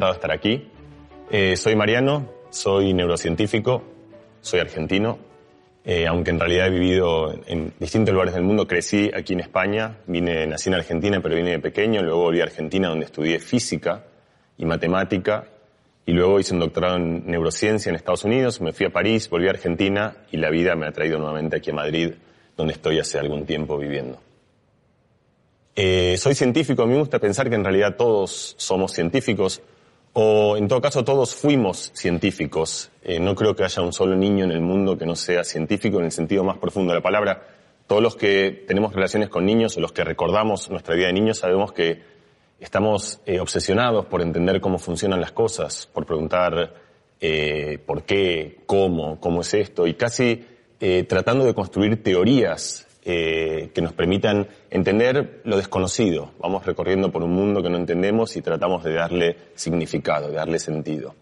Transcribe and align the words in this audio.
encantado 0.00 0.12
de 0.12 0.16
estar 0.16 0.32
aquí. 0.32 0.68
Eh, 1.30 1.56
soy 1.56 1.76
Mariano, 1.76 2.26
soy 2.48 2.94
neurocientífico, 2.94 3.82
soy 4.40 4.60
argentino, 4.60 5.18
eh, 5.84 6.06
aunque 6.06 6.30
en 6.30 6.40
realidad 6.40 6.68
he 6.68 6.70
vivido 6.70 7.34
en 7.46 7.74
distintos 7.78 8.14
lugares 8.14 8.32
del 8.34 8.42
mundo. 8.42 8.66
Crecí 8.66 9.10
aquí 9.14 9.34
en 9.34 9.40
España, 9.40 9.98
vine, 10.06 10.46
nací 10.46 10.70
en 10.70 10.76
Argentina, 10.76 11.20
pero 11.20 11.36
vine 11.36 11.50
de 11.50 11.58
pequeño, 11.58 12.02
luego 12.02 12.22
volví 12.22 12.40
a 12.40 12.44
Argentina 12.44 12.88
donde 12.88 13.04
estudié 13.04 13.38
física 13.40 14.06
y 14.56 14.64
matemática, 14.64 15.44
y 16.06 16.12
luego 16.12 16.40
hice 16.40 16.54
un 16.54 16.60
doctorado 16.60 16.96
en 16.96 17.26
neurociencia 17.26 17.90
en 17.90 17.96
Estados 17.96 18.24
Unidos, 18.24 18.60
me 18.62 18.72
fui 18.72 18.86
a 18.86 18.90
París, 18.90 19.28
volví 19.28 19.48
a 19.48 19.50
Argentina, 19.50 20.16
y 20.32 20.38
la 20.38 20.48
vida 20.48 20.74
me 20.76 20.86
ha 20.86 20.92
traído 20.92 21.18
nuevamente 21.18 21.56
aquí 21.56 21.70
a 21.70 21.74
Madrid, 21.74 22.12
donde 22.56 22.72
estoy 22.72 22.98
hace 22.98 23.18
algún 23.18 23.44
tiempo 23.44 23.76
viviendo. 23.76 24.18
Eh, 25.76 26.16
soy 26.16 26.34
científico, 26.34 26.86
me 26.86 26.98
gusta 26.98 27.18
pensar 27.18 27.48
que 27.50 27.54
en 27.54 27.64
realidad 27.64 27.96
todos 27.96 28.54
somos 28.58 28.92
científicos, 28.92 29.62
o 30.12 30.56
en 30.56 30.68
todo 30.68 30.80
caso 30.80 31.04
todos 31.04 31.34
fuimos 31.34 31.90
científicos. 31.94 32.90
Eh, 33.02 33.20
no 33.20 33.34
creo 33.34 33.54
que 33.54 33.64
haya 33.64 33.82
un 33.82 33.92
solo 33.92 34.16
niño 34.16 34.44
en 34.44 34.52
el 34.52 34.60
mundo 34.60 34.98
que 34.98 35.06
no 35.06 35.16
sea 35.16 35.44
científico 35.44 35.98
en 35.98 36.06
el 36.06 36.12
sentido 36.12 36.44
más 36.44 36.58
profundo 36.58 36.92
de 36.92 36.98
la 36.98 37.02
palabra. 37.02 37.42
Todos 37.86 38.02
los 38.02 38.16
que 38.16 38.64
tenemos 38.66 38.94
relaciones 38.94 39.28
con 39.28 39.46
niños 39.46 39.76
o 39.76 39.80
los 39.80 39.92
que 39.92 40.04
recordamos 40.04 40.70
nuestra 40.70 40.94
vida 40.94 41.06
de 41.06 41.12
niños 41.12 41.38
sabemos 41.38 41.72
que 41.72 42.02
estamos 42.58 43.20
eh, 43.26 43.40
obsesionados 43.40 44.06
por 44.06 44.22
entender 44.22 44.60
cómo 44.60 44.78
funcionan 44.78 45.20
las 45.20 45.32
cosas, 45.32 45.88
por 45.92 46.06
preguntar 46.06 46.74
por 47.84 48.04
qué, 48.04 48.60
cómo, 48.64 49.20
cómo 49.20 49.42
es 49.42 49.52
esto, 49.52 49.86
y 49.86 49.92
casi 49.92 50.42
tratando 51.06 51.44
de 51.44 51.52
construir 51.52 52.02
teorías 52.02 52.86
eh, 53.12 53.70
que 53.74 53.82
nos 53.82 53.92
permitan 53.92 54.46
entender 54.70 55.40
lo 55.42 55.56
desconocido. 55.56 56.30
Vamos 56.38 56.64
recorriendo 56.64 57.10
por 57.10 57.24
un 57.24 57.32
mundo 57.32 57.60
que 57.60 57.68
no 57.68 57.76
entendemos 57.76 58.36
y 58.36 58.40
tratamos 58.40 58.84
de 58.84 58.92
darle 58.92 59.36
significado, 59.56 60.28
de 60.28 60.34
darle 60.34 60.60
sentido. 60.60 61.16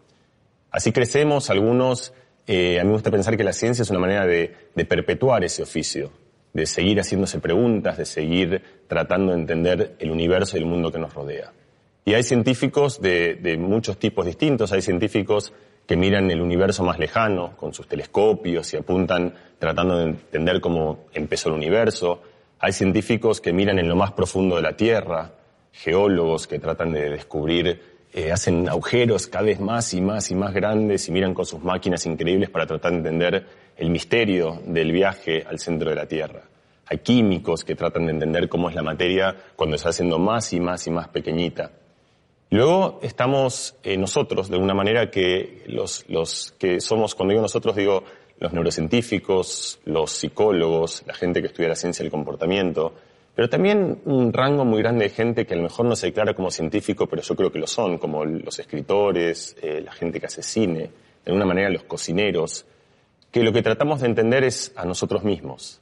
Así 0.70 0.92
crecemos, 0.92 1.48
algunos, 1.48 2.12
eh, 2.46 2.78
a 2.78 2.82
mí 2.82 2.88
me 2.88 2.92
gusta 2.92 3.10
pensar 3.10 3.38
que 3.38 3.42
la 3.42 3.54
ciencia 3.54 3.80
es 3.80 3.88
una 3.88 4.00
manera 4.00 4.26
de, 4.26 4.54
perpetuar 4.86 5.44
ese 5.44 5.62
oficio, 5.62 6.10
de 6.52 6.66
seguir 6.66 7.00
haciéndose 7.00 7.38
preguntas, 7.38 7.96
de 7.96 8.04
seguir 8.04 8.62
tratando 8.86 9.32
de 9.32 9.38
entender 9.38 9.96
el 9.98 10.10
universo 10.10 10.58
y 10.58 10.60
el 10.60 10.66
mundo 10.66 10.92
que 10.92 10.98
nos 10.98 11.14
rodea. 11.14 11.54
Y 12.04 12.12
hay 12.12 12.22
científicos 12.22 13.00
de 13.00 13.56
muchos 13.58 13.96
tipos 13.96 14.26
distintos, 14.26 14.72
hay 14.72 14.82
científicos 14.82 15.54
que 15.88 15.96
miran 15.96 16.30
el 16.30 16.42
universo 16.42 16.84
más 16.84 16.98
lejano 16.98 17.56
con 17.56 17.72
sus 17.72 17.88
telescopios 17.88 18.74
y 18.74 18.76
apuntan 18.76 19.32
tratando 19.58 19.96
de 19.96 20.04
entender 20.04 20.60
cómo 20.60 21.06
empezó 21.14 21.48
el 21.48 21.54
universo. 21.54 22.20
Hay 22.58 22.74
científicos 22.74 23.40
que 23.40 23.54
miran 23.54 23.78
en 23.78 23.88
lo 23.88 23.96
más 23.96 24.12
profundo 24.12 24.56
de 24.56 24.62
la 24.62 24.76
Tierra, 24.76 25.32
geólogos 25.72 26.46
que 26.46 26.58
tratan 26.58 26.92
de 26.92 27.08
descubrir, 27.08 27.80
eh, 28.12 28.30
hacen 28.30 28.68
agujeros 28.68 29.28
cada 29.28 29.46
vez 29.46 29.60
más 29.60 29.94
y 29.94 30.02
más 30.02 30.30
y 30.30 30.34
más 30.34 30.52
grandes 30.52 31.08
y 31.08 31.12
miran 31.12 31.32
con 31.32 31.46
sus 31.46 31.64
máquinas 31.64 32.04
increíbles 32.04 32.50
para 32.50 32.66
tratar 32.66 32.92
de 32.92 32.98
entender 32.98 33.46
el 33.74 33.88
misterio 33.88 34.60
del 34.66 34.92
viaje 34.92 35.42
al 35.48 35.58
centro 35.58 35.88
de 35.88 35.96
la 35.96 36.04
Tierra. 36.04 36.42
Hay 36.84 36.98
químicos 36.98 37.64
que 37.64 37.74
tratan 37.74 38.04
de 38.04 38.12
entender 38.12 38.50
cómo 38.50 38.68
es 38.68 38.74
la 38.74 38.82
materia 38.82 39.34
cuando 39.56 39.78
se 39.78 39.84
va 39.84 39.90
haciendo 39.90 40.18
más 40.18 40.52
y 40.52 40.60
más 40.60 40.86
y 40.86 40.90
más 40.90 41.08
pequeñita. 41.08 41.70
Luego 42.50 42.98
estamos 43.02 43.76
eh, 43.82 43.96
nosotros, 43.98 44.48
de 44.48 44.56
una 44.56 44.74
manera 44.74 45.10
que 45.10 45.64
los, 45.66 46.04
los 46.08 46.54
que 46.58 46.80
somos, 46.80 47.14
cuando 47.14 47.32
digo 47.32 47.42
nosotros 47.42 47.76
digo 47.76 48.04
los 48.38 48.52
neurocientíficos, 48.52 49.80
los 49.84 50.12
psicólogos, 50.12 51.02
la 51.06 51.14
gente 51.14 51.40
que 51.40 51.48
estudia 51.48 51.68
la 51.68 51.74
ciencia 51.74 52.02
del 52.02 52.10
comportamiento, 52.10 52.94
pero 53.34 53.48
también 53.48 54.00
un 54.06 54.32
rango 54.32 54.64
muy 54.64 54.80
grande 54.80 55.04
de 55.04 55.10
gente 55.10 55.46
que 55.46 55.54
a 55.54 55.56
lo 55.56 55.64
mejor 55.64 55.86
no 55.86 55.94
se 55.94 56.06
declara 56.06 56.34
como 56.34 56.50
científico, 56.50 57.06
pero 57.06 57.22
yo 57.22 57.36
creo 57.36 57.52
que 57.52 57.58
lo 57.58 57.66
son, 57.66 57.98
como 57.98 58.24
los 58.24 58.58
escritores, 58.58 59.56
eh, 59.62 59.80
la 59.80 59.92
gente 59.92 60.18
que 60.18 60.26
hace 60.26 60.42
cine, 60.42 60.80
de 60.80 60.90
alguna 61.26 61.46
manera 61.46 61.68
los 61.68 61.84
cocineros, 61.84 62.64
que 63.30 63.42
lo 63.42 63.52
que 63.52 63.62
tratamos 63.62 64.00
de 64.00 64.06
entender 64.06 64.44
es 64.44 64.72
a 64.74 64.84
nosotros 64.84 65.22
mismos. 65.22 65.80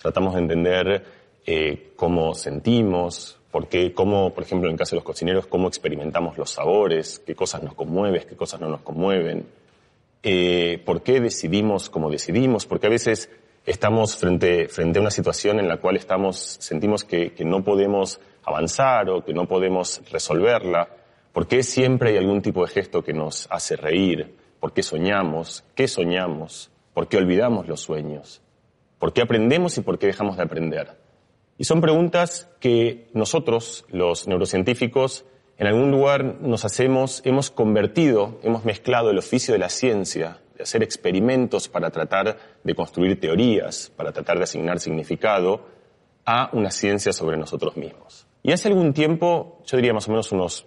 Tratamos 0.00 0.34
de 0.34 0.40
entender 0.40 1.04
eh, 1.46 1.92
cómo 1.96 2.34
sentimos, 2.34 3.38
porque 3.50 3.94
cómo, 3.94 4.34
por 4.34 4.42
ejemplo, 4.42 4.68
en 4.68 4.74
el 4.74 4.78
caso 4.78 4.96
de 4.96 4.98
los 4.98 5.04
cocineros, 5.04 5.46
cómo 5.46 5.68
experimentamos 5.68 6.36
los 6.36 6.50
sabores, 6.50 7.22
qué 7.24 7.34
cosas 7.34 7.62
nos 7.62 7.74
conmueven, 7.74 8.24
qué 8.28 8.36
cosas 8.36 8.60
no 8.60 8.68
nos 8.68 8.82
conmueven, 8.82 9.46
eh, 10.22 10.82
por 10.84 11.02
qué 11.02 11.20
decidimos 11.20 11.88
como 11.88 12.10
decidimos, 12.10 12.66
porque 12.66 12.88
a 12.88 12.90
veces 12.90 13.30
estamos 13.64 14.16
frente, 14.16 14.68
frente 14.68 14.98
a 14.98 15.02
una 15.02 15.10
situación 15.10 15.60
en 15.60 15.68
la 15.68 15.78
cual 15.78 15.96
estamos, 15.96 16.36
sentimos 16.60 17.04
que, 17.04 17.32
que 17.32 17.44
no 17.44 17.62
podemos 17.62 18.20
avanzar 18.44 19.08
o 19.08 19.24
que 19.24 19.32
no 19.32 19.46
podemos 19.46 20.02
resolverla, 20.10 20.88
por 21.32 21.46
qué 21.46 21.62
siempre 21.62 22.10
hay 22.10 22.16
algún 22.16 22.42
tipo 22.42 22.62
de 22.62 22.72
gesto 22.72 23.02
que 23.02 23.12
nos 23.12 23.46
hace 23.50 23.76
reír, 23.76 24.34
por 24.58 24.72
qué 24.72 24.82
soñamos, 24.82 25.64
qué 25.74 25.86
soñamos, 25.86 26.70
por 26.92 27.08
qué 27.08 27.18
olvidamos 27.18 27.68
los 27.68 27.80
sueños, 27.80 28.42
por 28.98 29.12
qué 29.12 29.22
aprendemos 29.22 29.78
y 29.78 29.82
por 29.82 29.98
qué 29.98 30.08
dejamos 30.08 30.36
de 30.36 30.42
aprender. 30.42 31.05
Y 31.58 31.64
son 31.64 31.80
preguntas 31.80 32.48
que 32.60 33.08
nosotros, 33.14 33.84
los 33.88 34.28
neurocientíficos, 34.28 35.24
en 35.58 35.66
algún 35.66 35.90
lugar 35.90 36.22
nos 36.42 36.64
hacemos, 36.66 37.22
hemos 37.24 37.50
convertido, 37.50 38.38
hemos 38.42 38.64
mezclado 38.64 39.10
el 39.10 39.18
oficio 39.18 39.54
de 39.54 39.58
la 39.58 39.70
ciencia, 39.70 40.38
de 40.54 40.64
hacer 40.64 40.82
experimentos 40.82 41.68
para 41.68 41.90
tratar 41.90 42.36
de 42.62 42.74
construir 42.74 43.18
teorías, 43.18 43.90
para 43.96 44.12
tratar 44.12 44.36
de 44.36 44.44
asignar 44.44 44.80
significado, 44.80 45.64
a 46.26 46.50
una 46.52 46.70
ciencia 46.70 47.12
sobre 47.12 47.36
nosotros 47.38 47.76
mismos. 47.76 48.26
Y 48.42 48.52
hace 48.52 48.68
algún 48.68 48.92
tiempo, 48.92 49.62
yo 49.64 49.76
diría 49.76 49.94
más 49.94 50.08
o 50.08 50.10
menos 50.10 50.30
unos 50.32 50.66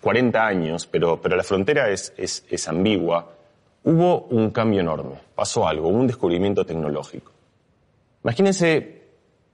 40 0.00 0.38
eh, 0.38 0.42
años, 0.42 0.86
pero, 0.86 1.20
pero 1.20 1.34
la 1.34 1.42
frontera 1.42 1.90
es, 1.90 2.12
es, 2.16 2.44
es 2.48 2.68
ambigua, 2.68 3.34
hubo 3.84 4.22
un 4.30 4.50
cambio 4.50 4.80
enorme, 4.80 5.16
pasó 5.34 5.66
algo, 5.66 5.88
un 5.88 6.06
descubrimiento 6.06 6.64
tecnológico. 6.64 7.32
Imagínense 8.22 8.97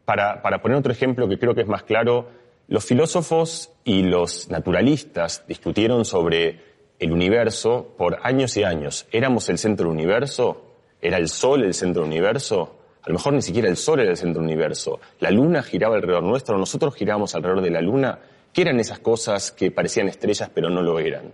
para, 0.04 0.40
poner 0.60 0.78
otro 0.78 0.92
ejemplo 0.92 1.28
que 1.28 1.38
creo 1.38 1.54
que 1.54 1.62
es 1.62 1.68
más 1.68 1.82
claro, 1.82 2.28
los 2.68 2.84
filósofos 2.84 3.72
y 3.84 4.02
los 4.02 4.50
naturalistas 4.50 5.44
discutieron 5.46 6.04
sobre 6.04 6.60
el 6.98 7.12
universo 7.12 7.94
por 7.96 8.18
años 8.22 8.56
y 8.56 8.64
años. 8.64 9.06
¿Éramos 9.12 9.48
el 9.48 9.58
centro 9.58 9.88
del 9.88 9.96
universo? 9.96 10.74
¿Era 11.00 11.18
el 11.18 11.28
Sol 11.28 11.64
el 11.64 11.74
centro 11.74 12.02
del 12.02 12.10
universo? 12.10 12.78
A 13.02 13.08
lo 13.08 13.14
mejor 13.14 13.34
ni 13.34 13.42
siquiera 13.42 13.68
el 13.68 13.76
Sol 13.76 14.00
era 14.00 14.10
el 14.10 14.16
centro 14.16 14.40
del 14.40 14.50
universo. 14.50 15.00
La 15.20 15.30
Luna 15.30 15.62
giraba 15.62 15.96
alrededor 15.96 16.22
nuestro, 16.22 16.56
nosotros 16.56 16.94
girábamos 16.94 17.34
alrededor 17.34 17.62
de 17.62 17.70
la 17.70 17.82
Luna. 17.82 18.18
¿Qué 18.52 18.62
eran 18.62 18.80
esas 18.80 19.00
cosas 19.00 19.50
que 19.50 19.70
parecían 19.70 20.08
estrellas 20.08 20.50
pero 20.54 20.70
no 20.70 20.80
lo 20.80 20.98
eran? 20.98 21.32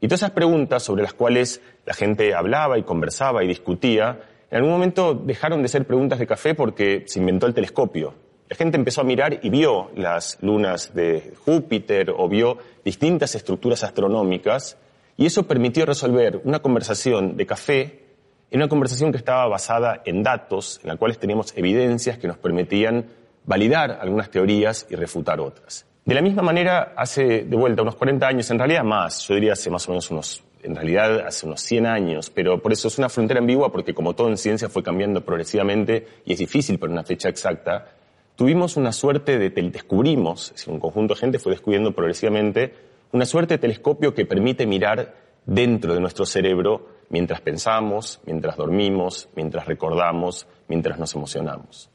Y 0.00 0.08
todas 0.08 0.20
esas 0.20 0.32
preguntas 0.32 0.82
sobre 0.82 1.02
las 1.02 1.14
cuales 1.14 1.60
la 1.84 1.94
gente 1.94 2.34
hablaba 2.34 2.78
y 2.78 2.82
conversaba 2.82 3.44
y 3.44 3.48
discutía 3.48 4.20
en 4.50 4.56
algún 4.56 4.72
momento 4.72 5.14
dejaron 5.14 5.62
de 5.62 5.68
ser 5.68 5.86
preguntas 5.86 6.18
de 6.18 6.26
café 6.26 6.54
porque 6.54 7.04
se 7.06 7.18
inventó 7.18 7.46
el 7.46 7.54
telescopio. 7.54 8.14
La 8.48 8.56
gente 8.56 8.76
empezó 8.76 9.00
a 9.00 9.04
mirar 9.04 9.40
y 9.42 9.50
vio 9.50 9.90
las 9.96 10.38
lunas 10.40 10.94
de 10.94 11.34
Júpiter 11.44 12.12
o 12.16 12.28
vio 12.28 12.58
distintas 12.84 13.34
estructuras 13.34 13.82
astronómicas 13.82 14.78
y 15.16 15.26
eso 15.26 15.48
permitió 15.48 15.84
resolver 15.84 16.40
una 16.44 16.60
conversación 16.60 17.36
de 17.36 17.46
café 17.46 18.06
en 18.50 18.60
una 18.60 18.68
conversación 18.68 19.10
que 19.10 19.18
estaba 19.18 19.48
basada 19.48 20.02
en 20.04 20.22
datos, 20.22 20.78
en 20.82 20.90
la 20.90 20.96
cuales 20.96 21.18
teníamos 21.18 21.52
evidencias 21.56 22.18
que 22.18 22.28
nos 22.28 22.38
permitían 22.38 23.06
validar 23.44 23.98
algunas 24.00 24.30
teorías 24.30 24.86
y 24.88 24.94
refutar 24.94 25.40
otras. 25.40 25.86
De 26.04 26.14
la 26.14 26.22
misma 26.22 26.42
manera, 26.42 26.92
hace 26.96 27.44
de 27.44 27.56
vuelta 27.56 27.82
unos 27.82 27.96
40 27.96 28.28
años, 28.28 28.48
en 28.52 28.58
realidad 28.58 28.84
más, 28.84 29.26
yo 29.26 29.34
diría 29.34 29.54
hace 29.54 29.70
más 29.70 29.88
o 29.88 29.90
menos 29.90 30.08
unos 30.12 30.44
en 30.66 30.74
realidad 30.74 31.20
hace 31.26 31.46
unos 31.46 31.60
100 31.60 31.86
años, 31.86 32.30
pero 32.30 32.60
por 32.60 32.72
eso 32.72 32.88
es 32.88 32.98
una 32.98 33.08
frontera 33.08 33.40
ambigua 33.40 33.70
porque 33.70 33.94
como 33.94 34.14
todo 34.14 34.28
en 34.28 34.36
ciencia 34.36 34.68
fue 34.68 34.82
cambiando 34.82 35.24
progresivamente 35.24 36.06
y 36.24 36.32
es 36.32 36.38
difícil 36.38 36.78
poner 36.78 36.92
una 36.92 37.04
fecha 37.04 37.28
exacta, 37.28 37.92
tuvimos 38.34 38.76
una 38.76 38.92
suerte 38.92 39.38
de, 39.38 39.50
descubrimos, 39.50 40.52
un 40.66 40.80
conjunto 40.80 41.14
de 41.14 41.20
gente 41.20 41.38
fue 41.38 41.52
descubriendo 41.52 41.92
progresivamente, 41.92 42.74
una 43.12 43.24
suerte 43.24 43.54
de 43.54 43.58
telescopio 43.58 44.12
que 44.12 44.26
permite 44.26 44.66
mirar 44.66 45.14
dentro 45.46 45.94
de 45.94 46.00
nuestro 46.00 46.26
cerebro 46.26 46.88
mientras 47.08 47.40
pensamos, 47.40 48.20
mientras 48.26 48.56
dormimos, 48.56 49.28
mientras 49.36 49.66
recordamos, 49.66 50.48
mientras 50.66 50.98
nos 50.98 51.14
emocionamos. 51.14 51.88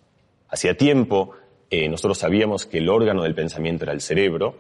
Hacía 0.48 0.78
tiempo 0.78 1.34
eh, 1.70 1.90
nosotros 1.90 2.18
sabíamos 2.18 2.66
que 2.66 2.78
el 2.78 2.90
órgano 2.90 3.24
del 3.24 3.36
pensamiento 3.36 3.84
era 3.84 3.94
el 3.94 4.02
cerebro, 4.02 4.56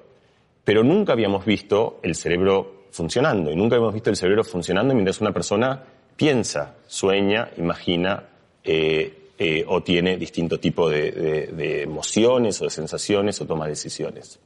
pero 0.64 0.84
nunca 0.84 1.14
habíamos 1.14 1.46
visto 1.46 2.00
el 2.04 2.16
cerebro 2.16 2.81
funcionando 2.92 3.52
y 3.52 3.56
nunca 3.56 3.78
hemos 3.78 3.94
visto 3.94 4.10
el 4.10 4.16
cerebro 4.16 4.44
funcionando 4.44 4.94
mientras 4.94 5.22
una 5.22 5.32
persona 5.32 5.82
piensa, 6.16 6.76
sueña, 6.88 7.50
imagina 7.58 8.24
eh, 8.64 9.32
eh, 9.40 9.66
o 9.68 9.82
tiene 9.82 10.18
distinto 10.18 10.60
tipo 10.60 10.88
de, 10.90 11.82
emociones 11.82 12.62
o 12.62 12.66
de 12.66 12.70
sensaciones 12.70 13.42
o 13.42 13.48
toma 13.48 13.68
decisiones. 13.68 14.40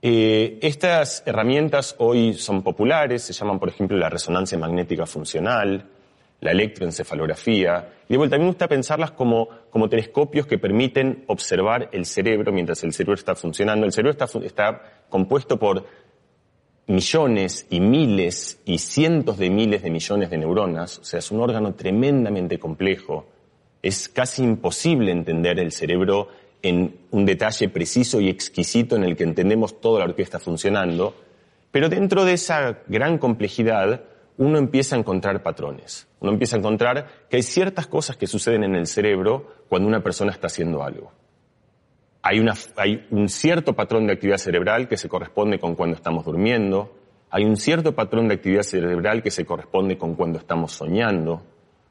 Eh, 0.00 0.58
estas 0.62 1.24
herramientas 1.26 1.96
hoy 1.98 2.34
son 2.34 2.62
populares, 2.62 3.22
se 3.22 3.32
llaman 3.32 3.58
por 3.58 3.68
ejemplo 3.68 3.96
la 3.96 4.08
resonancia 4.08 4.56
magnética 4.58 5.06
funcional, 5.06 5.86
la 6.40 6.52
electroencefalografía. 6.52 7.88
Y 8.08 8.12
de 8.12 8.18
vuelta, 8.18 8.36
a 8.36 8.38
me 8.38 8.46
gusta 8.46 8.68
pensarlas 8.68 9.10
como, 9.10 9.48
como 9.70 9.88
telescopios 9.88 10.46
que 10.46 10.58
permiten 10.58 11.24
observar 11.26 11.88
el 11.92 12.06
cerebro 12.06 12.52
mientras 12.52 12.84
el 12.84 12.92
cerebro 12.92 13.14
está 13.14 13.34
funcionando. 13.34 13.86
El 13.86 13.92
cerebro 13.92 14.12
está, 14.12 14.26
está 14.44 15.02
compuesto 15.08 15.58
por 15.58 15.84
millones 16.86 17.66
y 17.68 17.80
miles 17.80 18.60
y 18.64 18.78
cientos 18.78 19.38
de 19.38 19.50
miles 19.50 19.82
de 19.82 19.90
millones 19.90 20.30
de 20.30 20.38
neuronas, 20.38 20.98
o 20.98 21.04
sea, 21.04 21.18
es 21.18 21.30
un 21.30 21.40
órgano 21.40 21.74
tremendamente 21.74 22.58
complejo. 22.58 23.26
Es 23.82 24.08
casi 24.08 24.42
imposible 24.42 25.10
entender 25.10 25.58
el 25.58 25.72
cerebro 25.72 26.28
en 26.62 26.96
un 27.10 27.24
detalle 27.24 27.68
preciso 27.68 28.20
y 28.20 28.28
exquisito 28.28 28.96
en 28.96 29.04
el 29.04 29.16
que 29.16 29.24
entendemos 29.24 29.80
toda 29.80 30.00
la 30.00 30.06
orquesta 30.06 30.38
funcionando, 30.38 31.14
pero 31.70 31.88
dentro 31.88 32.24
de 32.24 32.34
esa 32.34 32.78
gran 32.86 33.18
complejidad 33.18 34.02
uno 34.38 34.58
empieza 34.58 34.96
a 34.96 34.98
encontrar 34.98 35.42
patrones. 35.42 36.06
Uno 36.20 36.32
empieza 36.32 36.56
a 36.56 36.58
encontrar 36.58 37.26
que 37.28 37.36
hay 37.36 37.42
ciertas 37.42 37.86
cosas 37.86 38.16
que 38.16 38.26
suceden 38.26 38.64
en 38.64 38.74
el 38.74 38.86
cerebro 38.86 39.54
cuando 39.68 39.88
una 39.88 40.02
persona 40.02 40.32
está 40.32 40.46
haciendo 40.48 40.82
algo. 40.82 41.12
Hay, 42.28 43.06
un 43.12 43.28
cierto 43.28 43.74
patrón 43.74 44.08
de 44.08 44.14
actividad 44.14 44.38
cerebral 44.38 44.88
que 44.88 44.96
se 44.96 45.08
corresponde 45.08 45.60
con 45.60 45.76
cuando 45.76 45.94
estamos 45.94 46.24
durmiendo. 46.24 46.92
Hay 47.30 47.44
un 47.44 47.56
cierto 47.56 47.94
patrón 47.94 48.26
de 48.26 48.34
actividad 48.34 48.62
cerebral 48.62 49.22
que 49.22 49.30
se 49.30 49.44
corresponde 49.44 49.96
con 49.96 50.16
cuando 50.16 50.40
estamos 50.40 50.72
soñando. 50.72 51.44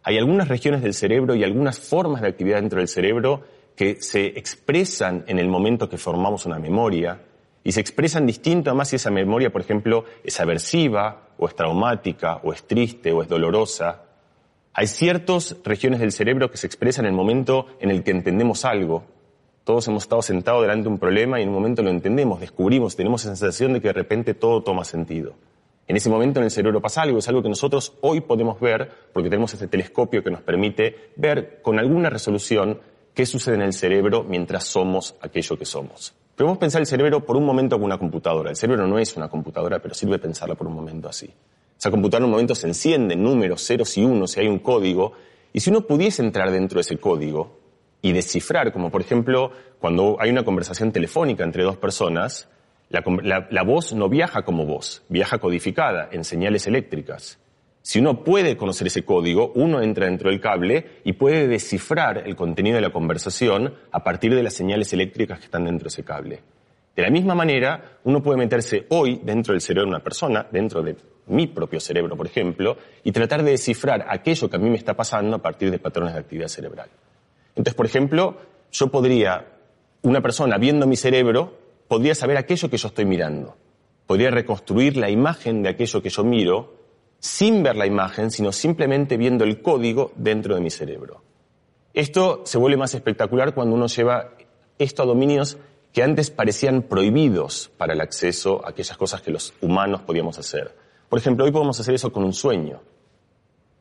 Hay 0.03 0.17
algunas 0.17 0.49
regiones 0.49 0.81
del 0.81 0.93
cerebro 0.93 1.35
y 1.35 1.45
algunas 1.45 1.79
formas 1.79 2.21
de 2.21 2.27
actividad 2.27 2.57
dentro 2.57 2.79
del 2.79 2.89
cerebro 2.89 3.43
que 3.77 4.01
se 4.01 4.25
expresan 4.25 5.23
en 5.27 5.39
el 5.39 5.47
momento 5.47 5.87
que 5.87 5.97
formamos 5.97 6.45
una 6.45 6.59
memoria 6.59 7.21
y 7.63 7.71
se 7.71 7.79
expresan 7.79 8.25
distinto 8.25 8.69
además 8.69 8.89
si 8.89 8.97
esa 8.97 9.11
memoria, 9.11 9.53
por 9.53 9.61
ejemplo, 9.61 10.03
es 10.21 10.37
aversiva 10.41 11.29
o 11.37 11.47
es 11.47 11.55
traumática 11.55 12.41
o 12.43 12.51
es 12.51 12.67
triste 12.67 13.13
o 13.13 13.21
es 13.21 13.29
dolorosa. 13.29 14.03
Hay 14.73 14.87
ciertas 14.87 15.55
regiones 15.63 16.01
del 16.01 16.11
cerebro 16.11 16.51
que 16.51 16.57
se 16.57 16.67
expresan 16.67 17.05
en 17.05 17.11
el 17.11 17.15
momento 17.15 17.67
en 17.79 17.89
el 17.89 18.03
que 18.03 18.11
entendemos 18.11 18.65
algo. 18.65 19.14
Todos 19.65 19.87
hemos 19.87 20.03
estado 20.03 20.21
sentados 20.21 20.61
delante 20.61 20.83
de 20.83 20.89
un 20.89 20.99
problema 20.99 21.39
y 21.39 21.43
en 21.43 21.49
un 21.49 21.55
momento 21.55 21.81
lo 21.81 21.89
entendemos, 21.89 22.39
descubrimos, 22.39 22.95
tenemos 22.95 23.25
la 23.25 23.31
sensación 23.31 23.73
de 23.73 23.81
que 23.81 23.87
de 23.87 23.93
repente 23.93 24.35
todo 24.35 24.61
toma 24.61 24.85
sentido. 24.85 25.33
En 25.87 25.95
ese 25.95 26.07
momento 26.07 26.39
en 26.39 26.43
el 26.43 26.51
cerebro 26.51 26.79
pasa 26.81 27.01
algo, 27.01 27.17
es 27.17 27.27
algo 27.29 27.41
que 27.41 27.49
nosotros 27.49 27.93
hoy 28.01 28.21
podemos 28.21 28.59
ver 28.59 28.91
porque 29.11 29.27
tenemos 29.27 29.51
este 29.55 29.67
telescopio 29.67 30.23
que 30.23 30.29
nos 30.29 30.41
permite 30.41 31.09
ver 31.15 31.63
con 31.63 31.79
alguna 31.79 32.11
resolución 32.11 32.79
qué 33.15 33.25
sucede 33.25 33.55
en 33.55 33.63
el 33.63 33.73
cerebro 33.73 34.23
mientras 34.23 34.65
somos 34.65 35.15
aquello 35.19 35.57
que 35.57 35.65
somos. 35.65 36.13
Podemos 36.35 36.59
pensar 36.59 36.81
el 36.81 36.87
cerebro 36.87 37.25
por 37.25 37.35
un 37.35 37.43
momento 37.43 37.77
como 37.77 37.85
una 37.85 37.97
computadora. 37.97 38.51
El 38.51 38.55
cerebro 38.55 38.85
no 38.85 38.99
es 38.99 39.17
una 39.17 39.29
computadora, 39.29 39.79
pero 39.79 39.95
sirve 39.95 40.19
pensarla 40.19 40.53
por 40.53 40.67
un 40.67 40.75
momento 40.75 41.09
así. 41.09 41.27
Esa 41.75 41.89
computadora 41.89 42.25
en 42.25 42.25
un 42.25 42.31
momento 42.31 42.53
se 42.53 42.67
enciende, 42.67 43.15
números, 43.15 43.65
ceros 43.65 43.97
y 43.97 44.05
unos, 44.05 44.29
si 44.29 44.41
hay 44.41 44.47
un 44.47 44.59
código, 44.59 45.13
y 45.53 45.61
si 45.61 45.71
uno 45.71 45.81
pudiese 45.81 46.21
entrar 46.21 46.51
dentro 46.51 46.75
de 46.75 46.81
ese 46.81 46.97
código 46.97 47.64
y 48.05 48.13
descifrar, 48.13 48.71
como 48.71 48.91
por 48.91 49.01
ejemplo 49.01 49.51
cuando 49.79 50.17
hay 50.19 50.29
una 50.29 50.43
conversación 50.43 50.91
telefónica 50.91 51.43
entre 51.43 51.63
dos 51.63 51.75
personas, 51.75 52.47
la 52.89 53.63
voz 53.63 53.93
no 53.93 54.09
viaja 54.09 54.43
como 54.43 54.63
voz, 54.67 55.01
viaja 55.09 55.39
codificada 55.39 56.09
en 56.11 56.23
señales 56.23 56.67
eléctricas. 56.67 57.39
Si 57.81 57.97
uno 57.97 58.23
puede 58.23 58.57
conocer 58.57 58.85
ese 58.85 59.03
código, 59.03 59.51
uno 59.55 59.81
entra 59.81 60.05
dentro 60.05 60.29
del 60.29 60.39
cable 60.39 61.01
y 61.03 61.13
puede 61.13 61.47
descifrar 61.47 62.27
el 62.27 62.35
contenido 62.35 62.75
de 62.75 62.83
la 62.83 62.91
conversación 62.91 63.73
a 63.91 64.03
partir 64.03 64.35
de 64.35 64.43
las 64.43 64.53
señales 64.53 64.93
eléctricas 64.93 65.39
que 65.39 65.45
están 65.45 65.65
dentro 65.65 65.85
de 65.85 65.89
ese 65.89 66.03
cable. 66.03 66.43
De 66.95 67.01
la 67.01 67.09
misma 67.09 67.33
manera, 67.33 67.97
uno 68.03 68.21
puede 68.21 68.37
meterse 68.37 68.85
hoy 68.89 69.19
dentro 69.23 69.53
del 69.53 69.61
cerebro 69.61 69.85
de 69.85 69.95
una 69.95 70.03
persona, 70.03 70.45
dentro 70.51 70.83
de 70.83 70.95
mi 71.25 71.47
propio 71.47 71.79
cerebro, 71.79 72.15
por 72.15 72.27
ejemplo, 72.27 72.77
y 73.03 73.11
tratar 73.11 73.41
de 73.41 73.49
descifrar 73.49 74.05
aquello 74.07 74.47
que 74.47 74.57
a 74.57 74.59
mí 74.59 74.69
me 74.69 74.77
está 74.77 74.93
pasando 74.93 75.37
a 75.37 75.41
partir 75.41 75.71
de 75.71 75.79
patrones 75.79 76.13
de 76.13 76.19
actividad 76.19 76.49
cerebral. 76.49 76.89
Entonces, 77.55 77.73
por 77.73 77.85
ejemplo, 77.85 78.37
yo 78.71 78.87
podría, 78.87 79.47
una 80.01 80.21
persona 80.21 80.57
viendo 80.57 80.87
mi 80.87 80.95
cerebro, 80.95 81.53
podría 81.87 82.15
saber 82.15 82.37
aquello 82.37 82.69
que 82.69 82.77
yo 82.77 82.87
estoy 82.87 83.05
mirando. 83.05 83.55
Podría 84.05 84.29
reconstruir 84.31 84.97
la 84.97 85.09
imagen 85.09 85.63
de 85.63 85.69
aquello 85.69 86.01
que 86.01 86.09
yo 86.09 86.23
miro 86.23 86.75
sin 87.19 87.63
ver 87.63 87.75
la 87.75 87.87
imagen, 87.87 88.29
sino 88.29 88.51
simplemente 88.51 89.17
viendo 89.17 89.43
el 89.43 89.61
código 89.61 90.11
dentro 90.15 90.55
de 90.55 90.61
mi 90.61 90.69
cerebro. 90.69 91.23
Esto 91.93 92.41
se 92.45 92.57
vuelve 92.57 92.77
más 92.77 92.93
espectacular 92.93 93.53
cuando 93.55 93.75
uno 93.75 93.87
lleva 93.87 94.31
esto 94.77 95.03
a 95.03 95.05
dominios 95.05 95.57
que 95.93 96.03
antes 96.03 96.29
parecían 96.29 96.81
prohibidos 96.81 97.71
para 97.77 97.93
el 97.93 98.01
acceso 98.01 98.63
a 98.65 98.71
aquellas 98.71 98.97
cosas 98.97 99.21
que 99.21 99.31
los 99.31 99.53
humanos 99.61 100.01
podíamos 100.01 100.37
hacer. 100.37 100.75
Por 101.07 101.19
ejemplo, 101.19 101.45
hoy 101.45 101.51
podemos 101.51 101.79
hacer 101.79 101.95
eso 101.95 102.11
con 102.11 102.25
un 102.25 102.33
sueño. 102.33 102.81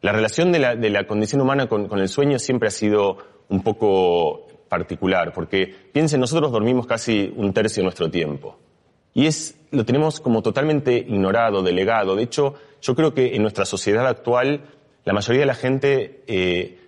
La 0.05 0.13
relación 0.13 0.53
de 0.53 0.59
la, 0.59 1.07
condición 1.07 1.41
humana 1.41 1.67
con, 1.67 1.89
el 1.99 2.11
sueño 2.11 2.39
siempre 2.39 2.69
ha 2.69 2.71
sido 2.71 3.17
un 3.49 3.63
poco 3.63 4.47
particular, 4.69 5.33
porque 5.33 5.75
piensen, 5.95 6.21
nosotros 6.21 6.53
dormimos 6.53 6.87
casi 6.87 7.33
un 7.35 7.55
tercio 7.55 7.81
de 7.81 7.85
nuestro 7.85 8.11
tiempo. 8.11 8.59
Y 9.15 9.25
es, 9.25 9.59
lo 9.71 9.87
tenemos 9.87 10.21
como 10.21 10.43
totalmente 10.43 10.99
ignorado, 10.99 11.63
delegado. 11.63 12.17
De 12.17 12.23
hecho, 12.23 12.53
yo 12.83 12.95
creo 12.95 13.15
que 13.15 13.35
en 13.35 13.41
nuestra 13.41 13.65
sociedad 13.65 14.07
actual, 14.07 14.67
la 15.07 15.15
mayoría 15.15 15.41
de 15.41 15.47
la 15.47 15.55
gente, 15.55 16.23
eh, 16.27 16.81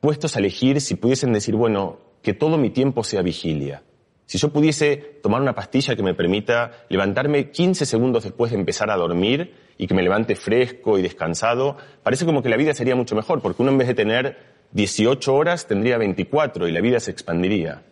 puestos 0.00 0.34
a 0.34 0.40
elegir 0.40 0.80
si 0.80 0.96
pudiesen 0.96 1.32
decir, 1.32 1.54
bueno, 1.54 2.00
que 2.22 2.34
todo 2.34 2.58
mi 2.58 2.70
tiempo 2.70 3.04
sea 3.04 3.22
vigilia. 3.22 3.84
Si 4.26 4.36
yo 4.36 4.48
pudiese 4.48 4.96
tomar 5.22 5.40
una 5.40 5.54
pastilla 5.54 5.94
que 5.94 6.02
me 6.02 6.14
permita 6.14 6.72
levantarme 6.88 7.52
15 7.52 7.86
segundos 7.86 8.24
después 8.24 8.50
de 8.50 8.58
empezar 8.58 8.90
a 8.90 8.96
dormir 8.96 9.67
y 9.78 9.86
que 9.86 9.94
me 9.94 10.02
levante 10.02 10.34
fresco 10.34 10.98
y 10.98 11.02
descansado, 11.02 11.76
parece 12.02 12.26
como 12.26 12.42
que 12.42 12.48
la 12.48 12.56
vida 12.56 12.74
sería 12.74 12.96
mucho 12.96 13.14
mejor, 13.14 13.40
porque 13.40 13.62
uno 13.62 13.70
en 13.70 13.78
vez 13.78 13.88
de 13.88 13.94
tener 13.94 14.36
18 14.72 15.34
horas 15.34 15.66
tendría 15.66 15.96
24 15.96 16.68
y 16.68 16.72
la 16.72 16.80
vida 16.80 17.00
se 17.00 17.12
expandiría. 17.12 17.82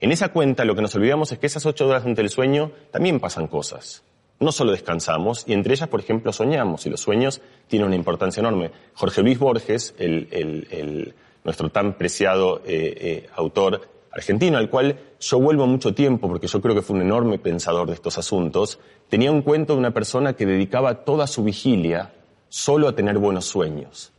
En 0.00 0.12
esa 0.12 0.30
cuenta 0.30 0.64
lo 0.64 0.74
que 0.74 0.82
nos 0.82 0.94
olvidamos 0.94 1.30
es 1.32 1.38
que 1.38 1.46
esas 1.46 1.66
ocho 1.66 1.86
horas 1.86 2.02
durante 2.02 2.22
el 2.22 2.30
sueño 2.30 2.72
también 2.90 3.20
pasan 3.20 3.48
cosas. 3.48 4.02
No 4.40 4.50
solo 4.50 4.72
descansamos, 4.72 5.44
y 5.46 5.52
entre 5.52 5.74
ellas, 5.74 5.88
por 5.88 6.00
ejemplo, 6.00 6.32
soñamos, 6.32 6.86
y 6.86 6.90
los 6.90 7.00
sueños 7.00 7.40
tienen 7.68 7.86
una 7.86 7.96
importancia 7.96 8.40
enorme. 8.40 8.72
Jorge 8.94 9.22
Luis 9.22 9.38
Borges, 9.38 9.94
el, 9.98 11.14
nuestro 11.44 11.70
tan 11.70 11.94
preciado 11.94 12.62
eh, 12.64 12.94
eh, 12.96 13.28
autor 13.36 13.91
argentino, 14.12 14.58
al 14.58 14.68
cual 14.68 14.98
yo 15.20 15.40
vuelvo 15.40 15.66
mucho 15.66 15.94
tiempo 15.94 16.28
porque 16.28 16.46
yo 16.46 16.60
creo 16.60 16.74
que 16.74 16.82
fue 16.82 16.96
un 16.96 17.02
enorme 17.02 17.38
pensador 17.38 17.88
de 17.88 17.94
estos 17.94 18.18
asuntos, 18.18 18.78
tenía 19.08 19.32
un 19.32 19.42
cuento 19.42 19.72
de 19.72 19.78
una 19.78 19.92
persona 19.92 20.34
que 20.34 20.46
dedicaba 20.46 21.04
toda 21.04 21.26
su 21.26 21.42
vigilia 21.42 22.12
solo 22.48 22.88
a 22.88 22.94
tener 22.94 23.18
buenos 23.18 23.46
sueños. 23.46 24.12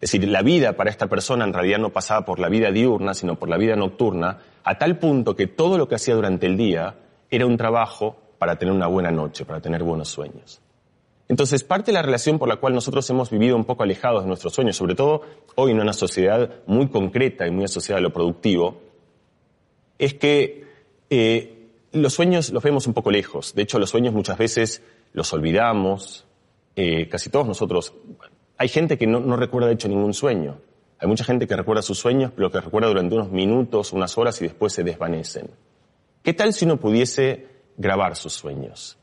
Es 0.00 0.12
decir, 0.12 0.26
la 0.28 0.42
vida 0.42 0.74
para 0.74 0.88
esta 0.88 1.08
persona 1.08 1.44
en 1.44 1.52
realidad 1.52 1.78
no 1.78 1.90
pasaba 1.90 2.24
por 2.24 2.38
la 2.38 2.48
vida 2.48 2.70
diurna, 2.70 3.12
sino 3.12 3.34
por 3.34 3.50
la 3.50 3.58
vida 3.58 3.76
nocturna, 3.76 4.38
a 4.64 4.78
tal 4.78 4.98
punto 4.98 5.36
que 5.36 5.46
todo 5.46 5.76
lo 5.76 5.88
que 5.88 5.96
hacía 5.96 6.14
durante 6.14 6.46
el 6.46 6.56
día 6.56 6.94
era 7.30 7.44
un 7.44 7.56
trabajo 7.56 8.16
para 8.38 8.56
tener 8.56 8.72
una 8.72 8.86
buena 8.86 9.10
noche, 9.10 9.44
para 9.44 9.60
tener 9.60 9.82
buenos 9.82 10.08
sueños. 10.08 10.62
Entonces, 11.28 11.62
parte 11.62 11.90
de 11.90 11.94
la 11.94 12.02
relación 12.02 12.38
por 12.38 12.48
la 12.48 12.56
cual 12.56 12.74
nosotros 12.74 13.08
hemos 13.10 13.30
vivido 13.30 13.54
un 13.54 13.64
poco 13.64 13.82
alejados 13.82 14.22
de 14.22 14.28
nuestros 14.28 14.54
sueños, 14.54 14.76
sobre 14.76 14.94
todo 14.94 15.22
hoy 15.54 15.72
en 15.72 15.80
una 15.80 15.92
sociedad 15.92 16.50
muy 16.66 16.88
concreta 16.88 17.46
y 17.46 17.50
muy 17.50 17.64
asociada 17.64 17.98
a 17.98 18.02
lo 18.02 18.12
productivo, 18.12 18.80
es 20.00 20.14
que 20.14 20.64
eh, 21.10 21.68
los 21.92 22.14
sueños 22.14 22.50
los 22.50 22.62
vemos 22.62 22.86
un 22.86 22.94
poco 22.94 23.10
lejos. 23.10 23.54
De 23.54 23.62
hecho, 23.62 23.78
los 23.78 23.90
sueños 23.90 24.14
muchas 24.14 24.38
veces 24.38 24.82
los 25.12 25.32
olvidamos. 25.32 26.26
Eh, 26.74 27.08
casi 27.08 27.28
todos 27.30 27.46
nosotros, 27.46 27.92
hay 28.56 28.68
gente 28.68 28.96
que 28.96 29.06
no, 29.06 29.36
recuerda 29.36 29.68
de 29.68 29.74
hecho 29.74 29.88
ningún 29.88 30.14
sueño. 30.14 30.60
Hay 30.98 31.08
mucha 31.08 31.24
gente 31.24 31.46
que 31.46 31.56
recuerda 31.56 31.82
sus 31.82 31.98
sueños, 31.98 32.32
pero 32.34 32.50
que 32.50 32.60
recuerda 32.60 32.88
durante 32.88 33.14
unos 33.14 33.30
minutos, 33.30 33.92
unas 33.92 34.16
horas 34.16 34.40
y 34.40 34.44
después 34.44 34.72
se 34.72 34.84
desvanecen. 34.84 35.50
¿Qué 36.22 36.32
tal 36.32 36.52
si 36.52 36.64
uno 36.64 36.78
pudiese 36.78 37.46
grabar 37.76 38.16
sus 38.16 38.32
sueños? 38.32 38.98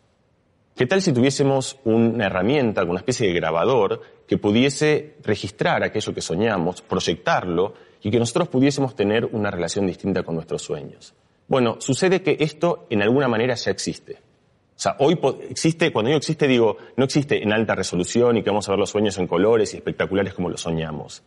¿Qué 0.77 0.85
tal 0.85 1.01
si 1.01 1.11
tuviésemos 1.11 1.79
una 1.85 2.27
herramienta, 2.27 2.81
alguna 2.81 2.99
especie 2.99 3.27
de 3.27 3.33
grabador 3.33 3.99
que 4.27 4.37
pudiese 4.37 5.15
registrar 5.23 5.81
aquello 5.81 6.13
que 6.13 6.21
soñamos, 6.21 6.83
proyectarlo 6.83 7.73
y 8.03 8.11
que 8.11 8.19
nosotros 8.19 8.47
pudiésemos 8.49 8.95
tener 8.95 9.25
una 9.25 9.49
relación 9.49 9.87
distinta 9.87 10.21
con 10.21 10.35
nuestros 10.35 10.61
sueños? 10.61 11.15
Bueno, 11.47 11.77
sucede 11.79 12.21
que 12.21 12.37
esto 12.41 12.85
en 12.91 13.01
alguna 13.01 13.27
manera 13.27 13.55
ya 13.55 13.71
existe. 13.71 14.17
O 14.75 14.79
sea, 14.79 14.97
hoy 14.99 15.19
existe, 15.49 15.91
cuando 15.91 16.09
digo 16.09 16.19
existe, 16.19 16.47
digo, 16.47 16.77
no 16.95 17.05
existe 17.05 17.41
en 17.41 17.51
alta 17.53 17.73
resolución 17.73 18.37
y 18.37 18.43
que 18.43 18.51
vamos 18.51 18.69
a 18.69 18.73
ver 18.73 18.79
los 18.79 18.91
sueños 18.91 19.17
en 19.17 19.25
colores 19.25 19.73
y 19.73 19.77
espectaculares 19.77 20.35
como 20.35 20.51
los 20.51 20.61
soñamos. 20.61 21.23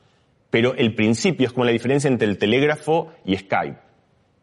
Pero 0.50 0.76
el 0.76 0.94
principio 0.94 1.48
es 1.48 1.52
como 1.52 1.64
la 1.64 1.72
diferencia 1.72 2.06
entre 2.06 2.28
el 2.28 2.38
telégrafo 2.38 3.08
y 3.24 3.36
Skype. 3.36 3.80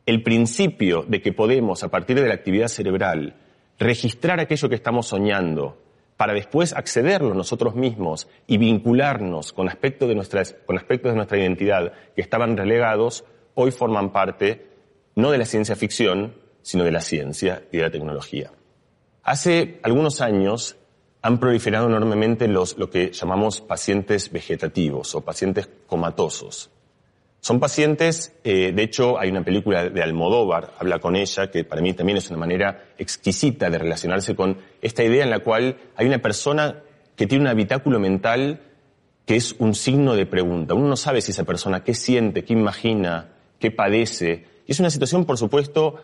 El 0.05 0.21
principio 0.21 1.05
de 1.07 1.21
que 1.21 1.31
podemos, 1.31 1.85
a 1.85 1.87
partir 1.87 2.19
de 2.19 2.27
la 2.27 2.33
actividad 2.33 2.67
cerebral, 2.67 3.35
registrar 3.77 4.39
aquello 4.39 4.69
que 4.69 4.75
estamos 4.75 5.07
soñando 5.07 5.77
para 6.17 6.33
después 6.33 6.73
accederlo 6.73 7.33
nosotros 7.33 7.75
mismos 7.75 8.27
y 8.47 8.57
vincularnos 8.57 9.53
con 9.53 9.69
aspectos 9.69 10.09
de 10.09 10.15
nuestra, 10.15 10.43
con 10.65 10.77
aspectos 10.77 11.11
de 11.11 11.15
nuestra 11.15 11.37
identidad 11.37 11.93
que 12.15 12.21
estaban 12.21 12.57
relegados, 12.57 13.23
hoy 13.53 13.71
forman 13.71 14.11
parte 14.11 14.67
no 15.15 15.31
de 15.31 15.37
la 15.37 15.45
ciencia 15.45 15.75
ficción, 15.75 16.35
sino 16.61 16.83
de 16.83 16.91
la 16.91 17.01
ciencia 17.01 17.63
y 17.71 17.77
de 17.77 17.83
la 17.83 17.91
tecnología. 17.91 18.51
Hace 19.23 19.79
algunos 19.83 20.21
años 20.21 20.77
han 21.21 21.39
proliferado 21.39 21.87
enormemente 21.87 22.47
los, 22.47 22.77
lo 22.77 22.89
que 22.89 23.11
llamamos 23.11 23.61
pacientes 23.61 24.31
vegetativos 24.31 25.13
o 25.15 25.21
pacientes 25.21 25.69
comatosos. 25.87 26.71
Son 27.39 27.59
pacientes, 27.59 28.33
eh, 28.43 28.71
de 28.73 28.83
hecho 28.83 29.19
hay 29.19 29.29
una 29.29 29.43
película 29.43 29.89
de 29.89 30.03
Almodóvar, 30.03 30.73
habla 30.79 30.99
con 30.99 31.15
ella, 31.15 31.49
que 31.49 31.63
para 31.63 31.81
mí 31.81 31.93
también 31.93 32.17
es 32.17 32.29
una 32.29 32.39
manera 32.39 32.85
exquisita 32.97 33.69
de 33.69 33.77
relacionarse 33.77 34.35
con 34.35 34.57
esta 34.81 35.03
idea 35.03 35.23
en 35.23 35.29
la 35.29 35.39
cual 35.39 35.77
hay 35.95 36.07
una 36.07 36.19
persona 36.19 36.81
que 37.15 37.27
tiene 37.27 37.43
un 37.43 37.49
habitáculo 37.49 37.99
mental 37.99 38.61
que 39.25 39.35
es 39.35 39.55
un 39.59 39.75
signo 39.75 40.15
de 40.15 40.25
pregunta. 40.25 40.73
Uno 40.73 40.87
no 40.87 40.95
sabe 40.95 41.21
si 41.21 41.31
esa 41.31 41.43
persona 41.43 41.83
qué 41.83 41.93
siente, 41.93 42.45
qué 42.45 42.53
imagina, 42.53 43.33
qué 43.59 43.71
padece. 43.71 44.45
Y 44.65 44.71
es 44.71 44.79
una 44.79 44.89
situación, 44.89 45.25
por 45.25 45.37
supuesto, 45.37 45.95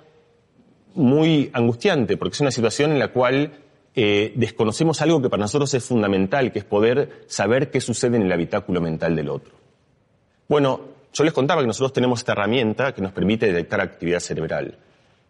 muy 0.94 1.50
angustiante, 1.54 2.18
porque 2.18 2.34
es 2.34 2.42
una 2.42 2.52
situación 2.52 2.92
en 2.92 3.00
la 3.00 3.10
cual 3.14 3.54
eh, 3.96 4.34
desconocemos 4.36 5.02
algo 5.02 5.22
que 5.22 5.30
para 5.30 5.42
nosotros 5.42 5.74
es 5.74 5.86
fundamental, 5.86 6.52
que 6.52 6.60
es 6.60 6.66
poder 6.66 7.24
saber 7.28 7.72
qué 7.72 7.80
sucede 7.80 8.18
en 8.18 8.24
el 8.24 8.32
habitáculo 8.32 8.82
mental 8.82 9.16
del 9.16 9.30
otro. 9.30 9.54
Bueno, 10.50 10.82
yo 11.14 11.24
les 11.24 11.34
contaba 11.34 11.62
que 11.62 11.68
nosotros 11.68 11.94
tenemos 11.94 12.20
esta 12.20 12.32
herramienta 12.32 12.92
que 12.94 13.02
nos 13.02 13.12
permite 13.12 13.46
detectar 13.46 13.82
actividad 13.82 14.20
cerebral. 14.20 14.80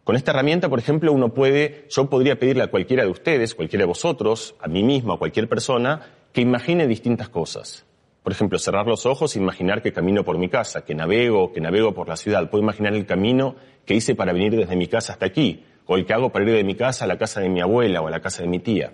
Con 0.04 0.16
esta 0.16 0.32
herramienta, 0.32 0.70
por 0.70 0.80
ejemplo, 0.80 1.12
uno 1.12 1.34
puede, 1.34 1.86
yo 1.90 2.10
podría 2.10 2.40
pedirle 2.40 2.64
a 2.64 2.68
cualquiera 2.68 3.04
de 3.04 3.10
ustedes, 3.10 3.54
cualquiera 3.54 3.84
de 3.84 3.88
vosotros, 3.88 4.56
a 4.62 4.68
mí 4.68 4.82
mismo, 4.82 5.14
a 5.14 5.20
cualquier 5.20 5.48
persona, 5.48 6.02
que 6.32 6.42
imagine 6.42 6.88
distintas 6.88 7.30
cosas. 7.30 7.86
Por 8.24 8.32
ejemplo, 8.32 8.58
cerrar 8.58 8.88
los 8.88 9.06
ojos 9.06 9.36
e 9.36 9.40
imaginar 9.40 9.82
que 9.82 9.92
camino 9.92 10.24
por 10.24 10.38
mi 10.38 10.48
casa, 10.48 10.86
que 10.86 10.96
navego, 10.96 11.52
que 11.52 11.60
navego 11.60 11.94
por 11.94 12.08
la 12.08 12.16
ciudad. 12.16 12.50
Puedo 12.50 12.64
imaginar 12.64 12.94
el 12.94 13.06
camino 13.06 13.56
que 13.86 13.94
hice 13.94 14.16
para 14.16 14.32
venir 14.32 14.56
desde 14.56 14.78
mi 14.78 14.88
casa 14.88 15.14
hasta 15.14 15.26
aquí, 15.26 15.66
o 15.86 15.98
el 15.98 16.06
que 16.06 16.14
hago 16.14 16.32
para 16.32 16.46
ir 16.46 16.56
de 16.56 16.64
mi 16.64 16.76
casa 16.76 17.04
a 17.04 17.08
la 17.08 17.18
casa 17.18 17.42
de 17.42 17.50
mi 17.50 17.60
abuela 17.60 18.02
o 18.02 18.08
a 18.08 18.12
la 18.12 18.22
casa 18.22 18.42
de 18.42 18.48
mi 18.48 18.60
tía. 18.60 18.94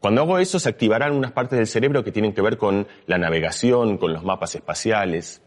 Cuando 0.00 0.22
hago 0.22 0.38
eso 0.38 0.58
se 0.58 0.70
activarán 0.70 1.14
unas 1.14 1.32
partes 1.32 1.58
del 1.58 1.66
cerebro 1.66 2.02
que 2.02 2.12
tienen 2.12 2.32
que 2.32 2.40
ver 2.40 2.56
con 2.56 2.88
la 3.06 3.18
navegación, 3.18 3.98
con 3.98 4.14
los 4.14 4.24
mapas 4.24 4.54
espaciales. 4.54 5.42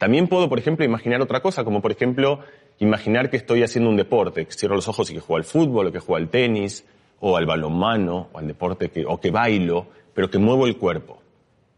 También 0.00 0.28
puedo, 0.28 0.48
por 0.48 0.58
ejemplo, 0.58 0.82
imaginar 0.82 1.20
otra 1.20 1.40
cosa, 1.40 1.62
como 1.62 1.82
por 1.82 1.92
ejemplo, 1.92 2.40
imaginar 2.78 3.28
que 3.28 3.36
estoy 3.36 3.62
haciendo 3.62 3.90
un 3.90 3.98
deporte, 3.98 4.46
que 4.46 4.52
cierro 4.52 4.74
los 4.74 4.88
ojos 4.88 5.10
y 5.10 5.12
que 5.12 5.20
juego 5.20 5.36
al 5.36 5.44
fútbol, 5.44 5.88
o 5.88 5.92
que 5.92 5.98
juego 5.98 6.16
al 6.16 6.30
tenis, 6.30 6.86
o 7.20 7.36
al 7.36 7.44
balonmano, 7.44 8.28
o 8.32 8.38
al 8.38 8.46
deporte 8.46 8.88
que, 8.88 9.04
o 9.04 9.20
que 9.20 9.30
bailo, 9.30 9.88
pero 10.14 10.30
que 10.30 10.38
muevo 10.38 10.66
el 10.66 10.78
cuerpo. 10.78 11.20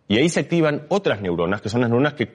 Y 0.06 0.18
ahí 0.18 0.28
se 0.28 0.38
activan 0.38 0.86
otras 0.88 1.20
neuronas, 1.20 1.62
que 1.62 1.68
son 1.68 1.80
las 1.80 1.90
neuronas 1.90 2.14
que, 2.14 2.28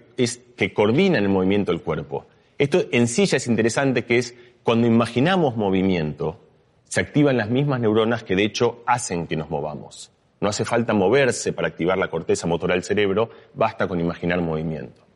que 0.57 0.73
coordinan 0.73 1.23
el 1.23 1.29
movimiento 1.29 1.71
del 1.71 1.79
cuerpo. 1.79 2.25
Esto 2.57 2.83
en 2.91 3.07
sí 3.07 3.25
ya 3.25 3.37
es 3.37 3.47
interesante, 3.47 4.03
que 4.03 4.17
es 4.17 4.35
cuando 4.63 4.87
imaginamos 4.87 5.55
movimiento, 5.55 6.37
se 6.83 6.99
activan 6.99 7.37
las 7.37 7.49
mismas 7.49 7.79
neuronas 7.79 8.25
que 8.25 8.35
de 8.35 8.43
hecho 8.43 8.83
hacen 8.85 9.25
que 9.25 9.37
nos 9.37 9.49
movamos. 9.49 10.11
No 10.41 10.49
hace 10.49 10.65
falta 10.65 10.93
moverse 10.93 11.53
para 11.53 11.69
activar 11.69 11.97
la 11.97 12.09
corteza 12.09 12.45
motora 12.45 12.73
del 12.73 12.83
cerebro, 12.83 13.29
basta 13.53 13.87
con 13.87 14.01
imaginar 14.01 14.41
movimiento. 14.41 15.06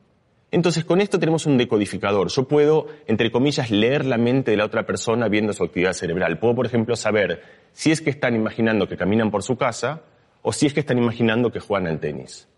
Entonces, 0.51 0.83
con 0.83 0.99
esto 0.99 1.17
tenemos 1.17 1.45
un 1.45 1.57
decodificador. 1.57 2.29
Yo 2.29 2.43
puedo, 2.43 2.87
entre 3.07 3.31
comillas, 3.31 3.71
leer 3.71 4.05
la 4.05 4.17
mente 4.17 4.51
de 4.51 4.57
la 4.57 4.65
otra 4.65 4.85
persona 4.85 5.29
viendo 5.29 5.53
su 5.53 5.63
actividad 5.63 5.93
cerebral. 5.93 6.39
Puedo, 6.39 6.55
por 6.55 6.65
ejemplo, 6.65 6.97
saber 6.97 7.41
si 7.71 7.91
es 7.91 8.01
que 8.01 8.09
están 8.09 8.35
imaginando 8.35 8.87
que 8.87 8.97
caminan 8.97 9.31
por 9.31 9.43
su 9.43 9.55
casa 9.55 10.01
o 10.41 10.51
si 10.51 10.65
es 10.65 10.73
que 10.73 10.81
están 10.81 10.97
imaginando 10.97 11.51
que 11.51 11.61
juegan 11.61 11.87
al 11.87 11.99
tenis. 11.99 12.49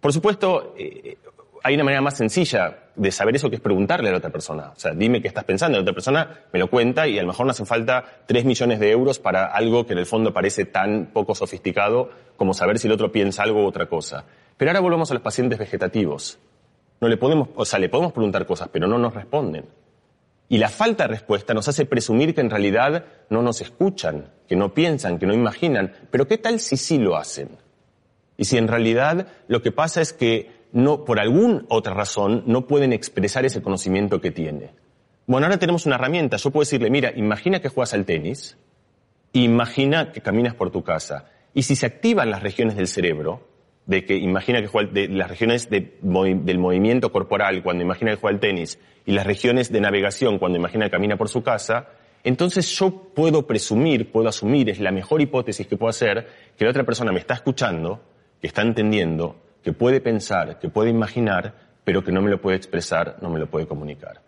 Por 0.00 0.12
supuesto, 0.12 0.74
eh, 0.76 1.18
hay 1.62 1.74
una 1.74 1.84
manera 1.84 2.00
más 2.00 2.16
sencilla 2.16 2.84
de 2.96 3.12
saber 3.12 3.36
eso 3.36 3.48
que 3.48 3.56
es 3.56 3.62
preguntarle 3.62 4.08
a 4.08 4.12
la 4.12 4.18
otra 4.18 4.30
persona. 4.30 4.72
O 4.74 4.78
sea, 4.80 4.92
dime 4.92 5.22
qué 5.22 5.28
estás 5.28 5.44
pensando. 5.44 5.78
La 5.78 5.82
otra 5.82 5.94
persona 5.94 6.40
me 6.52 6.58
lo 6.58 6.68
cuenta 6.68 7.06
y 7.06 7.18
a 7.18 7.22
lo 7.22 7.28
mejor 7.28 7.46
no 7.46 7.52
hacen 7.52 7.66
falta 7.66 8.22
tres 8.26 8.44
millones 8.44 8.80
de 8.80 8.90
euros 8.90 9.20
para 9.20 9.46
algo 9.46 9.86
que 9.86 9.92
en 9.92 10.00
el 10.00 10.06
fondo 10.06 10.32
parece 10.32 10.64
tan 10.64 11.10
poco 11.12 11.34
sofisticado 11.34 12.10
como 12.36 12.54
saber 12.54 12.78
si 12.78 12.88
el 12.88 12.92
otro 12.92 13.12
piensa 13.12 13.44
algo 13.44 13.62
u 13.62 13.66
otra 13.66 13.86
cosa. 13.86 14.24
Pero 14.56 14.70
ahora 14.70 14.80
volvemos 14.80 15.10
a 15.10 15.14
los 15.14 15.22
pacientes 15.22 15.58
vegetativos. 15.58 16.38
No 17.00 17.08
le 17.08 17.16
podemos, 17.16 17.48
o 17.54 17.64
sea, 17.64 17.78
le 17.78 17.88
podemos 17.88 18.12
preguntar 18.12 18.46
cosas, 18.46 18.68
pero 18.72 18.86
no 18.86 18.98
nos 18.98 19.14
responden. 19.14 19.66
Y 20.48 20.58
la 20.58 20.68
falta 20.68 21.04
de 21.04 21.08
respuesta 21.08 21.54
nos 21.54 21.68
hace 21.68 21.86
presumir 21.86 22.34
que 22.34 22.40
en 22.40 22.50
realidad 22.50 23.04
no 23.30 23.40
nos 23.40 23.60
escuchan, 23.60 24.32
que 24.48 24.56
no 24.56 24.74
piensan, 24.74 25.18
que 25.18 25.26
no 25.26 25.32
imaginan. 25.32 25.92
Pero 26.10 26.26
¿qué 26.26 26.38
tal 26.38 26.58
si 26.58 26.76
sí 26.76 26.98
lo 26.98 27.16
hacen? 27.16 27.50
Y 28.36 28.44
si 28.44 28.58
en 28.58 28.68
realidad 28.68 29.28
lo 29.46 29.62
que 29.62 29.70
pasa 29.70 30.00
es 30.00 30.12
que 30.12 30.50
no, 30.72 31.04
por 31.04 31.20
alguna 31.20 31.64
otra 31.68 31.94
razón, 31.94 32.42
no 32.46 32.66
pueden 32.66 32.92
expresar 32.92 33.44
ese 33.44 33.62
conocimiento 33.62 34.20
que 34.20 34.30
tiene. 34.30 34.72
Bueno, 35.26 35.46
ahora 35.46 35.58
tenemos 35.58 35.86
una 35.86 35.94
herramienta. 35.94 36.36
Yo 36.36 36.50
puedo 36.50 36.62
decirle, 36.62 36.90
mira, 36.90 37.12
imagina 37.14 37.60
que 37.60 37.68
juegas 37.68 37.94
al 37.94 38.04
tenis, 38.04 38.56
imagina 39.32 40.10
que 40.10 40.20
caminas 40.20 40.54
por 40.54 40.70
tu 40.72 40.82
casa. 40.82 41.26
Y 41.54 41.62
si 41.62 41.76
se 41.76 41.86
activan 41.86 42.30
las 42.30 42.42
regiones 42.42 42.74
del 42.74 42.88
cerebro, 42.88 43.49
de 43.90 44.04
que 44.04 44.16
imagina 44.16 44.62
que 44.62 44.68
juega, 44.68 44.88
las 45.10 45.28
regiones 45.28 45.68
del 45.68 45.90
movimiento 46.00 47.10
corporal 47.10 47.60
cuando 47.64 47.82
imagina 47.82 48.12
que 48.12 48.18
juega 48.18 48.36
al 48.36 48.40
tenis 48.40 48.78
y 49.04 49.10
las 49.10 49.26
regiones 49.26 49.72
de 49.72 49.80
navegación 49.80 50.38
cuando 50.38 50.56
imagina 50.56 50.84
que 50.84 50.92
camina 50.92 51.16
por 51.16 51.28
su 51.28 51.42
casa, 51.42 51.88
entonces 52.22 52.70
yo 52.78 53.10
puedo 53.12 53.48
presumir, 53.48 54.12
puedo 54.12 54.28
asumir, 54.28 54.70
es 54.70 54.78
la 54.78 54.92
mejor 54.92 55.20
hipótesis 55.20 55.66
que 55.66 55.76
puedo 55.76 55.90
hacer, 55.90 56.28
que 56.56 56.64
la 56.64 56.70
otra 56.70 56.84
persona 56.84 57.10
me 57.10 57.18
está 57.18 57.34
escuchando, 57.34 58.00
que 58.40 58.46
está 58.46 58.62
entendiendo, 58.62 59.34
que 59.64 59.72
puede 59.72 60.00
pensar, 60.00 60.60
que 60.60 60.68
puede 60.68 60.90
imaginar, 60.90 61.54
pero 61.82 62.04
que 62.04 62.12
no 62.12 62.22
me 62.22 62.30
lo 62.30 62.40
puede 62.40 62.58
expresar, 62.58 63.16
no 63.20 63.28
me 63.28 63.40
lo 63.40 63.50
puede 63.50 63.66
comunicar. 63.66 64.22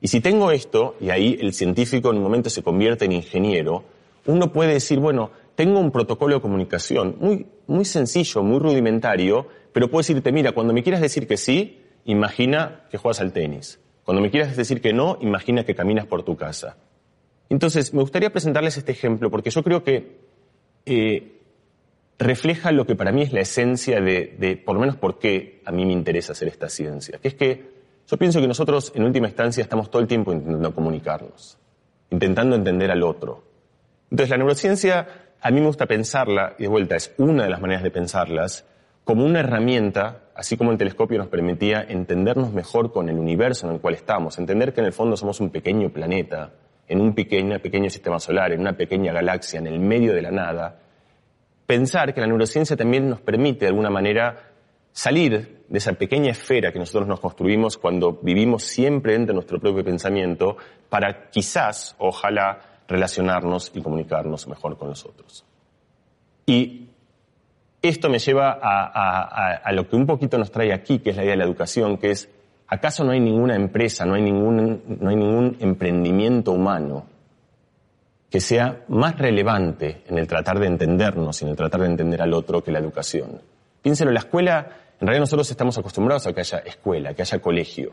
Y 0.00 0.06
si 0.06 0.20
tengo 0.20 0.52
esto, 0.52 0.94
y 1.00 1.10
ahí 1.10 1.36
el 1.40 1.54
científico 1.54 2.12
en 2.12 2.18
un 2.18 2.22
momento 2.22 2.50
se 2.50 2.62
convierte 2.62 3.06
en 3.06 3.12
ingeniero, 3.12 3.82
uno 4.26 4.52
puede 4.52 4.74
decir, 4.74 5.00
bueno, 5.00 5.32
tengo 5.58 5.80
un 5.80 5.90
protocolo 5.90 6.36
de 6.36 6.40
comunicación 6.40 7.16
muy, 7.18 7.48
muy 7.66 7.84
sencillo, 7.84 8.44
muy 8.44 8.60
rudimentario, 8.60 9.48
pero 9.72 9.90
puedo 9.90 9.98
decirte, 9.98 10.30
mira, 10.30 10.52
cuando 10.52 10.72
me 10.72 10.84
quieras 10.84 11.00
decir 11.00 11.26
que 11.26 11.36
sí, 11.36 11.82
imagina 12.04 12.84
que 12.92 12.96
juegas 12.96 13.20
al 13.20 13.32
tenis. 13.32 13.80
Cuando 14.04 14.22
me 14.22 14.30
quieras 14.30 14.56
decir 14.56 14.80
que 14.80 14.92
no, 14.92 15.18
imagina 15.20 15.64
que 15.64 15.74
caminas 15.74 16.06
por 16.06 16.22
tu 16.22 16.36
casa. 16.36 16.76
Entonces, 17.48 17.92
me 17.92 18.02
gustaría 18.02 18.30
presentarles 18.30 18.76
este 18.76 18.92
ejemplo 18.92 19.32
porque 19.32 19.50
yo 19.50 19.64
creo 19.64 19.82
que 19.82 20.20
eh, 20.86 21.40
refleja 22.20 22.70
lo 22.70 22.86
que 22.86 22.94
para 22.94 23.10
mí 23.10 23.22
es 23.22 23.32
la 23.32 23.40
esencia 23.40 24.00
de, 24.00 24.36
de, 24.38 24.56
por 24.58 24.76
lo 24.76 24.80
menos, 24.80 24.94
por 24.94 25.18
qué 25.18 25.60
a 25.64 25.72
mí 25.72 25.84
me 25.84 25.92
interesa 25.92 26.34
hacer 26.34 26.46
esta 26.46 26.68
ciencia. 26.68 27.18
Que 27.18 27.26
es 27.26 27.34
que 27.34 27.64
yo 28.06 28.16
pienso 28.16 28.40
que 28.40 28.46
nosotros, 28.46 28.92
en 28.94 29.02
última 29.02 29.26
instancia, 29.26 29.62
estamos 29.62 29.90
todo 29.90 30.02
el 30.02 30.06
tiempo 30.06 30.32
intentando 30.32 30.72
comunicarnos, 30.72 31.58
intentando 32.10 32.54
entender 32.54 32.92
al 32.92 33.02
otro. 33.02 33.42
Entonces, 34.08 34.30
la 34.30 34.36
neurociencia 34.36 35.27
a 35.40 35.50
mí 35.50 35.60
me 35.60 35.66
gusta 35.66 35.86
pensarla, 35.86 36.54
y 36.58 36.62
de 36.62 36.68
vuelta 36.68 36.96
es 36.96 37.14
una 37.18 37.44
de 37.44 37.50
las 37.50 37.60
maneras 37.60 37.82
de 37.82 37.90
pensarlas, 37.90 38.66
como 39.04 39.24
una 39.24 39.40
herramienta, 39.40 40.24
así 40.34 40.56
como 40.56 40.72
el 40.72 40.78
telescopio 40.78 41.16
nos 41.16 41.28
permitía 41.28 41.82
entendernos 41.88 42.52
mejor 42.52 42.92
con 42.92 43.08
el 43.08 43.18
universo 43.18 43.66
en 43.66 43.74
el 43.74 43.80
cual 43.80 43.94
estamos, 43.94 44.38
entender 44.38 44.74
que 44.74 44.80
en 44.80 44.86
el 44.86 44.92
fondo 44.92 45.16
somos 45.16 45.40
un 45.40 45.50
pequeño 45.50 45.90
planeta, 45.90 46.52
en 46.88 47.00
un 47.00 47.14
pequeño, 47.14 47.58
pequeño 47.60 47.88
sistema 47.88 48.18
solar, 48.18 48.52
en 48.52 48.60
una 48.60 48.76
pequeña 48.76 49.12
galaxia, 49.12 49.60
en 49.60 49.66
el 49.66 49.78
medio 49.78 50.12
de 50.12 50.22
la 50.22 50.30
nada, 50.30 50.78
pensar 51.66 52.12
que 52.12 52.20
la 52.20 52.26
neurociencia 52.26 52.76
también 52.76 53.08
nos 53.08 53.20
permite 53.20 53.66
de 53.66 53.68
alguna 53.68 53.90
manera 53.90 54.52
salir 54.92 55.64
de 55.68 55.78
esa 55.78 55.92
pequeña 55.92 56.30
esfera 56.30 56.72
que 56.72 56.78
nosotros 56.78 57.06
nos 57.06 57.20
construimos 57.20 57.78
cuando 57.78 58.18
vivimos 58.22 58.64
siempre 58.64 59.12
dentro 59.12 59.32
de 59.32 59.36
nuestro 59.36 59.60
propio 59.60 59.84
pensamiento 59.84 60.56
para 60.88 61.30
quizás, 61.30 61.94
ojalá, 61.98 62.58
relacionarnos 62.88 63.70
y 63.74 63.82
comunicarnos 63.82 64.48
mejor 64.48 64.78
con 64.78 64.88
los 64.88 65.04
otros. 65.04 65.44
Y 66.46 66.88
esto 67.82 68.08
me 68.08 68.18
lleva 68.18 68.58
a, 68.60 69.70
lo 69.72 69.88
que 69.88 69.94
un 69.94 70.06
poquito 70.06 70.38
nos 70.38 70.50
trae 70.50 70.72
aquí, 70.72 70.98
que 70.98 71.10
es 71.10 71.16
la 71.16 71.22
idea 71.22 71.32
de 71.32 71.38
la 71.38 71.44
educación, 71.44 71.98
que 71.98 72.10
es, 72.10 72.28
¿acaso 72.66 73.04
no 73.04 73.12
hay 73.12 73.20
ninguna 73.20 73.54
empresa, 73.54 74.04
no 74.04 74.14
hay 74.14 74.22
ningún, 74.22 74.82
no 75.00 75.10
hay 75.10 75.16
ningún 75.16 75.56
emprendimiento 75.60 76.52
humano 76.52 77.06
que 78.30 78.40
sea 78.40 78.84
más 78.88 79.16
relevante 79.16 80.02
en 80.06 80.18
el 80.18 80.26
tratar 80.26 80.58
de 80.58 80.66
entendernos 80.66 81.40
y 81.40 81.44
en 81.44 81.50
el 81.50 81.56
tratar 81.56 81.80
de 81.80 81.86
entender 81.86 82.22
al 82.22 82.32
otro 82.32 82.64
que 82.64 82.72
la 82.72 82.78
educación? 82.78 83.40
Piénselo, 83.82 84.10
la 84.10 84.20
escuela, 84.20 84.66
en 85.00 85.06
realidad 85.06 85.22
nosotros 85.22 85.50
estamos 85.50 85.78
acostumbrados 85.78 86.26
a 86.26 86.32
que 86.32 86.40
haya 86.40 86.58
escuela, 86.58 87.14
que 87.14 87.22
haya 87.22 87.38
colegio. 87.38 87.92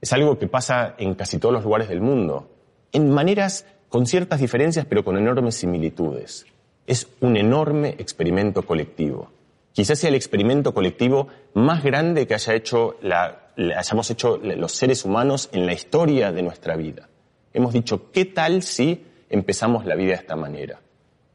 Es 0.00 0.12
algo 0.12 0.38
que 0.38 0.48
pasa 0.48 0.94
en 0.98 1.14
casi 1.14 1.38
todos 1.38 1.54
los 1.54 1.64
lugares 1.64 1.88
del 1.88 2.00
mundo, 2.00 2.50
en 2.92 3.10
maneras 3.10 3.66
con 3.92 4.06
ciertas 4.06 4.40
diferencias 4.40 4.86
pero 4.86 5.04
con 5.04 5.18
enormes 5.18 5.54
similitudes. 5.54 6.46
Es 6.86 7.08
un 7.20 7.36
enorme 7.36 7.90
experimento 7.98 8.62
colectivo. 8.62 9.30
Quizás 9.72 9.98
sea 9.98 10.08
el 10.08 10.14
experimento 10.14 10.72
colectivo 10.72 11.28
más 11.52 11.84
grande 11.84 12.26
que 12.26 12.34
hayamos 12.34 14.10
hecho 14.10 14.40
los 14.42 14.72
seres 14.72 15.04
humanos 15.04 15.50
en 15.52 15.66
la 15.66 15.74
historia 15.74 16.32
de 16.32 16.42
nuestra 16.42 16.74
vida. 16.74 17.10
Hemos 17.52 17.74
dicho, 17.74 18.10
¿qué 18.12 18.24
tal 18.24 18.62
si 18.62 19.04
empezamos 19.28 19.84
la 19.84 19.94
vida 19.94 20.12
de 20.12 20.20
esta 20.20 20.36
manera? 20.36 20.80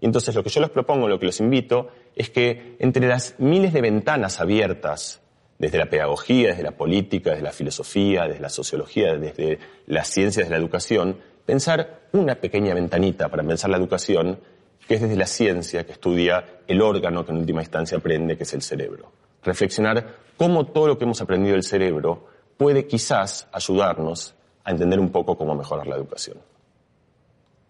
Y 0.01 0.07
entonces 0.07 0.33
lo 0.33 0.43
que 0.43 0.49
yo 0.49 0.59
les 0.59 0.71
propongo, 0.71 1.07
lo 1.07 1.19
que 1.19 1.27
los 1.27 1.39
invito, 1.39 1.89
es 2.15 2.31
que 2.31 2.75
entre 2.79 3.07
las 3.07 3.35
miles 3.37 3.71
de 3.71 3.81
ventanas 3.81 4.41
abiertas, 4.41 5.21
desde 5.59 5.77
la 5.77 5.91
pedagogía, 5.91 6.49
desde 6.49 6.63
la 6.63 6.71
política, 6.71 7.31
desde 7.31 7.43
la 7.43 7.51
filosofía, 7.51 8.27
desde 8.27 8.41
la 8.41 8.49
sociología, 8.49 9.15
desde 9.15 9.59
las 9.85 10.07
ciencias 10.07 10.47
de 10.47 10.51
la 10.51 10.57
educación, 10.57 11.17
pensar 11.47 12.09
una 12.11 12.35
pequeña 12.35 12.75
ventanita 12.75 13.29
para 13.29 13.41
pensar 13.41 13.71
la 13.71 13.77
educación 13.77 14.37
que 14.85 14.95
es 14.95 15.01
desde 15.01 15.15
la 15.15 15.25
ciencia 15.25 15.85
que 15.85 15.93
estudia 15.93 16.61
el 16.67 16.81
órgano 16.81 17.25
que 17.25 17.31
en 17.31 17.37
última 17.37 17.61
instancia 17.61 17.97
aprende, 17.97 18.37
que 18.37 18.43
es 18.43 18.53
el 18.53 18.61
cerebro. 18.61 19.11
Reflexionar 19.43 20.17
cómo 20.37 20.67
todo 20.67 20.87
lo 20.87 20.97
que 20.97 21.05
hemos 21.05 21.21
aprendido 21.21 21.53
del 21.53 21.63
cerebro 21.63 22.27
puede 22.57 22.85
quizás 22.85 23.47
ayudarnos 23.51 24.35
a 24.65 24.71
entender 24.71 24.99
un 24.99 25.09
poco 25.09 25.37
cómo 25.37 25.55
mejorar 25.55 25.87
la 25.87 25.95
educación. 25.95 26.37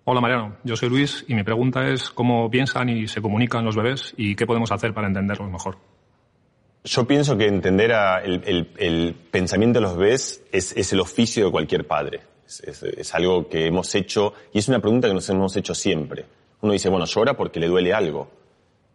Hola 0.05 0.21
Mariano, 0.21 0.57
yo 0.63 0.75
soy 0.75 0.89
Luis 0.89 1.23
y 1.27 1.35
mi 1.35 1.43
pregunta 1.43 1.87
es 1.87 2.09
cómo 2.09 2.49
piensan 2.49 2.89
y 2.89 3.07
se 3.07 3.21
comunican 3.21 3.63
los 3.63 3.75
bebés 3.75 4.13
y 4.17 4.35
qué 4.35 4.47
podemos 4.47 4.71
hacer 4.71 4.93
para 4.93 5.07
entenderlos 5.07 5.51
mejor. 5.51 5.77
Yo 6.83 7.05
pienso 7.05 7.37
que 7.37 7.47
entender 7.47 7.91
el, 8.23 9.15
pensamiento 9.29 9.79
de 9.79 9.85
los 9.85 9.97
bebés 9.97 10.43
es, 10.51 10.93
el 10.93 10.99
oficio 10.99 11.45
de 11.45 11.51
cualquier 11.51 11.85
padre. 11.85 12.21
Es, 12.47 13.13
algo 13.13 13.49
que 13.49 13.67
hemos 13.67 13.93
hecho 13.93 14.33
y 14.53 14.59
es 14.59 14.67
una 14.69 14.79
pregunta 14.79 15.07
que 15.07 15.13
nos 15.13 15.29
hemos 15.29 15.55
hecho 15.57 15.75
siempre. 15.75 16.25
Uno 16.61 16.73
dice, 16.73 16.89
bueno, 16.89 17.05
llora 17.05 17.35
porque 17.35 17.59
le 17.59 17.67
duele 17.67 17.93
algo. 17.93 18.29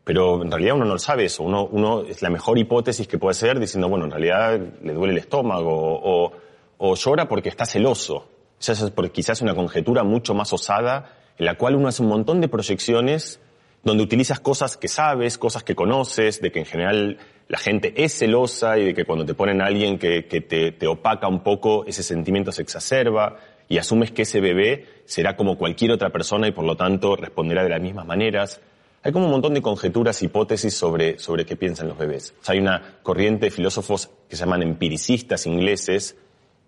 Pero 0.04 0.42
en 0.42 0.50
realidad 0.50 0.75
uno 0.75 0.87
no 0.87 0.94
lo 0.94 0.99
sabe 0.99 1.26
eso. 1.26 1.42
Uno, 1.42 1.66
uno 1.66 2.02
es 2.02 2.23
la 2.23 2.30
mejor 2.30 2.59
hipótesis 2.59 3.06
que 3.06 3.18
puede 3.18 3.35
ser 3.35 3.61
diciendo, 3.61 3.88
bueno, 3.88 4.06
en 4.06 4.11
realidad 4.11 4.59
le 4.82 4.92
duele 4.94 5.12
el 5.12 5.18
estómago 5.18 5.71
o, 5.71 6.32
o 6.78 6.94
llora 6.97 7.28
porque 7.28 7.50
está 7.50 7.66
celoso. 7.66 8.26
Esa 8.59 8.73
es 8.73 9.11
quizás 9.12 9.42
una 9.42 9.54
conjetura 9.54 10.02
mucho 10.02 10.35
más 10.35 10.52
osada 10.52 11.16
en 11.38 11.47
la 11.47 11.56
cual 11.56 11.76
uno 11.76 11.88
hace 11.88 12.02
un 12.02 12.09
montón 12.09 12.40
de 12.40 12.49
proyecciones 12.49 13.40
donde 13.85 14.02
utilizas 14.02 14.40
cosas 14.40 14.76
que 14.76 14.88
sabes, 14.88 15.38
cosas 15.38 15.64
que 15.64 15.75
conoces, 15.75 16.40
de 16.40 16.52
que 16.52 16.61
en 16.61 16.66
general 16.66 17.18
la 17.49 17.59
gente 17.59 17.93
es 17.97 18.19
celosa 18.19 18.79
y 18.79 18.87
de 18.87 18.95
que 18.95 19.05
cuando 19.05 19.27
te 19.27 19.35
ponen 19.35 19.61
a 19.61 19.67
alguien 19.67 19.99
que, 19.99 20.23
te, 20.23 20.87
opaca 20.87 21.29
un 21.29 21.43
poco, 21.43 21.85
ese 21.87 22.03
sentimiento 22.03 22.53
se 22.53 22.63
exacerba 22.63 23.37
y 23.69 23.79
asumes 23.79 24.11
que 24.11 24.23
ese 24.23 24.41
bebé 24.41 24.87
será 25.05 25.37
como 25.37 25.59
cualquier 25.59 25.93
otra 25.93 26.11
persona 26.11 26.49
y 26.49 26.53
por 26.53 26.65
lo 26.65 26.77
tanto 26.77 27.17
responderá 27.17 27.63
de 27.63 27.71
las 27.71 27.81
mismas 27.81 28.07
maneras. 28.07 28.61
Hay 29.03 29.13
como 29.13 29.27
un 29.27 29.33
montón 29.33 29.55
de 29.55 29.63
conjeturas, 29.63 30.23
hipótesis 30.23 30.75
sobre, 30.75 31.19
sobre 31.19 31.45
qué 31.45 31.57
piensan 31.57 31.89
los 31.89 31.99
bebés. 31.99 32.35
hay 32.47 32.59
una 32.59 32.99
corriente 33.03 33.47
de 33.47 33.51
filósofos 33.51 34.11
que 34.29 34.37
se 34.37 34.45
llaman 34.45 34.63
empiricistas 34.63 35.47
ingleses 35.47 36.17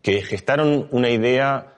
que 0.02 0.23
gestaron 0.23 0.88
una 0.90 1.09
idea 1.09 1.75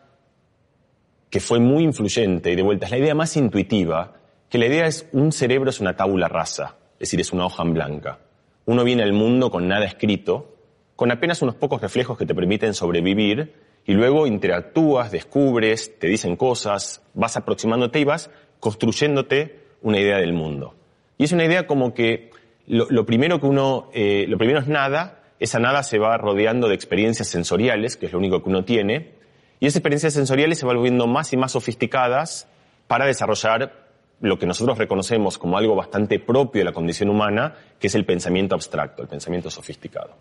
que 1.30 1.40
fue 1.40 1.60
muy 1.60 1.84
influyente 1.84 2.50
y 2.50 2.56
de 2.56 2.62
vuelta 2.62 2.86
es 2.86 2.92
la 2.92 2.98
idea 2.98 3.14
más 3.14 3.36
intuitiva 3.36 4.14
que 4.48 4.58
la 4.58 4.66
idea 4.66 4.86
es 4.86 5.06
un 5.12 5.32
cerebro 5.32 5.70
es 5.70 5.80
una 5.80 5.96
tabula 5.96 6.28
rasa, 6.28 6.76
es 6.94 7.10
decir, 7.10 7.20
es 7.20 7.32
una 7.32 7.46
hoja 7.46 7.62
en 7.62 7.74
blanca. 7.74 8.18
Uno 8.66 8.84
viene 8.84 9.02
al 9.02 9.12
mundo 9.12 9.50
con 9.50 9.66
nada 9.66 9.86
escrito, 9.86 10.54
con 10.94 11.10
apenas 11.10 11.40
unos 11.42 11.54
pocos 11.54 11.80
reflejos 11.80 12.18
que 12.18 12.26
te 12.26 12.34
permiten 12.34 12.74
sobrevivir, 12.74 13.54
y 13.86 13.92
luego 13.92 14.26
interactúas, 14.26 15.12
descubres, 15.12 15.98
te 15.98 16.08
dicen 16.08 16.36
cosas, 16.36 17.02
vas 17.14 17.36
aproximándote 17.36 18.00
y 18.00 18.04
vas 18.04 18.30
construyéndote 18.58 19.60
una 19.82 20.00
idea 20.00 20.18
del 20.18 20.32
mundo. 20.32 20.74
Y 21.18 21.24
es 21.24 21.32
una 21.32 21.44
idea 21.44 21.66
como 21.66 21.94
que 21.94 22.30
lo, 22.66 23.06
primero 23.06 23.40
que 23.40 23.46
uno, 23.46 23.88
eh, 23.94 24.26
lo 24.28 24.38
primero 24.38 24.58
es 24.58 24.66
nada, 24.66 25.22
esa 25.38 25.60
nada 25.60 25.84
se 25.84 25.98
va 25.98 26.16
rodeando 26.18 26.68
de 26.68 26.74
experiencias 26.74 27.28
sensoriales, 27.28 27.96
que 27.96 28.06
es 28.06 28.12
lo 28.12 28.18
único 28.18 28.42
que 28.42 28.48
uno 28.48 28.64
tiene, 28.64 29.14
y 29.60 29.66
esas 29.66 29.76
experiencias 29.76 30.14
sensoriales 30.14 30.58
se 30.58 30.66
van 30.66 30.76
volviendo 30.76 31.06
más 31.06 31.32
y 31.32 31.36
más 31.36 31.52
sofisticadas 31.52 32.48
para 32.88 33.06
desarrollar 33.06 33.85
lo 34.20 34.38
que 34.38 34.46
nosotros 34.46 34.78
reconocemos 34.78 35.38
como 35.38 35.58
algo 35.58 35.74
bastante 35.74 36.18
propio 36.18 36.60
de 36.60 36.64
la 36.64 36.72
condición 36.72 37.10
humana, 37.10 37.54
que 37.78 37.88
es 37.88 37.94
el 37.94 38.04
pensamiento 38.04 38.54
abstracto, 38.54 39.02
el 39.02 39.08
pensamiento 39.08 39.50
sofisticado. 39.50 40.14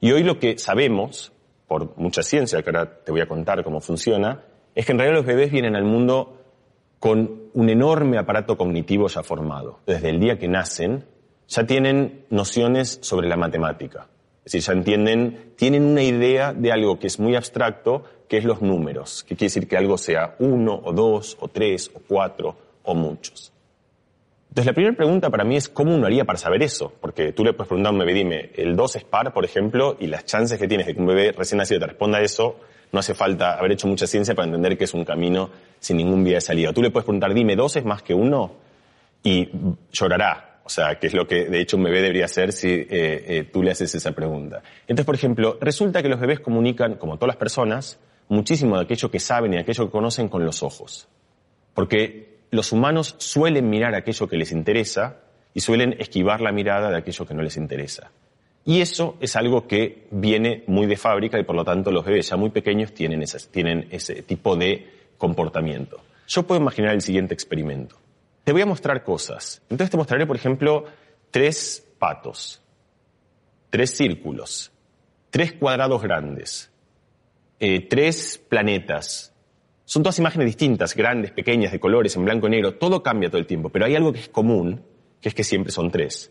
Y 0.00 0.12
hoy 0.12 0.22
lo 0.22 0.38
que 0.38 0.58
sabemos, 0.58 1.32
por 1.66 1.96
mucha 1.98 2.22
ciencia, 2.22 2.62
que 2.62 2.70
ahora 2.70 3.02
te 3.04 3.12
voy 3.12 3.20
a 3.20 3.28
contar 3.28 3.62
cómo 3.64 3.80
funciona, 3.80 4.42
es 4.74 4.86
que 4.86 4.92
en 4.92 4.98
realidad 4.98 5.18
los 5.18 5.26
bebés 5.26 5.50
vienen 5.50 5.76
al 5.76 5.84
mundo 5.84 6.38
con 6.98 7.50
un 7.52 7.68
enorme 7.68 8.18
aparato 8.18 8.56
cognitivo 8.56 9.08
ya 9.08 9.22
formado. 9.22 9.80
Desde 9.86 10.10
el 10.10 10.20
día 10.20 10.38
que 10.38 10.48
nacen, 10.48 11.04
ya 11.48 11.66
tienen 11.66 12.24
nociones 12.30 12.98
sobre 13.02 13.28
la 13.28 13.36
matemática. 13.36 14.08
Es 14.44 14.52
decir, 14.52 14.66
ya 14.66 14.72
entienden, 14.72 15.52
tienen 15.56 15.84
una 15.84 16.02
idea 16.02 16.52
de 16.54 16.72
algo 16.72 16.98
que 16.98 17.06
es 17.06 17.18
muy 17.18 17.36
abstracto, 17.36 18.04
que 18.28 18.38
es 18.38 18.44
los 18.44 18.62
números, 18.62 19.22
que 19.24 19.36
quiere 19.36 19.46
decir 19.46 19.68
que 19.68 19.76
algo 19.76 19.98
sea 19.98 20.36
uno, 20.38 20.80
o 20.84 20.92
dos, 20.92 21.36
o 21.40 21.48
tres, 21.48 21.90
o 21.94 22.00
cuatro, 22.06 22.56
o 22.88 22.94
muchos. 22.94 23.52
Entonces 24.48 24.66
la 24.66 24.72
primera 24.72 24.96
pregunta 24.96 25.30
para 25.30 25.44
mí 25.44 25.56
es 25.56 25.68
cómo 25.68 25.94
uno 25.94 26.06
haría 26.06 26.24
para 26.24 26.38
saber 26.38 26.62
eso, 26.62 26.92
porque 27.00 27.32
tú 27.32 27.44
le 27.44 27.52
puedes 27.52 27.68
preguntar 27.68 27.90
a 27.90 27.92
un 27.92 27.98
bebé, 27.98 28.14
dime, 28.14 28.50
el 28.56 28.74
2 28.74 28.96
es 28.96 29.04
par, 29.04 29.32
por 29.32 29.44
ejemplo, 29.44 29.96
y 30.00 30.06
las 30.06 30.24
chances 30.24 30.58
que 30.58 30.66
tienes 30.66 30.86
de 30.86 30.94
que 30.94 31.00
un 31.00 31.06
bebé 31.06 31.32
recién 31.32 31.58
nacido 31.58 31.80
te 31.80 31.86
responda 31.86 32.18
a 32.18 32.22
eso, 32.22 32.58
no 32.90 32.98
hace 32.98 33.14
falta 33.14 33.58
haber 33.58 33.72
hecho 33.72 33.86
mucha 33.86 34.06
ciencia 34.06 34.34
para 34.34 34.46
entender 34.46 34.78
que 34.78 34.84
es 34.84 34.94
un 34.94 35.04
camino 35.04 35.50
sin 35.78 35.98
ningún 35.98 36.24
vía 36.24 36.36
de 36.36 36.40
salida. 36.40 36.72
Tú 36.72 36.82
le 36.82 36.90
puedes 36.90 37.04
preguntar, 37.04 37.34
dime, 37.34 37.54
¿dos 37.54 37.76
es 37.76 37.84
más 37.84 38.02
que 38.02 38.14
uno? 38.14 38.52
Y 39.22 39.50
llorará. 39.92 40.60
O 40.64 40.70
sea, 40.70 40.98
que 40.98 41.06
es 41.06 41.14
lo 41.14 41.26
que 41.26 41.44
de 41.44 41.60
hecho 41.60 41.76
un 41.76 41.84
bebé 41.84 42.00
debería 42.00 42.24
hacer 42.24 42.52
si 42.52 42.68
eh, 42.68 42.86
eh, 42.90 43.48
tú 43.52 43.62
le 43.62 43.70
haces 43.70 43.94
esa 43.94 44.12
pregunta. 44.12 44.62
Entonces, 44.82 45.06
por 45.06 45.14
ejemplo, 45.14 45.58
resulta 45.60 46.02
que 46.02 46.08
los 46.08 46.20
bebés 46.20 46.40
comunican, 46.40 46.94
como 46.96 47.16
todas 47.16 47.28
las 47.28 47.36
personas, 47.36 47.98
muchísimo 48.28 48.76
de 48.76 48.84
aquello 48.84 49.10
que 49.10 49.20
saben 49.20 49.54
y 49.54 49.58
aquello 49.58 49.86
que 49.86 49.90
conocen 49.92 50.28
con 50.28 50.44
los 50.44 50.62
ojos. 50.62 51.08
Porque 51.74 52.37
los 52.50 52.72
humanos 52.72 53.14
suelen 53.18 53.68
mirar 53.68 53.94
aquello 53.94 54.28
que 54.28 54.36
les 54.36 54.52
interesa 54.52 55.20
y 55.54 55.60
suelen 55.60 55.96
esquivar 55.98 56.40
la 56.40 56.52
mirada 56.52 56.90
de 56.90 56.98
aquello 56.98 57.26
que 57.26 57.34
no 57.34 57.42
les 57.42 57.56
interesa. 57.56 58.10
Y 58.64 58.80
eso 58.80 59.16
es 59.20 59.34
algo 59.36 59.66
que 59.66 60.06
viene 60.10 60.64
muy 60.66 60.86
de 60.86 60.96
fábrica 60.96 61.38
y 61.38 61.44
por 61.44 61.56
lo 61.56 61.64
tanto 61.64 61.90
los 61.90 62.04
bebés 62.04 62.28
ya 62.28 62.36
muy 62.36 62.50
pequeños 62.50 62.92
tienen, 62.92 63.24
tienen 63.50 63.88
ese 63.90 64.22
tipo 64.22 64.56
de 64.56 64.86
comportamiento. 65.16 66.00
Yo 66.26 66.42
puedo 66.42 66.60
imaginar 66.60 66.94
el 66.94 67.00
siguiente 67.00 67.32
experimento. 67.32 67.96
Te 68.44 68.52
voy 68.52 68.62
a 68.62 68.66
mostrar 68.66 69.02
cosas. 69.02 69.62
Entonces 69.70 69.90
te 69.90 69.96
mostraré, 69.96 70.26
por 70.26 70.36
ejemplo, 70.36 70.84
tres 71.30 71.86
patos, 71.98 72.60
tres 73.70 73.96
círculos, 73.96 74.70
tres 75.30 75.54
cuadrados 75.54 76.02
grandes, 76.02 76.70
eh, 77.60 77.80
tres 77.88 78.38
planetas, 78.48 79.32
son 79.88 80.02
todas 80.02 80.18
imágenes 80.18 80.44
distintas, 80.44 80.94
grandes, 80.94 81.30
pequeñas, 81.30 81.72
de 81.72 81.80
colores, 81.80 82.14
en 82.14 82.26
blanco 82.26 82.46
y 82.46 82.50
negro, 82.50 82.74
todo 82.74 83.02
cambia 83.02 83.30
todo 83.30 83.38
el 83.38 83.46
tiempo, 83.46 83.70
pero 83.70 83.86
hay 83.86 83.96
algo 83.96 84.12
que 84.12 84.18
es 84.18 84.28
común, 84.28 84.82
que 85.18 85.30
es 85.30 85.34
que 85.34 85.44
siempre 85.44 85.72
son 85.72 85.90
tres. 85.90 86.30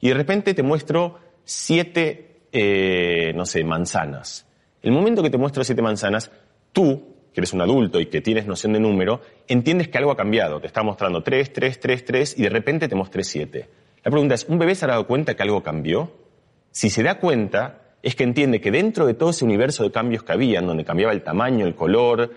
Y 0.00 0.08
de 0.08 0.14
repente 0.14 0.52
te 0.52 0.64
muestro 0.64 1.16
siete, 1.44 2.40
eh, 2.50 3.32
no 3.36 3.46
sé, 3.46 3.62
manzanas. 3.62 4.48
El 4.82 4.90
momento 4.90 5.22
que 5.22 5.30
te 5.30 5.38
muestro 5.38 5.62
siete 5.62 5.80
manzanas, 5.80 6.32
tú, 6.72 7.14
que 7.32 7.38
eres 7.38 7.52
un 7.52 7.60
adulto 7.60 8.00
y 8.00 8.06
que 8.06 8.20
tienes 8.20 8.46
noción 8.46 8.72
de 8.72 8.80
número, 8.80 9.20
entiendes 9.46 9.86
que 9.86 9.98
algo 9.98 10.10
ha 10.10 10.16
cambiado. 10.16 10.60
Te 10.60 10.66
está 10.66 10.82
mostrando 10.82 11.22
tres, 11.22 11.52
tres, 11.52 11.78
tres, 11.78 12.04
tres, 12.04 12.36
y 12.36 12.42
de 12.42 12.50
repente 12.50 12.88
te 12.88 12.96
mostré 12.96 13.22
siete. 13.22 13.68
La 14.02 14.10
pregunta 14.10 14.34
es, 14.34 14.44
¿un 14.48 14.58
bebé 14.58 14.74
se 14.74 14.86
ha 14.86 14.88
dado 14.88 15.06
cuenta 15.06 15.36
que 15.36 15.44
algo 15.44 15.62
cambió? 15.62 16.10
Si 16.72 16.90
se 16.90 17.04
da 17.04 17.20
cuenta, 17.20 17.80
es 18.02 18.14
que 18.14 18.24
entiende 18.24 18.60
que 18.60 18.70
dentro 18.70 19.06
de 19.06 19.14
todo 19.14 19.30
ese 19.30 19.44
universo 19.44 19.84
de 19.84 19.90
cambios 19.90 20.22
que 20.22 20.32
había, 20.32 20.60
donde 20.60 20.84
cambiaba 20.84 21.12
el 21.12 21.22
tamaño, 21.22 21.66
el 21.66 21.74
color, 21.74 22.32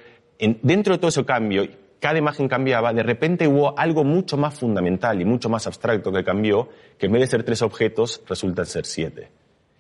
dentro 0.62 0.94
de 0.94 0.98
todo 0.98 1.10
ese 1.10 1.24
cambio, 1.26 1.68
cada 2.00 2.18
imagen 2.18 2.48
cambiaba, 2.48 2.94
de 2.94 3.04
repente 3.04 3.48
hubo 3.48 3.78
algo 3.78 4.04
mucho 4.04 4.36
más 4.36 4.60
fundamental 4.60 5.22
y 5.22 5.26
mucho 5.26 5.50
más 5.50 5.68
abstracto 5.68 6.12
que 6.12 6.24
cambió, 6.24 6.70
que 6.98 7.06
en 7.06 7.12
vez 7.12 7.22
de 7.22 7.28
ser 7.28 7.44
tres 7.44 7.62
objetos, 7.62 8.24
resulta 8.28 8.66
ser 8.66 8.86
siete. 8.86 9.30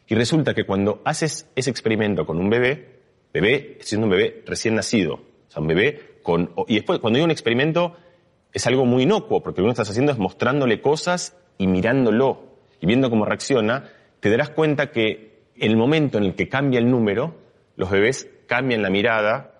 Y 0.07 0.13
resulta 0.13 0.53
que 0.53 0.65
cuando 0.65 1.01
haces 1.03 1.49
ese 1.55 1.71
experimento 1.71 2.25
con 2.25 2.37
un 2.37 2.49
bebé, 2.49 2.99
bebé 3.33 3.77
siendo 3.81 4.05
un 4.05 4.11
bebé 4.11 4.43
recién 4.45 4.75
nacido, 4.75 5.15
o 5.15 5.51
sea, 5.51 5.61
un 5.61 5.67
bebé 5.67 6.17
con... 6.21 6.51
Y 6.67 6.75
después, 6.75 6.99
cuando 6.99 7.17
digo 7.17 7.25
un 7.25 7.31
experimento, 7.31 7.95
es 8.53 8.67
algo 8.67 8.85
muy 8.85 9.03
inocuo, 9.03 9.41
porque 9.41 9.61
lo 9.61 9.67
que 9.67 9.71
estás 9.71 9.89
haciendo 9.89 10.11
es 10.11 10.19
mostrándole 10.19 10.79
cosas 10.79 11.35
y 11.57 11.65
mirándolo 11.65 12.43
y 12.79 12.85
viendo 12.85 13.09
cómo 13.09 13.25
reacciona, 13.25 13.89
te 14.19 14.29
darás 14.29 14.51
cuenta 14.51 14.91
que 14.91 15.45
en 15.55 15.71
el 15.71 15.77
momento 15.77 16.19
en 16.19 16.25
el 16.25 16.35
que 16.35 16.49
cambia 16.49 16.79
el 16.79 16.89
número, 16.89 17.35
los 17.77 17.89
bebés 17.89 18.29
cambian 18.47 18.81
la 18.81 18.89
mirada, 18.89 19.50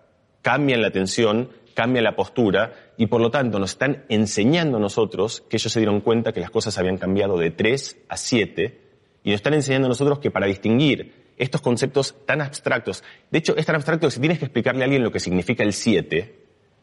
cambian 0.42 0.82
la 0.82 0.88
atención, 0.88 1.50
cambian 1.74 2.04
la 2.04 2.16
postura 2.16 2.74
y 2.98 3.08
por 3.08 3.22
lo 3.22 3.32
tanto 3.32 3.60
nos 3.60 3.72
están 3.72 4.06
enseñando 4.10 4.78
a 4.78 4.80
nosotros 4.80 5.42
que 5.50 5.58
ellos 5.58 5.72
se 5.72 5.80
dieron 5.80 6.02
cuenta 6.02 6.34
que 6.34 6.40
las 6.40 6.52
cosas 6.52 6.78
habían 6.78 6.98
cambiado 6.98 7.38
de 7.38 7.52
3 7.52 7.98
a 8.10 8.18
7 8.18 8.80
y 9.24 9.30
nos 9.30 9.38
están 9.38 9.54
enseñando 9.54 9.88
a 9.88 9.90
nosotros 9.90 10.20
que 10.20 10.32
para 10.32 10.48
distinguir 10.48 11.32
estos 11.38 11.62
conceptos 11.62 12.16
tan 12.26 12.42
abstractos, 12.42 13.04
de 13.32 13.40
hecho 13.40 13.56
es 13.56 13.66
tan 13.66 13.76
abstracto 13.76 14.08
que 14.08 14.12
si 14.12 14.20
tienes 14.20 14.40
que 14.40 14.46
explicarle 14.46 14.82
a 14.82 14.86
alguien 14.86 15.04
lo 15.04 15.12
que 15.12 15.20
significa 15.20 15.64
el 15.64 15.74
7, 15.74 16.36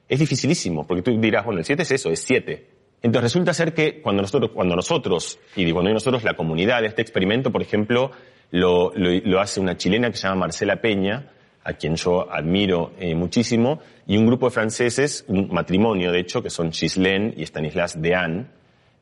es 0.08 0.18
dificilísimo, 0.18 0.86
porque 0.86 1.02
tú 1.02 1.20
dirás, 1.20 1.44
bueno, 1.44 1.60
el 1.60 1.64
7 1.64 1.82
es 1.82 1.90
eso, 1.92 2.10
es 2.10 2.20
7. 2.20 2.66
Entonces 3.02 3.22
resulta 3.32 3.54
ser 3.54 3.74
que 3.74 4.00
cuando 4.00 4.22
nosotros, 4.22 4.50
cuando 4.52 4.74
nosotros, 4.74 5.38
y 5.54 5.70
cuando 5.70 5.92
nosotros 5.92 6.24
la 6.24 6.34
comunidad 6.34 6.80
de 6.80 6.88
este 6.88 7.02
experimento, 7.02 7.52
por 7.52 7.62
ejemplo, 7.62 8.10
lo, 8.50 8.92
lo 8.94 9.40
hace 9.40 9.60
una 9.60 9.76
chilena 9.76 10.10
que 10.10 10.16
se 10.16 10.26
llama 10.26 10.40
Marcela 10.40 10.80
Peña, 10.80 11.30
a 11.68 11.74
quien 11.74 11.96
yo 11.96 12.32
admiro 12.32 12.92
eh, 12.98 13.14
muchísimo, 13.14 13.80
y 14.06 14.16
un 14.16 14.26
grupo 14.26 14.46
de 14.46 14.52
franceses, 14.52 15.26
un 15.28 15.48
matrimonio 15.52 16.10
de 16.10 16.20
hecho, 16.20 16.42
que 16.42 16.48
son 16.48 16.70
Ghislaine 16.70 17.34
y 17.36 17.44
Stanislas 17.44 18.00
Dehaene, 18.00 18.46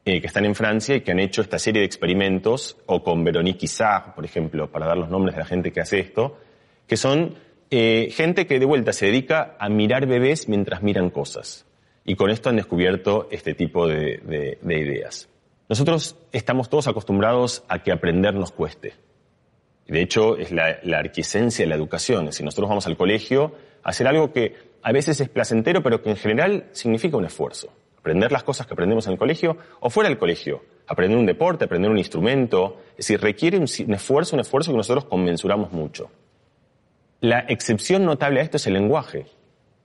eh, 0.04 0.20
que 0.20 0.26
están 0.26 0.44
en 0.44 0.56
Francia 0.56 0.96
y 0.96 1.02
que 1.02 1.12
han 1.12 1.20
hecho 1.20 1.42
esta 1.42 1.60
serie 1.60 1.80
de 1.80 1.86
experimentos, 1.86 2.76
o 2.86 3.04
con 3.04 3.22
Véronique 3.22 3.66
Issard, 3.66 4.14
por 4.16 4.24
ejemplo, 4.24 4.68
para 4.68 4.86
dar 4.86 4.96
los 4.96 5.08
nombres 5.08 5.36
de 5.36 5.42
la 5.42 5.46
gente 5.46 5.72
que 5.72 5.80
hace 5.80 6.00
esto, 6.00 6.38
que 6.88 6.96
son 6.96 7.36
eh, 7.70 8.08
gente 8.10 8.48
que 8.48 8.58
de 8.58 8.66
vuelta 8.66 8.92
se 8.92 9.06
dedica 9.06 9.56
a 9.60 9.68
mirar 9.68 10.06
bebés 10.06 10.48
mientras 10.48 10.82
miran 10.82 11.10
cosas. 11.10 11.64
y 12.04 12.14
con 12.14 12.30
esto 12.30 12.50
han 12.50 12.56
descubierto 12.56 13.28
este 13.32 13.54
tipo 13.54 13.86
de, 13.88 14.58
ideas. 14.64 15.28
Nosotros 15.68 16.16
estamos 16.30 16.68
todos 16.68 16.86
acostumbrados 16.86 17.64
a 17.68 17.82
que 17.82 17.90
aprender 17.90 18.34
nos 18.34 18.52
cueste. 18.52 18.94
De 19.88 20.02
hecho, 20.02 20.36
es 20.36 20.50
la, 20.50 20.78
la 20.82 20.98
arquisencia 20.98 21.64
de 21.64 21.68
la 21.68 21.76
educación. 21.76 22.32
Si 22.32 22.42
nosotros 22.42 22.68
vamos 22.68 22.86
al 22.86 22.96
colegio 22.96 23.54
a 23.82 23.90
hacer 23.90 24.06
algo 24.08 24.32
que 24.32 24.54
a 24.82 24.92
veces 24.92 25.20
es 25.20 25.28
placentero, 25.28 25.82
pero 25.82 26.02
que 26.02 26.10
en 26.10 26.16
general 26.16 26.68
significa 26.72 27.16
un 27.16 27.24
esfuerzo. 27.24 27.72
Aprender 27.98 28.30
las 28.30 28.42
cosas 28.42 28.66
que 28.66 28.74
aprendemos 28.74 29.06
en 29.06 29.12
el 29.12 29.18
colegio 29.18 29.56
o 29.80 29.90
fuera 29.90 30.08
del 30.08 30.18
colegio. 30.18 30.62
Aprender 30.86 31.18
un 31.18 31.26
deporte, 31.26 31.64
aprender 31.64 31.90
un 31.90 31.98
instrumento. 31.98 32.78
Es 32.90 33.08
decir, 33.08 33.20
requiere 33.20 33.58
un, 33.58 33.66
un 33.86 33.94
esfuerzo, 33.94 34.36
un 34.36 34.40
esfuerzo 34.40 34.70
que 34.72 34.76
nosotros 34.76 35.04
conmensuramos 35.06 35.72
mucho. 35.72 36.10
La 37.20 37.40
excepción 37.48 38.04
notable 38.04 38.40
a 38.40 38.42
esto 38.42 38.58
es 38.58 38.66
el 38.66 38.74
lenguaje. 38.74 39.26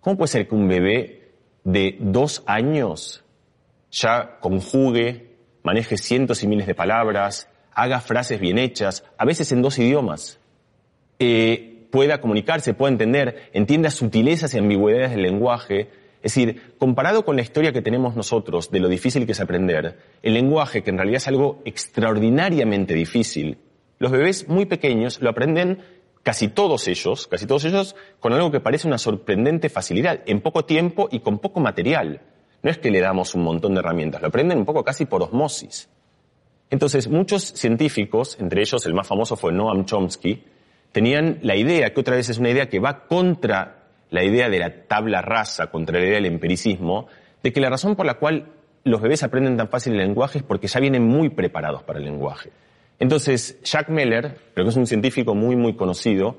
¿Cómo 0.02 0.18
puede 0.18 0.28
ser 0.28 0.48
que 0.48 0.56
un 0.56 0.68
bebé 0.68 1.32
de 1.64 1.98
dos 2.00 2.44
años 2.46 3.24
ya 3.92 4.40
conjugue, 4.40 5.36
maneje 5.64 5.98
cientos 5.98 6.44
y 6.44 6.48
miles 6.48 6.68
de 6.68 6.76
palabras, 6.76 7.48
haga 7.74 8.00
frases 8.02 8.40
bien 8.40 8.58
hechas, 8.58 9.04
a 9.18 9.26
veces 9.26 9.52
en 9.52 9.62
dos 9.62 9.78
idiomas, 9.80 10.40
eh, 11.20 11.88
pueda 11.92 12.22
comunicarse, 12.22 12.74
pueda 12.74 12.92
entender, 12.92 13.50
entienda 13.54 13.90
sutilezas 13.92 14.54
y 14.54 14.58
ambigüedades 14.58 15.12
del 15.12 15.24
lenguaje. 15.24 15.90
Es 16.24 16.36
decir, 16.36 16.76
comparado 16.78 17.26
con 17.26 17.36
la 17.36 17.42
historia 17.42 17.72
que 17.72 17.82
tenemos 17.82 18.16
nosotros 18.16 18.72
de 18.72 18.80
lo 18.80 18.88
difícil 18.88 19.26
que 19.26 19.32
es 19.34 19.40
aprender, 19.40 19.98
el 20.22 20.34
lenguaje, 20.34 20.84
que 20.84 20.92
en 20.92 20.98
realidad 20.98 21.18
es 21.18 21.28
algo 21.28 21.62
extraordinariamente 21.66 22.94
difícil, 22.94 23.58
los 24.02 24.12
bebés 24.12 24.48
muy 24.48 24.66
pequeños 24.66 25.22
lo 25.22 25.30
aprenden 25.30 25.84
casi 26.24 26.48
todos 26.48 26.88
ellos, 26.88 27.28
casi 27.28 27.46
todos 27.46 27.66
ellos, 27.66 27.96
con 28.20 28.34
algo 28.34 28.50
que 28.50 28.60
parece 28.60 28.88
una 28.88 28.98
sorprendente 28.98 29.70
facilidad, 29.70 30.22
en 30.26 30.42
poco 30.42 30.66
tiempo 30.66 31.08
y 31.12 31.20
con 31.20 31.38
poco 31.38 31.60
material. 31.60 32.22
No 32.64 32.72
es 32.72 32.80
que 32.80 32.90
le 32.90 33.00
damos 33.00 33.36
un 33.36 33.44
montón 33.44 33.76
de 33.76 33.80
herramientas, 33.80 34.20
lo 34.20 34.30
aprenden 34.30 34.58
un 34.58 34.66
poco 34.66 34.84
casi 34.84 35.06
por 35.06 35.22
osmosis. 35.22 35.88
Entonces, 36.72 37.10
muchos 37.10 37.44
científicos, 37.44 38.38
entre 38.40 38.62
ellos 38.62 38.86
el 38.86 38.94
más 38.94 39.08
famoso 39.08 39.36
fue 39.36 39.52
Noam 39.52 39.86
Chomsky, 39.86 40.44
tenían 40.94 41.40
la 41.44 41.58
idea, 41.58 41.94
que 41.94 42.00
otra 42.00 42.16
vez 42.16 42.30
es 42.30 42.38
una 42.38 42.50
idea 42.50 42.70
que 42.70 42.80
va 42.80 43.06
contra 43.08 43.90
la 44.10 44.24
idea 44.24 44.50
de 44.50 44.58
la 44.58 44.88
tabla 44.88 45.22
rasa, 45.22 45.68
contra 45.68 46.00
la 46.00 46.06
idea 46.06 46.16
del 46.16 46.26
empiricismo, 46.28 47.08
de 47.44 47.52
que 47.52 47.60
la 47.60 47.70
razón 47.70 47.96
por 47.96 48.06
la 48.06 48.16
cual 48.16 48.48
los 48.86 49.02
bebés 49.02 49.22
aprenden 49.22 49.58
tan 49.58 49.68
fácil 49.68 49.94
el 49.94 50.00
lenguaje 50.00 50.40
es 50.40 50.44
porque 50.46 50.68
ya 50.68 50.80
vienen 50.80 51.04
muy 51.04 51.30
preparados 51.30 51.84
para 51.84 52.00
el 52.00 52.06
lenguaje. 52.06 52.52
Entonces, 53.00 53.60
Jack 53.64 53.90
Meller, 53.90 54.38
pero 54.54 54.66
que 54.66 54.70
es 54.70 54.78
un 54.78 54.88
científico 54.88 55.36
muy, 55.36 55.58
muy 55.58 55.76
conocido, 55.76 56.38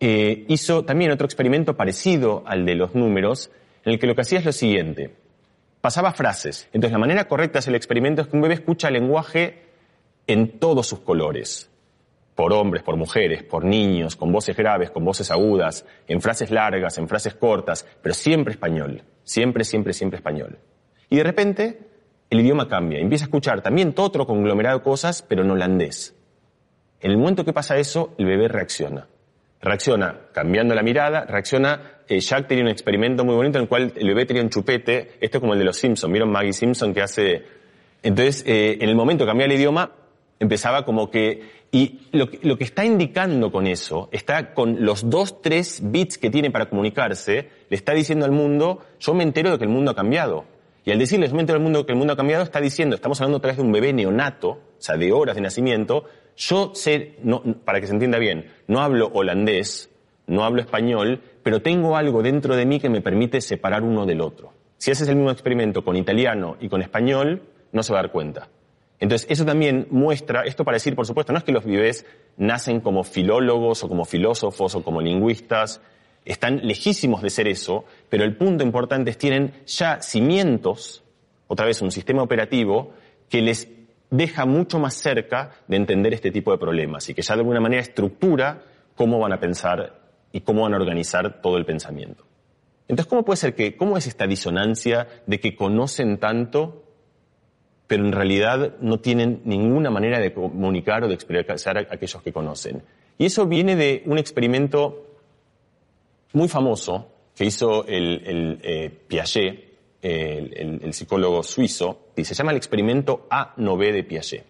eh, 0.00 0.46
hizo 0.48 0.84
también 0.84 1.12
otro 1.12 1.26
experimento 1.26 1.76
parecido 1.76 2.42
al 2.46 2.66
de 2.66 2.74
los 2.74 2.96
números, 2.96 3.52
en 3.84 3.92
el 3.92 3.98
que 4.00 4.08
lo 4.08 4.16
que 4.16 4.22
hacía 4.22 4.40
es 4.40 4.44
lo 4.44 4.52
siguiente. 4.52 5.14
Pasaba 5.80 6.12
frases. 6.12 6.68
Entonces, 6.72 6.92
la 6.92 6.98
manera 6.98 7.26
correcta 7.26 7.58
hacer 7.58 7.72
el 7.72 7.76
experimento 7.76 8.22
es 8.22 8.28
que 8.28 8.36
un 8.36 8.42
bebé 8.42 8.54
escucha 8.54 8.90
lenguaje 8.90 9.62
en 10.26 10.58
todos 10.58 10.86
sus 10.86 11.00
colores. 11.00 11.70
Por 12.34 12.52
hombres, 12.52 12.82
por 12.82 12.96
mujeres, 12.96 13.42
por 13.42 13.64
niños, 13.64 14.16
con 14.16 14.32
voces 14.32 14.56
graves, 14.56 14.90
con 14.90 15.04
voces 15.04 15.30
agudas, 15.30 15.84
en 16.06 16.20
frases 16.20 16.50
largas, 16.50 16.98
en 16.98 17.08
frases 17.08 17.34
cortas, 17.34 17.86
pero 18.02 18.14
siempre 18.14 18.52
español. 18.52 19.02
Siempre, 19.24 19.64
siempre, 19.64 19.92
siempre 19.92 20.18
español. 20.18 20.58
Y 21.08 21.16
de 21.16 21.24
repente 21.24 21.78
el 22.30 22.40
idioma 22.40 22.68
cambia. 22.68 23.00
Empieza 23.00 23.24
a 23.24 23.26
escuchar 23.26 23.60
también 23.60 23.92
todo 23.92 24.06
otro 24.06 24.26
conglomerado 24.26 24.78
de 24.78 24.84
cosas, 24.84 25.22
pero 25.22 25.42
en 25.42 25.50
holandés. 25.50 26.14
En 27.00 27.10
el 27.10 27.18
momento 27.18 27.44
que 27.44 27.52
pasa 27.52 27.76
eso, 27.78 28.14
el 28.18 28.26
bebé 28.26 28.48
reacciona. 28.48 29.08
Reacciona 29.62 30.16
cambiando 30.32 30.74
la 30.74 30.82
mirada, 30.82 31.26
reacciona. 31.26 31.98
Eh, 32.08 32.20
Jack 32.20 32.48
tenía 32.48 32.64
un 32.64 32.70
experimento 32.70 33.24
muy 33.24 33.34
bonito 33.34 33.58
en 33.58 33.62
el 33.62 33.68
cual 33.68 33.92
el 33.94 34.08
bebé 34.08 34.24
tenía 34.24 34.42
un 34.42 34.48
chupete. 34.48 35.12
Esto 35.20 35.38
es 35.38 35.40
como 35.40 35.52
el 35.52 35.58
de 35.58 35.66
los 35.66 35.76
Simpsons. 35.76 36.10
¿Vieron 36.10 36.30
Maggie 36.30 36.52
Simpson 36.52 36.94
que 36.94 37.02
hace.? 37.02 37.44
Entonces, 38.02 38.42
eh, 38.46 38.78
en 38.80 38.88
el 38.88 38.94
momento 38.94 39.24
que 39.24 39.28
cambiaba 39.28 39.52
el 39.52 39.58
idioma, 39.58 39.92
empezaba 40.38 40.84
como 40.84 41.10
que. 41.10 41.60
Y 41.72 42.08
lo, 42.10 42.28
que 42.30 42.64
está 42.64 42.84
indicando 42.84 43.52
con 43.52 43.68
eso, 43.68 44.08
está 44.10 44.54
con 44.54 44.84
los 44.84 45.08
dos, 45.08 45.40
tres 45.40 45.80
bits 45.84 46.18
que 46.18 46.28
tiene 46.28 46.50
para 46.50 46.68
comunicarse, 46.68 47.48
le 47.68 47.76
está 47.76 47.92
diciendo 47.92 48.24
al 48.24 48.32
mundo, 48.32 48.80
yo 48.98 49.14
me 49.14 49.22
entero 49.22 49.52
de 49.52 49.58
que 49.58 49.64
el 49.64 49.70
mundo 49.70 49.92
ha 49.92 49.94
cambiado. 49.94 50.46
Y 50.84 50.90
al 50.90 50.98
decirles 50.98 51.30
momento 51.30 51.52
del 51.52 51.62
mundo 51.62 51.86
que 51.86 51.92
el 51.92 51.98
mundo 51.98 52.14
ha 52.14 52.16
cambiado, 52.16 52.42
está 52.42 52.60
diciendo, 52.60 52.96
estamos 52.96 53.20
hablando 53.20 53.36
otra 53.36 53.48
vez 53.48 53.58
de 53.58 53.62
un 53.62 53.70
bebé 53.70 53.92
neonato, 53.92 54.48
o 54.48 54.60
sea, 54.78 54.96
de 54.96 55.12
horas 55.12 55.36
de 55.36 55.42
nacimiento, 55.42 56.06
yo 56.36 56.72
sé, 56.74 57.16
para 57.64 57.80
que 57.80 57.86
se 57.86 57.92
entienda 57.92 58.18
bien, 58.18 58.46
no 58.66 58.80
hablo 58.80 59.10
holandés, 59.12 59.90
no 60.26 60.44
hablo 60.44 60.60
español, 60.60 61.20
pero 61.42 61.60
tengo 61.60 61.96
algo 61.96 62.22
dentro 62.22 62.56
de 62.56 62.66
mí 62.66 62.80
que 62.80 62.88
me 62.88 63.00
permite 63.00 63.40
separar 63.40 63.82
uno 63.82 64.06
del 64.06 64.20
otro. 64.20 64.52
Si 64.78 64.90
haces 64.90 65.08
el 65.08 65.16
mismo 65.16 65.30
experimento 65.30 65.84
con 65.84 65.96
italiano 65.96 66.56
y 66.60 66.68
con 66.68 66.82
español, 66.82 67.42
no 67.72 67.82
se 67.82 67.92
va 67.92 67.98
a 67.98 68.02
dar 68.02 68.12
cuenta. 68.12 68.48
Entonces, 68.98 69.26
eso 69.30 69.44
también 69.44 69.86
muestra, 69.90 70.42
esto 70.42 70.64
para 70.64 70.76
decir, 70.76 70.94
por 70.94 71.06
supuesto, 71.06 71.32
no 71.32 71.38
es 71.38 71.44
que 71.44 71.52
los 71.52 71.64
bebés 71.64 72.06
nacen 72.36 72.80
como 72.80 73.02
filólogos 73.02 73.82
o 73.82 73.88
como 73.88 74.04
filósofos 74.04 74.74
o 74.74 74.82
como 74.82 75.00
lingüistas, 75.00 75.80
están 76.24 76.60
lejísimos 76.66 77.22
de 77.22 77.30
ser 77.30 77.48
eso, 77.48 77.84
pero 78.08 78.24
el 78.24 78.36
punto 78.36 78.62
importante 78.62 79.10
es 79.10 79.18
tienen 79.18 79.52
ya 79.66 80.02
cimientos, 80.02 81.02
otra 81.46 81.66
vez 81.66 81.80
un 81.80 81.90
sistema 81.90 82.22
operativo, 82.22 82.92
que 83.30 83.40
les 83.40 83.68
deja 84.10 84.44
mucho 84.44 84.78
más 84.78 84.94
cerca 84.94 85.52
de 85.68 85.76
entender 85.76 86.12
este 86.14 86.30
tipo 86.30 86.50
de 86.50 86.58
problemas 86.58 87.08
y 87.08 87.14
que 87.14 87.22
ya 87.22 87.34
de 87.34 87.40
alguna 87.40 87.60
manera 87.60 87.80
estructura 87.80 88.62
cómo 88.94 89.18
van 89.18 89.32
a 89.32 89.40
pensar 89.40 90.00
y 90.32 90.40
cómo 90.40 90.62
van 90.62 90.74
a 90.74 90.76
organizar 90.76 91.40
todo 91.40 91.56
el 91.56 91.64
pensamiento. 91.64 92.24
Entonces, 92.88 93.08
¿cómo 93.08 93.24
puede 93.24 93.36
ser 93.36 93.54
que, 93.54 93.76
cómo 93.76 93.96
es 93.96 94.06
esta 94.06 94.26
disonancia 94.26 95.06
de 95.26 95.38
que 95.38 95.54
conocen 95.54 96.18
tanto, 96.18 96.84
pero 97.86 98.04
en 98.04 98.12
realidad 98.12 98.74
no 98.80 98.98
tienen 98.98 99.42
ninguna 99.44 99.90
manera 99.90 100.18
de 100.18 100.32
comunicar 100.32 101.04
o 101.04 101.08
de 101.08 101.14
expresar 101.14 101.78
a 101.78 101.80
aquellos 101.82 102.20
que 102.20 102.32
conocen? 102.32 102.82
Y 103.16 103.26
eso 103.26 103.46
viene 103.46 103.76
de 103.76 104.02
un 104.06 104.18
experimento 104.18 105.06
muy 106.32 106.48
famoso 106.48 107.12
que 107.34 107.44
hizo 107.44 107.86
el, 107.86 108.58
eh, 108.62 108.90
Piaget, 109.06 109.70
el, 110.02 110.92
psicólogo 110.92 111.42
suizo, 111.42 112.09
se 112.24 112.34
llama 112.34 112.50
el 112.52 112.56
experimento 112.56 113.26
A-9 113.30 113.92
de 113.92 114.04
Piaget. 114.04 114.44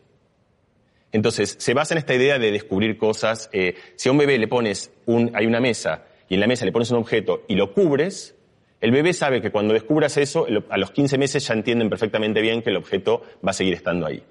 Entonces, 1.12 1.56
se 1.58 1.74
basa 1.74 1.94
en 1.94 1.98
esta 1.98 2.14
idea 2.14 2.38
de 2.38 2.52
descubrir 2.52 2.96
cosas. 2.96 3.50
Eh, 3.52 3.74
si 3.96 4.08
a 4.08 4.12
un 4.12 4.18
bebé 4.18 4.38
le 4.38 4.48
pones 4.48 4.92
un, 5.06 5.32
hay 5.34 5.46
una 5.46 5.60
mesa 5.60 6.04
y 6.28 6.34
en 6.34 6.40
la 6.40 6.46
mesa 6.46 6.64
le 6.64 6.72
pones 6.72 6.90
un 6.90 6.98
objeto 6.98 7.42
y 7.48 7.56
lo 7.56 7.72
cubres, 7.74 8.36
el 8.80 8.92
bebé 8.92 9.12
sabe 9.12 9.42
que 9.42 9.50
cuando 9.50 9.74
descubras 9.74 10.16
eso, 10.16 10.46
a 10.68 10.78
los 10.78 10.90
15 10.92 11.18
meses 11.18 11.46
ya 11.46 11.54
entienden 11.54 11.90
perfectamente 11.90 12.40
bien 12.40 12.62
que 12.62 12.70
el 12.70 12.76
objeto 12.76 13.22
va 13.46 13.50
a 13.50 13.54
seguir 13.54 13.74
estando 13.74 14.06
ahí. 14.06 14.22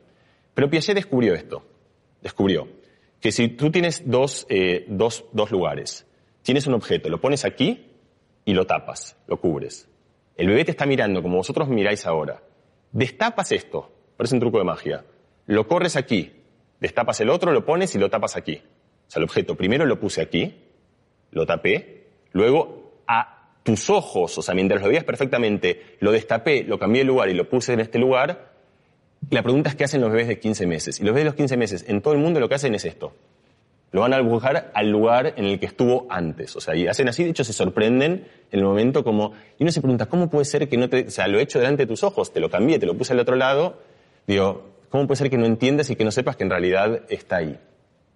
Pero 0.54 0.69
Piaget 0.69 0.95
descubrió 0.95 1.34
esto. 1.34 1.63
Descubrió 2.21 2.67
que 3.19 3.32
si 3.32 3.49
tú 3.49 3.69
tienes 3.71 4.04
dos, 4.10 4.45
eh, 4.49 4.86
dos, 4.88 5.25
dos 5.34 5.52
lugares 5.52 6.06
tienes 6.41 6.65
un 6.67 6.73
objeto, 6.73 7.10
lo 7.10 7.21
pones 7.21 7.45
aquí 7.45 7.86
y 8.45 8.54
lo 8.54 8.65
tapas, 8.65 9.17
lo 9.28 9.39
cubres. 9.39 9.88
El 10.36 10.47
bebé 10.47 10.65
te 10.65 10.71
está 10.71 10.86
mirando 10.86 11.21
como 11.21 11.38
vosotros 11.38 11.67
miráis 11.67 12.06
ahora. 12.06 12.41
Destapas 12.91 13.52
esto, 13.52 13.91
parece 14.17 14.36
un 14.36 14.41
truco 14.41 14.58
de 14.58 14.63
magia. 14.63 15.06
Lo 15.45 15.67
corres 15.67 15.95
aquí, 15.95 16.34
destapas 16.80 17.19
el 17.21 17.30
otro, 17.30 17.52
lo 17.52 17.65
pones 17.65 17.93
y 17.95 17.99
lo 17.99 18.10
tapas 18.10 18.36
aquí. 18.36 18.62
O 19.08 19.12
sea, 19.12 19.19
el 19.19 19.23
objeto 19.25 19.56
primero 19.56 19.86
lo 19.86 19.99
puse 19.99 20.21
aquí, 20.21 20.56
lo 21.32 21.45
tapé, 21.45 22.08
luego 22.32 23.02
a 23.08 23.52
tus 23.63 23.89
ojos, 23.89 24.38
o 24.38 24.41
sea, 24.41 24.56
mientras 24.56 24.82
lo 24.82 24.88
veías 24.88 25.04
perfectamente, 25.04 25.97
lo 25.99 26.12
destapé, 26.12 26.63
lo 26.63 26.80
cambié 26.80 27.02
de 27.02 27.08
lugar 27.08 27.30
y 27.30 27.34
lo 27.34 27.49
puse 27.49 27.73
en 27.73 27.80
este 27.80 27.99
lugar. 27.99 28.54
La 29.30 29.43
pregunta 29.43 29.69
es 29.69 29.75
qué 29.75 29.84
hacen 29.84 30.02
los 30.02 30.12
bebés 30.12 30.28
de 30.28 30.39
15 30.39 30.65
meses. 30.65 30.99
Y 30.99 31.04
los 31.04 31.13
bebés 31.13 31.25
de 31.25 31.30
los 31.30 31.36
15 31.36 31.58
meses 31.58 31.86
en 31.88 32.02
todo 32.02 32.13
el 32.13 32.19
mundo 32.19 32.39
lo 32.39 32.47
que 32.49 32.56
hacen 32.56 32.73
es 32.73 32.86
esto. 32.86 33.13
Lo 33.91 34.02
van 34.02 34.13
a 34.13 34.21
buscar 34.21 34.71
al 34.73 34.89
lugar 34.89 35.34
en 35.36 35.45
el 35.45 35.60
que 35.60 35.65
estuvo 35.65 36.06
antes. 36.10 36.56
O 36.56 36.62
sea, 36.62 36.75
y 36.75 36.88
hacen 36.88 37.10
así, 37.10 37.23
de 37.23 37.32
hecho 37.32 37.43
se 37.43 37.54
sorprenden 37.54 38.25
en 38.52 38.60
el 38.60 38.63
momento 38.63 39.04
como, 39.04 39.34
y 39.58 39.63
uno 39.63 39.71
se 39.71 39.82
pregunta, 39.82 40.06
¿cómo 40.06 40.30
puede 40.30 40.45
ser 40.45 40.69
que 40.69 40.78
no 40.78 40.89
te, 40.89 41.08
o 41.08 41.10
sea, 41.10 41.28
lo 41.28 41.39
he 41.39 41.41
hecho 41.41 41.60
delante 41.60 41.84
de 41.84 41.88
tus 41.88 42.04
ojos, 42.04 42.32
te 42.32 42.39
lo 42.39 42.49
cambié, 42.49 42.78
te 42.78 42.86
lo 42.86 42.95
puse 42.95 43.13
al 43.13 43.19
otro 43.19 43.36
lado, 43.36 43.80
digo, 44.28 44.69
¿cómo 44.89 45.08
puede 45.08 45.17
ser 45.17 45.30
que 45.30 45.38
no 45.38 45.45
entiendas 45.45 45.89
y 45.89 45.95
que 45.95 46.04
no 46.04 46.12
sepas 46.12 46.36
que 46.36 46.43
en 46.43 46.52
realidad 46.52 47.02
está 47.10 47.38
ahí? 47.38 47.58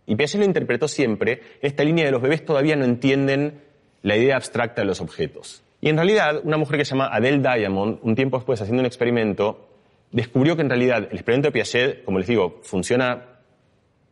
Y 0.05 0.15
Piaget 0.15 0.39
lo 0.39 0.45
interpretó 0.45 0.87
siempre, 0.87 1.41
esta 1.61 1.83
línea 1.83 2.05
de 2.05 2.11
los 2.11 2.21
bebés 2.21 2.45
todavía 2.45 2.75
no 2.75 2.85
entienden 2.85 3.61
la 4.03 4.17
idea 4.17 4.35
abstracta 4.35 4.81
de 4.81 4.87
los 4.87 5.01
objetos. 5.01 5.63
Y 5.81 5.89
en 5.89 5.97
realidad, 5.97 6.41
una 6.43 6.57
mujer 6.57 6.77
que 6.77 6.85
se 6.85 6.91
llama 6.91 7.07
Adele 7.07 7.39
Diamond, 7.39 7.99
un 8.03 8.15
tiempo 8.15 8.37
después 8.37 8.61
haciendo 8.61 8.81
un 8.81 8.85
experimento, 8.85 9.67
descubrió 10.11 10.55
que 10.55 10.61
en 10.61 10.69
realidad 10.69 11.07
el 11.09 11.15
experimento 11.15 11.47
de 11.47 11.51
Piaget, 11.51 12.03
como 12.03 12.19
les 12.19 12.27
digo, 12.27 12.59
funciona 12.63 13.32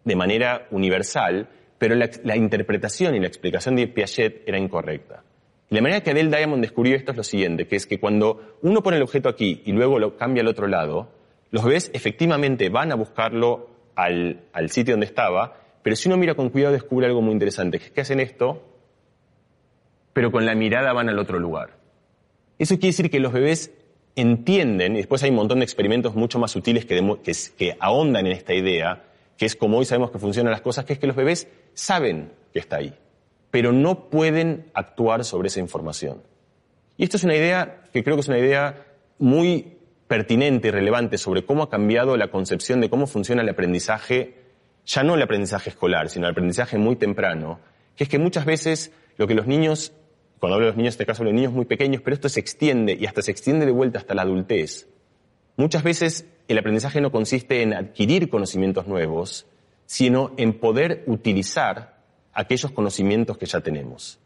de 0.03 0.15
manera 0.15 0.67
universal, 0.71 1.47
pero 1.77 1.95
la, 1.95 2.35
interpretación 2.35 3.15
y 3.15 3.19
la 3.19 3.27
explicación 3.27 3.75
de 3.75 3.87
Piaget 3.87 4.43
era 4.47 4.57
incorrecta. 4.57 5.23
Y 5.69 5.75
la 5.75 5.81
manera 5.81 6.01
que 6.01 6.11
Adele 6.11 6.35
Diamond 6.35 6.61
descubrió 6.61 6.95
esto 6.95 7.11
es 7.11 7.17
lo 7.17 7.23
siguiente, 7.23 7.67
que 7.67 7.75
es 7.75 7.87
que 7.87 7.99
cuando 7.99 8.57
uno 8.61 8.83
pone 8.83 8.97
el 8.97 9.03
objeto 9.03 9.29
aquí 9.29 9.61
y 9.65 9.71
luego 9.71 9.97
lo 9.99 10.17
cambia 10.17 10.41
al 10.41 10.47
otro 10.47 10.67
lado, 10.67 11.09
los 11.49 11.63
bebés 11.63 11.89
efectivamente 11.93 12.69
van 12.69 12.91
a 12.91 12.95
buscarlo 12.95 13.69
al, 13.95 14.41
al 14.53 14.69
sitio 14.69 14.93
donde 14.93 15.07
estaba, 15.07 15.57
pero 15.81 15.95
si 15.95 16.07
uno 16.07 16.17
mira 16.17 16.35
con 16.35 16.49
cuidado 16.49 16.73
descubre 16.73 17.07
algo 17.07 17.21
muy 17.21 17.33
interesante, 17.33 17.79
que 17.79 17.85
es 17.85 17.91
que 17.91 18.01
hacen 18.01 18.19
esto, 18.19 18.63
pero 20.13 20.31
con 20.31 20.45
la 20.45 20.55
mirada 20.55 20.93
van 20.93 21.09
al 21.09 21.19
otro 21.19 21.39
lugar. 21.39 21.77
Eso 22.59 22.75
quiere 22.75 22.89
decir 22.89 23.09
que 23.09 23.19
los 23.19 23.33
bebés 23.33 23.71
entienden, 24.15 24.93
y 24.93 24.97
después 24.97 25.23
hay 25.23 25.29
un 25.29 25.37
montón 25.37 25.59
de 25.59 25.65
experimentos 25.65 26.15
mucho 26.15 26.37
más 26.37 26.51
sutiles 26.51 26.85
que, 26.85 27.01
que 27.57 27.77
ahondan 27.79 28.27
en 28.27 28.33
esta 28.33 28.53
idea, 28.53 29.03
que 29.41 29.47
es 29.47 29.55
como 29.55 29.79
hoy 29.79 29.85
sabemos 29.85 30.11
que 30.11 30.19
funcionan 30.19 30.51
las 30.51 30.61
cosas, 30.61 30.85
que 30.85 30.93
es 30.93 30.99
que 30.99 31.07
los 31.07 31.15
bebés 31.15 31.47
saben 31.73 32.31
que 32.53 32.59
está 32.59 32.75
ahí, 32.75 32.93
pero 33.49 33.71
no 33.71 34.07
pueden 34.11 34.69
actuar 34.75 35.25
sobre 35.25 35.47
esa 35.47 35.59
información. 35.59 36.21
Y 36.95 37.05
esto 37.05 37.17
es 37.17 37.23
una 37.23 37.35
idea 37.35 37.85
que 37.91 38.03
creo 38.03 38.15
que 38.15 38.21
es 38.21 38.27
una 38.27 38.37
idea 38.37 38.85
muy 39.17 39.79
pertinente 40.07 40.67
y 40.67 40.71
relevante 40.71 41.17
sobre 41.17 41.43
cómo 41.43 41.63
ha 41.63 41.71
cambiado 41.71 42.17
la 42.17 42.29
concepción 42.29 42.81
de 42.81 42.91
cómo 42.91 43.07
funciona 43.07 43.41
el 43.41 43.49
aprendizaje, 43.49 44.35
ya 44.85 45.01
no 45.01 45.15
el 45.15 45.21
aprendizaje 45.23 45.71
escolar, 45.71 46.09
sino 46.09 46.27
el 46.27 46.33
aprendizaje 46.33 46.77
muy 46.77 46.95
temprano, 46.95 47.61
que 47.95 48.03
es 48.03 48.09
que 48.11 48.19
muchas 48.19 48.45
veces 48.45 48.91
lo 49.17 49.25
que 49.25 49.33
los 49.33 49.47
niños, 49.47 49.91
cuando 50.37 50.53
hablo 50.53 50.67
de 50.67 50.71
los 50.73 50.77
niños, 50.77 50.93
en 50.93 51.01
este 51.01 51.07
caso 51.07 51.23
de 51.23 51.33
niños 51.33 51.51
muy 51.51 51.65
pequeños, 51.65 52.03
pero 52.03 52.13
esto 52.13 52.29
se 52.29 52.39
extiende 52.39 52.93
y 52.93 53.07
hasta 53.07 53.23
se 53.23 53.31
extiende 53.31 53.65
de 53.65 53.71
vuelta 53.71 53.97
hasta 53.97 54.13
la 54.13 54.21
adultez. 54.21 54.87
Muchas 55.57 55.81
veces 55.81 56.27
el 56.47 56.57
aprendizaje 56.57 57.01
no 57.01 57.11
consiste 57.11 57.61
en 57.61 57.73
adquirir 57.73 58.29
conocimientos 58.29 58.87
nuevos, 58.87 59.45
sino 59.85 60.31
en 60.37 60.53
poder 60.53 61.03
utilizar 61.07 62.01
aquellos 62.33 62.71
conocimientos 62.71 63.37
que 63.37 63.45
ya 63.45 63.61
tenemos. 63.61 64.19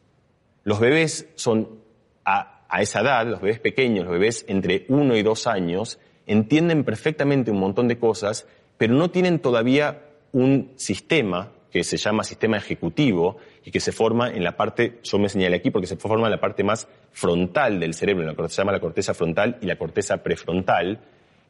Los 0.64 0.80
bebés 0.80 1.28
son 1.36 1.80
a 2.24 2.82
esa 2.82 3.02
edad, 3.02 3.28
los 3.28 3.42
bebés 3.42 3.60
pequeños, 3.60 4.06
los 4.06 4.14
bebés 4.14 4.46
entre 4.48 4.86
uno 4.90 5.16
y 5.16 5.24
dos 5.24 5.48
años, 5.48 6.00
entienden 6.26 6.84
perfectamente 6.84 7.52
un 7.52 7.60
montón 7.60 7.88
de 7.88 7.98
cosas, 7.98 8.48
pero 8.78 8.94
no 8.94 9.12
tienen 9.12 9.40
todavía 9.40 10.02
un 10.32 10.74
sistema 10.76 11.52
que 11.72 11.84
se 11.84 11.98
llama 11.98 12.24
sistema 12.24 12.58
ejecutivo 12.58 13.38
y 13.64 13.72
que 13.72 13.80
se 13.80 13.92
forma 13.92 14.30
en 14.30 14.44
la 14.44 14.56
parte, 14.56 15.00
yo 15.04 15.20
me 15.20 15.30
señalé 15.30 15.58
aquí 15.58 15.72
porque 15.72 15.88
se 15.88 15.98
forma 15.98 16.28
en 16.28 16.32
la 16.32 16.40
parte 16.40 16.64
más 16.64 16.88
frontal 17.12 17.80
del 17.80 17.94
cerebro, 17.94 18.26
lo 18.26 18.36
que 18.36 18.50
se 18.50 18.56
llama 18.56 18.72
la 18.72 18.80
corteza 18.80 19.14
frontal 19.14 19.58
y 19.62 19.66
la 19.66 19.78
corteza 19.78 20.24
prefrontal, 20.24 21.00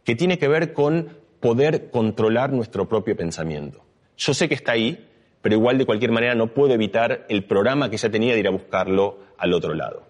que 0.05 0.15
tiene 0.15 0.37
que 0.37 0.47
ver 0.47 0.71
con 0.71 1.09
poder 1.41 1.89
controlar 1.89 2.53
nuestro 2.53 2.87
propio 2.87 3.17
pensamiento. 3.17 3.83
Yo 4.17 4.33
sé 4.33 4.47
que 4.47 4.55
está 4.55 4.71
ahí, 4.71 5.09
pero 5.41 5.55
igual 5.55 5.77
de 5.77 5.85
cualquier 5.85 6.11
manera 6.11 6.35
no 6.35 6.53
puedo 6.53 6.73
evitar 6.73 7.25
el 7.27 7.43
programa 7.43 7.89
que 7.89 7.97
ya 7.97 8.09
tenía 8.09 8.33
de 8.33 8.39
ir 8.39 8.47
a 8.47 8.51
buscarlo 8.51 9.19
al 9.37 9.53
otro 9.53 9.73
lado. 9.73 10.03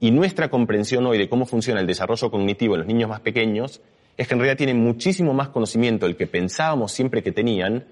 Y 0.00 0.10
nuestra 0.10 0.50
comprensión 0.50 1.06
hoy 1.06 1.18
de 1.18 1.28
cómo 1.28 1.46
funciona 1.46 1.80
el 1.80 1.86
desarrollo 1.86 2.30
cognitivo 2.30 2.74
en 2.74 2.80
los 2.80 2.86
niños 2.86 3.08
más 3.08 3.20
pequeños 3.20 3.80
es 4.16 4.28
que 4.28 4.34
en 4.34 4.40
realidad 4.40 4.58
tienen 4.58 4.78
muchísimo 4.78 5.32
más 5.32 5.48
conocimiento 5.48 6.06
del 6.06 6.16
que 6.16 6.26
pensábamos 6.26 6.92
siempre 6.92 7.22
que 7.22 7.32
tenían, 7.32 7.86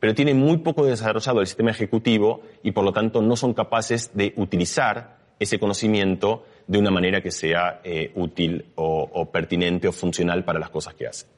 pero 0.00 0.14
tienen 0.14 0.38
muy 0.38 0.58
poco 0.58 0.86
desarrollado 0.86 1.40
el 1.40 1.46
sistema 1.46 1.70
ejecutivo 1.70 2.42
y 2.62 2.72
por 2.72 2.84
lo 2.84 2.92
tanto 2.92 3.22
no 3.22 3.36
son 3.36 3.54
capaces 3.54 4.10
de 4.14 4.32
utilizar 4.36 5.18
ese 5.38 5.58
conocimiento 5.58 6.44
de 6.66 6.78
una 6.78 6.90
manera 6.90 7.20
que 7.20 7.30
sea 7.30 7.80
eh, 7.84 8.12
útil 8.14 8.66
o, 8.76 9.30
pertinente 9.30 9.88
o 9.88 9.92
funcional 9.92 10.44
para 10.44 10.58
las 10.58 10.70
cosas 10.70 10.94
que 10.94 11.06
hacen. 11.06 11.28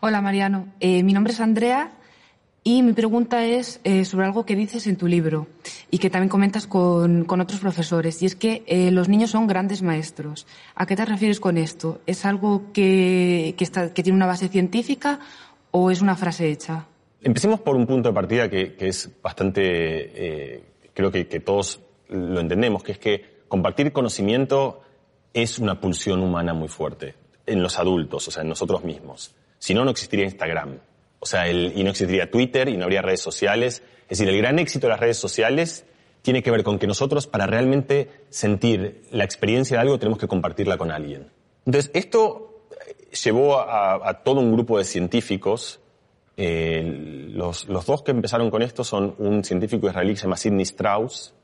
Hola 0.00 0.20
Mariano, 0.20 0.74
eh, 0.80 1.02
mi 1.02 1.12
nombre 1.12 1.32
es 1.32 1.40
Andrea 1.40 1.92
y 2.66 2.82
mi 2.82 2.94
pregunta 2.94 3.44
es 3.44 3.78
eh, 3.84 4.06
sobre 4.06 4.24
algo 4.24 4.46
que 4.46 4.56
dices 4.56 4.86
en 4.86 4.96
tu 4.96 5.06
libro 5.06 5.48
y 5.90 5.98
que 5.98 6.08
también 6.08 6.30
comentas 6.30 6.66
con, 6.66 7.26
otros 7.28 7.60
profesores, 7.60 8.22
y 8.22 8.26
es 8.26 8.34
que 8.34 8.64
eh, 8.66 8.90
los 8.90 9.10
niños 9.10 9.30
son 9.30 9.46
grandes 9.46 9.82
maestros. 9.82 10.46
¿A 10.74 10.86
qué 10.86 10.96
te 10.96 11.04
refieres 11.04 11.40
con 11.40 11.58
esto? 11.58 12.00
¿Es 12.06 12.24
algo 12.24 12.72
que, 12.72 13.54
tiene 13.92 14.16
una 14.16 14.24
base 14.24 14.48
científica 14.48 15.20
o 15.72 15.90
es 15.90 16.00
una 16.00 16.16
frase 16.16 16.48
hecha? 16.48 16.86
Empecemos 17.20 17.60
por 17.60 17.76
un 17.76 17.86
punto 17.86 18.08
de 18.08 18.14
partida 18.14 18.48
que, 18.48 18.74
es 18.78 19.10
bastante, 19.22 19.62
eh, 19.62 20.64
creo 20.94 21.10
que, 21.10 21.28
que 21.28 21.40
todos 21.40 21.80
lo 22.14 22.40
entendemos, 22.40 22.82
que 22.82 22.92
es 22.92 22.98
que 22.98 23.44
compartir 23.48 23.92
conocimiento 23.92 24.82
es 25.32 25.58
una 25.58 25.80
pulsión 25.80 26.22
humana 26.22 26.54
muy 26.54 26.68
fuerte 26.68 27.14
en 27.46 27.62
los 27.62 27.78
adultos, 27.78 28.28
o 28.28 28.30
sea, 28.30 28.42
en 28.42 28.48
nosotros 28.48 28.84
mismos. 28.84 29.34
Si 29.58 29.74
no, 29.74 29.84
no 29.84 29.90
existiría 29.90 30.24
Instagram. 30.24 30.78
O 31.18 31.26
sea, 31.26 31.50
y 31.50 31.82
no 31.82 31.90
existiría 31.90 32.30
Twitter 32.30 32.68
y 32.68 32.76
no 32.76 32.84
habría 32.84 33.02
redes 33.02 33.20
sociales. 33.20 33.82
Es 34.02 34.18
decir, 34.18 34.28
el 34.28 34.38
gran 34.38 34.58
éxito 34.58 34.86
de 34.86 34.90
las 34.92 35.00
redes 35.00 35.16
sociales 35.16 35.86
tiene 36.22 36.42
que 36.42 36.50
ver 36.50 36.62
con 36.62 36.78
que 36.78 36.86
nosotros, 36.86 37.26
para 37.26 37.46
realmente 37.46 38.10
sentir 38.30 39.04
la 39.10 39.24
experiencia 39.24 39.76
de 39.76 39.82
algo, 39.82 39.98
tenemos 39.98 40.18
que 40.18 40.28
compartirla 40.28 40.76
con 40.78 40.90
alguien. 40.90 41.30
Entonces, 41.66 41.90
esto 41.94 42.66
eh, 42.86 43.14
llevó 43.24 43.58
a, 43.58 44.22
todo 44.22 44.40
un 44.40 44.52
grupo 44.52 44.78
de 44.78 44.84
científicos. 44.84 45.80
Eh, 46.36 47.30
los, 47.32 47.66
dos 47.66 48.02
que 48.02 48.10
empezaron 48.10 48.50
con 48.50 48.62
esto 48.62 48.84
son 48.84 49.14
un 49.18 49.44
científico 49.44 49.88
israelí 49.88 50.12
que 50.12 50.16
se 50.16 50.22
llama 50.24 50.36
Sidney 50.36 50.62
Strauss 50.64 51.34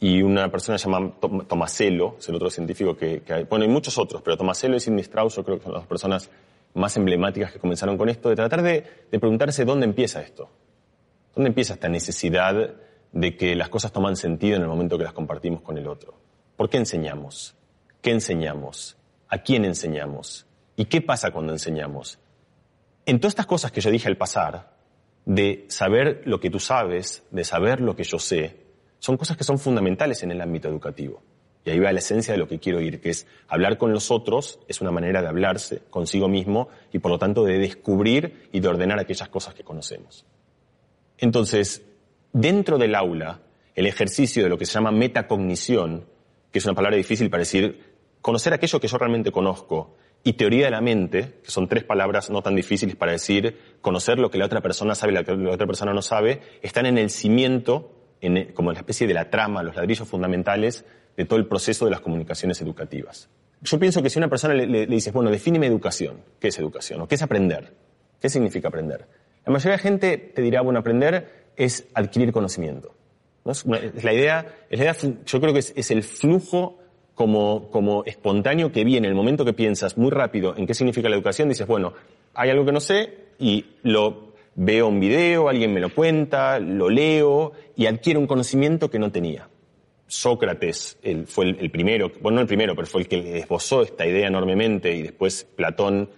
y 0.00 0.22
una 0.22 0.50
persona 0.50 0.76
llamada 0.76 1.12
Tomasello, 1.48 2.16
es 2.18 2.28
el 2.28 2.34
otro 2.34 2.50
científico 2.50 2.96
que, 2.96 3.22
que, 3.22 3.44
bueno, 3.44 3.64
hay 3.64 3.70
muchos 3.70 3.96
otros, 3.98 4.22
pero 4.22 4.36
Tomasello 4.36 4.76
y 4.76 4.80
Sidney 4.80 5.02
Strauss 5.02 5.36
yo 5.36 5.44
creo 5.44 5.58
que 5.58 5.64
son 5.64 5.74
las 5.74 5.86
personas 5.86 6.30
más 6.74 6.96
emblemáticas 6.96 7.52
que 7.52 7.58
comenzaron 7.58 7.96
con 7.96 8.08
esto, 8.08 8.28
de 8.28 8.36
tratar 8.36 8.62
de, 8.62 8.82
preguntarse 9.10 9.64
dónde 9.64 9.86
empieza 9.86 10.20
esto. 10.20 10.50
¿Dónde 11.34 11.48
empieza 11.48 11.74
esta 11.74 11.88
necesidad 11.88 12.74
de 13.12 13.36
que 13.36 13.54
las 13.54 13.68
cosas 13.68 13.92
toman 13.92 14.16
sentido 14.16 14.56
en 14.56 14.62
el 14.62 14.68
momento 14.68 14.98
que 14.98 15.04
las 15.04 15.12
compartimos 15.12 15.62
con 15.62 15.78
el 15.78 15.86
otro? 15.86 16.14
¿Por 16.56 16.68
qué 16.68 16.76
enseñamos? 16.76 17.54
¿Qué 18.00 18.10
enseñamos? 18.10 18.96
¿A 19.28 19.38
quién 19.38 19.64
enseñamos? 19.64 20.46
¿Y 20.76 20.84
qué 20.86 21.00
pasa 21.00 21.30
cuando 21.30 21.52
enseñamos? 21.52 22.18
En 23.06 23.20
todas 23.20 23.32
estas 23.32 23.46
cosas 23.46 23.72
que 23.72 23.80
yo 23.80 23.90
dije 23.90 24.08
al 24.08 24.16
pasar, 24.16 24.74
de 25.24 25.64
saber 25.68 26.22
lo 26.26 26.38
que 26.40 26.50
tú 26.50 26.60
sabes, 26.60 27.24
de 27.30 27.44
saber 27.44 27.80
lo 27.80 27.96
que 27.96 28.04
yo 28.04 28.18
sé, 28.18 28.63
son 29.04 29.18
cosas 29.18 29.36
que 29.36 29.44
son 29.44 29.58
fundamentales 29.58 30.22
en 30.22 30.30
el 30.30 30.40
ámbito 30.40 30.66
educativo. 30.66 31.22
Y 31.62 31.68
ahí 31.68 31.78
va 31.78 31.92
la 31.92 31.98
esencia 31.98 32.32
de 32.32 32.38
lo 32.38 32.48
que 32.48 32.58
quiero 32.58 32.80
ir, 32.80 33.02
que 33.02 33.10
es 33.10 33.26
hablar 33.48 33.76
con 33.76 33.92
los 33.92 34.10
otros 34.10 34.60
es 34.66 34.80
una 34.80 34.92
manera 34.92 35.20
de 35.20 35.28
hablarse 35.28 35.82
consigo 35.90 36.26
mismo 36.26 36.68
y 36.90 37.00
por 37.00 37.10
lo 37.10 37.18
tanto 37.18 37.44
de 37.44 37.58
descubrir 37.58 38.48
y 38.50 38.60
de 38.60 38.68
ordenar 38.68 38.98
aquellas 38.98 39.28
cosas 39.28 39.52
que 39.52 39.62
conocemos. 39.62 40.24
Entonces, 41.18 41.82
dentro 42.32 42.78
del 42.78 42.94
aula, 42.94 43.42
el 43.74 43.84
ejercicio 43.84 44.42
de 44.42 44.48
lo 44.48 44.56
que 44.56 44.64
se 44.64 44.72
llama 44.72 44.90
metacognición, 44.90 46.06
que 46.50 46.60
es 46.60 46.64
una 46.64 46.74
palabra 46.74 46.96
difícil 46.96 47.28
para 47.28 47.42
decir 47.42 47.96
conocer 48.22 48.54
aquello 48.54 48.80
que 48.80 48.88
yo 48.88 48.96
realmente 48.96 49.32
conozco, 49.32 49.96
y 50.22 50.32
teoría 50.32 50.64
de 50.64 50.70
la 50.70 50.80
mente, 50.80 51.40
que 51.44 51.50
son 51.50 51.68
tres 51.68 51.84
palabras 51.84 52.30
no 52.30 52.40
tan 52.40 52.56
difíciles 52.56 52.96
para 52.96 53.12
decir 53.12 53.76
conocer 53.82 54.18
lo 54.18 54.30
que 54.30 54.38
la 54.38 54.46
otra 54.46 54.62
persona 54.62 54.94
sabe 54.94 55.12
y 55.12 55.16
lo 55.16 55.24
que 55.24 55.36
la 55.36 55.52
otra 55.52 55.66
persona 55.66 55.92
no 55.92 56.00
sabe, 56.00 56.40
están 56.62 56.86
en 56.86 56.96
el 56.96 57.10
cimiento, 57.10 57.90
en, 58.26 58.52
como 58.52 58.72
la 58.72 58.78
especie 58.78 59.06
de 59.06 59.14
la 59.14 59.30
trama, 59.30 59.62
los 59.62 59.76
ladrillos 59.76 60.08
fundamentales 60.08 60.84
de 61.16 61.24
todo 61.24 61.38
el 61.38 61.46
proceso 61.46 61.84
de 61.84 61.90
las 61.90 62.00
comunicaciones 62.00 62.60
educativas. 62.60 63.28
Yo 63.62 63.78
pienso 63.78 64.02
que 64.02 64.10
si 64.10 64.18
una 64.18 64.28
persona 64.28 64.54
le, 64.54 64.86
dices, 64.86 65.12
bueno, 65.12 65.30
defíneme 65.30 65.66
educación, 65.66 66.20
¿qué 66.38 66.48
es 66.48 66.58
educación? 66.58 67.00
¿O 67.00 67.08
qué 67.08 67.14
es 67.14 67.22
aprender? 67.22 67.72
¿Qué 68.20 68.28
significa 68.28 68.68
aprender? 68.68 69.06
La 69.46 69.52
mayoría 69.52 69.76
de 69.76 69.82
gente 69.82 70.18
te 70.18 70.42
dirá, 70.42 70.60
bueno, 70.60 70.80
aprender 70.80 71.44
es 71.56 71.86
adquirir 71.94 72.32
conocimiento. 72.32 72.94
Es, 73.44 73.64
la 73.66 74.12
idea, 74.12 74.46
la 74.70 74.76
idea, 74.76 74.94
yo 75.26 75.40
creo 75.40 75.52
que 75.52 75.60
es, 75.60 75.90
el 75.90 76.02
flujo 76.02 76.78
como, 77.14 77.70
como 77.70 78.04
espontáneo 78.04 78.72
que 78.72 78.84
viene 78.84 79.06
en 79.06 79.12
el 79.12 79.16
momento 79.16 79.44
que 79.44 79.52
piensas 79.52 79.96
muy 79.96 80.10
rápido 80.10 80.56
en 80.56 80.66
qué 80.66 80.74
significa 80.74 81.08
la 81.08 81.16
educación, 81.16 81.48
dices, 81.48 81.66
bueno, 81.66 81.94
hay 82.34 82.50
algo 82.50 82.64
que 82.64 82.72
no 82.72 82.80
sé 82.80 83.14
y 83.38 83.64
lo 83.82 84.33
veo 84.56 84.88
un 84.88 85.00
video, 85.00 85.48
alguien 85.48 85.72
me 85.72 85.80
lo 85.80 85.92
cuenta, 85.92 86.58
lo 86.58 86.88
leo 86.88 87.52
y 87.76 87.86
adquiero 87.86 88.20
un 88.20 88.26
conocimiento 88.26 88.90
que 88.90 88.98
no 88.98 89.10
tenía. 89.10 89.48
Sócrates 90.06 90.98
fue 91.26 91.46
el, 91.46 91.70
primero, 91.70 92.12
bueno, 92.20 92.36
no 92.36 92.42
el 92.42 92.46
primero, 92.46 92.74
pero 92.74 92.86
fue 92.86 93.02
el 93.02 93.08
que 93.08 93.38
esbozó 93.38 93.82
esta 93.82 94.06
idea 94.06 94.28
enormemente 94.28 94.94
y 94.94 95.02
después 95.02 95.44
Platón, 95.56 96.10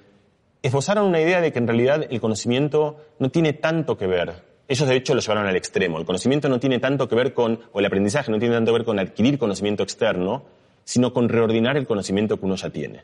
esbozaron 0.62 1.06
una 1.06 1.20
idea 1.20 1.40
de 1.40 1.52
que 1.52 1.58
en 1.58 1.66
realidad 1.66 2.06
el 2.10 2.20
conocimiento 2.20 2.98
no 3.18 3.30
tiene 3.30 3.52
tanto 3.52 3.96
que 3.96 4.06
ver. 4.06 4.44
Ellos 4.68 4.88
de 4.88 4.96
hecho 4.96 5.14
lo 5.14 5.20
llevaron 5.20 5.46
al 5.46 5.56
extremo. 5.56 5.98
El 5.98 6.04
conocimiento 6.04 6.48
no 6.48 6.58
tiene 6.58 6.80
tanto 6.80 7.08
que 7.08 7.14
ver 7.14 7.32
con, 7.32 7.60
o 7.72 7.78
el 7.78 7.86
aprendizaje 7.86 8.32
no 8.32 8.38
tiene 8.38 8.54
tanto 8.54 8.72
que 8.72 8.78
ver 8.78 8.84
con 8.84 8.98
adquirir 8.98 9.38
conocimiento 9.38 9.84
externo, 9.84 10.44
sino 10.84 11.12
con 11.12 11.28
reordinar 11.28 11.76
el 11.76 11.86
conocimiento 11.86 12.38
que 12.38 12.46
uno 12.46 12.56
ya 12.56 12.70
tiene. 12.70 13.02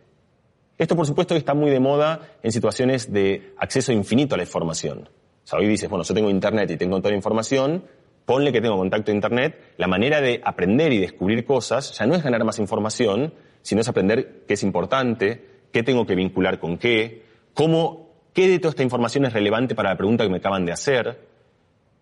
Esto 0.77 0.97
por 0.97 1.07
supuesto 1.07 1.37
está 1.37 1.55
muy 1.55 1.71
de 1.71 1.79
moda 1.79 2.33
en 2.43 2.51
situaciones 2.51 3.13
de 3.13 3.55
acceso 3.59 3.93
infinito 3.93 4.35
a 4.35 4.39
la 4.39 4.45
información. 4.45 5.09
O 5.45 5.47
sea, 5.47 5.59
hoy 5.59 5.67
dices, 5.67 5.89
bueno, 5.89 6.05
yo 6.05 6.15
tengo 6.15 6.31
internet 6.31 6.71
y 6.71 6.77
tengo 6.77 6.99
toda 6.99 7.11
la 7.11 7.17
información, 7.17 7.85
ponle 8.25 8.53
que 8.53 8.61
tengo 8.61 8.77
contacto 8.77 9.11
a 9.11 9.15
Internet, 9.15 9.75
la 9.77 9.89
manera 9.89 10.21
de 10.21 10.41
aprender 10.45 10.93
y 10.93 10.99
descubrir 10.99 11.45
cosas 11.45 11.97
ya 11.99 12.07
no 12.07 12.15
es 12.15 12.23
ganar 12.23 12.45
más 12.45 12.59
información, 12.59 13.35
sino 13.63 13.81
es 13.81 13.89
aprender 13.89 14.45
qué 14.47 14.55
es 14.55 14.63
importante, 14.63 15.45
qué 15.73 15.83
tengo 15.83 16.07
que 16.07 16.15
vincular 16.15 16.59
con 16.59 16.79
qué, 16.79 17.25
cómo, 17.55 18.11
qué 18.33 18.49
de 18.49 18.59
toda 18.59 18.71
esta 18.71 18.83
información 18.83 19.25
es 19.25 19.33
relevante 19.33 19.75
para 19.75 19.91
la 19.91 19.97
pregunta 19.97 20.25
que 20.25 20.31
me 20.31 20.39
acaban 20.39 20.65
de 20.65 20.73
hacer. 20.73 21.33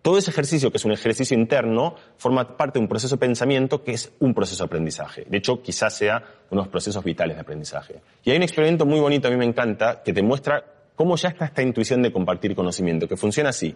Todo 0.01 0.17
ese 0.17 0.31
ejercicio, 0.31 0.71
que 0.71 0.77
es 0.77 0.85
un 0.85 0.93
ejercicio 0.93 1.37
interno, 1.37 1.95
forma 2.17 2.57
parte 2.57 2.79
de 2.79 2.83
un 2.83 2.89
proceso 2.89 3.15
de 3.15 3.19
pensamiento 3.19 3.83
que 3.83 3.91
es 3.91 4.11
un 4.19 4.33
proceso 4.33 4.63
de 4.63 4.65
aprendizaje. 4.65 5.25
De 5.29 5.37
hecho, 5.37 5.61
quizás 5.61 5.95
sea 5.95 6.17
uno 6.49 6.61
de 6.61 6.65
los 6.65 6.67
procesos 6.69 7.03
vitales 7.03 7.35
de 7.35 7.41
aprendizaje. 7.41 8.01
Y 8.23 8.31
hay 8.31 8.37
un 8.37 8.43
experimento 8.43 8.85
muy 8.87 8.99
bonito, 8.99 9.27
a 9.27 9.31
mí 9.31 9.37
me 9.37 9.45
encanta, 9.45 10.01
que 10.03 10.11
te 10.11 10.23
muestra 10.23 10.65
cómo 11.01 11.15
ya 11.15 11.29
está 11.29 11.45
esta 11.45 11.63
intuición 11.63 12.03
de 12.03 12.11
compartir 12.11 12.53
conocimiento, 12.53 13.07
que 13.07 13.17
funciona 13.17 13.49
así. 13.49 13.75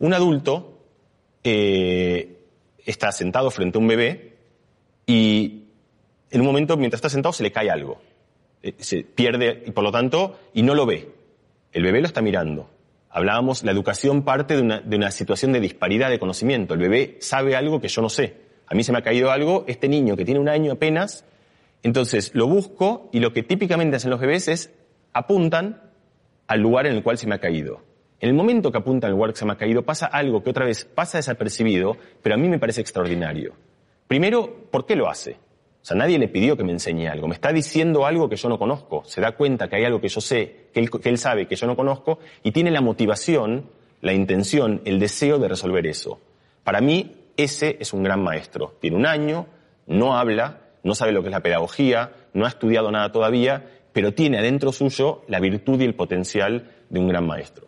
Un 0.00 0.12
adulto 0.12 0.80
eh, 1.44 2.36
está 2.84 3.12
sentado 3.12 3.52
frente 3.52 3.78
a 3.78 3.80
un 3.80 3.86
bebé 3.86 4.34
y 5.06 5.66
en 6.32 6.40
un 6.40 6.46
momento, 6.48 6.76
mientras 6.76 6.98
está 6.98 7.10
sentado, 7.10 7.32
se 7.32 7.44
le 7.44 7.52
cae 7.52 7.70
algo. 7.70 8.00
eh, 8.60 8.74
se 8.78 9.04
pierde 9.04 9.62
y 9.66 9.70
por 9.70 9.84
lo 9.84 9.92
tanto, 9.92 10.36
y 10.52 10.62
no 10.62 10.74
lo 10.74 10.84
ve. 10.84 11.12
El 11.72 11.84
bebé 11.84 12.00
lo 12.00 12.08
está 12.08 12.22
mirando. 12.22 12.68
Hablábamos, 13.08 13.62
la 13.62 13.70
educación 13.70 14.24
parte 14.24 14.56
de 14.56 14.62
una, 14.62 14.80
de 14.80 14.96
una 14.96 15.12
situación 15.12 15.52
de 15.52 15.60
disparidad 15.60 16.10
de 16.10 16.18
conocimiento. 16.18 16.74
El 16.74 16.80
bebé 16.80 17.18
sabe 17.20 17.54
algo 17.54 17.80
que 17.80 17.86
yo 17.86 18.02
no 18.02 18.08
sé. 18.08 18.34
A 18.66 18.74
mí 18.74 18.82
se 18.82 18.90
me 18.90 18.98
ha 18.98 19.02
caído 19.02 19.30
algo, 19.30 19.64
este 19.68 19.88
niño 19.88 20.16
que 20.16 20.24
tiene 20.24 20.40
un 20.40 20.48
año 20.48 20.72
apenas, 20.72 21.24
entonces 21.84 22.32
lo 22.34 22.48
busco 22.48 23.10
y 23.12 23.20
lo 23.20 23.32
que 23.32 23.44
típicamente 23.44 23.94
hacen 23.94 24.10
los 24.10 24.18
bebés 24.18 24.48
es 24.48 24.72
apuntan 25.12 25.87
al 26.48 26.60
lugar 26.60 26.86
en 26.86 26.94
el 26.96 27.02
cual 27.02 27.18
se 27.18 27.28
me 27.28 27.36
ha 27.36 27.38
caído. 27.38 27.80
En 28.20 28.28
el 28.30 28.34
momento 28.34 28.72
que 28.72 28.78
apuntan 28.78 29.10
al 29.10 29.16
lugar 29.16 29.32
que 29.32 29.38
se 29.38 29.44
me 29.44 29.52
ha 29.52 29.56
caído 29.56 29.82
pasa 29.82 30.06
algo 30.06 30.42
que 30.42 30.50
otra 30.50 30.64
vez 30.64 30.84
pasa 30.84 31.18
desapercibido, 31.18 31.96
pero 32.20 32.34
a 32.34 32.38
mí 32.38 32.48
me 32.48 32.58
parece 32.58 32.80
extraordinario. 32.80 33.54
Primero, 34.08 34.64
¿por 34.70 34.86
qué 34.86 34.96
lo 34.96 35.08
hace? 35.08 35.32
O 35.34 35.84
sea, 35.88 35.96
nadie 35.96 36.18
le 36.18 36.28
pidió 36.28 36.56
que 36.56 36.64
me 36.64 36.72
enseñe 36.72 37.06
algo. 37.06 37.28
Me 37.28 37.34
está 37.34 37.52
diciendo 37.52 38.04
algo 38.04 38.28
que 38.28 38.36
yo 38.36 38.48
no 38.48 38.58
conozco. 38.58 39.04
Se 39.04 39.20
da 39.20 39.32
cuenta 39.32 39.68
que 39.68 39.76
hay 39.76 39.84
algo 39.84 40.00
que 40.00 40.08
yo 40.08 40.20
sé, 40.20 40.68
que 40.72 40.80
él, 40.80 40.90
que 40.90 41.08
él 41.08 41.18
sabe, 41.18 41.46
que 41.46 41.54
yo 41.54 41.66
no 41.66 41.76
conozco, 41.76 42.18
y 42.42 42.50
tiene 42.50 42.70
la 42.70 42.80
motivación, 42.80 43.70
la 44.00 44.12
intención, 44.12 44.82
el 44.84 44.98
deseo 44.98 45.38
de 45.38 45.48
resolver 45.48 45.86
eso. 45.86 46.20
Para 46.64 46.80
mí, 46.80 47.14
ese 47.36 47.76
es 47.78 47.92
un 47.92 48.02
gran 48.02 48.22
maestro. 48.22 48.74
Tiene 48.80 48.96
un 48.96 49.06
año, 49.06 49.46
no 49.86 50.18
habla, 50.18 50.62
no 50.82 50.94
sabe 50.94 51.12
lo 51.12 51.22
que 51.22 51.28
es 51.28 51.32
la 51.32 51.40
pedagogía, 51.40 52.12
no 52.32 52.44
ha 52.44 52.48
estudiado 52.48 52.90
nada 52.90 53.12
todavía, 53.12 53.77
pero 53.98 54.14
tiene 54.14 54.38
adentro 54.38 54.70
suyo 54.70 55.22
la 55.26 55.40
virtud 55.40 55.80
y 55.80 55.84
el 55.84 55.96
potencial 55.96 56.70
de 56.88 57.00
un 57.00 57.08
gran 57.08 57.26
maestro. 57.26 57.66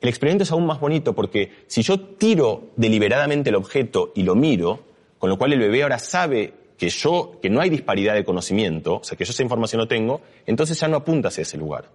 El 0.00 0.08
experimento 0.08 0.44
es 0.44 0.52
aún 0.52 0.64
más 0.64 0.78
bonito 0.78 1.12
porque 1.12 1.64
si 1.66 1.82
yo 1.82 1.98
tiro 1.98 2.68
deliberadamente 2.76 3.50
el 3.50 3.56
objeto 3.56 4.12
y 4.14 4.22
lo 4.22 4.36
miro, 4.36 4.84
con 5.18 5.28
lo 5.28 5.36
cual 5.36 5.54
el 5.54 5.58
bebé 5.58 5.82
ahora 5.82 5.98
sabe 5.98 6.54
que 6.78 6.88
yo, 6.88 7.40
que 7.42 7.50
no 7.50 7.60
hay 7.60 7.68
disparidad 7.68 8.14
de 8.14 8.24
conocimiento, 8.24 8.98
o 8.98 9.02
sea, 9.02 9.18
que 9.18 9.24
yo 9.24 9.32
esa 9.32 9.42
información 9.42 9.80
no 9.80 9.88
tengo, 9.88 10.20
entonces 10.46 10.78
ya 10.78 10.86
no 10.86 10.98
apunta 10.98 11.30
hacia 11.30 11.42
ese 11.42 11.58
lugar. 11.58 11.90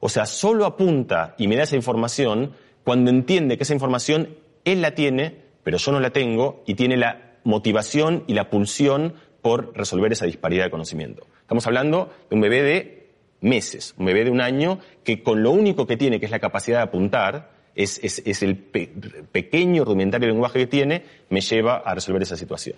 O 0.00 0.08
sea, 0.08 0.24
solo 0.24 0.64
apunta 0.64 1.34
y 1.36 1.46
me 1.46 1.56
da 1.56 1.64
esa 1.64 1.76
información 1.76 2.52
cuando 2.84 3.10
entiende 3.10 3.58
que 3.58 3.64
esa 3.64 3.74
información 3.74 4.30
él 4.64 4.80
la 4.80 4.94
tiene, 4.94 5.42
pero 5.62 5.76
yo 5.76 5.92
no 5.92 6.00
la 6.00 6.08
tengo 6.08 6.62
y 6.66 6.72
tiene 6.72 6.96
la 6.96 7.34
motivación 7.44 8.24
y 8.26 8.32
la 8.32 8.48
pulsión 8.48 9.12
por 9.42 9.76
resolver 9.76 10.10
esa 10.10 10.24
disparidad 10.24 10.64
de 10.64 10.70
conocimiento. 10.70 11.26
Estamos 11.44 11.66
hablando 11.66 12.10
de 12.30 12.36
un 12.36 12.40
bebé 12.40 12.62
de 12.62 13.06
meses, 13.42 13.94
un 13.98 14.06
bebé 14.06 14.24
de 14.24 14.30
un 14.30 14.40
año 14.40 14.78
que 15.04 15.22
con 15.22 15.42
lo 15.42 15.50
único 15.50 15.86
que 15.86 15.98
tiene, 15.98 16.18
que 16.18 16.24
es 16.24 16.32
la 16.32 16.38
capacidad 16.38 16.78
de 16.78 16.84
apuntar, 16.84 17.50
es, 17.74 18.42
el 18.42 18.56
pe 18.56 18.90
pequeño 19.30 19.84
rudimentario 19.84 20.26
lenguaje 20.28 20.60
que 20.60 20.66
tiene, 20.66 21.04
me 21.28 21.42
lleva 21.42 21.76
a 21.76 21.94
resolver 21.94 22.22
esa 22.22 22.38
situación. 22.38 22.76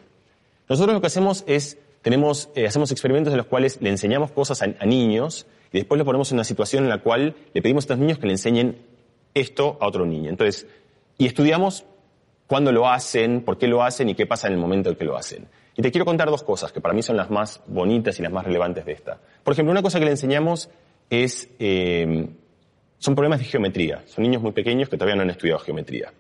Nosotros 0.68 0.94
lo 0.94 1.00
que 1.00 1.06
hacemos 1.06 1.44
es, 1.46 1.78
tenemos, 2.02 2.48
eh, 2.56 2.66
hacemos 2.66 2.90
experimentos 2.90 3.32
en 3.32 3.36
los 3.36 3.46
cuales 3.46 3.80
le 3.80 3.90
enseñamos 3.90 4.32
cosas 4.32 4.60
a, 4.62 4.74
a 4.80 4.84
niños 4.84 5.46
y 5.72 5.78
después 5.78 5.96
lo 5.96 6.04
ponemos 6.04 6.32
en 6.32 6.38
una 6.38 6.44
situación 6.44 6.82
en 6.82 6.90
la 6.90 6.98
cual 6.98 7.36
le 7.54 7.62
pedimos 7.62 7.84
a 7.84 7.86
estos 7.86 7.98
niños 7.98 8.18
que 8.18 8.26
le 8.26 8.32
enseñen 8.32 8.78
esto 9.32 9.78
a 9.80 9.86
otro 9.86 10.06
niño. 10.06 10.30
Entonces, 10.30 10.66
y 11.18 11.26
estudiamos 11.26 11.84
cuándo 12.46 12.72
lo 12.72 12.88
hacen, 12.88 13.42
por 13.42 13.58
qué 13.58 13.66
lo 13.66 13.82
hacen 13.82 14.08
y 14.08 14.14
qué 14.14 14.26
pasa 14.26 14.46
en 14.48 14.54
el 14.54 14.58
momento 14.58 14.90
en 14.90 14.96
que 14.96 15.04
lo 15.04 15.16
hacen. 15.16 15.46
Y 15.76 15.82
te 15.82 15.90
quiero 15.90 16.04
contar 16.04 16.30
dos 16.30 16.42
cosas 16.42 16.72
que 16.72 16.80
para 16.80 16.94
mí 16.94 17.02
son 17.02 17.16
las 17.16 17.30
más 17.30 17.62
bonitas 17.66 18.18
y 18.18 18.22
las 18.22 18.32
más 18.32 18.44
relevantes 18.44 18.84
de 18.86 18.92
esta. 18.92 19.18
Por 19.42 19.52
ejemplo, 19.52 19.72
una 19.72 19.82
cosa 19.82 19.98
que 19.98 20.06
le 20.06 20.12
enseñamos 20.12 20.70
es, 21.10 21.48
eh, 21.58 22.28
son 22.98 23.14
problemas 23.14 23.40
de 23.40 23.44
geometría. 23.44 24.02
Son 24.06 24.22
niños 24.22 24.42
muy 24.42 24.52
pequeños 24.52 24.88
que 24.88 24.96
todavía 24.96 25.16
no 25.16 25.22
han 25.22 25.30
estudiado 25.30 25.58
geometría, 25.60 26.12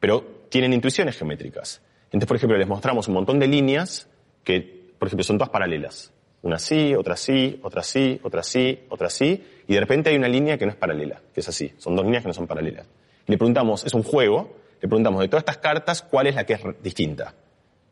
pero 0.00 0.46
tienen 0.48 0.72
intuiciones 0.72 1.16
geométricas. 1.16 1.82
Entonces, 2.06 2.26
por 2.26 2.36
ejemplo, 2.36 2.56
les 2.56 2.68
mostramos 2.68 3.08
un 3.08 3.14
montón 3.14 3.38
de 3.38 3.46
líneas 3.46 4.08
que, 4.44 4.92
por 4.98 5.08
ejemplo, 5.08 5.24
son 5.24 5.36
todas 5.36 5.50
paralelas. 5.50 6.12
Una 6.42 6.58
sí, 6.58 6.94
otra 6.94 7.16
sí, 7.16 7.60
otra 7.62 7.82
sí, 7.82 8.20
otra 8.22 8.42
sí, 8.42 8.80
otra 8.88 9.08
sí, 9.08 9.44
y 9.68 9.74
de 9.74 9.80
repente 9.80 10.10
hay 10.10 10.16
una 10.16 10.28
línea 10.28 10.58
que 10.58 10.66
no 10.66 10.72
es 10.72 10.76
paralela, 10.76 11.22
que 11.32 11.40
es 11.40 11.48
así. 11.48 11.72
Son 11.78 11.94
dos 11.94 12.04
líneas 12.04 12.22
que 12.22 12.28
no 12.28 12.34
son 12.34 12.46
paralelas. 12.46 12.86
Le 13.26 13.38
preguntamos, 13.38 13.84
es 13.84 13.94
un 13.94 14.02
juego, 14.02 14.56
le 14.82 14.88
preguntamos 14.88 15.20
de 15.20 15.28
todas 15.28 15.42
estas 15.42 15.58
cartas, 15.58 16.02
¿cuál 16.02 16.26
es 16.26 16.34
la 16.34 16.44
que 16.44 16.54
es 16.54 16.60
distinta? 16.82 17.32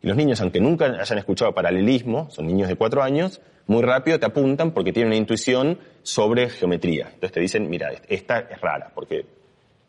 Y 0.03 0.09
los 0.09 0.17
niños, 0.17 0.41
aunque 0.41 0.61
nunca 0.61 0.87
hayan 0.87 1.19
escuchado 1.19 1.55
paralelismo, 1.55 2.29
son 2.31 2.49
niños 2.49 2.69
de 2.69 2.75
cuatro 2.75 3.01
años, 3.01 3.41
muy 3.69 3.83
rápido 3.83 4.19
te 4.19 4.27
apuntan 4.27 4.73
porque 4.73 4.93
tienen 4.93 5.11
una 5.11 5.17
intuición 5.17 5.79
sobre 6.03 6.51
geometría. 6.51 7.05
Entonces 7.07 7.31
te 7.31 7.41
dicen, 7.41 7.71
mira, 7.71 7.93
esta 8.09 8.41
es 8.41 8.61
rara, 8.61 8.91
porque... 8.93 9.21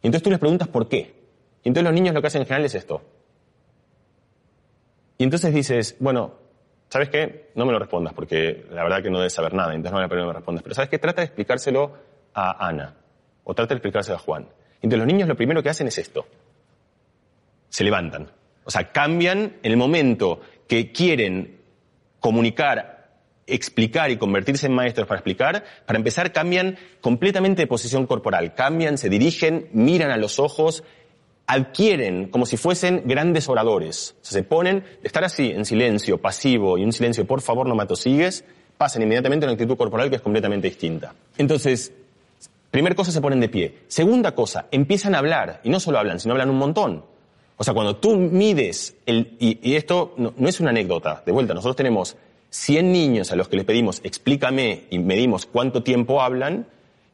Y 0.04 0.08
entonces 0.08 0.22
tú 0.22 0.30
les 0.30 0.38
preguntas 0.38 0.68
por 0.68 0.88
qué. 0.88 1.16
Y 1.64 1.70
entonces 1.70 1.86
los 1.86 1.94
niños 1.94 2.14
lo 2.14 2.22
que 2.22 2.28
hacen 2.28 2.42
en 2.42 2.48
general 2.48 2.66
es 2.66 2.76
esto. 2.76 3.02
Y 5.18 5.24
entonces 5.24 5.52
dices, 5.56 5.96
bueno, 6.00 6.36
¿sabes 6.90 7.10
qué? 7.10 7.50
No 7.56 7.66
me 7.66 7.72
lo 7.72 7.80
respondas 7.80 8.14
porque 8.14 8.66
la 8.70 8.84
verdad 8.84 9.02
que 9.02 9.10
no 9.10 9.18
debes 9.18 9.34
saber 9.34 9.56
nada, 9.56 9.74
entonces 9.74 9.92
no 9.92 10.08
me 10.08 10.26
me 10.26 10.34
respondas. 10.34 10.62
Pero 10.62 10.76
¿sabes 10.76 10.90
qué? 10.92 11.00
Trata 11.00 11.22
de 11.22 11.26
explicárselo 11.26 11.94
a 12.36 12.68
Ana 12.68 12.96
o 13.44 13.56
trata 13.56 13.70
de 13.70 13.78
explicárselo 13.78 14.18
a 14.18 14.20
Juan. 14.20 14.48
Entonces 14.76 15.00
los 15.00 15.08
niños 15.08 15.28
lo 15.28 15.36
primero 15.36 15.64
que 15.64 15.70
hacen 15.70 15.88
es 15.88 15.98
esto. 15.98 16.28
Se 17.72 17.84
levantan 17.84 18.30
o 18.64 18.72
sea, 18.72 18.92
cambian 18.92 19.58
en 19.64 19.72
el 19.72 19.78
momento 19.78 20.40
que 20.68 20.92
quieren 20.92 21.58
comunicar, 22.20 23.10
explicar 23.48 24.12
y 24.12 24.18
convertirse 24.18 24.68
en 24.68 24.74
maestros 24.74 25.08
para 25.08 25.20
explicar, 25.20 25.64
para 25.86 25.98
empezar 25.98 26.32
cambian 26.32 26.78
completamente 27.02 27.64
de 27.64 27.68
posición 27.68 28.06
corporal, 28.06 28.54
cambian, 28.54 28.98
se 28.98 29.10
dirigen, 29.10 29.68
miran 29.74 30.12
a 30.12 30.18
los 30.18 30.40
ojos, 30.40 30.84
adquieren 31.48 32.30
como 32.30 32.46
si 32.46 32.56
fuesen 32.56 33.04
grandes 33.06 33.50
oradores. 33.50 34.16
O 34.22 34.26
sea, 34.26 34.40
se 34.40 34.44
ponen, 34.44 34.82
de 35.02 35.08
estar 35.08 35.24
así, 35.24 35.50
en 35.50 35.66
silencio, 35.66 36.20
pasivo 36.20 36.78
y 36.78 36.86
un 36.86 36.94
silencio, 36.94 37.26
por 37.26 37.42
favor 37.42 37.68
no 37.68 37.76
me 37.76 37.84
atosigues, 37.84 38.46
pasan 38.78 39.02
inmediatamente 39.02 39.46
a 39.46 39.50
una 39.50 39.54
actitud 39.54 39.76
corporal 39.76 40.10
que 40.10 40.18
es 40.18 40.22
completamente 40.22 40.70
distinta. 40.70 41.14
Entonces, 41.38 41.92
primera 42.70 42.96
cosa, 42.96 43.12
se 43.12 43.20
ponen 43.20 43.40
de 43.42 43.50
pie. 43.50 43.80
Segunda 43.88 44.34
cosa, 44.34 44.68
empiezan 44.72 45.16
a 45.16 45.18
hablar, 45.18 45.60
y 45.64 45.70
no 45.70 45.80
solo 45.80 45.98
hablan, 45.98 46.20
sino 46.20 46.34
hablan 46.34 46.52
un 46.52 46.58
montón. 46.58 47.11
O 47.62 47.64
sea, 47.64 47.76
cuando 47.76 47.98
tú 47.98 48.18
mides, 48.18 48.96
el, 49.06 49.38
y, 49.40 49.76
esto 49.76 50.16
no, 50.18 50.34
es 50.48 50.60
una 50.60 50.72
anécdota, 50.72 51.22
de 51.24 51.32
vuelta, 51.32 51.54
nosotros 51.54 51.76
tenemos 51.76 52.18
100 52.50 52.92
niños 52.92 53.32
a 53.32 53.36
los 53.36 53.50
que 53.50 53.56
les 53.56 53.66
pedimos 53.66 54.02
explícame 54.04 54.86
y 54.90 54.98
medimos 54.98 55.46
cuánto 55.46 55.84
tiempo 55.84 56.24
hablan, 56.24 56.66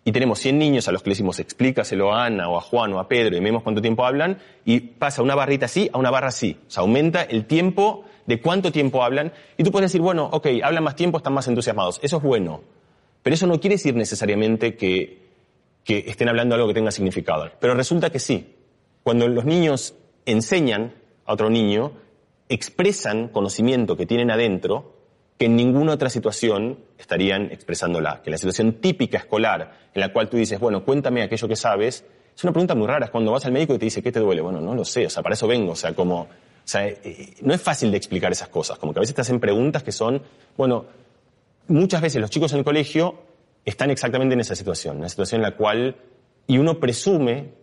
y 0.06 0.14
tenemos 0.14 0.40
100 0.40 0.58
niños 0.58 0.88
a 0.88 0.94
los 0.94 1.04
que 1.04 1.10
les 1.10 1.18
decimos 1.18 1.40
explícaselo 1.40 2.14
a 2.14 2.28
Ana 2.28 2.48
o 2.48 2.58
a 2.58 2.62
Juan 2.62 2.94
o 2.94 3.00
a 3.02 3.10
Pedro 3.10 3.36
y 3.36 3.42
medimos 3.42 3.62
cuánto 3.62 3.82
tiempo 3.82 4.06
hablan, 4.06 4.38
y 4.64 4.80
pasa 4.80 5.22
una 5.22 5.36
barrita 5.36 5.66
así 5.66 5.90
a 5.92 5.98
una 5.98 6.12
barra 6.12 6.30
así. 6.30 6.58
O 6.78 6.80
aumenta 6.80 7.24
el 7.24 7.44
tiempo 7.44 8.06
de 8.26 8.40
cuánto 8.40 8.72
tiempo 8.72 9.04
hablan, 9.04 9.34
y 9.58 9.66
tú 9.66 9.72
puedes 9.74 9.92
decir, 9.92 10.00
bueno, 10.00 10.30
ok, 10.32 10.48
hablan 10.64 10.86
más 10.86 10.96
tiempo, 10.96 11.18
están 11.18 11.34
más 11.34 11.50
entusiasmados. 11.50 12.00
Eso 12.02 12.16
es 12.16 12.24
bueno. 12.24 12.62
Pero 13.22 13.34
eso 13.34 13.48
no 13.48 13.60
quiere 13.60 13.76
decir 13.76 13.96
necesariamente 13.96 14.78
que, 14.78 15.24
que 15.84 16.06
estén 16.08 16.30
hablando 16.30 16.56
algo 16.56 16.70
que 16.70 16.74
tenga 16.74 16.92
significado. 16.92 17.52
Pero 17.60 17.74
resulta 17.74 18.10
que 18.10 18.20
sí. 18.20 18.54
Cuando 19.04 19.28
los 19.28 19.44
niños 19.44 19.94
enseñan 20.28 20.94
a 21.26 21.34
otro 21.34 21.50
niño, 21.50 21.94
expresan 22.50 23.30
conocimiento 23.30 23.98
que 23.98 24.06
tienen 24.06 24.30
adentro 24.30 24.94
que 25.38 25.46
en 25.46 25.56
ninguna 25.56 25.94
otra 25.94 26.10
situación 26.10 26.80
estarían 26.98 27.52
expresándola. 27.52 28.22
Que 28.24 28.32
la 28.32 28.38
situación 28.38 28.74
típica 28.74 29.18
escolar 29.18 29.90
en 29.94 30.00
la 30.00 30.12
cual 30.12 30.30
tú 30.30 30.38
dices, 30.38 30.60
bueno, 30.60 30.84
cuéntame 30.84 31.22
aquello 31.22 31.48
que 31.48 31.56
sabes, 31.56 32.04
es 32.36 32.44
una 32.44 32.54
pregunta 32.54 32.76
muy 32.76 32.88
rara. 32.88 33.06
Es 33.06 33.12
cuando 33.12 33.32
vas 33.32 33.46
al 33.46 33.52
médico 33.52 33.74
y 33.74 33.78
te 33.78 33.86
dice, 33.86 34.02
¿qué 34.02 34.12
te 34.12 34.20
duele? 34.20 34.42
Bueno, 34.42 34.62
no 34.62 34.76
lo 34.76 34.86
sé, 34.86 35.06
o 35.06 35.10
sea, 35.10 35.24
para 35.24 35.34
eso 35.34 35.48
vengo, 35.48 35.72
o 35.72 35.76
sea, 35.76 35.94
como, 35.94 36.22
o 36.22 36.28
sea, 36.63 36.88
eh, 36.88 37.34
no 37.42 37.54
es 37.54 37.62
fácil 37.62 37.92
de 37.92 37.98
explicar 37.98 38.32
esas 38.32 38.50
cosas, 38.50 38.78
como 38.78 38.94
que 38.94 39.00
a 39.00 39.02
veces 39.02 39.16
te 39.16 39.22
hacen 39.22 39.40
preguntas 39.40 39.84
que 39.84 39.92
son, 39.92 40.22
bueno, 40.56 40.86
muchas 41.68 42.02
veces 42.02 42.22
los 42.22 42.30
chicos 42.30 42.52
en 42.54 42.60
el 42.60 42.66
colegio 42.66 43.16
están 43.66 43.90
exactamente 43.90 44.34
en 44.34 44.40
esa 44.40 44.56
situación, 44.56 44.98
una 44.98 45.10
situación 45.10 45.40
en 45.40 45.44
la 45.44 45.56
cual, 45.56 45.96
y 46.48 46.58
uno 46.58 46.80
presume 46.80 47.54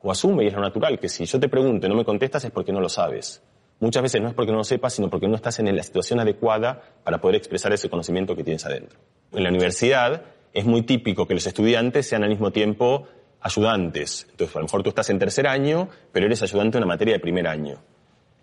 o 0.00 0.10
asume, 0.10 0.44
y 0.44 0.48
es 0.48 0.54
lo 0.54 0.60
natural, 0.60 0.98
que 0.98 1.08
si 1.08 1.24
yo 1.24 1.40
te 1.40 1.48
pregunto 1.48 1.86
y 1.86 1.90
no 1.90 1.96
me 1.96 2.04
contestas 2.04 2.44
es 2.44 2.50
porque 2.50 2.72
no 2.72 2.80
lo 2.80 2.88
sabes. 2.88 3.42
Muchas 3.80 4.02
veces 4.02 4.20
no 4.20 4.28
es 4.28 4.34
porque 4.34 4.50
no 4.50 4.58
lo 4.58 4.64
sepas, 4.64 4.94
sino 4.94 5.08
porque 5.08 5.28
no 5.28 5.36
estás 5.36 5.58
en 5.60 5.74
la 5.74 5.82
situación 5.82 6.18
adecuada 6.18 6.82
para 7.04 7.20
poder 7.20 7.36
expresar 7.36 7.72
ese 7.72 7.88
conocimiento 7.88 8.34
que 8.34 8.42
tienes 8.42 8.66
adentro. 8.66 8.98
En 9.32 9.44
la 9.44 9.50
universidad 9.50 10.22
es 10.52 10.64
muy 10.64 10.82
típico 10.82 11.26
que 11.26 11.34
los 11.34 11.46
estudiantes 11.46 12.08
sean 12.08 12.24
al 12.24 12.30
mismo 12.30 12.50
tiempo 12.50 13.06
ayudantes. 13.40 14.26
Entonces, 14.30 14.56
a 14.56 14.58
lo 14.58 14.64
mejor 14.64 14.82
tú 14.82 14.88
estás 14.88 15.10
en 15.10 15.18
tercer 15.18 15.46
año, 15.46 15.88
pero 16.12 16.26
eres 16.26 16.42
ayudante 16.42 16.78
en 16.78 16.84
una 16.84 16.94
materia 16.94 17.14
de 17.14 17.20
primer 17.20 17.46
año. 17.46 17.78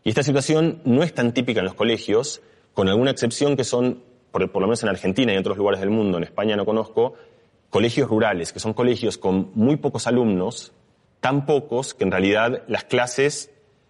Y 0.04 0.10
esta 0.10 0.24
situación 0.24 0.82
no 0.86 1.04
es 1.04 1.14
tan 1.14 1.34
típica 1.34 1.60
en 1.60 1.66
los 1.66 1.74
colegios, 1.74 2.42
con 2.74 2.88
alguna 2.88 3.12
excepción 3.12 3.58
que 3.58 3.64
son, 3.64 4.04
por, 4.32 4.50
por 4.52 4.62
lo 4.62 4.68
menos 4.68 4.84
en 4.84 4.90
Argentina 4.90 5.32
y 5.32 5.36
en 5.36 5.42
otros 5.42 5.58
lugares 5.58 5.82
del 5.82 5.90
mundo, 5.90 6.18
en 6.18 6.24
España 6.24 6.56
no 6.56 6.66
conozco, 6.66 7.16
colegios 7.70 8.08
rurales, 8.08 8.54
que 8.54 8.60
son 8.60 8.74
colegios 8.74 9.18
con 9.18 9.52
muy 9.56 9.76
pocos 9.76 10.08
alumnos, 10.08 10.72
tan 11.26 11.48
pocos 11.48 11.96
que 11.96 12.04
en 12.04 12.12
realidad 12.12 12.62
las 12.68 12.84
clases 12.84 13.50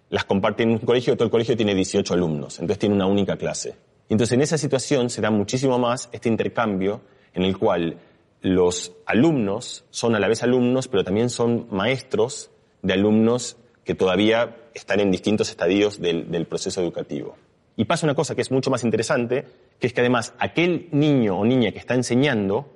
las 0.10 0.24
comparten 0.24 0.70
en 0.70 0.76
un 0.76 0.86
colegio, 0.86 1.18
todo 1.18 1.26
el 1.26 1.32
colegio 1.32 1.58
tiene 1.58 1.76
18 1.76 2.14
alumnos, 2.14 2.60
entonces 2.62 2.80
tiene 2.80 2.96
una 2.96 3.08
única 3.08 3.36
clase. 3.36 3.76
Entonces 4.08 4.32
en 4.36 4.42
esa 4.42 4.58
situación 4.58 5.10
se 5.10 5.20
da 5.20 5.32
muchísimo 5.32 5.78
más 5.78 6.08
este 6.14 6.30
intercambio 6.30 7.02
en 7.34 7.44
el 7.44 7.58
cual 7.58 7.98
los 8.40 8.94
alumnos 9.06 9.84
son 9.90 10.16
a 10.16 10.20
la 10.22 10.30
vez 10.30 10.44
alumnos, 10.44 10.88
pero 10.88 11.04
también 11.04 11.30
son 11.30 11.68
maestros 11.72 12.52
de 12.82 12.94
alumnos 12.94 13.58
que 13.84 13.96
todavía 13.96 14.56
están 14.74 15.02
en 15.02 15.12
distintos 15.12 15.50
estadios 15.50 16.00
del, 16.00 16.32
del 16.32 16.46
proceso 16.46 16.82
educativo. 16.82 17.36
Y 17.76 17.84
pasa 17.84 18.06
una 18.06 18.16
cosa 18.16 18.34
que 18.34 18.44
es 18.44 18.52
mucho 18.52 18.72
más 18.72 18.86
interesante, 18.86 19.44
que 19.78 19.88
es 19.88 19.92
que 19.92 20.00
además 20.00 20.34
aquel 20.40 20.88
niño 20.94 21.38
o 21.38 21.44
niña 21.44 21.74
que 21.74 21.80
está 21.80 21.96
enseñando, 21.96 22.72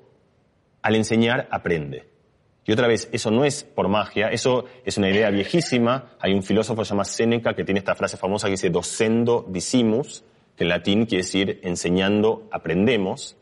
al 0.82 0.98
enseñar 0.98 1.48
aprende. 1.50 2.09
Y 2.70 2.72
otra 2.72 2.88
vez, 2.88 3.10
eso 3.12 3.32
no 3.32 3.46
es 3.46 3.64
por 3.64 3.88
magia, 3.88 4.28
eso 4.28 4.66
es 4.86 4.96
una 5.00 5.10
idea 5.10 5.32
viejísima. 5.32 6.12
Hay 6.20 6.36
un 6.36 6.44
filósofo 6.44 6.84
llamado 6.84 7.10
Séneca 7.10 7.56
que 7.56 7.64
tiene 7.64 7.80
esta 7.80 7.96
frase 7.96 8.16
famosa 8.16 8.46
que 8.46 8.52
dice 8.52 8.70
docendo 8.70 9.44
dicimus, 9.50 10.24
que 10.56 10.66
en 10.66 10.70
latín 10.70 11.08
quiere 11.08 11.24
decir 11.24 11.60
enseñando 11.64 12.48
aprendemos. 12.52 13.38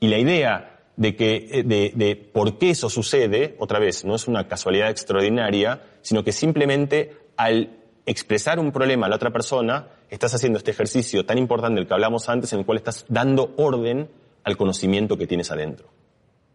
Y 0.00 0.08
la 0.08 0.18
idea 0.18 0.80
de 0.96 1.14
que, 1.14 1.36
eh, 1.52 1.62
de, 1.62 1.92
de 1.94 2.16
por 2.16 2.58
qué 2.58 2.70
eso 2.70 2.90
sucede, 2.90 3.54
otra 3.60 3.78
vez, 3.78 4.04
no 4.04 4.16
es 4.16 4.26
una 4.26 4.48
casualidad 4.48 4.90
extraordinaria, 4.90 5.80
sino 6.02 6.24
que 6.24 6.32
simplemente 6.32 7.12
al 7.36 7.76
expresar 8.06 8.58
un 8.58 8.72
problema 8.72 9.06
a 9.06 9.08
la 9.08 9.14
otra 9.14 9.30
persona, 9.30 9.86
estás 10.10 10.34
haciendo 10.34 10.58
este 10.58 10.72
ejercicio 10.72 11.24
tan 11.24 11.38
importante 11.38 11.76
del 11.76 11.86
que 11.86 11.94
hablamos 11.94 12.28
antes, 12.28 12.52
en 12.54 12.58
el 12.58 12.66
cual 12.66 12.78
estás 12.78 13.06
dando 13.08 13.54
orden 13.56 14.10
al 14.42 14.56
conocimiento 14.56 15.16
que 15.16 15.28
tienes 15.28 15.52
adentro. 15.52 15.97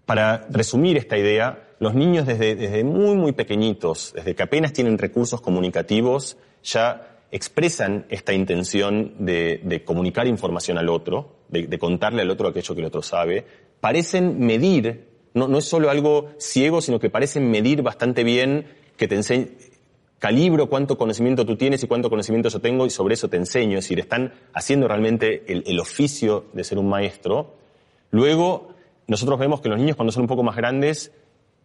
Para 0.05 0.45
resumir 0.49 0.97
esta 0.97 1.17
idea, 1.17 1.75
los 1.79 1.93
niños 1.93 2.25
desde, 2.25 2.83
muy, 2.83 3.15
muy 3.15 3.31
pequeñitos, 3.31 4.13
desde 4.15 4.35
que 4.35 4.43
apenas 4.43 4.73
tienen 4.73 4.97
recursos 4.97 5.41
comunicativos, 5.41 6.37
ya 6.63 7.19
expresan 7.31 8.05
esta 8.09 8.33
intención 8.33 9.13
de, 9.19 9.81
comunicar 9.85 10.27
información 10.27 10.77
al 10.77 10.89
otro, 10.89 11.35
de, 11.49 11.79
contarle 11.79 12.21
al 12.21 12.29
otro 12.29 12.47
aquello 12.49 12.75
que 12.75 12.81
el 12.81 12.87
otro 12.87 13.01
sabe, 13.01 13.45
parecen 13.79 14.39
medir, 14.39 15.07
no, 15.33 15.57
es 15.57 15.65
solo 15.65 15.89
algo 15.89 16.29
ciego, 16.37 16.81
sino 16.81 16.99
que 16.99 17.09
parecen 17.09 17.49
medir 17.49 17.81
bastante 17.81 18.23
bien, 18.23 18.67
que 18.97 19.07
te 19.07 19.15
enseñan, 19.15 19.49
calibro 20.19 20.69
cuánto 20.69 20.97
conocimiento 20.97 21.45
tú 21.45 21.57
tienes 21.57 21.83
y 21.83 21.87
cuánto 21.87 22.09
conocimiento 22.09 22.47
yo 22.47 22.61
tengo 22.61 22.85
y 22.85 22.89
sobre 22.89 23.15
eso 23.15 23.27
te 23.27 23.35
enseño, 23.35 23.79
es 23.79 23.85
decir, 23.85 23.99
están 23.99 24.33
haciendo 24.53 24.87
realmente 24.87 25.43
el, 25.51 25.63
el 25.67 25.79
oficio 25.81 26.45
de 26.53 26.63
ser 26.63 26.77
un 26.77 26.87
maestro. 26.87 27.55
Luego, 28.11 28.72
nosotros 29.07 29.39
vemos 29.39 29.61
que 29.61 29.69
los 29.69 29.79
niños 29.79 29.95
cuando 29.95 30.11
son 30.11 30.21
un 30.21 30.27
poco 30.27 30.43
más 30.43 30.55
grandes 30.55 31.11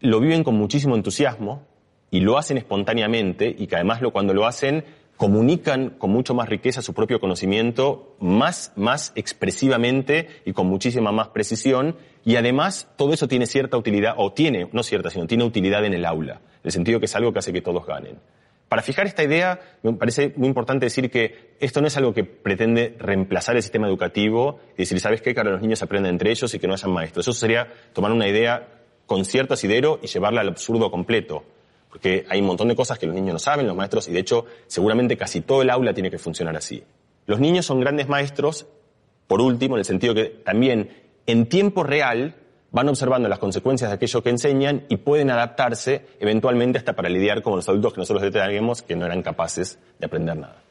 lo 0.01 0.20
viven 0.20 0.45
con 0.45 0.55
muchísimo 0.55 0.95
entusiasmo 0.95 1.62
y 2.11 2.20
lo 2.20 2.39
hacen 2.39 2.57
espontáneamente 2.57 3.55
y 3.57 3.66
que 3.66 3.76
además 3.76 4.01
cuando 4.12 4.34
lo 4.34 4.47
hacen 4.47 4.84
comunican 5.16 5.91
con 5.91 6.11
mucho 6.11 6.32
más 6.32 6.49
riqueza 6.49 6.80
su 6.80 6.95
propio 6.95 7.18
conocimiento, 7.18 8.16
más, 8.20 8.72
más 8.76 9.12
expresivamente 9.16 10.28
y 10.45 10.53
con 10.53 10.68
muchísima 10.68 11.11
más 11.11 11.28
precisión 11.28 11.97
y 12.24 12.36
además 12.36 12.89
todo 12.97 13.12
eso 13.12 13.26
tiene 13.26 13.47
cierta 13.47 13.76
utilidad, 13.76 14.14
o 14.16 14.32
tiene, 14.32 14.68
no 14.72 14.82
cierta, 14.84 15.11
sino 15.11 15.26
tiene 15.26 15.45
utilidad 15.45 15.84
en 15.84 15.95
el 15.95 16.05
aula, 16.05 16.34
en 16.34 16.61
el 16.64 16.72
sentido 16.72 17.01
que 17.01 17.07
es 17.07 17.16
algo 17.16 17.32
que 17.32 17.41
hace 17.41 17.53
que 17.53 17.61
todos 17.61 17.84
ganen. 17.84 18.18
Para 18.68 18.82
fijar 18.82 19.06
esta 19.06 19.22
idea, 19.22 19.60
me 19.82 19.94
parece 19.94 20.32
muy 20.36 20.46
importante 20.46 20.86
decir 20.86 21.10
que 21.10 21.54
esto 21.58 21.80
no 21.80 21.86
es 21.86 21.96
algo 21.96 22.12
que 22.12 22.24
pretende 22.24 22.96
reemplazar 22.98 23.56
el 23.56 23.62
sistema 23.62 23.86
educativo 23.86 24.60
y 24.74 24.78
decir, 24.78 25.00
¿sabes 25.00 25.22
qué? 25.22 25.34
Ahora 25.36 25.52
los 25.52 25.62
niños 25.62 25.82
aprenden 25.82 26.12
entre 26.12 26.30
ellos 26.30 26.52
y 26.52 26.58
que 26.58 26.66
no 26.66 26.74
hayan 26.74 26.92
maestros. 26.92 27.26
Eso 27.26 27.32
sería 27.32 27.72
tomar 27.94 28.12
una 28.12 28.28
idea 28.28 28.68
con 29.06 29.24
cierto 29.24 29.54
asidero 29.54 29.98
y 30.02 30.06
llevarla 30.06 30.42
al 30.42 30.48
absurdo 30.48 30.90
completo. 30.90 31.44
Porque 31.88 32.26
hay 32.28 32.40
un 32.40 32.46
montón 32.46 32.68
de 32.68 32.76
cosas 32.76 32.98
que 32.98 33.06
los 33.06 33.14
niños 33.14 33.32
no 33.32 33.38
saben, 33.38 33.66
los 33.66 33.74
maestros, 33.74 34.06
y 34.08 34.12
de 34.12 34.20
hecho, 34.20 34.44
seguramente 34.66 35.16
casi 35.16 35.40
todo 35.40 35.62
el 35.62 35.70
aula 35.70 35.94
tiene 35.94 36.10
que 36.10 36.18
funcionar 36.18 36.54
así. 36.54 36.84
Los 37.24 37.40
niños 37.40 37.64
son 37.64 37.80
grandes 37.80 38.08
maestros, 38.08 38.66
por 39.26 39.40
último, 39.40 39.76
en 39.76 39.78
el 39.78 39.84
sentido 39.86 40.14
que 40.14 40.26
también 40.26 40.90
en 41.26 41.46
tiempo 41.46 41.84
real 41.84 42.34
van 42.70 42.88
observando 42.88 43.28
las 43.28 43.38
consecuencias 43.38 43.90
de 43.90 43.94
aquello 43.94 44.22
que 44.22 44.30
enseñan 44.30 44.84
y 44.88 44.98
pueden 44.98 45.30
adaptarse 45.30 46.06
eventualmente 46.20 46.78
hasta 46.78 46.94
para 46.94 47.08
lidiar 47.08 47.42
con 47.42 47.56
los 47.56 47.68
adultos 47.68 47.94
que 47.94 48.00
nosotros 48.00 48.22
detallamos 48.22 48.82
que 48.82 48.96
no 48.96 49.06
eran 49.06 49.22
capaces 49.22 49.78
de 49.98 50.06
aprender 50.06 50.36
nada. 50.36 50.62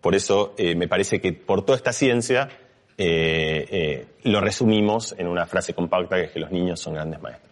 Por 0.00 0.14
eso 0.14 0.54
eh, 0.56 0.74
me 0.74 0.88
parece 0.88 1.20
que 1.20 1.32
por 1.32 1.64
toda 1.64 1.76
esta 1.76 1.92
ciencia 1.92 2.48
eh, 2.96 3.66
eh, 3.70 4.06
lo 4.24 4.40
resumimos 4.40 5.14
en 5.18 5.28
una 5.28 5.46
frase 5.46 5.74
compacta 5.74 6.16
que 6.16 6.24
es 6.24 6.30
que 6.30 6.40
los 6.40 6.50
niños 6.50 6.80
son 6.80 6.94
grandes 6.94 7.20
maestros. 7.20 7.47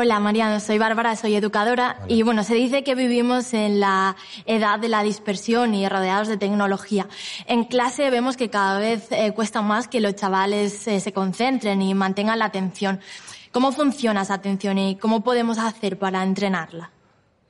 Hola 0.00 0.20
Mariano, 0.20 0.60
soy 0.60 0.78
Bárbara, 0.78 1.16
soy 1.16 1.34
educadora 1.34 1.96
Hola. 1.98 2.06
y 2.06 2.22
bueno, 2.22 2.44
se 2.44 2.54
dice 2.54 2.84
que 2.84 2.94
vivimos 2.94 3.52
en 3.52 3.80
la 3.80 4.14
edad 4.46 4.78
de 4.78 4.88
la 4.88 5.02
dispersión 5.02 5.74
y 5.74 5.88
rodeados 5.88 6.28
de 6.28 6.36
tecnología. 6.36 7.08
En 7.48 7.64
clase 7.64 8.08
vemos 8.08 8.36
que 8.36 8.48
cada 8.48 8.78
vez 8.78 9.10
eh, 9.10 9.32
cuesta 9.32 9.60
más 9.60 9.88
que 9.88 10.00
los 10.00 10.14
chavales 10.14 10.86
eh, 10.86 11.00
se 11.00 11.12
concentren 11.12 11.82
y 11.82 11.94
mantengan 11.94 12.38
la 12.38 12.44
atención. 12.44 13.00
¿Cómo 13.50 13.72
funciona 13.72 14.22
esa 14.22 14.34
atención 14.34 14.78
y 14.78 14.94
cómo 14.94 15.24
podemos 15.24 15.58
hacer 15.58 15.98
para 15.98 16.22
entrenarla? 16.22 16.92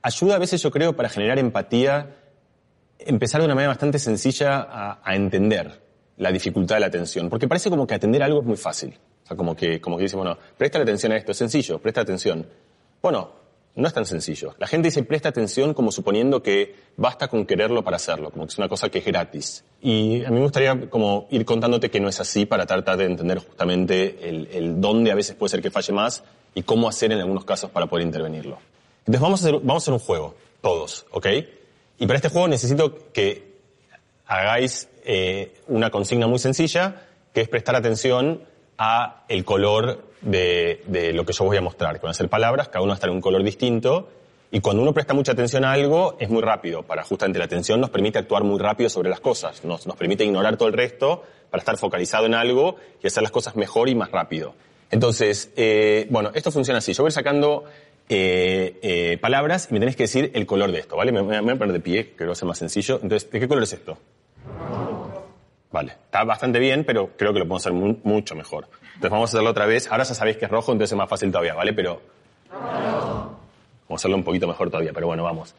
Ayuda 0.01 0.37
a 0.37 0.39
veces, 0.39 0.59
yo 0.63 0.71
creo, 0.71 0.95
para 0.95 1.07
generar 1.07 1.37
empatía, 1.37 2.15
empezar 2.97 3.41
de 3.41 3.45
una 3.45 3.53
manera 3.53 3.73
bastante 3.73 3.99
sencilla 3.99 4.61
a, 4.61 5.01
a 5.03 5.15
entender 5.15 5.83
la 6.17 6.31
dificultad 6.31 6.77
de 6.77 6.79
la 6.79 6.87
atención, 6.87 7.29
porque 7.29 7.47
parece 7.47 7.69
como 7.69 7.85
que 7.85 7.93
atender 7.93 8.23
algo 8.23 8.39
es 8.41 8.47
muy 8.47 8.57
fácil 8.57 8.97
sea, 9.29 9.37
como 9.37 9.55
que, 9.55 9.79
como 9.79 9.97
que 9.97 10.03
dice, 10.03 10.15
bueno, 10.15 10.37
presta 10.57 10.79
atención 10.79 11.11
a 11.11 11.17
esto, 11.17 11.31
es 11.31 11.37
sencillo, 11.37 11.79
presta 11.79 12.01
atención. 12.01 12.45
Bueno, 13.01 13.31
no 13.75 13.87
es 13.87 13.93
tan 13.93 14.05
sencillo. 14.05 14.55
La 14.57 14.67
gente 14.67 14.87
dice 14.89 15.03
presta 15.03 15.29
atención 15.29 15.73
como 15.73 15.91
suponiendo 15.91 16.43
que 16.43 16.75
basta 16.97 17.27
con 17.27 17.45
quererlo 17.45 17.83
para 17.83 17.95
hacerlo, 17.95 18.31
como 18.31 18.45
que 18.45 18.51
es 18.51 18.57
una 18.57 18.67
cosa 18.67 18.89
que 18.89 18.99
es 18.99 19.05
gratis. 19.05 19.63
Y 19.81 20.23
a 20.25 20.29
mí 20.29 20.35
me 20.35 20.43
gustaría 20.43 20.89
como 20.89 21.27
ir 21.31 21.45
contándote 21.45 21.89
que 21.89 21.99
no 21.99 22.09
es 22.09 22.19
así 22.19 22.45
para 22.45 22.65
tratar 22.65 22.97
de 22.97 23.05
entender 23.05 23.39
justamente 23.39 24.27
el, 24.27 24.49
el 24.51 24.81
dónde 24.81 25.11
a 25.11 25.15
veces 25.15 25.35
puede 25.35 25.51
ser 25.51 25.61
que 25.61 25.71
falle 25.71 25.93
más 25.93 26.23
y 26.53 26.63
cómo 26.63 26.89
hacer 26.89 27.11
en 27.11 27.19
algunos 27.19 27.45
casos 27.45 27.69
para 27.69 27.85
poder 27.85 28.05
intervenirlo. 28.05 28.57
Entonces 28.99 29.21
vamos 29.21 29.41
a 29.41 29.47
hacer, 29.47 29.59
vamos 29.61 29.75
a 29.75 29.83
hacer 29.83 29.93
un 29.93 29.99
juego, 29.99 30.35
todos, 30.61 31.05
¿ok? 31.11 31.27
Y 31.99 32.05
para 32.05 32.17
este 32.17 32.29
juego 32.29 32.47
necesito 32.47 33.11
que 33.13 33.49
hagáis 34.25 34.89
eh, 35.05 35.53
una 35.67 35.89
consigna 35.89 36.27
muy 36.27 36.39
sencilla, 36.39 37.07
que 37.33 37.41
es 37.41 37.47
prestar 37.47 37.75
atención 37.75 38.41
a 38.79 39.23
el 39.27 39.43
color 39.45 40.05
de, 40.21 40.81
de, 40.87 41.13
lo 41.13 41.25
que 41.25 41.33
yo 41.33 41.43
voy 41.43 41.57
a 41.57 41.61
mostrar. 41.61 41.99
Que 41.99 42.07
a 42.07 42.13
ser 42.13 42.29
palabras, 42.29 42.69
cada 42.69 42.81
uno 42.81 42.91
va 42.91 42.93
a 42.93 42.95
estar 42.95 43.09
en 43.09 43.17
un 43.17 43.21
color 43.21 43.43
distinto. 43.43 44.09
Y 44.51 44.61
cuando 44.61 44.81
uno 44.81 44.93
presta 44.93 45.13
mucha 45.13 45.33
atención 45.33 45.63
a 45.65 45.73
algo, 45.73 46.15
es 46.17 46.29
muy 46.29 46.41
rápido. 46.41 46.81
Para 46.83 47.03
justamente 47.03 47.37
la 47.37 47.45
atención 47.45 47.79
nos 47.79 47.91
permite 47.91 48.17
actuar 48.17 48.43
muy 48.43 48.57
rápido 48.57 48.89
sobre 48.89 49.09
las 49.09 49.19
cosas. 49.19 49.63
Nos, 49.63 49.85
nos 49.85 49.95
permite 49.95 50.23
ignorar 50.23 50.57
todo 50.57 50.69
el 50.69 50.73
resto 50.73 51.23
para 51.51 51.59
estar 51.59 51.77
focalizado 51.77 52.25
en 52.25 52.33
algo 52.33 52.77
y 53.03 53.07
hacer 53.07 53.21
las 53.21 53.31
cosas 53.31 53.55
mejor 53.55 53.89
y 53.89 53.95
más 53.95 54.09
rápido. 54.11 54.55
Entonces, 54.91 55.51
eh, 55.55 56.07
bueno, 56.09 56.31
esto 56.33 56.49
funciona 56.49 56.79
así. 56.79 56.93
Yo 56.93 57.03
voy 57.03 57.11
sacando 57.11 57.65
eh, 58.07 58.79
eh, 58.81 59.17
palabras 59.21 59.67
y 59.69 59.73
me 59.73 59.79
tenés 59.79 59.95
que 59.95 60.03
decir 60.03 60.31
el 60.33 60.45
color 60.45 60.71
de 60.71 60.79
esto, 60.79 60.95
¿vale? 60.95 61.11
Me, 61.11 61.21
me 61.21 61.41
voy 61.41 61.51
a 61.51 61.55
poner 61.57 61.73
de 61.73 61.79
pie, 61.79 62.13
que 62.17 62.25
va 62.25 62.31
a 62.31 62.35
ser 62.35 62.47
más 62.47 62.57
sencillo. 62.57 62.99
Entonces, 63.03 63.29
¿de 63.29 63.39
qué 63.39 63.47
color 63.47 63.63
es 63.63 63.73
esto? 63.73 63.97
Vale, 65.71 65.91
está 65.91 66.23
bastante 66.23 66.59
bien, 66.59 66.83
pero 66.83 67.11
creo 67.15 67.31
que 67.31 67.39
lo 67.39 67.45
podemos 67.45 67.61
hacer 67.61 67.73
mu 67.73 67.97
mucho 68.03 68.35
mejor. 68.35 68.67
Entonces 68.85 69.11
vamos 69.11 69.29
a 69.29 69.31
hacerlo 69.31 69.51
otra 69.51 69.65
vez. 69.65 69.89
Ahora 69.91 70.03
ya 70.03 70.13
sabéis 70.13 70.37
que 70.37 70.45
es 70.45 70.51
rojo, 70.51 70.71
entonces 70.71 70.93
es 70.93 70.97
más 70.97 71.09
fácil 71.09 71.31
todavía, 71.31 71.53
¿vale? 71.53 71.73
Pero... 71.73 72.01
Vamos 72.51 73.39
a 73.89 73.93
hacerlo 73.95 74.17
un 74.17 74.23
poquito 74.23 74.47
mejor 74.47 74.69
todavía, 74.69 74.91
pero 74.93 75.07
bueno, 75.07 75.23
vamos. 75.23 75.55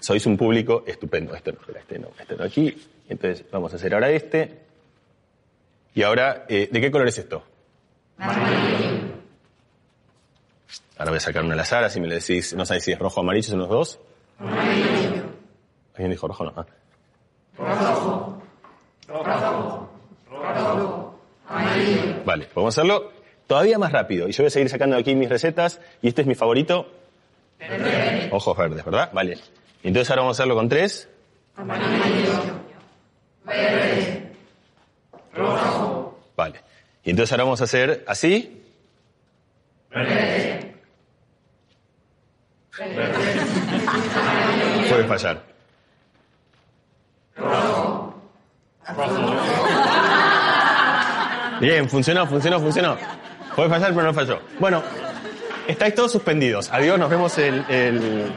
Sois 0.00 0.24
un 0.26 0.36
público 0.36 0.84
estupendo. 0.86 1.34
Este 1.34 1.52
no, 1.52 1.58
este 1.76 1.98
no, 1.98 2.08
este 2.18 2.36
no 2.36 2.44
aquí. 2.44 2.74
Entonces 3.08 3.44
vamos 3.50 3.72
a 3.72 3.76
hacer 3.76 3.94
ahora 3.94 4.10
este. 4.10 4.60
Y 5.94 6.02
ahora, 6.02 6.46
eh, 6.48 6.68
¿de 6.70 6.80
qué 6.80 6.90
color 6.90 7.08
es 7.08 7.18
esto? 7.18 7.42
Amarillo. 8.18 9.18
Ahora 10.96 11.10
voy 11.10 11.16
a 11.18 11.20
sacar 11.20 11.44
una 11.44 11.54
al 11.54 11.60
azar, 11.60 11.84
así 11.84 12.00
me 12.00 12.08
le 12.08 12.16
decís, 12.16 12.54
no 12.54 12.64
sabéis 12.64 12.84
si 12.84 12.92
es 12.92 12.98
rojo 12.98 13.20
o 13.20 13.22
amarillo, 13.22 13.48
son 13.48 13.60
los 13.60 13.68
dos. 13.68 14.00
Amarillo. 14.38 15.24
¿Alguien 15.94 16.10
dijo 16.10 16.28
rojo 16.28 16.44
no? 16.44 16.52
Ah. 16.56 16.66
Rojo. 17.56 18.42
Vale, 22.24 22.44
podemos 22.46 22.74
hacerlo 22.76 23.12
todavía 23.46 23.78
más 23.78 23.90
rápido. 23.90 24.28
Y 24.28 24.32
yo 24.32 24.42
voy 24.42 24.48
a 24.48 24.50
seguir 24.50 24.68
sacando 24.68 24.96
aquí 24.96 25.14
mis 25.14 25.28
recetas. 25.28 25.80
Y 26.02 26.08
este 26.08 26.22
es 26.22 26.28
mi 26.28 26.34
favorito. 26.34 26.86
Ojos 28.30 28.56
verdes, 28.56 28.84
¿verdad? 28.84 29.10
Vale. 29.12 29.38
Entonces 29.82 30.10
ahora 30.10 30.22
vamos 30.22 30.38
a 30.38 30.42
hacerlo 30.42 30.54
con 30.54 30.68
tres. 30.68 31.08
Amarillo. 31.56 32.32
Verde. 33.44 34.32
Rojo. 35.34 36.18
Vale. 36.36 36.60
Y 37.02 37.10
entonces 37.10 37.32
ahora 37.32 37.44
vamos 37.44 37.60
a 37.62 37.64
hacer 37.64 38.04
así. 38.06 38.62
Verde. 39.90 40.74
Verde. 42.78 43.40
Puede 44.88 45.04
fallar. 45.04 45.42
Rojo. 47.36 47.54
Rojo. 47.56 48.14
Bien, 51.60 51.88
funcionó, 51.88 52.26
funcionó, 52.26 52.60
funcionó. 52.60 52.96
Puede 53.54 53.68
fallar, 53.68 53.92
pero 53.92 54.04
no 54.04 54.14
falló. 54.14 54.40
Bueno, 54.58 54.82
estáis 55.66 55.94
todos 55.94 56.12
suspendidos. 56.12 56.70
Adiós, 56.72 56.98
nos 56.98 57.10
vemos 57.10 57.36
el... 57.38 57.64
el... 57.68 58.32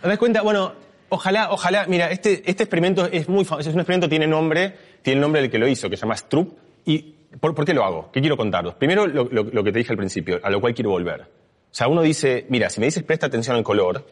¿Te 0.00 0.08
das 0.08 0.18
cuenta? 0.18 0.42
Bueno, 0.42 0.72
ojalá, 1.08 1.50
ojalá, 1.50 1.86
mira, 1.88 2.10
este, 2.10 2.42
este 2.48 2.62
experimento 2.62 3.06
es 3.06 3.28
muy 3.28 3.44
famoso, 3.44 3.68
es 3.68 3.74
un 3.74 3.80
experimento, 3.80 4.08
tiene 4.08 4.26
nombre, 4.26 4.74
tiene 5.02 5.16
el 5.16 5.20
nombre 5.20 5.42
del 5.42 5.50
que 5.50 5.58
lo 5.58 5.66
hizo, 5.66 5.90
que 5.90 5.96
se 5.96 6.02
llama 6.02 6.16
Stroop. 6.16 6.56
¿Y 6.86 7.14
por, 7.40 7.54
por 7.54 7.64
qué 7.64 7.74
lo 7.74 7.84
hago? 7.84 8.10
¿Qué 8.12 8.20
quiero 8.20 8.36
contaros? 8.36 8.74
Primero, 8.76 9.06
lo, 9.06 9.24
lo, 9.24 9.42
lo, 9.42 9.64
que 9.64 9.72
te 9.72 9.78
dije 9.80 9.92
al 9.92 9.98
principio, 9.98 10.38
a 10.42 10.50
lo 10.50 10.60
cual 10.60 10.74
quiero 10.74 10.90
volver. 10.90 11.22
O 11.22 11.74
sea, 11.74 11.88
uno 11.88 12.00
dice, 12.02 12.46
mira, 12.48 12.70
si 12.70 12.80
me 12.80 12.86
dices 12.86 13.02
presta 13.02 13.26
atención 13.26 13.56
al 13.56 13.64
color, 13.64 14.06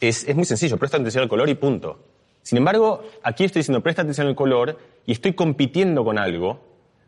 es, 0.00 0.28
es 0.28 0.36
muy 0.36 0.44
sencillo, 0.44 0.76
presta 0.76 0.98
atención 0.98 1.22
al 1.22 1.28
color 1.28 1.48
y 1.48 1.54
punto. 1.54 1.98
Sin 2.46 2.58
embargo, 2.58 3.02
aquí 3.24 3.42
estoy 3.42 3.58
diciendo 3.58 3.82
presta 3.82 4.02
atención 4.02 4.28
al 4.28 4.36
color 4.36 4.78
y 5.04 5.10
estoy 5.10 5.32
compitiendo 5.32 6.04
con 6.04 6.16
algo 6.16 6.60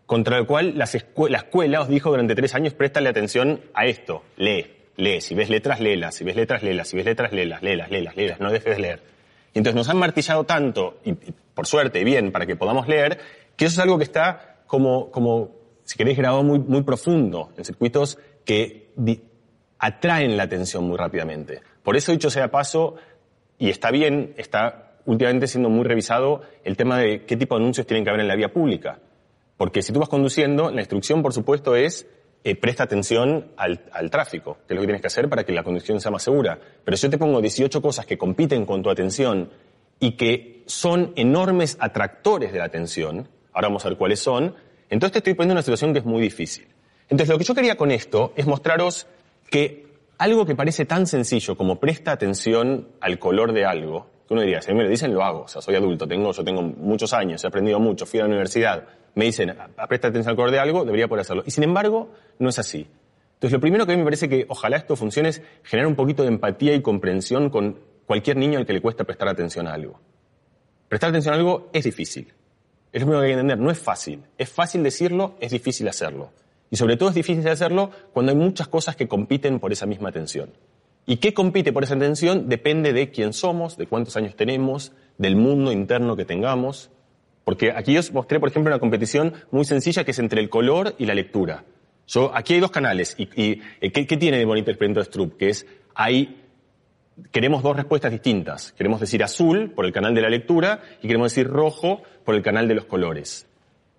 contra 0.04 0.36
el 0.36 0.46
cual 0.46 0.76
la 0.76 0.82
escuela 0.82 1.80
os 1.80 1.88
dijo 1.88 2.10
durante 2.10 2.34
tres 2.34 2.56
años 2.56 2.74
préstale 2.74 3.08
atención 3.08 3.60
a 3.72 3.86
esto, 3.86 4.24
lee, 4.36 4.66
lee, 4.96 5.20
si 5.20 5.36
ves 5.36 5.48
letras, 5.48 5.78
léelas, 5.78 6.16
si 6.16 6.24
ves 6.24 6.34
letras, 6.34 6.64
léelas, 6.64 6.88
si 6.88 6.96
ves 6.96 7.06
letras, 7.06 7.32
léelas, 7.32 7.62
léelas, 7.62 7.88
léelas, 7.88 8.16
léelas, 8.16 8.40
no 8.40 8.50
dejes 8.50 8.74
de 8.74 8.82
leer. 8.82 9.00
Y 9.54 9.58
entonces 9.58 9.76
nos 9.76 9.88
han 9.88 9.98
martillado 9.98 10.42
tanto, 10.42 10.98
y, 11.04 11.12
por 11.12 11.68
suerte, 11.68 12.02
bien, 12.02 12.32
para 12.32 12.44
que 12.44 12.56
podamos 12.56 12.88
leer, 12.88 13.20
que 13.54 13.66
eso 13.66 13.74
es 13.74 13.78
algo 13.78 13.96
que 13.96 14.04
está 14.04 14.56
como, 14.66 15.08
como 15.12 15.52
si 15.84 15.96
queréis, 15.96 16.18
grabado 16.18 16.42
muy, 16.42 16.58
muy 16.58 16.82
profundo, 16.82 17.52
en 17.56 17.64
circuitos 17.64 18.18
que 18.44 18.90
atraen 19.78 20.36
la 20.36 20.42
atención 20.42 20.82
muy 20.82 20.96
rápidamente. 20.96 21.60
Por 21.84 21.96
eso, 21.96 22.10
dicho 22.10 22.28
sea 22.28 22.50
paso, 22.50 22.96
y 23.56 23.70
está 23.70 23.92
bien, 23.92 24.34
está 24.36 24.87
últimamente 25.06 25.46
siendo 25.46 25.68
muy 25.70 25.84
revisado 25.84 26.42
el 26.64 26.76
tema 26.76 26.98
de 26.98 27.24
qué 27.24 27.36
tipo 27.36 27.54
de 27.54 27.62
anuncios 27.62 27.86
tienen 27.86 28.04
que 28.04 28.10
haber 28.10 28.20
en 28.20 28.28
la 28.28 28.36
vía 28.36 28.52
pública. 28.52 28.98
Porque 29.56 29.82
si 29.82 29.92
tú 29.92 30.00
vas 30.00 30.08
conduciendo, 30.08 30.70
la 30.70 30.80
instrucción, 30.80 31.22
por 31.22 31.32
supuesto, 31.32 31.74
es 31.74 32.06
eh, 32.44 32.54
presta 32.54 32.84
atención 32.84 33.48
al, 33.56 33.80
tráfico, 34.10 34.58
que 34.66 34.74
es 34.74 34.76
lo 34.76 34.82
que 34.82 34.86
tienes 34.86 35.00
que 35.00 35.08
hacer 35.08 35.28
para 35.28 35.44
que 35.44 35.52
la 35.52 35.64
conducción 35.64 36.00
sea 36.00 36.12
más 36.12 36.22
segura. 36.22 36.58
Pero 36.84 36.96
si 36.96 37.02
yo 37.04 37.10
te 37.10 37.18
pongo 37.18 37.40
18 37.40 37.82
cosas 37.82 38.06
que 38.06 38.16
compiten 38.16 38.64
con 38.64 38.82
tu 38.82 38.90
atención 38.90 39.50
y 39.98 40.12
que 40.12 40.62
son 40.66 41.12
enormes 41.16 41.76
atractores 41.80 42.52
de 42.52 42.58
la 42.58 42.66
atención, 42.66 43.28
ahora 43.52 43.68
vamos 43.68 43.84
a 43.84 43.88
ver 43.88 43.98
cuáles 43.98 44.20
son, 44.20 44.54
entonces 44.88 45.12
te 45.12 45.18
estoy 45.18 45.34
poniendo 45.34 45.54
en 45.54 45.56
una 45.56 45.62
situación 45.62 45.92
que 45.92 45.98
es 45.98 46.04
muy 46.04 46.22
difícil. 46.22 46.68
Entonces 47.08 47.28
lo 47.28 47.38
que 47.38 47.44
yo 47.44 47.54
quería 47.54 47.76
con 47.76 47.90
esto 47.90 48.32
es 48.36 48.46
mostraros 48.46 49.08
que 49.50 49.86
algo 50.18 50.46
que 50.46 50.54
parece 50.54 50.84
tan 50.84 51.06
sencillo 51.06 51.56
como 51.56 51.80
presta 51.80 52.12
atención 52.12 52.88
al 53.00 53.18
color 53.18 53.52
de 53.52 53.64
algo, 53.64 54.08
que 54.28 54.34
uno 54.34 54.42
diría, 54.42 54.60
si 54.60 54.74
me 54.74 54.84
lo 54.84 54.90
dicen, 54.90 55.14
lo 55.14 55.24
hago. 55.24 55.42
O 55.42 55.48
sea, 55.48 55.62
soy 55.62 55.74
adulto, 55.74 56.06
tengo, 56.06 56.32
yo 56.32 56.44
tengo 56.44 56.60
muchos 56.60 57.14
años, 57.14 57.42
he 57.42 57.46
aprendido 57.46 57.80
mucho, 57.80 58.04
fui 58.04 58.20
a 58.20 58.24
la 58.24 58.28
universidad, 58.28 58.84
me 59.14 59.24
dicen, 59.24 59.56
presta 59.88 60.08
atención 60.08 60.30
al 60.30 60.36
color 60.36 60.50
de 60.50 60.58
algo, 60.58 60.84
debería 60.84 61.08
poder 61.08 61.22
hacerlo. 61.22 61.42
Y 61.46 61.50
sin 61.50 61.64
embargo, 61.64 62.10
no 62.38 62.50
es 62.50 62.58
así. 62.58 62.86
Entonces, 63.34 63.52
lo 63.52 63.60
primero 63.60 63.86
que 63.86 63.92
a 63.92 63.94
mí 63.94 64.00
me 64.00 64.04
parece 64.04 64.28
que 64.28 64.44
ojalá 64.48 64.76
esto 64.76 64.96
funcione 64.96 65.30
es 65.30 65.42
generar 65.62 65.86
un 65.86 65.96
poquito 65.96 66.22
de 66.22 66.28
empatía 66.28 66.74
y 66.74 66.82
comprensión 66.82 67.48
con 67.48 67.78
cualquier 68.04 68.36
niño 68.36 68.58
al 68.58 68.66
que 68.66 68.74
le 68.74 68.82
cuesta 68.82 69.04
prestar 69.04 69.28
atención 69.28 69.66
a 69.66 69.72
algo. 69.72 69.98
Prestar 70.88 71.10
atención 71.10 71.34
a 71.34 71.38
algo 71.38 71.70
es 71.72 71.84
difícil. 71.84 72.32
Es 72.92 73.00
lo 73.00 73.06
primero 73.06 73.20
que 73.20 73.26
hay 73.26 73.30
que 73.30 73.40
entender, 73.40 73.58
no 73.58 73.70
es 73.70 73.78
fácil. 73.78 74.24
Es 74.36 74.50
fácil 74.50 74.82
decirlo, 74.82 75.36
es 75.40 75.52
difícil 75.52 75.88
hacerlo. 75.88 76.32
Y 76.70 76.76
sobre 76.76 76.96
todo 76.96 77.08
es 77.08 77.14
difícil 77.14 77.46
hacerlo 77.48 77.90
cuando 78.12 78.32
hay 78.32 78.38
muchas 78.38 78.68
cosas 78.68 78.94
que 78.94 79.08
compiten 79.08 79.58
por 79.58 79.72
esa 79.72 79.86
misma 79.86 80.10
atención. 80.10 80.50
¿Y 81.10 81.16
qué 81.16 81.32
compite 81.32 81.72
por 81.72 81.84
esa 81.84 81.94
atención? 81.94 82.50
Depende 82.50 82.92
de 82.92 83.10
quién 83.10 83.32
somos, 83.32 83.78
de 83.78 83.86
cuántos 83.86 84.18
años 84.18 84.36
tenemos, 84.36 84.92
del 85.16 85.36
mundo 85.36 85.72
interno 85.72 86.16
que 86.16 86.26
tengamos. 86.26 86.90
Porque 87.44 87.72
aquí 87.74 87.96
os 87.96 88.12
mostré, 88.12 88.38
por 88.38 88.50
ejemplo, 88.50 88.70
una 88.70 88.78
competición 88.78 89.32
muy 89.50 89.64
sencilla 89.64 90.04
que 90.04 90.10
es 90.10 90.18
entre 90.18 90.42
el 90.42 90.50
color 90.50 90.94
y 90.98 91.06
la 91.06 91.14
lectura. 91.14 91.64
Yo, 92.06 92.30
aquí 92.34 92.52
hay 92.52 92.60
dos 92.60 92.70
canales. 92.70 93.16
¿Y, 93.16 93.22
eh, 93.80 93.90
¿qué, 93.90 94.06
¿qué, 94.06 94.16
tiene 94.18 94.36
de 94.36 94.44
bonito 94.44 94.70
experimento 94.70 95.00
de 95.00 95.06
Stroop? 95.06 95.38
Que 95.38 95.48
es, 95.48 95.66
queremos 97.32 97.62
dos 97.62 97.74
respuestas 97.74 98.12
distintas. 98.12 98.72
Queremos 98.72 99.00
decir 99.00 99.24
azul 99.24 99.70
por 99.70 99.86
el 99.86 99.94
canal 99.94 100.14
de 100.14 100.20
la 100.20 100.28
lectura 100.28 100.82
y 101.00 101.06
queremos 101.06 101.32
decir 101.32 101.48
rojo 101.48 102.02
por 102.22 102.34
el 102.34 102.42
canal 102.42 102.68
de 102.68 102.74
los 102.74 102.84
colores. 102.84 103.46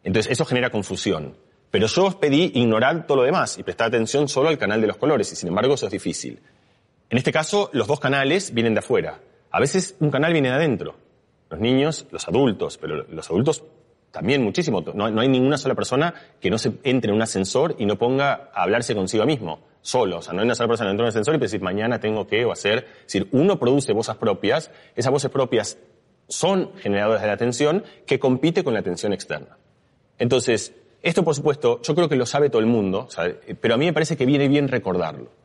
Entonces, 0.03 0.31
eso 0.31 0.45
genera 0.45 0.69
confusión. 0.69 1.35
Pero 1.71 1.87
yo 1.87 2.05
os 2.05 2.13
pedí 2.13 2.51
ignorar 2.53 3.07
todo 3.07 3.17
lo 3.17 3.23
demás 3.23 3.57
y 3.57 3.63
prestar 3.63 3.87
atención 3.87 4.27
solo 4.27 4.49
al 4.49 4.59
canal 4.59 4.79
de 4.79 4.85
los 4.85 4.97
colores, 4.97 5.31
y 5.31 5.35
sin 5.35 5.49
embargo 5.49 5.73
eso 5.73 5.87
es 5.87 5.91
difícil. 5.91 6.39
En 7.09 7.17
este 7.17 7.31
caso, 7.31 7.71
los 7.73 7.87
dos 7.87 7.99
canales 7.99 8.53
vienen 8.53 8.75
de 8.75 8.79
afuera. 8.79 9.19
A 9.49 9.59
veces 9.59 9.95
un 9.99 10.11
canal 10.11 10.31
viene 10.31 10.49
de 10.49 10.55
adentro. 10.55 10.95
Los 11.49 11.59
niños, 11.59 12.05
los 12.11 12.27
adultos, 12.27 12.77
pero 12.77 13.03
los 13.09 13.29
adultos 13.31 13.63
también 14.11 14.43
muchísimo. 14.43 14.81
No, 14.93 15.05
hay 15.19 15.27
ninguna 15.27 15.57
sola 15.57 15.73
persona 15.73 16.13
que 16.39 16.51
no 16.51 16.59
se 16.59 16.73
entre 16.83 17.09
en 17.09 17.15
un 17.15 17.21
ascensor 17.23 17.75
y 17.79 17.85
no 17.87 17.97
ponga 17.97 18.51
a 18.53 18.61
hablarse 18.61 18.93
consigo 18.93 19.25
mismo, 19.25 19.59
solo. 19.81 20.19
O 20.19 20.21
sea, 20.21 20.33
no 20.33 20.41
hay 20.41 20.45
una 20.45 20.53
sola 20.53 20.67
persona 20.67 20.89
que 20.89 20.91
entre 20.91 21.01
en 21.01 21.05
un 21.05 21.09
ascensor 21.09 21.35
y 21.35 21.39
decir, 21.39 21.61
mañana 21.61 21.99
tengo 21.99 22.27
que 22.27 22.45
o 22.45 22.51
hacer. 22.51 22.85
Es 22.99 23.13
decir, 23.13 23.27
uno 23.31 23.57
produce 23.57 23.91
voces 23.91 24.15
propias, 24.15 24.69
esas 24.95 25.11
voces 25.11 25.31
propias 25.31 25.79
son 26.27 26.73
generadoras 26.75 27.21
de 27.21 27.27
la 27.27 27.33
atención 27.33 27.83
que 28.05 28.19
compite 28.19 28.63
con 28.63 28.75
la 28.75 28.81
atención 28.81 29.13
externa. 29.13 29.57
Entonces, 30.19 30.75
esto 31.01 31.23
por 31.23 31.33
supuesto, 31.33 31.81
yo 31.81 31.95
creo 31.95 32.07
que 32.07 32.15
lo 32.15 32.27
sabe 32.27 32.51
todo 32.51 32.61
el 32.61 32.67
mundo, 32.67 33.07
pero 33.59 33.73
a 33.73 33.77
mí 33.77 33.85
me 33.87 33.93
parece 33.93 34.15
que 34.15 34.27
viene 34.27 34.47
bien 34.47 34.67
recordarlo 34.67 35.38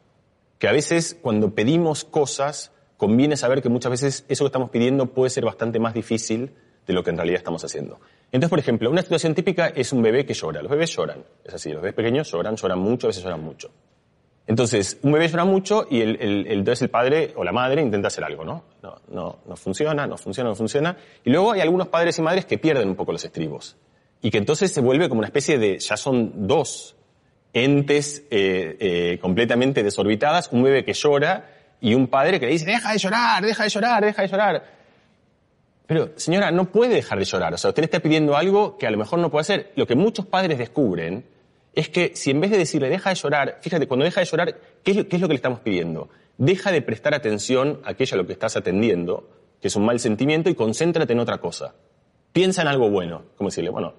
que 0.64 0.68
a 0.68 0.72
veces 0.72 1.18
cuando 1.20 1.54
pedimos 1.54 2.06
cosas, 2.06 2.72
conviene 2.96 3.36
saber 3.36 3.60
que 3.60 3.68
muchas 3.68 3.90
veces 3.90 4.24
eso 4.30 4.44
que 4.44 4.46
estamos 4.46 4.70
pidiendo 4.70 5.12
puede 5.12 5.28
ser 5.28 5.44
bastante 5.44 5.78
más 5.78 5.92
difícil 5.92 6.52
de 6.86 6.94
lo 6.94 7.04
que 7.04 7.10
en 7.10 7.18
realidad 7.18 7.36
estamos 7.36 7.62
haciendo. 7.62 8.00
Entonces, 8.32 8.48
por 8.48 8.60
ejemplo, 8.60 8.90
una 8.90 9.02
situación 9.02 9.34
típica 9.34 9.66
es 9.66 9.92
un 9.92 10.00
bebé 10.00 10.24
que 10.24 10.32
llora. 10.32 10.62
Los 10.62 10.70
bebés 10.70 10.96
lloran, 10.96 11.22
es 11.44 11.52
así, 11.52 11.70
los 11.70 11.82
bebés 11.82 11.94
pequeños 11.94 12.32
lloran, 12.32 12.56
lloran 12.56 12.78
mucho, 12.78 13.06
a 13.06 13.08
veces 13.08 13.22
lloran 13.22 13.44
mucho. 13.44 13.72
Entonces, 14.46 14.98
un 15.02 15.12
bebé 15.12 15.28
llora 15.28 15.44
mucho 15.44 15.86
y 15.90 16.00
el, 16.00 16.46
entonces 16.46 16.80
el 16.80 16.88
padre 16.88 17.34
o 17.36 17.44
la 17.44 17.52
madre 17.52 17.82
intenta 17.82 18.08
hacer 18.08 18.24
algo, 18.24 18.42
¿no? 18.46 18.64
No, 18.82 18.96
no, 19.08 19.40
no 19.46 19.56
funciona, 19.56 20.06
no 20.06 20.16
funciona, 20.16 20.48
no 20.48 20.56
funciona. 20.56 20.96
Y 21.26 21.28
luego 21.28 21.52
hay 21.52 21.60
algunos 21.60 21.88
padres 21.88 22.18
y 22.18 22.22
madres 22.22 22.46
que 22.46 22.56
pierden 22.56 22.88
un 22.88 22.96
poco 22.96 23.12
los 23.12 23.22
estribos. 23.22 23.76
Y 24.22 24.30
que 24.30 24.38
entonces 24.38 24.72
se 24.72 24.80
vuelve 24.80 25.10
como 25.10 25.18
una 25.18 25.28
especie 25.28 25.58
de, 25.58 25.78
ya 25.78 25.98
son 25.98 26.46
dos 26.46 26.96
entes 27.54 28.24
eh, 28.30 28.76
eh, 28.78 29.18
completamente 29.20 29.82
desorbitadas, 29.82 30.50
un 30.52 30.64
bebé 30.64 30.84
que 30.84 30.92
llora 30.92 31.50
y 31.80 31.94
un 31.94 32.08
padre 32.08 32.40
que 32.40 32.46
le 32.46 32.52
dice, 32.52 32.66
deja 32.66 32.92
de 32.92 32.98
llorar, 32.98 33.44
deja 33.44 33.62
de 33.62 33.70
llorar, 33.70 34.04
deja 34.04 34.22
de 34.22 34.28
llorar. 34.28 34.64
Pero, 35.86 36.12
señora, 36.16 36.50
no 36.50 36.70
puede 36.70 36.94
dejar 36.94 37.18
de 37.18 37.24
llorar. 37.24 37.54
O 37.54 37.58
sea, 37.58 37.70
usted 37.70 37.82
le 37.82 37.86
está 37.86 38.00
pidiendo 38.00 38.36
algo 38.36 38.76
que 38.78 38.86
a 38.86 38.90
lo 38.90 38.98
mejor 38.98 39.18
no 39.18 39.30
puede 39.30 39.42
hacer. 39.42 39.72
Lo 39.76 39.86
que 39.86 39.94
muchos 39.94 40.26
padres 40.26 40.58
descubren 40.58 41.24
es 41.74 41.88
que 41.88 42.12
si 42.14 42.30
en 42.30 42.40
vez 42.40 42.50
de 42.50 42.58
decirle, 42.58 42.88
deja 42.88 43.10
de 43.10 43.16
llorar, 43.16 43.58
fíjate, 43.60 43.86
cuando 43.86 44.04
deja 44.04 44.20
de 44.20 44.26
llorar, 44.26 44.56
¿qué 44.82 44.90
es, 44.92 44.96
lo, 44.96 45.08
¿qué 45.08 45.16
es 45.16 45.22
lo 45.22 45.28
que 45.28 45.34
le 45.34 45.38
estamos 45.38 45.60
pidiendo? 45.60 46.08
Deja 46.38 46.72
de 46.72 46.82
prestar 46.82 47.14
atención 47.14 47.80
a 47.84 47.90
aquello 47.90 48.14
a 48.14 48.18
lo 48.18 48.26
que 48.26 48.32
estás 48.32 48.56
atendiendo, 48.56 49.28
que 49.60 49.68
es 49.68 49.76
un 49.76 49.84
mal 49.84 50.00
sentimiento, 50.00 50.48
y 50.48 50.54
concéntrate 50.54 51.12
en 51.12 51.20
otra 51.20 51.38
cosa. 51.38 51.74
Piensa 52.32 52.62
en 52.62 52.68
algo 52.68 52.88
bueno. 52.90 53.22
Como 53.36 53.50
decirle, 53.50 53.70
bueno, 53.70 53.94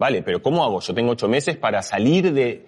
Vale, 0.00 0.22
pero 0.22 0.40
¿cómo 0.40 0.64
hago? 0.64 0.80
Yo 0.80 0.94
tengo 0.94 1.12
ocho 1.12 1.28
meses 1.28 1.58
para 1.58 1.82
salir 1.82 2.32
de 2.32 2.66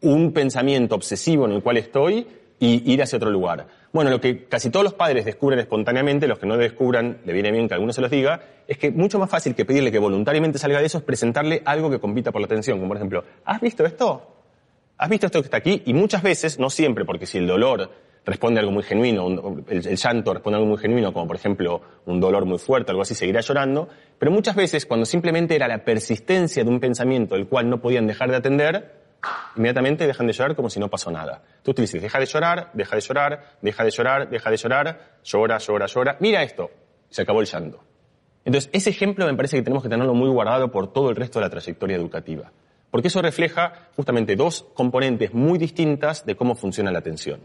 un 0.00 0.32
pensamiento 0.32 0.94
obsesivo 0.94 1.44
en 1.44 1.52
el 1.52 1.62
cual 1.62 1.76
estoy 1.76 2.26
y 2.58 2.90
ir 2.90 3.02
hacia 3.02 3.18
otro 3.18 3.28
lugar. 3.28 3.66
Bueno, 3.92 4.10
lo 4.10 4.22
que 4.22 4.46
casi 4.46 4.70
todos 4.70 4.82
los 4.82 4.94
padres 4.94 5.26
descubren 5.26 5.58
espontáneamente, 5.58 6.26
los 6.26 6.38
que 6.38 6.46
no 6.46 6.56
descubran, 6.56 7.18
le 7.26 7.34
viene 7.34 7.52
bien 7.52 7.68
que 7.68 7.74
alguno 7.74 7.92
se 7.92 8.00
los 8.00 8.10
diga, 8.10 8.40
es 8.66 8.78
que 8.78 8.90
mucho 8.90 9.18
más 9.18 9.28
fácil 9.28 9.54
que 9.54 9.66
pedirle 9.66 9.92
que 9.92 9.98
voluntariamente 9.98 10.58
salga 10.58 10.80
de 10.80 10.86
eso 10.86 10.96
es 10.96 11.04
presentarle 11.04 11.60
algo 11.66 11.90
que 11.90 12.00
compita 12.00 12.32
por 12.32 12.40
la 12.40 12.46
atención, 12.46 12.78
como 12.78 12.88
por 12.88 12.96
ejemplo, 12.96 13.22
¿has 13.44 13.60
visto 13.60 13.84
esto? 13.84 14.26
¿Has 14.96 15.10
visto 15.10 15.26
esto 15.26 15.42
que 15.42 15.46
está 15.46 15.58
aquí? 15.58 15.82
Y 15.84 15.92
muchas 15.92 16.22
veces, 16.22 16.58
no 16.58 16.70
siempre, 16.70 17.04
porque 17.04 17.26
si 17.26 17.36
el 17.36 17.46
dolor 17.46 17.90
responde 18.30 18.60
algo 18.60 18.70
muy 18.70 18.84
genuino, 18.84 19.26
el, 19.68 19.86
el, 19.86 19.96
llanto 19.96 20.32
responde 20.32 20.56
algo 20.56 20.68
muy 20.68 20.78
genuino, 20.78 21.12
como 21.12 21.26
por 21.26 21.34
ejemplo 21.34 21.80
un 22.06 22.20
dolor 22.20 22.46
muy 22.46 22.58
fuerte, 22.58 22.92
algo 22.92 23.02
así, 23.02 23.14
seguirá 23.14 23.40
llorando, 23.40 23.88
pero 24.18 24.30
muchas 24.30 24.54
veces 24.54 24.86
cuando 24.86 25.04
simplemente 25.04 25.56
era 25.56 25.66
la 25.66 25.84
persistencia 25.84 26.62
de 26.62 26.70
un 26.70 26.78
pensamiento 26.78 27.34
el 27.34 27.48
cual 27.48 27.68
no 27.68 27.80
podían 27.80 28.06
dejar 28.06 28.30
de 28.30 28.36
atender, 28.36 29.00
inmediatamente 29.56 30.06
dejan 30.06 30.28
de 30.28 30.32
llorar 30.32 30.54
como 30.54 30.70
si 30.70 30.78
no 30.78 30.88
pasó 30.88 31.10
nada. 31.10 31.42
Tú 31.64 31.74
te 31.74 31.82
dices, 31.82 32.00
deja 32.00 32.20
de 32.20 32.26
llorar, 32.26 32.70
deja 32.72 32.94
de 32.94 33.02
llorar, 33.02 33.56
deja 33.60 33.84
de 33.84 33.90
llorar, 33.90 34.30
deja 34.30 34.50
de 34.50 34.56
llorar, 34.56 35.00
llora, 35.24 35.58
llora, 35.58 35.86
llora, 35.86 36.16
mira 36.20 36.42
esto, 36.42 36.70
se 37.08 37.22
acabó 37.22 37.40
el 37.40 37.46
llanto. 37.46 37.82
Entonces, 38.44 38.70
ese 38.72 38.90
ejemplo 38.90 39.26
me 39.26 39.34
parece 39.34 39.56
que 39.56 39.62
tenemos 39.62 39.82
que 39.82 39.88
tenerlo 39.88 40.14
muy 40.14 40.28
guardado 40.30 40.70
por 40.70 40.92
todo 40.92 41.10
el 41.10 41.16
resto 41.16 41.40
de 41.40 41.46
la 41.46 41.50
trayectoria 41.50 41.96
educativa, 41.96 42.52
porque 42.92 43.08
eso 43.08 43.20
refleja 43.20 43.90
justamente 43.96 44.36
dos 44.36 44.66
componentes 44.74 45.34
muy 45.34 45.58
distintas 45.58 46.24
de 46.24 46.36
cómo 46.36 46.54
funciona 46.54 46.90
la 46.90 47.00
atención. 47.00 47.40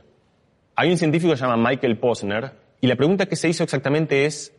Hay 0.76 0.92
un 0.92 0.98
científico 0.98 1.32
que 1.32 1.38
se 1.38 1.46
llama 1.46 1.70
Michael 1.70 1.98
Posner 1.98 2.52
y 2.82 2.88
la 2.88 2.96
pregunta 2.96 3.28
que 3.28 3.36
se 3.36 3.48
hizo 3.48 3.64
exactamente 3.64 4.26
es, 4.26 4.54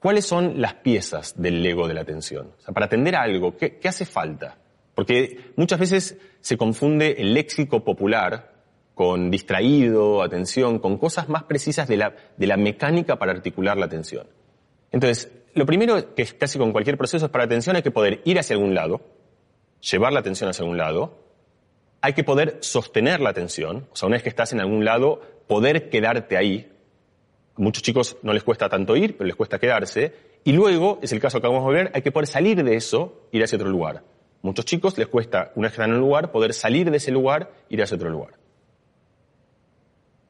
¿cuáles 0.00 0.26
son 0.26 0.60
las 0.60 0.74
piezas 0.74 1.40
del 1.40 1.62
Lego 1.62 1.86
de 1.86 1.94
la 1.94 2.00
atención? 2.00 2.52
O 2.58 2.60
sea, 2.60 2.74
para 2.74 2.86
atender 2.86 3.14
algo, 3.14 3.56
¿qué, 3.56 3.78
qué 3.78 3.88
hace 3.88 4.04
falta? 4.04 4.58
Porque 4.94 5.52
muchas 5.56 5.78
veces 5.78 6.18
se 6.40 6.56
confunde 6.56 7.16
el 7.18 7.34
léxico 7.34 7.84
popular 7.84 8.50
con 8.94 9.30
distraído, 9.30 10.22
atención, 10.22 10.78
con 10.78 10.98
cosas 10.98 11.28
más 11.28 11.44
precisas 11.44 11.88
de 11.88 11.96
la, 11.96 12.14
de 12.36 12.46
la 12.46 12.56
mecánica 12.56 13.16
para 13.16 13.32
articular 13.32 13.78
la 13.78 13.86
atención. 13.86 14.26
Entonces, 14.90 15.30
lo 15.54 15.64
primero 15.66 16.14
que 16.14 16.22
es 16.22 16.34
casi 16.34 16.58
con 16.58 16.72
cualquier 16.72 16.98
proceso 16.98 17.26
es 17.26 17.32
para 17.32 17.44
atención 17.44 17.76
hay 17.76 17.82
que 17.82 17.90
poder 17.90 18.20
ir 18.24 18.38
hacia 18.38 18.56
algún 18.56 18.74
lado, 18.74 19.00
llevar 19.80 20.12
la 20.12 20.20
atención 20.20 20.50
hacia 20.50 20.64
algún 20.64 20.76
lado, 20.76 21.16
hay 22.02 22.12
que 22.14 22.24
poder 22.24 22.58
sostener 22.60 23.20
la 23.20 23.30
atención, 23.30 23.86
o 23.92 23.96
sea, 23.96 24.06
una 24.06 24.16
vez 24.16 24.22
que 24.22 24.28
estás 24.28 24.52
en 24.52 24.60
algún 24.60 24.84
lado, 24.84 25.20
poder 25.46 25.90
quedarte 25.90 26.36
ahí. 26.36 26.70
Muchos 27.56 27.82
chicos 27.82 28.16
no 28.22 28.32
les 28.32 28.42
cuesta 28.42 28.68
tanto 28.68 28.96
ir, 28.96 29.16
pero 29.16 29.26
les 29.26 29.36
cuesta 29.36 29.58
quedarse. 29.58 30.14
Y 30.44 30.52
luego, 30.52 30.98
es 31.02 31.12
el 31.12 31.20
caso 31.20 31.40
que 31.40 31.46
vamos 31.46 31.66
a 31.66 31.70
ver, 31.70 31.90
hay 31.94 32.00
que 32.02 32.12
poder 32.12 32.26
salir 32.26 32.62
de 32.64 32.74
eso, 32.76 33.28
ir 33.32 33.42
hacia 33.42 33.56
otro 33.56 33.68
lugar. 33.68 34.02
Muchos 34.42 34.64
chicos 34.64 34.96
les 34.96 35.08
cuesta, 35.08 35.52
una 35.56 35.66
vez 35.66 35.72
que 35.72 35.82
están 35.82 35.90
en 35.90 35.96
un 35.96 36.00
lugar, 36.00 36.32
poder 36.32 36.54
salir 36.54 36.90
de 36.90 36.96
ese 36.96 37.10
lugar, 37.10 37.50
ir 37.68 37.82
hacia 37.82 37.96
otro 37.96 38.08
lugar. 38.08 38.34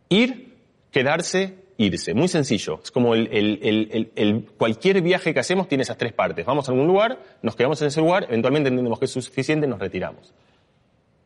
Ir, 0.09 0.57
quedarse 0.91 1.55
irse. 1.77 2.15
Muy 2.15 2.29
sencillo. 2.29 2.81
Es 2.83 2.91
como 2.91 3.15
el- 3.15 4.49
cualquier 4.59 5.01
viaje 5.01 5.33
que 5.33 5.41
hacemos 5.41 5.69
tiene 5.69 5.83
esas 5.83 5.97
tres 5.97 6.13
partes. 6.13 6.45
Vamos 6.45 6.69
a 6.69 6.73
algún 6.73 6.87
lugar, 6.87 7.19
nos 7.43 7.55
quedamos 7.57 7.81
en 7.83 7.89
ese 7.89 8.01
lugar, 8.01 8.25
eventualmente 8.29 8.69
entendemos 8.69 8.99
que 8.99 9.05
es 9.05 9.13
suficiente, 9.13 9.67
nos 9.67 9.79
retiramos. 9.79 10.35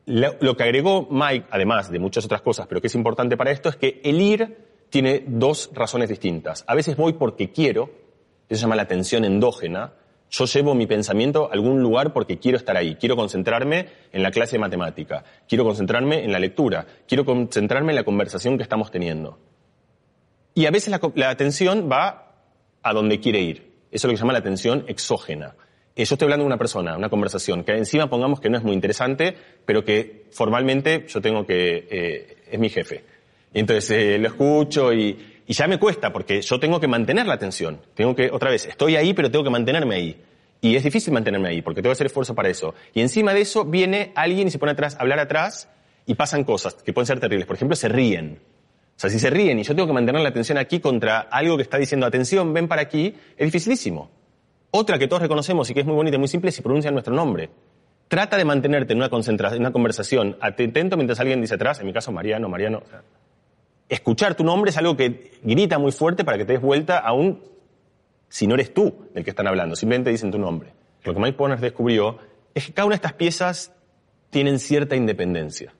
Lo, 0.06 0.56
que 0.56 0.62
agregó 0.62 1.08
Mike, 1.10 1.46
además 1.50 1.90
de 1.90 1.98
muchas 1.98 2.24
otras 2.24 2.42
cosas, 2.42 2.66
pero 2.66 2.80
que 2.80 2.88
es 2.88 2.94
importante 2.94 3.36
para 3.36 3.50
esto, 3.50 3.70
es 3.70 3.76
que 3.76 4.00
el 4.04 4.20
ir 4.20 4.58
tiene 4.90 5.24
dos 5.26 5.70
razones 5.72 6.08
distintas. 6.08 6.64
A 6.66 6.74
veces 6.74 6.96
voy 6.96 7.14
porque 7.14 7.50
quiero, 7.50 7.90
eso 8.48 8.58
se 8.58 8.62
llama 8.62 8.76
la 8.76 8.82
atención 8.82 9.24
endógena. 9.24 9.94
Yo 10.30 10.44
llevo 10.44 10.74
mi 10.74 10.86
pensamiento 10.86 11.48
a 11.48 11.54
algún 11.54 11.80
lugar 11.80 12.12
porque 12.12 12.38
quiero 12.38 12.58
estar 12.58 12.76
ahí, 12.76 12.96
quiero 12.96 13.16
concentrarme 13.16 13.88
en 14.12 14.22
la 14.22 14.30
clase 14.30 14.52
de 14.52 14.60
matemática, 14.60 15.24
quiero 15.48 15.64
concentrarme 15.64 16.24
en 16.24 16.32
la 16.32 16.38
lectura, 16.38 16.86
quiero 17.08 17.24
concentrarme 17.24 17.92
en 17.92 17.96
la 17.96 18.04
conversación 18.04 18.56
que 18.56 18.62
estamos 18.62 18.90
teniendo. 18.90 19.38
Y 20.54 20.66
a 20.66 20.70
veces 20.70 20.94
la 21.14 21.30
atención 21.30 21.88
va 21.90 22.34
a 22.82 22.92
donde 22.92 23.20
quiere 23.20 23.40
ir. 23.40 23.74
Eso 23.90 24.06
es 24.06 24.08
lo 24.08 24.10
que 24.10 24.16
se 24.16 24.22
llama 24.22 24.32
la 24.32 24.40
atención 24.40 24.84
exógena. 24.86 25.54
Yo 25.96 26.02
estoy 26.02 26.26
hablando 26.26 26.42
de 26.42 26.48
una 26.48 26.58
persona, 26.58 26.96
una 26.96 27.08
conversación, 27.08 27.62
que 27.62 27.72
encima 27.72 28.10
pongamos 28.10 28.40
que 28.40 28.50
no 28.50 28.58
es 28.58 28.64
muy 28.64 28.72
interesante, 28.72 29.36
pero 29.64 29.84
que 29.84 30.24
formalmente 30.32 31.06
yo 31.08 31.20
tengo 31.20 31.46
que, 31.46 31.86
eh, 31.88 32.36
es 32.50 32.58
mi 32.58 32.68
jefe. 32.68 33.04
Entonces 33.52 33.90
eh, 33.90 34.18
lo 34.18 34.26
escucho 34.26 34.92
y, 34.92 35.42
y 35.46 35.52
ya 35.52 35.68
me 35.68 35.78
cuesta, 35.78 36.12
porque 36.12 36.42
yo 36.42 36.58
tengo 36.58 36.80
que 36.80 36.88
mantener 36.88 37.26
la 37.26 37.34
atención. 37.34 37.80
Tengo 37.94 38.16
que, 38.16 38.28
otra 38.32 38.50
vez, 38.50 38.66
estoy 38.66 38.96
ahí, 38.96 39.14
pero 39.14 39.30
tengo 39.30 39.44
que 39.44 39.50
mantenerme 39.50 39.94
ahí. 39.94 40.20
Y 40.60 40.74
es 40.74 40.82
difícil 40.82 41.12
mantenerme 41.12 41.48
ahí, 41.48 41.62
porque 41.62 41.80
tengo 41.80 41.90
que 41.90 41.98
hacer 41.98 42.06
esfuerzo 42.06 42.34
para 42.34 42.48
eso. 42.48 42.74
Y 42.92 43.00
encima 43.00 43.32
de 43.32 43.42
eso 43.42 43.64
viene 43.64 44.10
alguien 44.16 44.48
y 44.48 44.50
se 44.50 44.58
pone 44.58 44.72
atrás, 44.72 44.96
hablar 44.98 45.20
atrás, 45.20 45.68
y 46.06 46.14
pasan 46.14 46.42
cosas 46.42 46.74
que 46.74 46.92
pueden 46.92 47.06
ser 47.06 47.20
terribles. 47.20 47.46
Por 47.46 47.54
ejemplo, 47.54 47.76
se 47.76 47.88
ríen. 47.88 48.40
O 48.96 48.98
sea, 48.98 49.10
si 49.10 49.20
se 49.20 49.30
ríen 49.30 49.60
y 49.60 49.62
yo 49.62 49.74
tengo 49.74 49.86
que 49.86 49.92
mantener 49.92 50.22
la 50.22 50.30
atención 50.30 50.58
aquí 50.58 50.80
contra 50.80 51.20
algo 51.20 51.56
que 51.56 51.62
está 51.62 51.78
diciendo, 51.78 52.06
atención, 52.06 52.52
ven 52.52 52.66
para 52.66 52.82
aquí, 52.82 53.14
es 53.36 53.46
dificilísimo. 53.46 54.10
Otra 54.76 54.98
que 54.98 55.06
todos 55.06 55.22
reconocemos 55.22 55.70
y 55.70 55.74
que 55.74 55.80
es 55.80 55.86
muy 55.86 55.94
bonita 55.94 56.16
y 56.16 56.18
muy 56.18 56.26
simple 56.26 56.48
es 56.48 56.56
si 56.56 56.60
pronuncian 56.60 56.94
nuestro 56.94 57.14
nombre. 57.14 57.48
Trata 58.08 58.36
de 58.36 58.44
mantenerte 58.44 58.92
en 58.92 58.98
una 58.98 59.08
concentración, 59.08 59.58
en 59.58 59.62
una 59.62 59.72
conversación 59.72 60.36
atento 60.40 60.96
mientras 60.96 61.20
alguien 61.20 61.40
dice 61.40 61.54
atrás, 61.54 61.78
en 61.78 61.86
mi 61.86 61.92
caso 61.92 62.10
Mariano, 62.10 62.48
Mariano. 62.48 62.82
escuchar 63.88 64.34
tu 64.34 64.42
nombre 64.42 64.72
es 64.72 64.76
algo 64.76 64.96
que 64.96 65.30
grita 65.44 65.78
muy 65.78 65.92
fuerte 65.92 66.24
para 66.24 66.38
que 66.38 66.44
te 66.44 66.54
des 66.54 66.60
vuelta 66.60 66.98
aún 66.98 67.40
si 68.28 68.48
no 68.48 68.54
eres 68.56 68.74
tú 68.74 69.06
el 69.14 69.22
que 69.22 69.30
están 69.30 69.46
hablando, 69.46 69.76
simplemente 69.76 70.10
dicen 70.10 70.32
tu 70.32 70.38
nombre. 70.40 70.72
Lo 71.04 71.14
que 71.14 71.20
Mike 71.20 71.36
Poner 71.36 71.60
descubrió 71.60 72.18
es 72.52 72.66
que 72.66 72.72
cada 72.72 72.86
una 72.86 72.94
de 72.94 72.96
estas 72.96 73.12
piezas 73.12 73.72
tienen 74.30 74.58
cierta 74.58 74.96
independencia. 74.96 75.72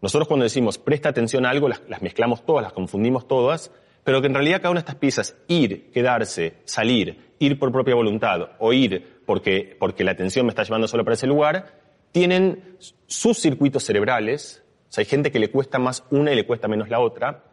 Nosotros 0.00 0.28
cuando 0.28 0.44
decimos 0.44 0.78
presta 0.78 1.08
atención 1.08 1.44
a 1.44 1.50
algo, 1.50 1.68
las 1.68 2.02
mezclamos 2.02 2.46
todas, 2.46 2.62
las 2.62 2.72
confundimos 2.72 3.26
todas, 3.26 3.72
pero 4.08 4.22
que 4.22 4.26
en 4.28 4.32
realidad 4.32 4.62
cada 4.62 4.70
una 4.70 4.80
de 4.80 4.86
estas 4.86 4.94
piezas, 4.94 5.36
ir, 5.48 5.90
quedarse, 5.90 6.54
salir, 6.64 7.34
ir 7.38 7.58
por 7.58 7.70
propia 7.70 7.94
voluntad 7.94 8.52
o 8.58 8.72
ir 8.72 9.20
porque, 9.26 9.76
porque 9.78 10.02
la 10.02 10.12
atención 10.12 10.46
me 10.46 10.48
está 10.48 10.62
llevando 10.62 10.88
solo 10.88 11.04
para 11.04 11.12
ese 11.12 11.26
lugar, 11.26 11.78
tienen 12.10 12.78
sus 13.06 13.38
circuitos 13.38 13.84
cerebrales, 13.84 14.64
o 14.88 14.92
sea, 14.92 15.02
hay 15.02 15.04
gente 15.04 15.30
que 15.30 15.38
le 15.38 15.50
cuesta 15.50 15.78
más 15.78 16.04
una 16.08 16.32
y 16.32 16.36
le 16.36 16.46
cuesta 16.46 16.68
menos 16.68 16.88
la 16.88 17.00
otra, 17.00 17.44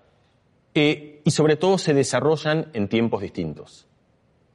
eh, 0.74 1.20
y 1.26 1.32
sobre 1.32 1.58
todo 1.58 1.78
se 1.78 1.94
desarrollan 1.94 2.68
en 2.72 2.88
tiempos 2.88 3.22
distintos. 3.22 3.90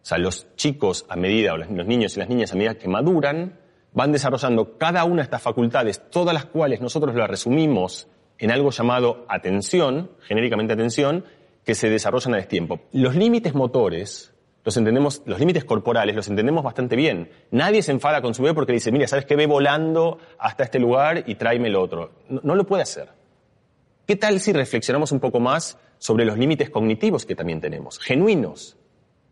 O 0.03 0.07
sea, 0.07 0.17
los 0.17 0.57
chicos 0.57 1.05
a 1.07 1.17
medida, 1.17 1.53
o 1.53 1.59
los 1.59 1.69
niños 1.69 2.17
y 2.17 2.21
las 2.21 2.31
niñas 2.31 2.51
a 2.53 2.57
medida 2.57 2.79
que 2.79 2.89
maduran, 2.89 3.59
van 3.93 4.11
desarrollando 4.11 4.79
cada 4.79 5.05
una 5.05 5.17
de 5.17 5.25
estas 5.25 5.43
facultades, 5.43 6.01
todas 6.09 6.33
las 6.33 6.47
cuales 6.47 6.81
nosotros 6.81 7.15
las 7.15 7.29
resumimos 7.29 8.09
en 8.39 8.51
algo 8.51 8.71
llamado 8.71 9.27
atención, 9.29 10.13
genéricamente 10.23 10.73
atención, 10.73 11.27
que 11.71 11.77
se 11.77 11.89
desarrollan 11.89 12.35
a 12.35 12.39
destiempo. 12.39 12.81
Los 12.91 13.15
límites 13.15 13.55
motores, 13.55 14.35
los 14.65 14.77
entendemos, 14.77 15.23
los 15.25 15.39
límites 15.39 15.65
corporales 15.65 16.17
los 16.17 16.27
entendemos 16.27 16.65
bastante 16.65 16.97
bien. 16.97 17.31
Nadie 17.53 17.81
se 17.81 17.93
enfada 17.93 18.21
con 18.21 18.35
su 18.35 18.43
bebé 18.43 18.57
porque 18.57 18.73
dice, 18.73 18.91
mira, 18.91 19.07
¿sabes 19.07 19.25
qué? 19.25 19.37
Ve 19.37 19.47
volando 19.47 20.19
hasta 20.37 20.65
este 20.65 20.81
lugar 20.81 21.23
y 21.29 21.37
tráeme 21.37 21.69
el 21.69 21.77
otro. 21.77 22.11
No, 22.29 22.41
no 22.43 22.55
lo 22.57 22.67
puede 22.67 22.83
hacer. 22.83 23.11
¿Qué 24.05 24.17
tal 24.17 24.41
si 24.41 24.53
reflexionamos 24.53 25.13
un 25.13 25.21
poco 25.21 25.39
más 25.39 25.79
sobre 25.99 26.25
los 26.25 26.37
límites 26.37 26.71
cognitivos 26.71 27.25
que 27.25 27.37
también 27.37 27.61
tenemos, 27.61 28.01
genuinos? 28.01 28.77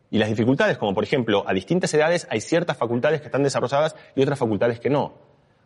Y 0.08 0.18
las 0.18 0.28
dificultades, 0.28 0.78
como 0.78 0.94
por 0.94 1.02
ejemplo, 1.02 1.42
a 1.44 1.52
distintas 1.52 1.92
edades 1.92 2.28
hay 2.30 2.40
ciertas 2.40 2.76
facultades 2.76 3.20
que 3.20 3.26
están 3.26 3.42
desarrolladas 3.42 3.96
y 4.14 4.22
otras 4.22 4.38
facultades 4.38 4.78
que 4.78 4.90
no. 4.90 5.14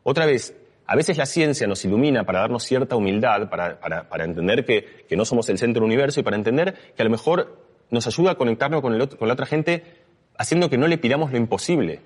Otra 0.04 0.24
vez, 0.24 0.56
a 0.93 0.97
veces 0.97 1.16
la 1.16 1.24
ciencia 1.24 1.66
nos 1.66 1.82
ilumina 1.86 2.24
para 2.24 2.40
darnos 2.40 2.64
cierta 2.64 2.97
humildad, 2.97 3.49
para, 3.49 3.80
para- 3.80 4.11
para 4.11 4.24
entender 4.24 4.66
que, 4.66 5.07
que 5.09 5.16
no 5.16 5.24
somos 5.24 5.49
el 5.49 5.57
centro 5.57 5.80
del 5.80 5.86
universo 5.86 6.20
y 6.20 6.22
para 6.22 6.36
entender 6.36 6.74
que 6.95 7.01
a 7.03 7.05
lo 7.07 7.11
mejor 7.11 7.57
nos 7.90 8.07
ayuda 8.07 8.32
a 8.32 8.34
conectarnos 8.34 8.82
con, 8.82 8.93
el 8.93 9.01
otro- 9.01 9.18
con 9.18 9.26
la 9.26 9.32
otra 9.32 9.47
gente 9.47 9.84
haciendo 10.36 10.68
que 10.68 10.76
no 10.76 10.86
le 10.88 10.99
pidamos 10.99 11.30
lo 11.32 11.38
imposible. 11.38 12.01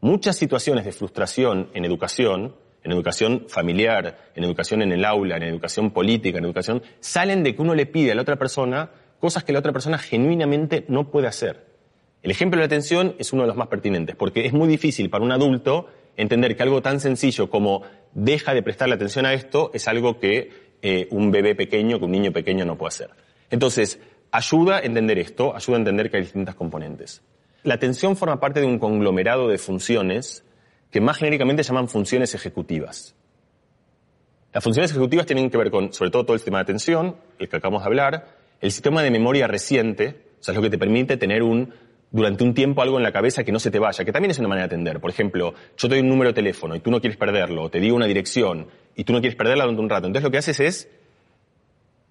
Muchas 0.00 0.36
situaciones 0.36 0.86
de 0.86 0.92
frustración 0.92 1.68
en 1.74 1.84
educación, 1.84 2.56
en 2.82 2.92
educación 2.92 3.44
familiar, 3.48 4.18
en 4.34 4.44
educación 4.44 4.80
en 4.80 4.92
el 4.92 5.04
aula, 5.04 5.36
en 5.36 5.42
educación 5.42 5.90
política, 5.90 6.38
en 6.38 6.44
educación, 6.46 6.82
salen 7.00 7.42
de 7.42 7.54
que 7.54 7.60
uno 7.60 7.74
le 7.74 7.84
pide 7.84 8.12
a 8.12 8.14
la 8.14 8.22
otra 8.22 8.36
persona 8.36 8.90
cosas 9.20 9.44
que 9.44 9.52
la 9.52 9.58
otra 9.58 9.72
persona 9.72 9.98
genuinamente 9.98 10.86
no 10.88 11.10
puede 11.10 11.26
hacer. 11.28 11.66
El 12.22 12.30
ejemplo 12.30 12.56
de 12.56 12.62
la 12.62 12.66
atención 12.66 13.14
es 13.18 13.32
uno 13.34 13.42
de 13.42 13.48
los 13.48 13.56
más 13.56 13.68
pertinentes, 13.68 14.16
porque 14.16 14.46
es 14.46 14.54
muy 14.54 14.68
difícil 14.68 15.10
para 15.10 15.22
un 15.22 15.32
adulto 15.32 15.88
entender 16.16 16.56
que 16.56 16.62
algo 16.62 16.82
tan 16.82 17.00
sencillo 17.00 17.48
como 17.48 17.82
deja 18.14 18.54
de 18.54 18.62
prestarle 18.62 18.94
atención 18.94 19.26
a 19.26 19.34
esto 19.34 19.70
es 19.74 19.88
algo 19.88 20.18
que 20.18 20.50
eh, 20.82 21.08
un 21.10 21.30
bebé 21.30 21.54
pequeño, 21.54 21.98
que 21.98 22.04
un 22.04 22.12
niño 22.12 22.32
pequeño 22.32 22.64
no 22.64 22.76
puede 22.76 22.88
hacer. 22.88 23.10
Entonces, 23.50 24.00
ayuda 24.30 24.78
a 24.78 24.80
entender 24.80 25.18
esto, 25.18 25.54
ayuda 25.54 25.76
a 25.76 25.80
entender 25.80 26.10
que 26.10 26.16
hay 26.16 26.22
distintas 26.22 26.54
componentes. 26.54 27.22
La 27.62 27.74
atención 27.74 28.16
forma 28.16 28.40
parte 28.40 28.60
de 28.60 28.66
un 28.66 28.78
conglomerado 28.78 29.48
de 29.48 29.58
funciones 29.58 30.44
que 30.90 31.00
más 31.00 31.18
genéricamente 31.18 31.62
llaman 31.62 31.88
funciones 31.88 32.34
ejecutivas. 32.34 33.14
Las 34.52 34.62
funciones 34.62 34.90
ejecutivas 34.90 35.26
tienen 35.26 35.48
que 35.48 35.56
ver 35.56 35.70
con, 35.70 35.92
sobre 35.92 36.10
todo, 36.10 36.24
todo 36.24 36.34
el 36.34 36.40
sistema 36.40 36.58
de 36.58 36.62
atención, 36.62 37.16
el 37.38 37.48
que 37.48 37.56
acabamos 37.56 37.82
de 37.82 37.86
hablar, 37.86 38.36
el 38.60 38.70
sistema 38.70 39.02
de 39.02 39.10
memoria 39.10 39.46
reciente, 39.46 40.26
o 40.40 40.42
sea, 40.42 40.52
es 40.52 40.56
lo 40.56 40.62
que 40.62 40.70
te 40.70 40.78
permite 40.78 41.16
tener 41.16 41.42
un, 41.42 41.72
durante 42.12 42.44
un 42.44 42.52
tiempo 42.52 42.82
algo 42.82 42.98
en 42.98 43.02
la 43.02 43.10
cabeza 43.10 43.42
que 43.42 43.52
no 43.52 43.58
se 43.58 43.70
te 43.70 43.78
vaya, 43.78 44.04
que 44.04 44.12
también 44.12 44.30
es 44.30 44.38
una 44.38 44.48
manera 44.48 44.68
de 44.68 44.74
atender. 44.74 45.00
Por 45.00 45.10
ejemplo, 45.10 45.54
yo 45.76 45.88
te 45.88 45.94
doy 45.94 46.00
un 46.00 46.08
número 46.08 46.30
de 46.30 46.34
teléfono 46.34 46.76
y 46.76 46.80
tú 46.80 46.90
no 46.90 47.00
quieres 47.00 47.16
perderlo, 47.16 47.70
te 47.70 47.80
digo 47.80 47.96
una 47.96 48.06
dirección 48.06 48.68
y 48.94 49.04
tú 49.04 49.14
no 49.14 49.20
quieres 49.20 49.34
perderla 49.34 49.64
durante 49.64 49.82
un 49.82 49.88
rato. 49.88 50.06
Entonces 50.06 50.24
lo 50.24 50.30
que 50.30 50.38
haces 50.38 50.60
es, 50.60 50.88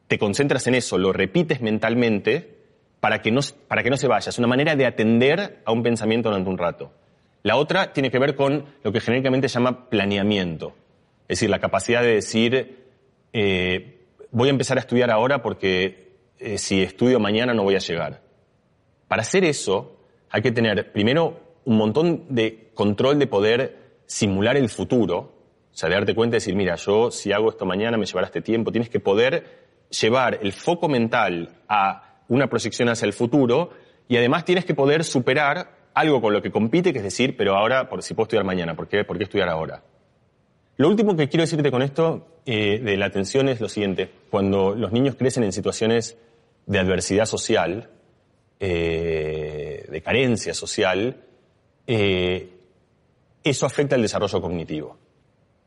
te 0.07 0.17
concentras 0.17 0.65
en 0.67 0.75
eso, 0.75 0.97
lo 0.97 1.13
repites 1.13 1.61
mentalmente 1.61 2.57
para 2.99 3.21
que 3.21 3.31
no, 3.31 3.41
para 3.67 3.83
que 3.83 3.91
no 3.91 3.97
se 3.97 4.07
vaya. 4.07 4.29
Es 4.29 4.39
una 4.39 4.47
manera 4.47 4.75
de 4.75 4.87
atender 4.87 5.61
a 5.65 5.71
un 5.71 5.83
pensamiento 5.83 6.29
durante 6.29 6.49
un 6.49 6.57
rato. 6.57 6.91
La 7.43 7.55
otra 7.55 7.93
tiene 7.93 8.09
que 8.09 8.19
ver 8.19 8.35
con 8.35 8.65
lo 8.83 8.91
que 8.91 9.01
genéricamente 9.01 9.49
se 9.49 9.55
llama 9.55 9.87
planeamiento. 9.89 10.75
Es 11.27 11.39
decir, 11.39 11.49
la 11.49 11.59
capacidad 11.59 12.01
de 12.01 12.15
decir, 12.15 12.85
eh, 13.33 13.99
voy 14.31 14.47
a 14.47 14.51
empezar 14.51 14.77
a 14.77 14.81
estudiar 14.81 15.11
ahora 15.11 15.43
porque 15.43 16.11
eh, 16.39 16.57
si 16.57 16.81
estudio 16.81 17.19
mañana 17.19 17.53
no 17.53 17.63
voy 17.63 17.75
a 17.75 17.79
llegar. 17.79 18.30
Para 19.11 19.23
hacer 19.23 19.43
eso 19.43 19.97
hay 20.29 20.41
que 20.41 20.53
tener 20.53 20.93
primero 20.93 21.57
un 21.65 21.75
montón 21.75 22.27
de 22.29 22.71
control 22.73 23.19
de 23.19 23.27
poder 23.27 23.77
simular 24.05 24.55
el 24.55 24.69
futuro, 24.69 25.17
o 25.17 25.75
sea, 25.75 25.89
de 25.89 25.95
darte 25.95 26.15
cuenta 26.15 26.37
y 26.37 26.39
decir, 26.39 26.55
mira, 26.55 26.77
yo 26.77 27.11
si 27.11 27.33
hago 27.33 27.49
esto 27.49 27.65
mañana 27.65 27.97
me 27.97 28.05
llevará 28.05 28.27
este 28.27 28.41
tiempo. 28.41 28.71
Tienes 28.71 28.89
que 28.89 29.01
poder 29.01 29.83
llevar 29.89 30.39
el 30.41 30.53
foco 30.53 30.87
mental 30.87 31.49
a 31.67 32.21
una 32.29 32.47
proyección 32.47 32.87
hacia 32.87 33.05
el 33.05 33.11
futuro 33.11 33.71
y 34.07 34.15
además 34.15 34.45
tienes 34.45 34.63
que 34.63 34.75
poder 34.75 35.03
superar 35.03 35.89
algo 35.93 36.21
con 36.21 36.31
lo 36.31 36.41
que 36.41 36.49
compite, 36.49 36.93
que 36.93 36.99
es 36.99 37.03
decir, 37.03 37.35
pero 37.35 37.57
ahora, 37.57 37.89
por 37.89 38.03
si 38.03 38.13
puedo 38.13 38.27
estudiar 38.27 38.45
mañana, 38.45 38.77
¿por 38.77 38.87
qué, 38.87 39.01
estudiar 39.01 39.49
ahora? 39.49 39.83
Lo 40.77 40.87
último 40.87 41.17
que 41.17 41.27
quiero 41.27 41.43
decirte 41.43 41.69
con 41.69 41.81
esto 41.81 42.39
eh, 42.45 42.79
de 42.79 42.95
la 42.95 43.07
atención 43.07 43.49
es 43.49 43.59
lo 43.59 43.67
siguiente. 43.67 44.09
Cuando 44.29 44.73
los 44.73 44.93
niños 44.93 45.15
crecen 45.15 45.43
en 45.43 45.51
situaciones 45.51 46.17
de 46.65 46.79
adversidad 46.79 47.25
social, 47.25 47.89
eh, 48.63 49.87
de 49.89 50.01
carencia 50.03 50.53
social, 50.53 51.19
eh, 51.87 52.49
eso 53.43 53.65
afecta 53.65 53.95
el 53.95 54.03
desarrollo 54.03 54.39
cognitivo. 54.39 54.99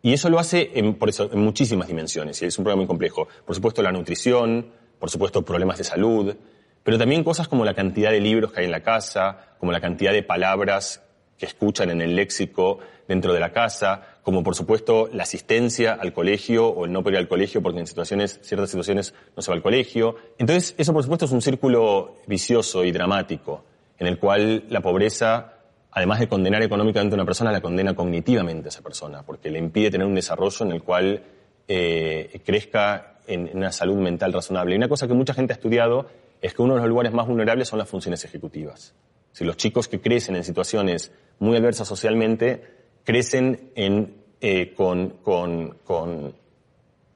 Y 0.01 0.13
eso 0.13 0.31
lo 0.31 0.39
hace 0.39 0.71
en, 0.75 0.95
por 0.95 1.11
en 1.19 1.41
muchísimas 1.41 1.89
dimensiones, 1.89 2.41
y 2.41 2.47
es 2.47 2.57
un 2.57 2.63
problema 2.63 2.83
muy 2.83 2.87
complejo. 2.87 3.27
Por 3.45 3.57
supuesto, 3.57 3.83
la 3.83 3.91
nutrición, 3.91 4.71
por 5.01 5.11
supuesto, 5.11 5.45
problemas 5.45 5.79
de 5.79 5.83
salud, 5.83 6.37
pero 6.85 6.97
también 6.97 7.25
cosas 7.25 7.49
como 7.49 7.65
la 7.65 7.75
cantidad 7.75 8.13
de 8.13 8.21
libros 8.21 8.53
que 8.53 8.61
hay 8.61 8.67
en 8.67 8.71
la 8.71 8.85
casa, 8.85 9.57
como 9.59 9.73
la 9.73 9.81
cantidad 9.81 10.13
de 10.13 10.23
palabras 10.23 11.03
que 11.39 11.47
escuchan 11.47 11.91
en 11.91 12.01
el 12.01 12.17
léxico 12.17 12.79
dentro 13.07 13.33
de 13.33 13.41
la 13.41 13.53
casa, 13.53 14.19
como 14.23 14.43
por 14.43 14.55
supuesto 14.55 15.09
la 15.13 15.25
asistencia 15.25 15.93
al 15.93 16.13
colegio 16.13 16.69
o 16.69 16.87
el 16.87 16.93
no 16.93 17.03
poder 17.03 17.15
ir 17.15 17.19
al 17.19 17.29
colegio 17.29 17.63
porque 17.63 17.81
en 17.81 17.87
situaciones, 17.87 18.41
ciertas 18.43 18.71
situaciones 18.71 19.15
no 19.37 19.43
se 19.43 19.51
va 19.51 19.57
al 19.57 19.63
colegio. 19.63 20.17
Entonces, 20.39 20.75
eso 20.79 20.93
por 20.93 21.03
supuesto 21.03 21.27
es 21.27 21.33
un 21.33 21.43
círculo 21.43 22.17
vicioso 22.27 22.85
y 22.85 22.93
dramático, 22.93 23.65
en 23.99 24.07
el 24.07 24.19
cual 24.19 24.65
la 24.69 24.81
pobreza, 24.81 25.55
además 25.91 26.21
de 26.21 26.29
condenar 26.29 26.63
económicamente 26.63 27.15
a 27.15 27.17
una 27.17 27.27
persona, 27.27 27.53
la 27.53 27.61
condena 27.61 27.95
cognitivamente 27.95 28.69
a 28.69 28.71
esa 28.71 28.83
persona, 28.83 29.23
porque 29.23 29.51
le 29.51 29.59
impide 29.59 29.91
tener 29.91 30.07
un 30.07 30.15
desarrollo 30.15 30.65
en 30.65 30.73
el 30.73 30.83
cual 30.83 31.23
eh, 31.69 32.41
crezca 32.45 33.19
en, 33.27 33.49
en 33.49 33.59
una 33.59 33.73
salud 33.73 33.97
mental 33.97 34.33
razonable. 34.33 34.75
Y 34.75 34.79
una 34.79 34.89
cosa 34.89 35.07
que 35.07 35.15
mucha 35.15 35.35
gente 35.35 35.53
ha 35.53 35.57
estudiado 35.57 36.07
es 36.41 36.55
que 36.55 36.63
uno 36.63 36.75
de 36.75 36.81
los 36.81 36.89
lugares 36.89 37.13
más 37.13 37.27
vulnerables 37.27 37.69
son 37.69 37.79
las 37.79 37.89
funciones 37.89 38.25
ejecutivas. 38.25 38.95
Si 39.35 39.45
los 39.45 39.57
chicos 39.57 39.89
que 39.89 40.01
crecen 40.01 40.37
en 40.37 40.45
situaciones 40.45 41.11
muy 41.41 41.57
adversas 41.57 41.89
socialmente 41.89 42.63
crecen 43.03 43.73
en, 43.75 44.15
eh, 44.41 44.73
con, 44.75 45.11
con, 45.25 45.79
con 45.83 46.37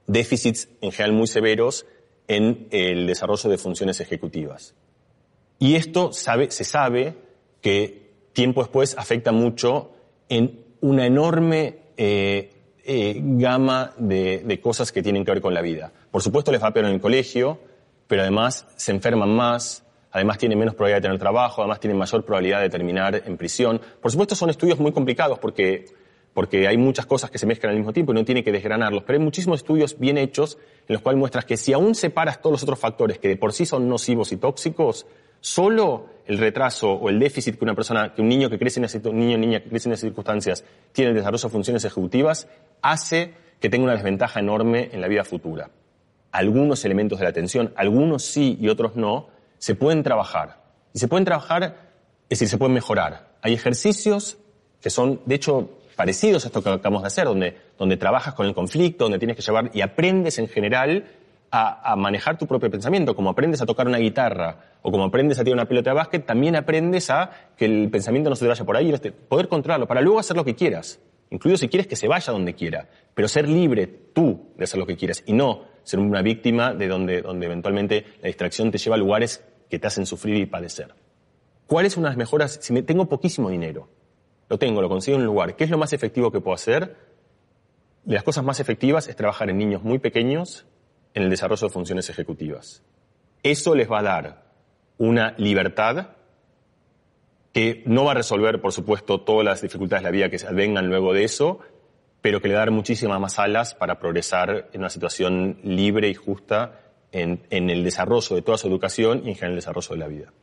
déficits 0.05 0.67
en 0.81 0.91
general 0.91 1.13
muy 1.15 1.27
severos 1.27 1.85
en 2.27 2.67
el 2.71 3.07
desarrollo 3.07 3.49
de 3.49 3.57
funciones 3.57 4.01
ejecutivas. 4.01 4.75
Y 5.59 5.75
esto 5.75 6.11
sabe, 6.11 6.51
se 6.51 6.65
sabe 6.65 7.15
que 7.61 8.11
tiempo 8.33 8.63
después 8.63 8.97
afecta 8.97 9.31
mucho 9.31 9.91
en 10.27 10.65
una 10.81 11.05
enorme 11.05 11.77
eh, 11.95 12.51
eh, 12.83 13.17
gama 13.17 13.93
de, 13.97 14.39
de, 14.39 14.59
cosas 14.59 14.91
que 14.91 15.01
tienen 15.01 15.23
que 15.23 15.31
ver 15.31 15.41
con 15.41 15.53
la 15.53 15.61
vida. 15.61 15.93
Por 16.11 16.21
supuesto 16.21 16.51
les 16.51 16.61
va 16.61 16.73
peor 16.73 16.85
en 16.85 16.95
el 16.95 17.01
colegio, 17.01 17.61
pero 18.07 18.23
además 18.23 18.67
se 18.75 18.91
enferman 18.91 19.33
más, 19.33 19.85
además 20.11 20.37
tienen 20.37 20.57
menos 20.57 20.75
probabilidad 20.75 20.97
de 20.97 21.07
tener 21.07 21.19
trabajo, 21.19 21.61
además 21.61 21.79
tienen 21.79 21.97
mayor 21.97 22.23
probabilidad 22.25 22.61
de 22.61 22.69
terminar 22.69 23.21
en 23.25 23.37
prisión. 23.37 23.81
Por 24.01 24.11
supuesto 24.11 24.35
son 24.35 24.49
estudios 24.49 24.79
muy 24.79 24.91
complicados 24.91 25.39
porque, 25.39 25.85
porque 26.33 26.67
hay 26.67 26.77
muchas 26.77 27.05
cosas 27.05 27.29
que 27.29 27.37
se 27.37 27.45
mezclan 27.45 27.71
al 27.71 27.77
mismo 27.77 27.93
tiempo 27.93 28.11
y 28.11 28.15
no 28.15 28.25
tiene 28.25 28.43
que 28.43 28.51
desgranarlos, 28.51 29.03
pero 29.03 29.19
hay 29.19 29.23
muchísimos 29.23 29.59
estudios 29.59 29.97
bien 29.99 30.17
hechos 30.17 30.57
en 30.87 30.93
los 30.93 31.01
cuales 31.01 31.19
muestras 31.19 31.45
que 31.45 31.57
si 31.57 31.73
aún 31.73 31.95
separas 31.95 32.41
todos 32.41 32.53
los 32.53 32.63
otros 32.63 32.79
factores 32.79 33.19
que 33.19 33.27
de 33.27 33.37
por 33.37 33.53
sí 33.53 33.65
son 33.65 33.87
nocivos 33.87 34.31
y 34.31 34.37
tóxicos, 34.37 35.05
solo 35.41 36.07
el 36.25 36.37
retraso 36.37 36.91
o 36.91 37.09
el 37.09 37.19
déficit 37.19 37.57
que 37.57 37.65
una 37.65 37.75
persona, 37.75 38.13
que 38.13 38.21
un 38.21 38.29
niño 38.29 38.49
que 38.49 38.59
crece 38.59 38.79
en 38.79 38.85
esas, 38.85 39.03
niño 39.03 39.37
niña 39.37 39.61
que 39.61 39.69
crece 39.69 39.89
en 39.89 39.93
esas 39.93 40.01
circunstancias 40.01 40.63
tiene 40.91 41.11
el 41.11 41.15
desarrollo 41.15 41.43
de 41.43 41.49
funciones 41.49 41.85
ejecutivas, 41.85 42.47
hace 42.81 43.33
que 43.59 43.69
tenga 43.69 43.85
una 43.85 43.93
desventaja 43.93 44.39
enorme 44.39 44.89
en 44.91 45.01
la 45.01 45.07
vida 45.07 45.23
futura. 45.23 45.69
Algunos 46.31 46.85
elementos 46.85 47.19
de 47.19 47.23
la 47.23 47.29
atención, 47.29 47.73
algunos 47.75 48.23
sí 48.23 48.57
y 48.61 48.69
otros 48.69 48.95
no, 48.95 49.27
se 49.59 49.75
pueden 49.75 50.03
trabajar. 50.03 50.57
Y 50.93 50.99
se 50.99 51.07
pueden 51.07 51.25
trabajar, 51.25 51.63
es 51.63 52.39
decir, 52.39 52.47
se 52.49 52.57
pueden 52.57 52.73
mejorar. 52.73 53.29
Hay 53.41 53.53
ejercicios 53.53 54.37
que 54.81 54.89
son, 54.89 55.21
de 55.25 55.35
hecho, 55.35 55.69
parecidos 55.95 56.45
a 56.45 56.47
esto 56.47 56.63
que 56.63 56.69
acabamos 56.69 57.03
de 57.03 57.07
hacer, 57.07 57.25
donde, 57.25 57.57
donde 57.77 57.97
trabajas 57.97 58.33
con 58.33 58.47
el 58.47 58.53
conflicto, 58.53 59.05
donde 59.05 59.19
tienes 59.19 59.35
que 59.35 59.43
llevar 59.43 59.69
y 59.73 59.81
aprendes 59.81 60.39
en 60.39 60.47
general 60.47 61.05
a, 61.51 61.91
a, 61.91 61.95
manejar 61.95 62.37
tu 62.37 62.47
propio 62.47 62.71
pensamiento, 62.71 63.15
como 63.15 63.29
aprendes 63.29 63.61
a 63.61 63.65
tocar 63.65 63.87
una 63.87 63.97
guitarra 63.97 64.77
o 64.81 64.91
como 64.91 65.03
aprendes 65.03 65.39
a 65.39 65.43
tirar 65.43 65.57
una 65.57 65.67
pelota 65.67 65.89
de 65.89 65.95
básquet, 65.95 66.25
también 66.25 66.55
aprendes 66.55 67.09
a 67.09 67.31
que 67.57 67.65
el 67.65 67.89
pensamiento 67.89 68.29
no 68.29 68.35
se 68.35 68.45
te 68.45 68.47
vaya 68.47 68.63
por 68.63 68.77
ahí 68.77 68.93
y 68.93 69.09
poder 69.11 69.49
controlarlo 69.49 69.87
para 69.87 70.01
luego 70.01 70.19
hacer 70.19 70.37
lo 70.37 70.45
que 70.45 70.55
quieras, 70.55 70.99
incluido 71.31 71.57
si 71.57 71.67
quieres 71.67 71.87
que 71.87 71.97
se 71.97 72.07
vaya 72.07 72.31
donde 72.31 72.53
quiera, 72.53 72.87
pero 73.13 73.27
ser 73.27 73.49
libre 73.49 73.87
tú 73.87 74.53
de 74.57 74.63
hacer 74.63 74.79
lo 74.79 74.85
que 74.85 74.95
quieras 74.95 75.23
y 75.25 75.33
no 75.33 75.65
ser 75.83 75.99
una 75.99 76.21
víctima 76.21 76.73
de 76.73 76.87
donde, 76.87 77.21
donde 77.21 77.45
eventualmente 77.45 78.05
la 78.21 78.27
distracción 78.27 78.71
te 78.71 78.77
lleva 78.77 78.95
a 78.95 78.99
lugares 78.99 79.43
que 79.69 79.79
te 79.79 79.87
hacen 79.87 80.05
sufrir 80.05 80.35
y 80.35 80.45
padecer. 80.45 80.93
¿Cuál 81.67 81.85
es 81.85 81.97
una 81.97 82.07
de 82.07 82.11
las 82.11 82.17
mejoras? 82.17 82.59
Si 82.61 82.73
me, 82.73 82.81
tengo 82.81 83.07
poquísimo 83.07 83.49
dinero, 83.49 83.89
lo 84.49 84.57
tengo, 84.57 84.81
lo 84.81 84.89
consigo 84.89 85.15
en 85.15 85.21
un 85.21 85.27
lugar, 85.27 85.55
¿qué 85.55 85.63
es 85.63 85.69
lo 85.69 85.77
más 85.77 85.93
efectivo 85.93 86.31
que 86.31 86.41
puedo 86.41 86.55
hacer? 86.55 86.95
De 88.03 88.15
las 88.15 88.23
cosas 88.23 88.43
más 88.43 88.59
efectivas 88.59 89.07
es 89.07 89.15
trabajar 89.15 89.49
en 89.49 89.57
niños 89.57 89.83
muy 89.83 89.99
pequeños 89.99 90.65
en 91.13 91.23
el 91.23 91.29
desarrollo 91.29 91.67
de 91.67 91.73
funciones 91.73 92.09
ejecutivas. 92.09 92.81
Eso 93.43 93.75
les 93.75 93.89
va 93.89 93.99
a 93.99 94.03
dar 94.03 94.49
una 94.97 95.35
libertad 95.37 96.09
que 97.53 97.83
no 97.85 98.05
va 98.05 98.11
a 98.11 98.15
resolver, 98.15 98.61
por 98.61 98.71
supuesto, 98.71 99.21
todas 99.21 99.45
las 99.45 99.61
dificultades 99.61 100.03
de 100.03 100.07
la 100.07 100.11
vida 100.11 100.29
que 100.29 100.39
se 100.39 100.51
vengan 100.53 100.87
luego 100.87 101.13
de 101.13 101.23
eso, 101.23 101.59
pero 102.21 102.41
que 102.41 102.47
le 102.47 102.55
va 102.55 102.61
a 102.61 102.65
dar 102.65 102.71
muchísimas 102.71 103.19
más 103.19 103.39
alas 103.39 103.75
para 103.75 103.99
progresar 103.99 104.69
en 104.73 104.81
una 104.81 104.89
situación 104.89 105.59
libre 105.63 106.09
y 106.09 106.13
justa 106.13 106.81
en, 107.11 107.41
en 107.49 107.69
el 107.69 107.83
desarrollo 107.83 108.35
de 108.35 108.41
toda 108.41 108.57
su 108.57 108.67
educación 108.67 109.21
y 109.25 109.29
en 109.29 109.35
general 109.35 109.51
el 109.51 109.57
desarrollo 109.57 109.89
de 109.89 109.97
la 109.97 110.07
vida. 110.07 110.33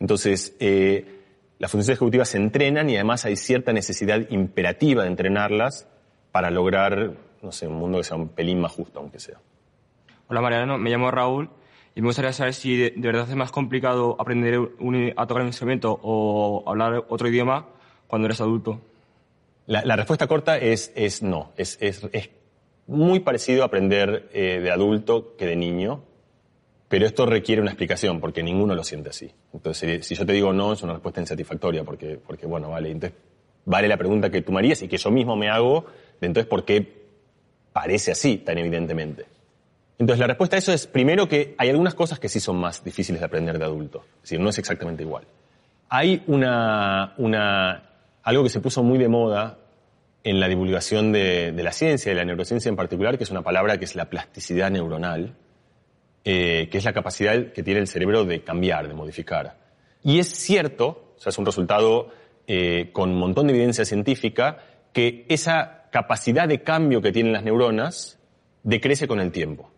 Entonces, 0.00 0.56
eh, 0.60 1.18
las 1.58 1.70
funciones 1.70 1.96
ejecutivas 1.96 2.28
se 2.28 2.38
entrenan 2.38 2.88
y 2.88 2.94
además 2.94 3.24
hay 3.24 3.36
cierta 3.36 3.72
necesidad 3.72 4.30
imperativa 4.30 5.02
de 5.02 5.08
entrenarlas 5.08 5.88
para 6.30 6.50
lograr, 6.50 7.14
no 7.42 7.52
sé, 7.52 7.66
un 7.66 7.74
mundo 7.74 7.98
que 7.98 8.04
sea 8.04 8.16
un 8.16 8.28
pelín 8.28 8.60
más 8.60 8.72
justo, 8.72 9.00
aunque 9.00 9.18
sea. 9.18 9.40
Hola 10.28 10.40
Mariano, 10.40 10.78
me 10.78 10.90
llamo 10.90 11.10
Raúl 11.10 11.50
y 11.94 12.00
me 12.00 12.08
gustaría 12.08 12.32
saber 12.32 12.54
si 12.54 12.76
de, 12.76 12.92
de 12.94 13.08
verdad 13.08 13.28
es 13.28 13.34
más 13.34 13.50
complicado 13.50 14.14
aprender 14.20 14.58
un, 14.78 15.12
a 15.16 15.26
tocar 15.26 15.42
un 15.42 15.48
instrumento 15.48 15.98
o 16.00 16.62
hablar 16.66 17.04
otro 17.08 17.28
idioma 17.28 17.66
cuando 18.06 18.26
eres 18.26 18.40
adulto. 18.40 18.80
La, 19.68 19.96
respuesta 19.96 20.26
corta 20.26 20.56
es, 20.56 21.22
no. 21.22 21.52
Es, 21.58 21.78
muy 22.86 23.20
parecido 23.20 23.62
a 23.62 23.66
aprender 23.66 24.30
eh, 24.32 24.60
de 24.60 24.70
adulto 24.70 25.36
que 25.36 25.44
de 25.44 25.56
niño, 25.56 26.04
pero 26.88 27.04
esto 27.04 27.26
requiere 27.26 27.60
una 27.60 27.70
explicación 27.70 28.18
porque 28.18 28.42
ninguno 28.42 28.74
lo 28.74 28.82
siente 28.82 29.10
así. 29.10 29.30
Entonces, 29.52 30.06
si 30.06 30.14
yo 30.14 30.24
te 30.24 30.32
digo 30.32 30.54
no, 30.54 30.72
es 30.72 30.82
una 30.82 30.94
respuesta 30.94 31.20
insatisfactoria 31.20 31.84
porque, 31.84 32.18
porque 32.26 32.46
bueno, 32.46 32.70
vale. 32.70 32.90
Entonces, 32.90 33.18
vale 33.66 33.88
la 33.88 33.98
pregunta 33.98 34.30
que 34.30 34.40
tú 34.40 34.52
me 34.52 34.60
harías 34.60 34.80
y 34.80 34.88
que 34.88 34.96
yo 34.96 35.10
mismo 35.10 35.36
me 35.36 35.50
hago 35.50 35.84
de 36.18 36.26
entonces 36.26 36.48
por 36.48 36.64
qué 36.64 37.04
parece 37.74 38.10
así 38.10 38.38
tan 38.38 38.56
evidentemente. 38.56 39.26
Entonces, 39.98 40.20
la 40.20 40.28
respuesta 40.28 40.56
a 40.56 40.60
eso 40.60 40.72
es, 40.72 40.86
primero, 40.86 41.28
que 41.28 41.54
hay 41.58 41.68
algunas 41.68 41.94
cosas 41.94 42.18
que 42.18 42.30
sí 42.30 42.40
son 42.40 42.56
más 42.56 42.82
difíciles 42.82 43.20
de 43.20 43.26
aprender 43.26 43.58
de 43.58 43.66
adulto. 43.66 44.02
Es 44.16 44.22
decir, 44.22 44.40
no 44.40 44.48
es 44.48 44.58
exactamente 44.58 45.02
igual. 45.02 45.24
Hay 45.90 46.22
una, 46.26 47.12
una, 47.18 47.87
algo 48.28 48.42
que 48.42 48.50
se 48.50 48.60
puso 48.60 48.82
muy 48.82 48.98
de 48.98 49.08
moda 49.08 49.56
en 50.22 50.38
la 50.38 50.48
divulgación 50.48 51.12
de, 51.12 51.50
la 51.56 51.72
ciencia, 51.72 52.12
de 52.12 52.16
la 52.16 52.26
neurociencia 52.26 52.68
en 52.68 52.76
particular, 52.76 53.16
que 53.16 53.24
es 53.24 53.30
una 53.30 53.40
palabra 53.40 53.78
que 53.78 53.86
es 53.86 53.94
la 53.94 54.10
plasticidad 54.10 54.70
neuronal, 54.70 55.34
eh, 56.24 56.68
que 56.70 56.76
es 56.76 56.84
la 56.84 56.92
capacidad 56.92 57.52
que 57.52 57.62
tiene 57.62 57.80
el 57.80 57.86
cerebro 57.86 58.26
de 58.26 58.42
cambiar, 58.42 58.86
de 58.86 58.92
modificar. 58.92 59.56
Y 60.04 60.18
es 60.18 60.28
cierto, 60.28 61.14
o 61.16 61.18
sea, 61.18 61.30
es 61.30 61.38
un 61.38 61.46
resultado 61.46 62.10
eh, 62.46 62.90
con 62.92 63.12
un 63.12 63.18
montón 63.18 63.46
de 63.46 63.54
evidencia 63.54 63.86
científica, 63.86 64.58
que 64.92 65.24
esa 65.30 65.88
capacidad 65.90 66.46
de 66.46 66.62
cambio 66.62 67.00
que 67.00 67.12
tienen 67.12 67.32
las 67.32 67.44
neuronas 67.44 68.18
decrece 68.62 69.08
con 69.08 69.20
el 69.20 69.32
tiempo. 69.32 69.70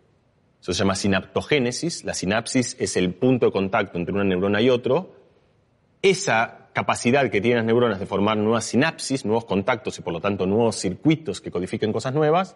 Eso 0.59 0.73
se 0.73 0.79
llama 0.79 0.95
sinaptogénesis. 0.95 2.03
La 2.03 2.13
sinapsis 2.13 2.75
es 2.81 2.97
el 2.97 3.13
punto 3.13 3.45
de 3.45 3.53
contacto 3.53 3.97
entre 3.97 4.13
una 4.13 4.25
neurona 4.25 4.59
y 4.59 4.69
otro. 4.69 5.15
Esa 6.01 6.60
capacidad 6.73 7.29
que 7.29 7.41
tienen 7.41 7.57
las 7.57 7.65
neuronas 7.65 7.99
de 7.99 8.05
formar 8.05 8.37
nuevas 8.37 8.65
sinapsis, 8.65 9.25
nuevos 9.25 9.45
contactos 9.45 9.97
y 9.99 10.01
por 10.01 10.13
lo 10.13 10.21
tanto 10.21 10.45
nuevos 10.45 10.75
circuitos 10.75 11.41
que 11.41 11.51
codifiquen 11.51 11.91
cosas 11.91 12.13
nuevas, 12.13 12.55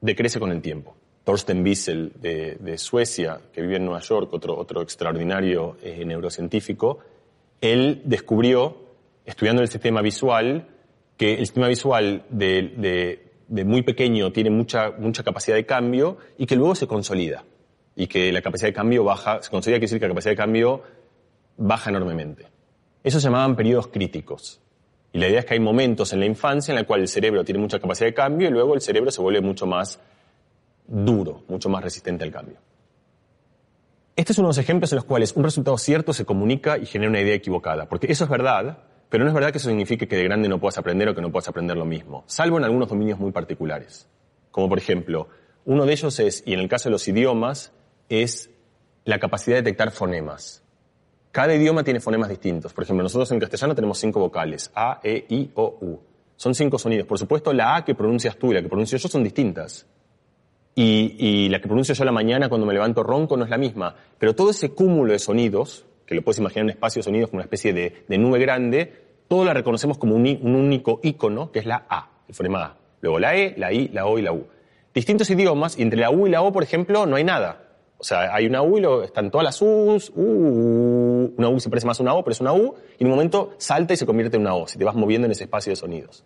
decrece 0.00 0.40
con 0.40 0.50
el 0.50 0.62
tiempo. 0.62 0.96
Thorsten 1.24 1.62
Wiesel 1.62 2.12
de, 2.20 2.78
Suecia, 2.78 3.40
que 3.52 3.62
vive 3.62 3.76
en 3.76 3.84
Nueva 3.86 4.00
York, 4.00 4.32
otro, 4.32 4.56
otro 4.56 4.82
extraordinario 4.82 5.76
eh, 5.82 6.04
neurocientífico, 6.04 6.98
él 7.60 8.02
descubrió, 8.04 8.76
estudiando 9.24 9.62
el 9.62 9.68
sistema 9.68 10.02
visual, 10.02 10.68
que 11.16 11.34
el 11.34 11.46
sistema 11.46 11.68
visual 11.68 12.24
de 12.28 13.64
muy 13.64 13.82
pequeño 13.82 14.32
tiene 14.32 14.50
mucha, 14.50 14.90
mucha 14.92 15.22
capacidad 15.22 15.56
de 15.56 15.66
cambio 15.66 16.16
y 16.38 16.46
que 16.46 16.56
luego 16.56 16.74
se 16.74 16.86
consolida. 16.86 17.44
Y 17.96 18.06
que 18.06 18.32
la 18.32 18.42
capacidad 18.42 18.68
de 18.68 18.74
cambio 18.74 19.04
baja, 19.04 19.40
se 19.42 19.50
consolida 19.50 19.76
quiere 19.76 19.86
decir 19.86 20.00
que 20.00 20.06
la 20.06 20.10
capacidad 20.10 20.32
de 20.32 20.36
cambio 20.36 20.82
baja 21.56 21.90
enormemente. 21.90 22.46
Eso 23.04 23.20
se 23.20 23.24
llamaban 23.24 23.54
periodos 23.54 23.88
críticos. 23.88 24.60
Y 25.12 25.18
la 25.18 25.28
idea 25.28 25.40
es 25.40 25.44
que 25.44 25.54
hay 25.54 25.60
momentos 25.60 26.12
en 26.12 26.20
la 26.20 26.26
infancia 26.26 26.72
en 26.72 26.76
la 26.76 26.84
cual 26.84 27.02
el 27.02 27.08
cerebro 27.08 27.44
tiene 27.44 27.60
mucha 27.60 27.78
capacidad 27.78 28.08
de 28.08 28.14
cambio 28.14 28.48
y 28.48 28.50
luego 28.50 28.74
el 28.74 28.80
cerebro 28.80 29.12
se 29.12 29.22
vuelve 29.22 29.40
mucho 29.40 29.66
más 29.66 30.00
duro, 30.88 31.44
mucho 31.46 31.68
más 31.68 31.84
resistente 31.84 32.24
al 32.24 32.32
cambio. 32.32 32.56
Este 34.16 34.32
es 34.32 34.38
uno 34.38 34.48
de 34.48 34.50
los 34.50 34.58
ejemplos 34.58 34.90
en 34.92 34.96
los 34.96 35.04
cuales 35.04 35.34
un 35.36 35.44
resultado 35.44 35.78
cierto 35.78 36.12
se 36.12 36.24
comunica 36.24 36.78
y 36.78 36.86
genera 36.86 37.10
una 37.10 37.20
idea 37.20 37.34
equivocada. 37.34 37.86
Porque 37.88 38.10
eso 38.10 38.24
es 38.24 38.30
verdad, 38.30 38.78
pero 39.10 39.22
no 39.22 39.28
es 39.28 39.34
verdad 39.34 39.52
que 39.52 39.58
eso 39.58 39.68
signifique 39.68 40.08
que 40.08 40.16
de 40.16 40.24
grande 40.24 40.48
no 40.48 40.58
puedas 40.58 40.78
aprender 40.78 41.08
o 41.08 41.14
que 41.14 41.20
no 41.20 41.30
puedas 41.30 41.48
aprender 41.48 41.76
lo 41.76 41.84
mismo, 41.84 42.24
salvo 42.26 42.58
en 42.58 42.64
algunos 42.64 42.88
dominios 42.88 43.20
muy 43.20 43.32
particulares. 43.32 44.08
Como 44.50 44.68
por 44.68 44.78
ejemplo, 44.78 45.28
uno 45.66 45.84
de 45.84 45.92
ellos 45.92 46.18
es, 46.20 46.42
y 46.46 46.54
en 46.54 46.60
el 46.60 46.68
caso 46.68 46.88
de 46.88 46.92
los 46.92 47.06
idiomas, 47.06 47.72
es 48.08 48.50
la 49.04 49.18
capacidad 49.18 49.56
de 49.56 49.62
detectar 49.62 49.90
fonemas. 49.92 50.63
Cada 51.34 51.52
idioma 51.52 51.82
tiene 51.82 51.98
fonemas 51.98 52.28
distintos. 52.28 52.72
Por 52.72 52.84
ejemplo, 52.84 53.02
nosotros 53.02 53.28
en 53.32 53.40
castellano 53.40 53.74
tenemos 53.74 53.98
cinco 53.98 54.20
vocales, 54.20 54.70
A, 54.72 55.00
E, 55.02 55.26
I, 55.30 55.50
O, 55.56 55.78
U. 55.80 56.00
Son 56.36 56.54
cinco 56.54 56.78
sonidos. 56.78 57.08
Por 57.08 57.18
supuesto, 57.18 57.52
la 57.52 57.74
A 57.74 57.84
que 57.84 57.96
pronuncias 57.96 58.36
tú 58.36 58.52
y 58.52 58.54
la 58.54 58.62
que 58.62 58.68
pronuncio 58.68 58.98
yo 58.98 59.08
son 59.08 59.24
distintas. 59.24 59.84
Y, 60.76 61.48
la 61.48 61.60
que 61.60 61.66
pronuncio 61.66 61.92
yo 61.92 62.04
la 62.04 62.12
mañana 62.12 62.48
cuando 62.48 62.68
me 62.68 62.72
levanto 62.72 63.02
ronco 63.02 63.36
no 63.36 63.42
es 63.42 63.50
la 63.50 63.58
misma. 63.58 63.96
Pero 64.16 64.36
todo 64.36 64.50
ese 64.50 64.70
cúmulo 64.74 65.12
de 65.12 65.18
sonidos, 65.18 65.84
que 66.06 66.14
lo 66.14 66.22
puedes 66.22 66.38
imaginar 66.38 66.66
en 66.66 66.70
espacio 66.70 67.00
de 67.00 67.02
sonidos 67.02 67.30
como 67.30 67.38
una 67.38 67.46
especie 67.46 67.72
de, 67.72 68.04
de 68.06 68.16
nube 68.16 68.38
grande, 68.38 68.92
todo 69.26 69.44
la 69.44 69.54
reconocemos 69.54 69.98
como 69.98 70.14
un, 70.14 70.38
un, 70.40 70.54
único 70.54 71.00
icono, 71.02 71.50
que 71.50 71.58
es 71.58 71.66
la 71.66 71.84
A, 71.88 72.10
el 72.28 72.34
fonema 72.36 72.62
A. 72.64 72.76
Luego 73.00 73.18
la 73.18 73.34
E, 73.34 73.54
la 73.56 73.72
I, 73.72 73.88
la 73.88 74.06
O 74.06 74.20
y 74.20 74.22
la 74.22 74.32
U. 74.32 74.46
Distintos 74.94 75.28
idiomas, 75.30 75.76
y 75.80 75.82
entre 75.82 75.98
la 75.98 76.12
U 76.12 76.28
y 76.28 76.30
la 76.30 76.42
O, 76.42 76.52
por 76.52 76.62
ejemplo, 76.62 77.06
no 77.06 77.16
hay 77.16 77.24
nada. 77.24 77.73
O 77.98 78.04
sea, 78.04 78.34
hay 78.34 78.46
una 78.46 78.62
U 78.62 78.76
y 78.76 78.80
lo, 78.80 79.02
están 79.02 79.30
todas 79.30 79.44
las 79.44 79.62
U's, 79.62 80.10
U, 80.14 81.32
una 81.36 81.48
U 81.48 81.60
se 81.60 81.70
parece 81.70 81.86
más 81.86 82.00
a 82.00 82.02
una 82.02 82.14
O, 82.14 82.22
pero 82.22 82.32
es 82.32 82.40
una 82.40 82.52
U, 82.52 82.74
y 82.98 83.02
en 83.02 83.06
un 83.06 83.12
momento 83.12 83.52
salta 83.58 83.94
y 83.94 83.96
se 83.96 84.04
convierte 84.04 84.36
en 84.36 84.42
una 84.42 84.54
O, 84.54 84.66
si 84.66 84.78
te 84.78 84.84
vas 84.84 84.94
moviendo 84.94 85.26
en 85.26 85.32
ese 85.32 85.44
espacio 85.44 85.70
de 85.70 85.76
sonidos. 85.76 86.24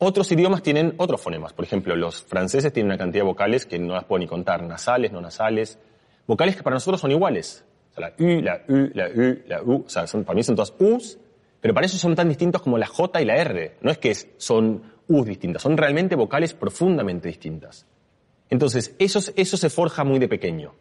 Otros 0.00 0.30
idiomas 0.30 0.62
tienen 0.62 0.94
otros 0.98 1.20
fonemas. 1.20 1.52
Por 1.52 1.64
ejemplo, 1.64 1.96
los 1.96 2.22
franceses 2.22 2.72
tienen 2.72 2.90
una 2.90 2.98
cantidad 2.98 3.24
de 3.24 3.28
vocales 3.28 3.66
que 3.66 3.80
no 3.80 3.94
las 3.94 4.04
puedo 4.04 4.20
ni 4.20 4.28
contar, 4.28 4.62
nasales, 4.62 5.10
no 5.10 5.20
nasales. 5.20 5.78
Vocales 6.26 6.56
que 6.56 6.62
para 6.62 6.74
nosotros 6.74 7.00
son 7.00 7.10
iguales. 7.10 7.64
sea, 7.94 8.08
la 8.08 8.14
U, 8.24 8.40
la 8.40 8.62
U, 8.68 8.90
la 8.94 9.08
U, 9.08 9.38
la 9.46 9.62
U, 9.62 9.84
o 9.86 9.88
sea, 9.88 10.06
son, 10.06 10.22
para 10.24 10.36
mí 10.36 10.44
son 10.44 10.54
todas 10.54 10.72
U's, 10.78 11.18
pero 11.60 11.74
para 11.74 11.86
eso 11.86 11.96
son 11.96 12.14
tan 12.14 12.28
distintos 12.28 12.62
como 12.62 12.78
la 12.78 12.86
J 12.86 13.20
y 13.20 13.24
la 13.24 13.36
R. 13.38 13.76
No 13.80 13.90
es 13.90 13.98
que 13.98 14.14
son 14.14 14.82
U's 15.08 15.26
distintas, 15.26 15.62
son 15.62 15.76
realmente 15.76 16.14
vocales 16.14 16.54
profundamente 16.54 17.26
distintas. 17.26 17.86
Entonces, 18.50 18.94
eso, 19.00 19.20
eso 19.34 19.56
se 19.56 19.68
forja 19.68 20.04
muy 20.04 20.20
de 20.20 20.28
pequeño. 20.28 20.74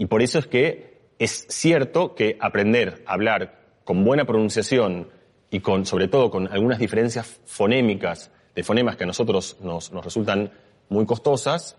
Y 0.00 0.06
por 0.06 0.22
eso 0.22 0.38
es 0.38 0.46
que 0.46 0.98
es 1.18 1.44
cierto 1.50 2.14
que 2.14 2.38
aprender 2.40 3.02
a 3.04 3.12
hablar 3.12 3.60
con 3.84 4.02
buena 4.02 4.24
pronunciación 4.24 5.10
y 5.50 5.60
con, 5.60 5.84
sobre 5.84 6.08
todo 6.08 6.30
con 6.30 6.48
algunas 6.50 6.78
diferencias 6.78 7.38
fonémicas, 7.44 8.32
de 8.54 8.62
fonemas 8.62 8.96
que 8.96 9.04
a 9.04 9.06
nosotros 9.06 9.58
nos, 9.60 9.92
nos 9.92 10.02
resultan 10.02 10.52
muy 10.88 11.04
costosas, 11.04 11.76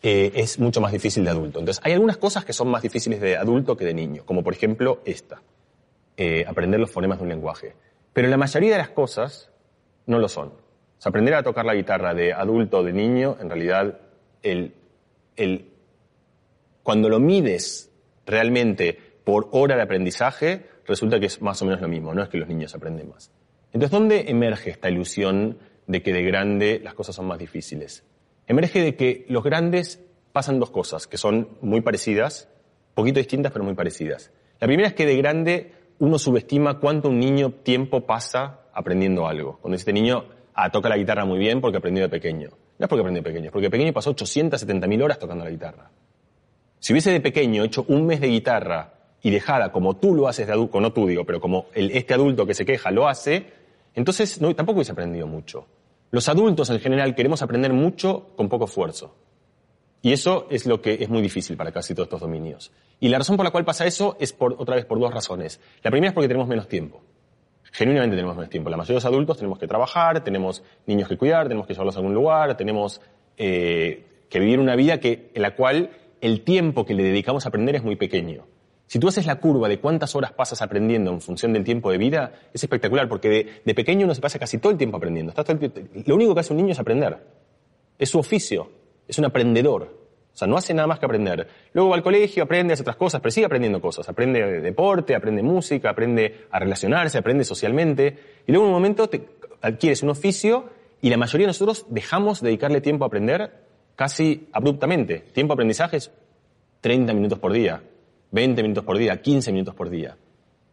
eh, 0.00 0.32
es 0.34 0.58
mucho 0.58 0.80
más 0.80 0.92
difícil 0.92 1.24
de 1.24 1.30
adulto. 1.30 1.58
Entonces, 1.58 1.84
hay 1.84 1.92
algunas 1.92 2.16
cosas 2.16 2.46
que 2.46 2.54
son 2.54 2.68
más 2.68 2.80
difíciles 2.80 3.20
de 3.20 3.36
adulto 3.36 3.76
que 3.76 3.84
de 3.84 3.92
niño, 3.92 4.22
como 4.24 4.42
por 4.42 4.54
ejemplo 4.54 5.02
esta, 5.04 5.42
eh, 6.16 6.46
aprender 6.48 6.80
los 6.80 6.90
fonemas 6.90 7.18
de 7.18 7.24
un 7.24 7.28
lenguaje. 7.28 7.74
Pero 8.14 8.28
la 8.28 8.38
mayoría 8.38 8.72
de 8.72 8.78
las 8.78 8.90
cosas 8.90 9.50
no 10.06 10.18
lo 10.18 10.30
son. 10.30 10.48
O 10.48 11.00
sea, 11.00 11.10
aprender 11.10 11.34
a 11.34 11.42
tocar 11.42 11.66
la 11.66 11.74
guitarra 11.74 12.14
de 12.14 12.32
adulto 12.32 12.78
o 12.78 12.82
de 12.82 12.94
niño, 12.94 13.36
en 13.38 13.50
realidad, 13.50 13.98
el, 14.42 14.72
el, 15.36 15.66
cuando 16.88 17.10
lo 17.10 17.20
mides 17.20 17.92
realmente 18.24 18.98
por 19.22 19.50
hora 19.52 19.76
de 19.76 19.82
aprendizaje, 19.82 20.64
resulta 20.86 21.20
que 21.20 21.26
es 21.26 21.42
más 21.42 21.60
o 21.60 21.66
menos 21.66 21.82
lo 21.82 21.88
mismo, 21.88 22.14
no 22.14 22.22
es 22.22 22.30
que 22.30 22.38
los 22.38 22.48
niños 22.48 22.74
aprenden 22.74 23.10
más. 23.10 23.30
Entonces, 23.74 23.90
¿dónde 23.90 24.30
emerge 24.30 24.70
esta 24.70 24.88
ilusión 24.88 25.58
de 25.86 26.02
que 26.02 26.14
de 26.14 26.22
grande 26.22 26.80
las 26.82 26.94
cosas 26.94 27.14
son 27.14 27.26
más 27.26 27.38
difíciles? 27.38 28.06
Emerge 28.46 28.80
de 28.80 28.96
que 28.96 29.26
los 29.28 29.44
grandes 29.44 30.02
pasan 30.32 30.58
dos 30.58 30.70
cosas, 30.70 31.06
que 31.06 31.18
son 31.18 31.58
muy 31.60 31.82
parecidas, 31.82 32.48
poquito 32.94 33.18
distintas, 33.18 33.52
pero 33.52 33.66
muy 33.66 33.74
parecidas. 33.74 34.32
La 34.58 34.66
primera 34.66 34.88
es 34.88 34.94
que 34.94 35.04
de 35.04 35.16
grande 35.18 35.72
uno 35.98 36.18
subestima 36.18 36.80
cuánto 36.80 37.10
un 37.10 37.18
niño 37.18 37.50
tiempo 37.50 38.06
pasa 38.06 38.60
aprendiendo 38.72 39.28
algo. 39.28 39.58
Cuando 39.60 39.76
este 39.76 39.92
niño, 39.92 40.24
ah, 40.54 40.70
toca 40.70 40.88
la 40.88 40.96
guitarra 40.96 41.26
muy 41.26 41.38
bien 41.38 41.60
porque 41.60 41.76
aprendió 41.76 42.04
de 42.04 42.08
pequeño. 42.08 42.48
No 42.48 42.84
es 42.86 42.88
porque 42.88 43.00
aprendió 43.02 43.22
de 43.22 43.28
pequeño, 43.28 43.46
es 43.48 43.52
porque 43.52 43.68
pequeño 43.68 43.92
pasó 43.92 44.14
870.000 44.16 45.04
horas 45.04 45.18
tocando 45.18 45.44
la 45.44 45.50
guitarra. 45.50 45.90
Si 46.80 46.92
hubiese 46.92 47.10
de 47.10 47.20
pequeño 47.20 47.64
hecho 47.64 47.84
un 47.88 48.06
mes 48.06 48.20
de 48.20 48.28
guitarra 48.28 48.94
y 49.22 49.30
dejada 49.30 49.72
como 49.72 49.96
tú 49.96 50.14
lo 50.14 50.28
haces 50.28 50.46
de 50.46 50.52
adulto, 50.52 50.80
no 50.80 50.92
tú 50.92 51.06
digo, 51.06 51.24
pero 51.24 51.40
como 51.40 51.66
este 51.74 52.14
adulto 52.14 52.46
que 52.46 52.54
se 52.54 52.64
queja 52.64 52.90
lo 52.90 53.08
hace, 53.08 53.46
entonces 53.94 54.38
tampoco 54.38 54.74
hubiese 54.74 54.92
aprendido 54.92 55.26
mucho. 55.26 55.66
Los 56.10 56.28
adultos 56.28 56.70
en 56.70 56.80
general 56.80 57.14
queremos 57.14 57.42
aprender 57.42 57.72
mucho 57.72 58.28
con 58.36 58.48
poco 58.48 58.64
esfuerzo. 58.66 59.14
Y 60.00 60.12
eso 60.12 60.46
es 60.50 60.66
lo 60.66 60.80
que 60.80 60.94
es 60.94 61.08
muy 61.08 61.20
difícil 61.20 61.56
para 61.56 61.72
casi 61.72 61.94
todos 61.94 62.06
estos 62.06 62.20
dominios. 62.20 62.70
Y 63.00 63.08
la 63.08 63.18
razón 63.18 63.36
por 63.36 63.44
la 63.44 63.50
cual 63.50 63.64
pasa 63.64 63.84
eso 63.84 64.16
es 64.20 64.32
por, 64.32 64.54
otra 64.58 64.76
vez 64.76 64.84
por 64.84 64.98
dos 65.00 65.12
razones. 65.12 65.60
La 65.82 65.90
primera 65.90 66.10
es 66.10 66.14
porque 66.14 66.28
tenemos 66.28 66.48
menos 66.48 66.68
tiempo. 66.68 67.02
Genuinamente 67.72 68.16
tenemos 68.16 68.36
menos 68.36 68.48
tiempo. 68.48 68.70
La 68.70 68.76
mayoría 68.76 68.94
de 68.94 69.04
los 69.04 69.04
adultos 69.04 69.36
tenemos 69.36 69.58
que 69.58 69.66
trabajar, 69.66 70.22
tenemos 70.22 70.62
niños 70.86 71.08
que 71.08 71.18
cuidar, 71.18 71.48
tenemos 71.48 71.66
que 71.66 71.74
llevarlos 71.74 71.96
a 71.96 71.98
algún 71.98 72.14
lugar, 72.14 72.56
tenemos 72.56 73.00
eh, 73.36 74.06
que 74.30 74.40
vivir 74.40 74.60
una 74.60 74.76
vida 74.76 74.98
que, 75.00 75.30
en 75.34 75.42
la 75.42 75.54
cual 75.54 75.90
el 76.20 76.42
tiempo 76.42 76.84
que 76.84 76.94
le 76.94 77.02
dedicamos 77.02 77.44
a 77.44 77.48
aprender 77.48 77.76
es 77.76 77.82
muy 77.82 77.96
pequeño. 77.96 78.46
Si 78.86 78.98
tú 78.98 79.08
haces 79.08 79.26
la 79.26 79.36
curva 79.36 79.68
de 79.68 79.80
cuántas 79.80 80.16
horas 80.16 80.32
pasas 80.32 80.62
aprendiendo 80.62 81.12
en 81.12 81.20
función 81.20 81.52
del 81.52 81.62
tiempo 81.62 81.90
de 81.90 81.98
vida, 81.98 82.32
es 82.54 82.62
espectacular, 82.62 83.06
porque 83.06 83.60
de, 83.64 83.74
pequeño 83.74 84.06
uno 84.06 84.14
se 84.14 84.22
pasa 84.22 84.38
casi 84.38 84.56
todo 84.56 84.72
el 84.72 84.78
tiempo 84.78 84.96
aprendiendo. 84.96 85.34
lo 86.06 86.14
único 86.14 86.34
que 86.34 86.40
hace 86.40 86.54
un 86.54 86.56
niño 86.56 86.72
es 86.72 86.78
aprender. 86.78 87.18
Es 87.98 88.08
su 88.08 88.18
oficio, 88.18 88.70
es 89.06 89.18
un 89.18 89.26
aprendedor. 89.26 89.98
O 90.32 90.36
sea, 90.38 90.48
no 90.48 90.56
hace 90.56 90.72
nada 90.72 90.86
más 90.88 90.98
que 90.98 91.04
aprender. 91.04 91.48
Luego 91.74 91.90
va 91.90 91.96
al 91.96 92.02
colegio, 92.02 92.44
aprende, 92.44 92.72
hace 92.72 92.82
otras 92.82 92.96
cosas, 92.96 93.20
pero 93.20 93.30
sigue 93.30 93.44
aprendiendo 93.44 93.80
cosas. 93.82 94.08
Aprende 94.08 94.62
deporte, 94.62 95.14
aprende 95.14 95.42
música, 95.42 95.90
aprende 95.90 96.46
a 96.50 96.58
relacionarse, 96.58 97.18
aprende 97.18 97.44
socialmente. 97.44 98.16
Y 98.46 98.52
luego 98.52 98.66
en 98.66 98.72
un 98.72 98.74
momento 98.74 99.08
te 99.08 99.28
adquieres 99.60 100.02
un 100.02 100.10
oficio 100.10 100.70
y 101.02 101.10
la 101.10 101.18
mayoría 101.18 101.46
de 101.46 101.48
nosotros 101.48 101.84
dejamos 101.90 102.40
de 102.40 102.48
dedicarle 102.48 102.80
tiempo 102.80 103.04
a 103.04 103.08
aprender 103.08 103.67
casi 103.98 104.46
abruptamente. 104.52 105.24
Tiempo 105.32 105.52
de 105.52 105.54
aprendizaje 105.54 105.96
es 105.96 106.12
30 106.82 107.12
minutos 107.14 107.40
por 107.40 107.52
día, 107.52 107.82
20 108.30 108.62
minutos 108.62 108.84
por 108.84 108.96
día, 108.96 109.20
15 109.20 109.50
minutos 109.50 109.74
por 109.74 109.90
día. 109.90 110.16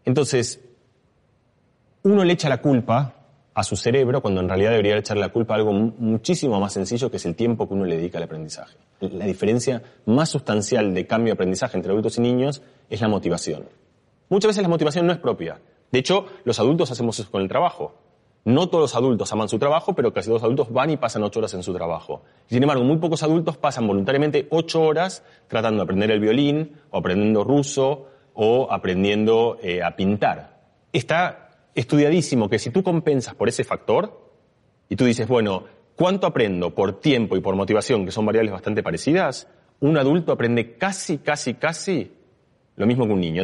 Entonces, 0.05 0.61
uno 2.03 2.23
le 2.23 2.33
echa 2.33 2.49
la 2.49 2.61
culpa 2.61 3.15
a 3.55 3.63
su 3.63 3.75
cerebro 3.77 4.21
cuando 4.21 4.41
en 4.41 4.47
realidad 4.47 4.69
debería 4.69 4.95
echarle 4.97 5.21
la 5.21 5.29
culpa 5.29 5.55
a 5.55 5.57
algo 5.57 5.73
muchísimo 5.73 6.59
más 6.59 6.73
sencillo 6.73 7.09
que 7.09 7.17
es 7.17 7.25
el 7.25 7.33
tiempo 7.33 7.67
que 7.67 7.73
uno 7.73 7.85
le 7.85 7.97
dedica 7.97 8.19
al 8.19 8.25
aprendizaje. 8.25 8.77
La 8.99 9.25
diferencia 9.25 9.81
más 10.05 10.29
sustancial 10.29 10.93
de 10.93 11.07
cambio 11.07 11.31
de 11.31 11.33
aprendizaje 11.33 11.77
entre 11.77 11.93
adultos 11.93 12.19
y 12.19 12.21
niños 12.21 12.61
es 12.91 13.01
la 13.01 13.07
motivación. 13.07 13.67
Muchas 14.29 14.49
veces 14.49 14.61
la 14.61 14.69
motivación 14.69 15.07
no 15.07 15.13
es 15.13 15.19
propia. 15.19 15.59
De 15.91 15.97
hecho, 15.97 16.27
los 16.43 16.59
adultos 16.59 16.91
hacemos 16.91 17.17
eso 17.17 17.31
con 17.31 17.41
el 17.41 17.47
trabajo. 17.47 17.95
No 18.45 18.69
todos 18.69 18.83
los 18.83 18.95
adultos 18.95 19.33
aman 19.33 19.49
su 19.49 19.57
trabajo, 19.57 19.93
pero 19.93 20.13
casi 20.13 20.27
todos 20.27 20.41
los 20.41 20.45
adultos 20.45 20.71
van 20.71 20.91
y 20.91 20.97
pasan 20.97 21.23
ocho 21.23 21.39
horas 21.39 21.55
en 21.55 21.63
su 21.63 21.73
trabajo. 21.73 22.21
Sin 22.45 22.61
embargo, 22.61 22.83
muy 22.83 22.97
pocos 22.97 23.23
adultos 23.23 23.57
pasan 23.57 23.87
voluntariamente 23.87 24.47
ocho 24.51 24.83
horas 24.83 25.23
tratando 25.47 25.77
de 25.77 25.83
aprender 25.83 26.11
el 26.11 26.19
violín, 26.19 26.73
o 26.91 26.99
aprendiendo 26.99 27.43
ruso, 27.43 28.05
o 28.35 28.67
aprendiendo 28.69 29.57
eh, 29.63 29.81
a 29.81 29.95
pintar. 29.95 30.61
Está 30.93 31.49
estudiadísimo 31.73 32.47
que 32.47 32.59
si 32.59 32.69
tú 32.69 32.83
compensas 32.83 33.33
por 33.33 33.49
ese 33.49 33.63
factor, 33.63 34.25
y 34.89 34.95
tú 34.95 35.05
dices, 35.05 35.27
bueno, 35.27 35.63
¿cuánto 35.95 36.27
aprendo 36.27 36.75
por 36.75 36.99
tiempo 36.99 37.35
y 37.35 37.41
por 37.41 37.55
motivación, 37.55 38.05
que 38.05 38.11
son 38.11 38.27
variables 38.27 38.53
bastante 38.53 38.83
parecidas? 38.83 39.47
Un 39.79 39.97
adulto 39.97 40.31
aprende 40.31 40.77
casi, 40.77 41.17
casi, 41.17 41.55
casi 41.55 42.11
lo 42.75 42.85
mismo 42.85 43.07
que 43.07 43.13
un 43.13 43.19
niño. 43.21 43.43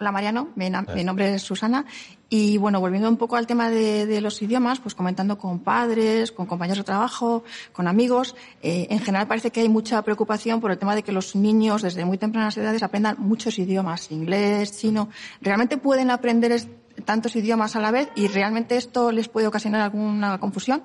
Hola 0.00 0.12
Mariano, 0.12 0.50
mi, 0.54 0.70
nombre 0.70 1.34
es 1.34 1.42
Susana 1.42 1.84
y 2.30 2.56
bueno, 2.56 2.78
volviendo 2.78 3.08
un 3.08 3.16
poco 3.16 3.34
al 3.34 3.48
tema 3.48 3.68
de, 3.68 4.20
los 4.20 4.40
idiomas, 4.40 4.78
pues 4.78 4.94
comentando 4.94 5.36
con 5.38 5.58
padres, 5.58 6.30
con 6.30 6.46
compañeros 6.46 6.78
de 6.78 6.84
trabajo, 6.84 7.42
con 7.72 7.88
amigos, 7.88 8.36
eh, 8.62 8.86
en 8.90 9.00
general 9.00 9.26
parece 9.26 9.50
que 9.50 9.58
hay 9.58 9.68
mucha 9.68 10.00
preocupación 10.02 10.60
por 10.60 10.70
el 10.70 10.78
tema 10.78 10.94
de 10.94 11.02
que 11.02 11.10
los 11.10 11.34
niños 11.34 11.82
desde 11.82 12.04
muy 12.04 12.16
tempranas 12.16 12.56
edades 12.56 12.84
aprendan 12.84 13.16
muchos 13.18 13.58
idiomas, 13.58 14.12
inglés, 14.12 14.78
chino. 14.78 15.08
¿Realmente 15.40 15.78
pueden 15.78 16.12
aprender 16.12 16.60
tantos 17.04 17.34
idiomas 17.34 17.74
a 17.74 17.80
la 17.80 17.90
vez 17.90 18.08
y 18.14 18.28
realmente 18.28 18.76
esto 18.76 19.10
les 19.10 19.28
puede 19.28 19.48
ocasionar 19.48 19.80
alguna 19.80 20.38
confusión? 20.38 20.84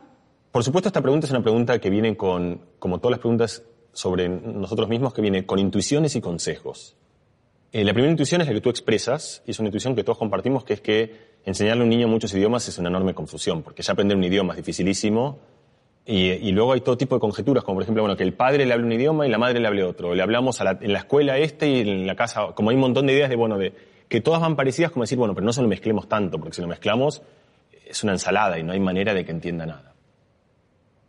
Por 0.52 0.64
supuesto, 0.64 0.90
esta 0.90 1.02
pregunta 1.02 1.28
es 1.28 1.32
una 1.32 1.44
pregunta 1.44 1.78
que 1.78 1.92
viene 1.92 2.18
con, 2.18 2.62
como 2.80 2.98
todas 2.98 3.12
las 3.12 3.20
preguntas 3.20 3.62
sobre 3.92 4.28
nosotros 4.28 4.90
mismos, 4.90 5.14
que 5.14 5.22
viene 5.22 5.46
con 5.46 5.60
intuiciones 5.60 6.16
y 6.16 6.22
consejos. 6.22 6.96
Eh, 7.74 7.84
la 7.84 7.92
primera 7.92 8.12
intuición 8.12 8.40
es 8.42 8.48
la 8.48 8.54
que 8.54 8.62
tú 8.62 8.70
expresas, 8.70 9.42
y 9.48 9.52
es 9.52 9.60
una 9.60 9.70
intuición 9.70 9.96
que 9.96 10.04
todos 10.04 10.20
compartimos, 10.20 10.64
que 10.64 10.74
es 10.74 10.82
que 10.82 11.34
enseñarle 11.44 11.82
a 11.82 11.84
un 11.86 11.90
niño 11.90 12.08
muchos 12.08 12.32
idiomas 12.36 12.68
es 12.68 12.78
una 12.78 12.90
enorme 12.90 13.16
confusión, 13.16 13.64
porque 13.64 13.82
ya 13.82 13.94
aprender 13.94 14.16
un 14.16 14.24
idioma 14.24 14.54
es 14.54 14.58
dificilísimo, 14.58 15.40
y, 16.06 16.52
luego 16.52 16.74
hay 16.74 16.82
todo 16.82 16.98
tipo 16.98 17.16
de 17.16 17.22
conjeturas, 17.22 17.64
como 17.64 17.78
por 17.78 17.84
ejemplo, 17.84 18.04
bueno, 18.04 18.16
que 18.16 18.24
el 18.24 18.34
padre 18.34 18.66
le 18.66 18.74
hable 18.74 18.86
un 18.86 18.92
idioma 18.92 19.26
y 19.26 19.30
la 19.30 19.38
madre 19.38 19.62
le 19.62 19.68
hable 19.68 19.86
otro. 19.86 20.14
Le 20.14 20.22
hablamos 20.22 20.60
en 20.60 20.92
la 20.92 21.00
escuela 21.00 21.38
este 21.38 21.70
y 21.70 21.80
en 21.80 22.06
la 22.06 22.16
casa, 22.16 22.48
como 22.54 22.72
hay 22.72 22.76
un 22.76 22.82
montón 22.82 23.08
de 23.08 23.14
ideas 23.14 23.30
de, 23.30 23.38
bueno, 23.38 23.58
de 23.58 23.74
que 24.10 24.20
todas 24.20 24.42
van 24.42 24.58
parecidas, 24.58 24.92
como 24.92 25.04
decir, 25.04 25.18
bueno, 25.18 25.34
pero 25.34 25.46
no 25.46 25.54
se 25.54 25.62
lo 25.62 25.70
mezclemos 25.70 26.10
tanto, 26.10 26.40
porque 26.40 26.56
si 26.56 26.62
lo 26.62 26.68
mezclamos 26.68 27.22
es 27.88 28.04
una 28.04 28.12
ensalada 28.12 28.60
y 28.60 28.64
no 28.64 28.74
hay 28.74 28.82
manera 28.82 29.14
de 29.14 29.24
que 29.24 29.32
entienda 29.32 29.66
nada. 29.66 29.94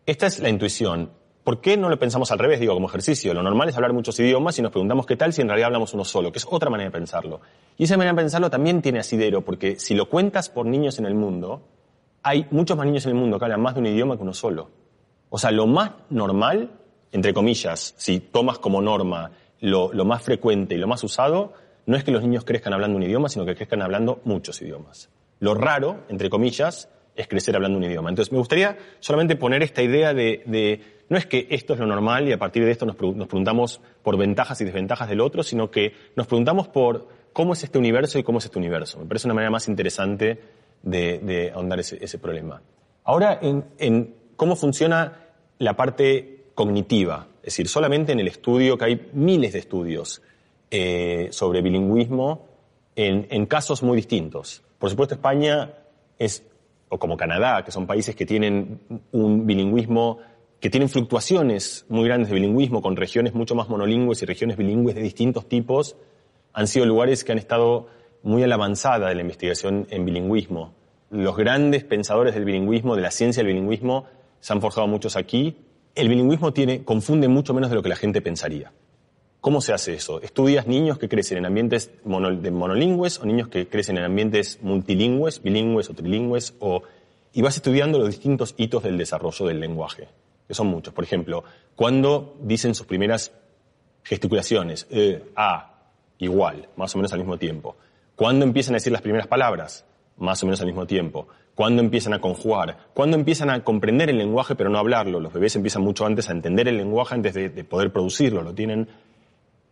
Esta 0.07 0.29
es 0.29 0.39
la 0.39 0.49
intuición. 0.49 1.11
¿Por 1.45 1.61
qué 1.61 1.77
no 1.77 1.91
lo 1.91 1.99
pensamos 1.99 2.33
al 2.33 2.39
revés? 2.39 2.59
Digo, 2.59 2.73
como 2.73 2.89
ejercicio. 2.89 3.35
Lo 3.35 3.43
normal 3.43 3.69
es 3.69 3.77
hablar 3.77 3.93
muchos 3.93 4.19
idiomas 4.19 4.59
y 4.59 4.63
nos 4.63 4.73
preguntamos 4.73 5.05
qué 5.05 5.15
tal 5.15 5.35
si 5.35 5.43
en 5.43 5.49
realidad 5.49 5.67
hablamos 5.67 5.93
uno 5.93 6.03
solo, 6.03 6.33
que 6.33 6.39
es 6.39 6.47
otra 6.51 6.71
manera 6.71 6.89
de 6.89 6.93
pensarlo. 6.93 7.43
Y 7.77 7.85
esa 7.85 7.99
manera 7.99 8.15
de 8.15 8.23
pensarlo 8.23 8.49
también 8.49 8.81
tiene 8.81 8.99
asidero, 8.99 9.43
porque 9.43 9.79
si 9.79 9.95
lo 9.95 10.09
cuentas 10.09 10.49
por 10.49 10.65
niños 10.65 10.99
en 10.99 11.05
el 11.05 11.15
mundo, 11.15 11.61
hay 12.23 12.47
muchos 12.51 12.79
más 12.79 12.87
niños 12.87 13.05
en 13.05 13.11
el 13.11 13.19
mundo 13.19 13.39
que 13.39 13.45
hablan 13.45 13.61
más 13.61 13.75
de 13.75 13.81
un 13.81 13.87
idioma 13.87 14.17
que 14.17 14.23
uno 14.23 14.33
solo. 14.33 14.71
O 15.29 15.37
sea, 15.37 15.51
lo 15.51 15.67
más 15.67 15.91
normal, 16.09 16.71
entre 17.13 17.35
comillas, 17.35 17.95
si 17.99 18.21
tomas 18.21 18.59
como 18.59 18.81
norma 18.81 19.33
lo, 19.61 19.93
lo 19.93 20.07
más 20.07 20.23
frecuente 20.23 20.77
y 20.77 20.79
lo 20.79 20.89
más 20.89 21.05
usado, 21.05 21.53
no 21.85 21.99
es 21.99 22.05
que 22.05 22.11
los 22.11 22.23
niños 22.23 22.45
crezcan 22.47 22.73
hablando 22.73 22.97
un 22.97 23.03
idioma, 23.03 23.29
sino 23.29 23.45
que 23.45 23.55
crezcan 23.55 23.83
hablando 23.83 24.23
muchos 24.25 24.63
idiomas. 24.63 25.11
Lo 25.41 25.53
raro, 25.53 26.05
entre 26.09 26.31
comillas, 26.31 26.89
es 27.17 27.29
crecer 27.29 27.55
hablando 27.55 27.79
un 27.79 27.85
idioma. 27.85 28.09
Entonces, 28.09 28.33
me 28.33 28.39
gustaría 28.39 28.77
solamente 29.01 29.37
poner 29.37 29.63
esta 29.63 29.83
idea 29.83 30.15
de 30.15 30.43
no 31.09 31.19
es 31.19 31.27
que 31.27 31.47
esto 31.51 31.75
es 31.75 31.81
lo 31.81 31.87
normal 31.87 32.29
y 32.29 32.33
a 32.33 32.39
partir 32.39 32.65
de 32.65 32.71
esto 32.71 32.87
nos, 32.87 32.97
preguntamos 32.97 33.81
por 34.03 34.17
ventajas 34.17 34.61
y 34.61 34.65
desventajas 34.65 35.09
del 35.09 35.21
otro, 35.21 35.43
sino 35.43 35.71
que 35.71 35.93
nos 36.17 36.27
preguntamos 36.27 36.69
por 36.69 37.09
cómo 37.33 37.53
es 37.53 37.65
este 37.65 37.79
universo 37.79 38.19
y 38.19 38.23
cómo 38.23 38.39
es 38.39 38.47
este 38.47 38.59
universo. 38.59 38.99
Me 38.99 39.07
parece 39.07 39.27
una 39.27 39.35
manera 39.35 39.51
más 39.51 39.69
interesante 39.69 40.41
de, 40.83 41.53
ahondar 41.55 41.81
ese, 41.81 42.19
problema. 42.19 42.63
Ahora, 43.05 43.39
en, 43.41 44.15
cómo 44.37 44.57
funciona 44.57 45.21
la 45.59 45.77
parte 45.77 46.47
cognitiva, 46.55 47.29
es 47.39 47.53
decir, 47.53 47.69
solamente 47.69 48.13
en 48.13 48.21
el 48.21 48.29
estudio, 48.29 48.79
que 48.79 48.85
hay 48.85 49.11
miles 49.13 49.53
de 49.53 49.59
estudios 49.59 50.23
eh, 50.71 51.29
sobre 51.31 51.61
bilingüismo 51.61 52.49
en, 52.97 53.27
en 53.31 53.47
casos 53.47 53.83
muy 53.83 53.97
distintos. 53.97 54.63
Por 54.79 54.89
supuesto, 54.89 55.15
España 55.15 55.75
es, 56.19 56.43
o 56.89 56.99
como 56.99 57.17
Canadá, 57.17 57.65
que 57.65 57.71
son 57.71 57.87
países 57.87 58.15
que 58.15 58.27
tienen 58.27 58.81
un 59.13 59.47
bilingüismo 59.47 60.19
que 60.65 60.71
tienen 60.71 60.89
fluctuaciones 60.89 61.85
muy 61.91 62.07
grandes 62.07 62.31
de 62.31 62.37
bilingüismo 62.37 62.81
con 62.81 62.97
regiones 62.97 63.35
mucho 63.35 63.55
más 63.55 63.69
monolingües 63.69 64.23
y 64.23 64.25
regiones 64.25 64.57
bilingües 64.57 64.95
de 64.95 65.03
distintos 65.03 65.47
tipos, 65.47 65.95
han 66.55 66.67
sido 66.69 66.87
lugares 66.87 67.23
que 67.23 67.33
han 67.33 67.39
estado 67.39 67.89
muy 68.23 68.43
a 68.43 68.47
la 68.47 68.55
avanzada 68.55 69.11
de 69.11 69.15
la 69.15 69.21
investigación 69.21 69.87
en 69.91 70.07
bilingüismo. 70.07 70.73
Los 71.11 71.37
grandes 71.37 71.85
pensadores 71.85 72.33
del 72.33 72.47
bilingüismo, 72.47 72.97
de 72.97 73.03
la 73.03 73.11
ciencia 73.11 73.43
del 73.43 73.53
bilingüismo, 73.53 74.07
se 74.41 74.55
han 74.55 74.63
forjado 74.63 74.87
muchos 74.87 75.17
aquí. 75.17 75.59
El 75.95 76.09
bilingüismo 76.09 76.55
tiene, 76.55 76.83
confunde 76.83 77.29
mucho 77.29 77.53
menos 77.53 77.69
de 77.69 77.77
lo 77.77 77.83
que 77.83 77.91
la 77.91 77.97
gente 77.97 78.23
pensaría. 78.23 78.73
¿Cómo 79.45 79.61
se 79.61 79.75
hace 79.75 79.93
eso? 79.93 80.23
Estudias 80.23 80.67
niños 80.67 80.97
que 80.97 81.07
crecen 81.07 81.37
en 81.37 81.45
ambientes 81.45 81.91
mono, 82.03 82.35
de 82.35 82.51
monolingües 82.51 83.19
o 83.19 83.27
niños 83.27 83.49
que 83.49 83.69
crecen 83.69 83.99
en 83.99 84.05
ambientes 84.05 84.59
multilingües, 84.63 85.43
bilingües 85.43 85.91
o 85.91 85.93
trilingües, 85.93 86.55
o, 86.61 86.83
y 87.35 87.43
vas 87.43 87.55
estudiando 87.55 87.99
los 87.99 88.09
distintos 88.09 88.55
hitos 88.57 88.83
del 88.85 88.97
desarrollo 88.97 89.45
del 89.45 89.61
lenguaje, 89.61 90.09
que 90.49 90.55
son 90.55 90.69
muchos. 90.69 90.95
Por 90.95 91.05
ejemplo, 91.05 91.45
cuando 91.77 92.39
dicen 92.41 92.75
sus 92.75 92.87
primeras 92.87 93.33
gesticulaciones, 94.03 94.87
eh, 94.89 95.23
a, 95.37 95.75
igual, 96.17 96.71
más 96.77 96.95
o 96.95 96.99
menos 96.99 97.13
al 97.13 97.19
mismo 97.19 97.37
tiempo. 97.37 97.77
Cuando 98.17 98.47
empiezan 98.47 98.77
a 98.77 98.77
decir 98.77 98.95
las 98.95 99.03
primeras 99.03 99.27
palabras, 99.27 99.85
más 100.17 100.43
o 100.43 100.47
menos 100.47 100.63
al 100.63 100.69
mismo 100.69 100.87
tiempo. 100.87 101.29
Cuando 101.55 101.83
empiezan 101.83 102.15
a 102.15 102.19
conjugar, 102.19 102.79
cuando 102.95 103.19
empiezan 103.19 103.51
a 103.51 103.63
comprender 103.63 104.09
el 104.09 104.17
lenguaje 104.17 104.55
pero 104.55 104.71
no 104.71 104.79
hablarlo. 104.79 105.21
Los 105.21 105.35
bebés 105.35 105.55
empiezan 105.55 105.83
mucho 105.83 106.07
antes 106.07 106.31
a 106.31 106.33
entender 106.33 106.67
el 106.67 106.79
lenguaje 106.79 107.15
antes 107.15 107.35
de, 107.35 107.51
de 107.51 107.63
poder 107.63 107.93
producirlo, 107.93 108.41
lo 108.43 108.55
tienen. 108.55 108.89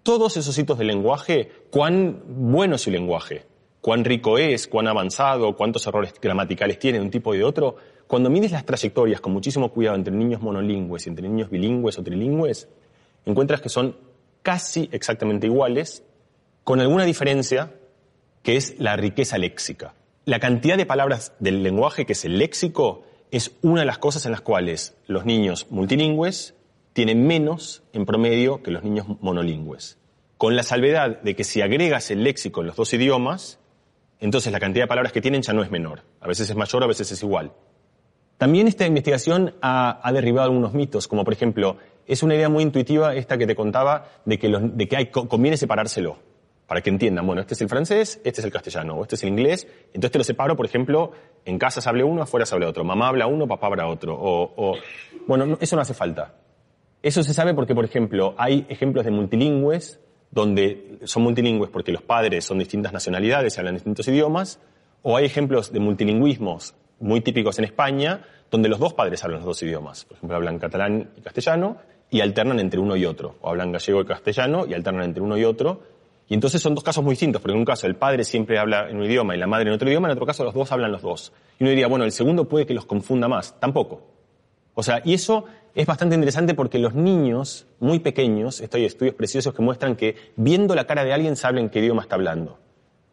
Todos 0.02 0.36
esos 0.36 0.58
hitos 0.58 0.78
del 0.78 0.88
lenguaje, 0.88 1.50
cuán 1.70 2.22
bueno 2.26 2.74
es 2.74 2.82
su 2.82 2.90
lenguaje, 2.90 3.46
cuán 3.80 4.04
rico 4.04 4.36
es, 4.36 4.66
cuán 4.66 4.88
avanzado, 4.88 5.54
cuántos 5.54 5.86
errores 5.86 6.14
gramaticales 6.20 6.80
tiene 6.80 6.98
de 6.98 7.04
un 7.04 7.10
tipo 7.10 7.32
y 7.34 7.38
de 7.38 7.44
otro, 7.44 7.76
cuando 8.08 8.28
mides 8.28 8.50
las 8.50 8.66
trayectorias 8.66 9.20
con 9.20 9.32
muchísimo 9.32 9.70
cuidado 9.70 9.96
entre 9.96 10.12
niños 10.12 10.42
monolingües 10.42 11.06
y 11.06 11.10
entre 11.10 11.28
niños 11.28 11.50
bilingües 11.50 11.98
o 11.98 12.02
trilingües, 12.02 12.68
encuentras 13.26 13.60
que 13.60 13.68
son 13.68 13.96
casi 14.42 14.88
exactamente 14.90 15.46
iguales, 15.46 16.04
con 16.64 16.80
alguna 16.80 17.04
diferencia 17.04 17.72
que 18.42 18.56
es 18.56 18.80
la 18.80 18.96
riqueza 18.96 19.38
léxica. 19.38 19.94
La 20.24 20.40
cantidad 20.40 20.76
de 20.76 20.86
palabras 20.86 21.32
del 21.38 21.62
lenguaje, 21.62 22.06
que 22.06 22.14
es 22.14 22.24
el 22.24 22.38
léxico, 22.38 23.04
es 23.30 23.52
una 23.62 23.80
de 23.80 23.86
las 23.86 23.98
cosas 23.98 24.26
en 24.26 24.32
las 24.32 24.40
cuales 24.40 24.96
los 25.06 25.24
niños 25.24 25.68
multilingües 25.70 26.54
tienen 26.92 27.26
menos 27.26 27.82
en 27.92 28.04
promedio 28.04 28.62
que 28.62 28.70
los 28.70 28.82
niños 28.82 29.06
monolingües. 29.20 29.98
Con 30.36 30.56
la 30.56 30.62
salvedad 30.62 31.20
de 31.22 31.36
que 31.36 31.44
si 31.44 31.62
agregas 31.62 32.10
el 32.10 32.24
léxico 32.24 32.60
en 32.60 32.66
los 32.68 32.76
dos 32.76 32.92
idiomas, 32.92 33.58
entonces 34.20 34.52
la 34.52 34.60
cantidad 34.60 34.84
de 34.84 34.88
palabras 34.88 35.12
que 35.12 35.20
tienen 35.20 35.42
ya 35.42 35.52
no 35.52 35.62
es 35.62 35.70
menor. 35.70 36.02
A 36.20 36.28
veces 36.28 36.50
es 36.50 36.56
mayor, 36.56 36.82
a 36.82 36.86
veces 36.86 37.10
es 37.12 37.22
igual. 37.22 37.52
También 38.38 38.66
esta 38.66 38.86
investigación 38.86 39.54
ha, 39.62 40.00
ha 40.06 40.12
derribado 40.12 40.48
algunos 40.48 40.74
mitos, 40.74 41.06
como 41.06 41.24
por 41.24 41.32
ejemplo, 41.32 41.76
es 42.06 42.22
una 42.22 42.34
idea 42.34 42.48
muy 42.48 42.64
intuitiva 42.64 43.14
esta 43.14 43.38
que 43.38 43.46
te 43.46 43.54
contaba 43.54 44.08
de 44.24 44.38
que, 44.38 44.48
los, 44.48 44.76
de 44.76 44.88
que 44.88 44.96
hay, 44.96 45.06
conviene 45.06 45.56
separárselo 45.56 46.18
para 46.66 46.80
que 46.80 46.90
entiendan, 46.90 47.26
bueno, 47.26 47.42
este 47.42 47.54
es 47.54 47.60
el 47.60 47.68
francés, 47.68 48.20
este 48.24 48.40
es 48.40 48.44
el 48.44 48.50
castellano, 48.50 48.94
o 48.94 49.02
este 49.02 49.16
es 49.16 49.22
el 49.24 49.28
inglés, 49.28 49.66
entonces 49.88 50.10
te 50.10 50.18
lo 50.18 50.24
separo, 50.24 50.56
por 50.56 50.64
ejemplo, 50.64 51.12
en 51.44 51.58
casa 51.58 51.80
se 51.80 51.88
hable 51.88 52.02
uno, 52.02 52.22
afuera 52.22 52.46
se 52.46 52.54
hable 52.54 52.66
otro, 52.66 52.82
mamá 52.82 53.08
habla 53.08 53.26
uno, 53.26 53.46
papá 53.46 53.66
habla 53.66 53.86
otro, 53.86 54.14
o, 54.14 54.52
o 54.56 54.76
bueno, 55.26 55.44
no, 55.44 55.58
eso 55.60 55.76
no 55.76 55.82
hace 55.82 55.92
falta. 55.92 56.34
Eso 57.02 57.22
se 57.22 57.34
sabe 57.34 57.54
porque, 57.54 57.74
por 57.74 57.84
ejemplo, 57.84 58.34
hay 58.38 58.64
ejemplos 58.68 59.04
de 59.04 59.10
multilingües 59.10 60.00
donde 60.30 60.98
son 61.04 61.22
multilingües 61.24 61.70
porque 61.70 61.92
los 61.92 62.02
padres 62.02 62.44
son 62.44 62.58
distintas 62.58 62.92
nacionalidades 62.92 63.56
y 63.56 63.58
hablan 63.58 63.74
distintos 63.74 64.08
idiomas, 64.08 64.60
o 65.02 65.16
hay 65.16 65.26
ejemplos 65.26 65.72
de 65.72 65.80
multilingüismos 65.80 66.74
muy 67.00 67.20
típicos 67.20 67.58
en 67.58 67.66
España, 67.66 68.24
donde 68.50 68.68
los 68.68 68.78
dos 68.78 68.94
padres 68.94 69.22
hablan 69.24 69.40
los 69.40 69.46
dos 69.46 69.62
idiomas. 69.62 70.04
Por 70.04 70.16
ejemplo, 70.16 70.36
hablan 70.36 70.58
catalán 70.58 71.10
y 71.16 71.20
castellano 71.20 71.76
y 72.10 72.20
alternan 72.20 72.60
entre 72.60 72.80
uno 72.80 72.96
y 72.96 73.04
otro. 73.04 73.36
O 73.40 73.50
hablan 73.50 73.72
gallego 73.72 74.00
y 74.00 74.04
castellano 74.04 74.64
y 74.66 74.74
alternan 74.74 75.04
entre 75.04 75.22
uno 75.22 75.36
y 75.36 75.44
otro. 75.44 75.82
Y 76.28 76.34
entonces 76.34 76.62
son 76.62 76.74
dos 76.74 76.84
casos 76.84 77.02
muy 77.02 77.12
distintos, 77.12 77.42
porque 77.42 77.52
en 77.52 77.58
un 77.58 77.64
caso 77.64 77.86
el 77.86 77.96
padre 77.96 78.24
siempre 78.24 78.58
habla 78.58 78.88
en 78.88 78.96
un 78.96 79.04
idioma 79.04 79.34
y 79.34 79.38
la 79.38 79.46
madre 79.46 79.68
en 79.68 79.74
otro 79.74 79.88
idioma, 79.88 80.08
en 80.08 80.12
otro 80.12 80.24
caso 80.24 80.44
los 80.44 80.54
dos 80.54 80.70
hablan 80.70 80.92
los 80.92 81.02
dos. 81.02 81.32
Y 81.58 81.64
uno 81.64 81.70
diría, 81.70 81.88
bueno, 81.88 82.04
el 82.04 82.12
segundo 82.12 82.48
puede 82.48 82.64
que 82.64 82.74
los 82.74 82.86
confunda 82.86 83.28
más. 83.28 83.58
Tampoco. 83.58 84.06
O 84.74 84.82
sea, 84.82 85.02
y 85.04 85.14
eso 85.14 85.44
es 85.74 85.86
bastante 85.86 86.14
interesante 86.14 86.54
porque 86.54 86.78
los 86.78 86.94
niños 86.94 87.66
muy 87.80 87.98
pequeños, 87.98 88.60
esto 88.60 88.76
hay 88.76 88.84
estudios 88.84 89.14
preciosos 89.14 89.54
que 89.54 89.62
muestran 89.62 89.96
que 89.96 90.16
viendo 90.36 90.74
la 90.74 90.86
cara 90.86 91.04
de 91.04 91.12
alguien 91.12 91.36
saben 91.36 91.70
qué 91.70 91.80
idioma 91.80 92.02
está 92.02 92.16
hablando. 92.16 92.58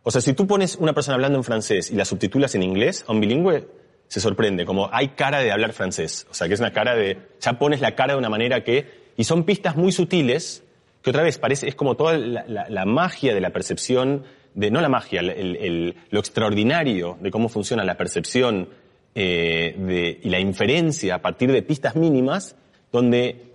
O 0.03 0.11
sea, 0.11 0.21
si 0.21 0.33
tú 0.33 0.47
pones 0.47 0.75
una 0.75 0.93
persona 0.93 1.15
hablando 1.15 1.37
en 1.37 1.43
francés 1.43 1.91
y 1.91 1.95
la 1.95 2.05
subtitulas 2.05 2.55
en 2.55 2.63
inglés 2.63 3.05
a 3.07 3.11
un 3.11 3.21
bilingüe, 3.21 3.67
se 4.07 4.19
sorprende, 4.19 4.65
como 4.65 4.89
hay 4.91 5.09
cara 5.09 5.39
de 5.39 5.51
hablar 5.51 5.71
francés. 5.71 6.25
O 6.31 6.33
sea, 6.33 6.47
que 6.47 6.55
es 6.55 6.59
una 6.59 6.73
cara 6.73 6.95
de, 6.95 7.17
ya 7.39 7.59
pones 7.59 7.79
la 7.79 7.95
cara 7.95 8.13
de 8.13 8.19
una 8.19 8.29
manera 8.29 8.63
que, 8.63 9.11
y 9.15 9.23
son 9.23 9.43
pistas 9.43 9.75
muy 9.75 9.91
sutiles, 9.91 10.63
que 11.01 11.11
otra 11.11 11.23
vez 11.23 11.37
parece, 11.37 11.67
es 11.67 11.75
como 11.75 11.95
toda 11.95 12.17
la, 12.17 12.85
magia 12.85 13.33
de 13.33 13.39
la 13.39 13.51
percepción, 13.51 14.23
de, 14.55 14.71
no 14.71 14.81
la 14.81 14.89
magia, 14.89 15.21
lo 15.21 16.19
extraordinario 16.19 17.17
de 17.21 17.29
cómo 17.29 17.49
funciona 17.49 17.83
la 17.83 17.95
percepción 17.95 18.69
eh, 19.15 19.75
de, 19.77 20.19
y 20.23 20.29
la 20.29 20.39
inferencia 20.39 21.15
a 21.15 21.21
partir 21.21 21.51
de 21.51 21.61
pistas 21.61 21.95
mínimas, 21.95 22.55
donde 22.91 23.49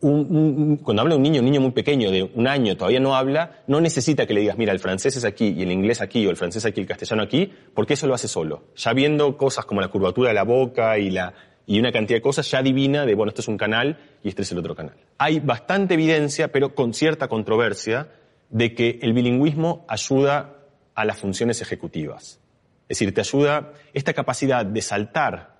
un, 0.00 0.36
un, 0.36 0.76
cuando 0.78 1.02
habla 1.02 1.16
un 1.16 1.22
niño, 1.22 1.40
un 1.40 1.46
niño 1.46 1.60
muy 1.60 1.70
pequeño 1.70 2.10
de 2.10 2.22
un 2.22 2.46
año, 2.46 2.76
todavía 2.76 3.00
no 3.00 3.14
habla, 3.14 3.62
no 3.66 3.80
necesita 3.80 4.26
que 4.26 4.34
le 4.34 4.40
digas, 4.40 4.58
mira, 4.58 4.72
el 4.72 4.78
francés 4.78 5.16
es 5.16 5.24
aquí 5.24 5.54
y 5.56 5.62
el 5.62 5.72
inglés 5.72 6.00
aquí 6.00 6.26
o 6.26 6.30
el 6.30 6.36
francés 6.36 6.64
aquí 6.66 6.80
y 6.80 6.82
el 6.82 6.88
castellano 6.88 7.22
aquí, 7.22 7.50
porque 7.74 7.94
eso 7.94 8.06
lo 8.06 8.14
hace 8.14 8.28
solo. 8.28 8.64
Ya 8.76 8.92
viendo 8.92 9.36
cosas 9.36 9.64
como 9.64 9.80
la 9.80 9.88
curvatura 9.88 10.28
de 10.28 10.34
la 10.34 10.44
boca 10.44 10.98
y, 10.98 11.10
la, 11.10 11.34
y 11.66 11.78
una 11.78 11.92
cantidad 11.92 12.18
de 12.18 12.22
cosas, 12.22 12.50
ya 12.50 12.58
adivina 12.58 13.06
de, 13.06 13.14
bueno, 13.14 13.30
este 13.30 13.40
es 13.40 13.48
un 13.48 13.56
canal 13.56 13.98
y 14.22 14.28
este 14.28 14.42
es 14.42 14.52
el 14.52 14.58
otro 14.58 14.74
canal. 14.74 14.96
Hay 15.18 15.40
bastante 15.40 15.94
evidencia, 15.94 16.52
pero 16.52 16.74
con 16.74 16.92
cierta 16.92 17.28
controversia, 17.28 18.08
de 18.50 18.74
que 18.74 18.98
el 19.02 19.12
bilingüismo 19.12 19.84
ayuda 19.88 20.56
a 20.94 21.04
las 21.04 21.18
funciones 21.18 21.60
ejecutivas. 21.62 22.40
Es 22.88 22.98
decir, 22.98 23.12
te 23.12 23.20
ayuda 23.20 23.72
esta 23.92 24.12
capacidad 24.12 24.64
de 24.64 24.80
saltar 24.80 25.56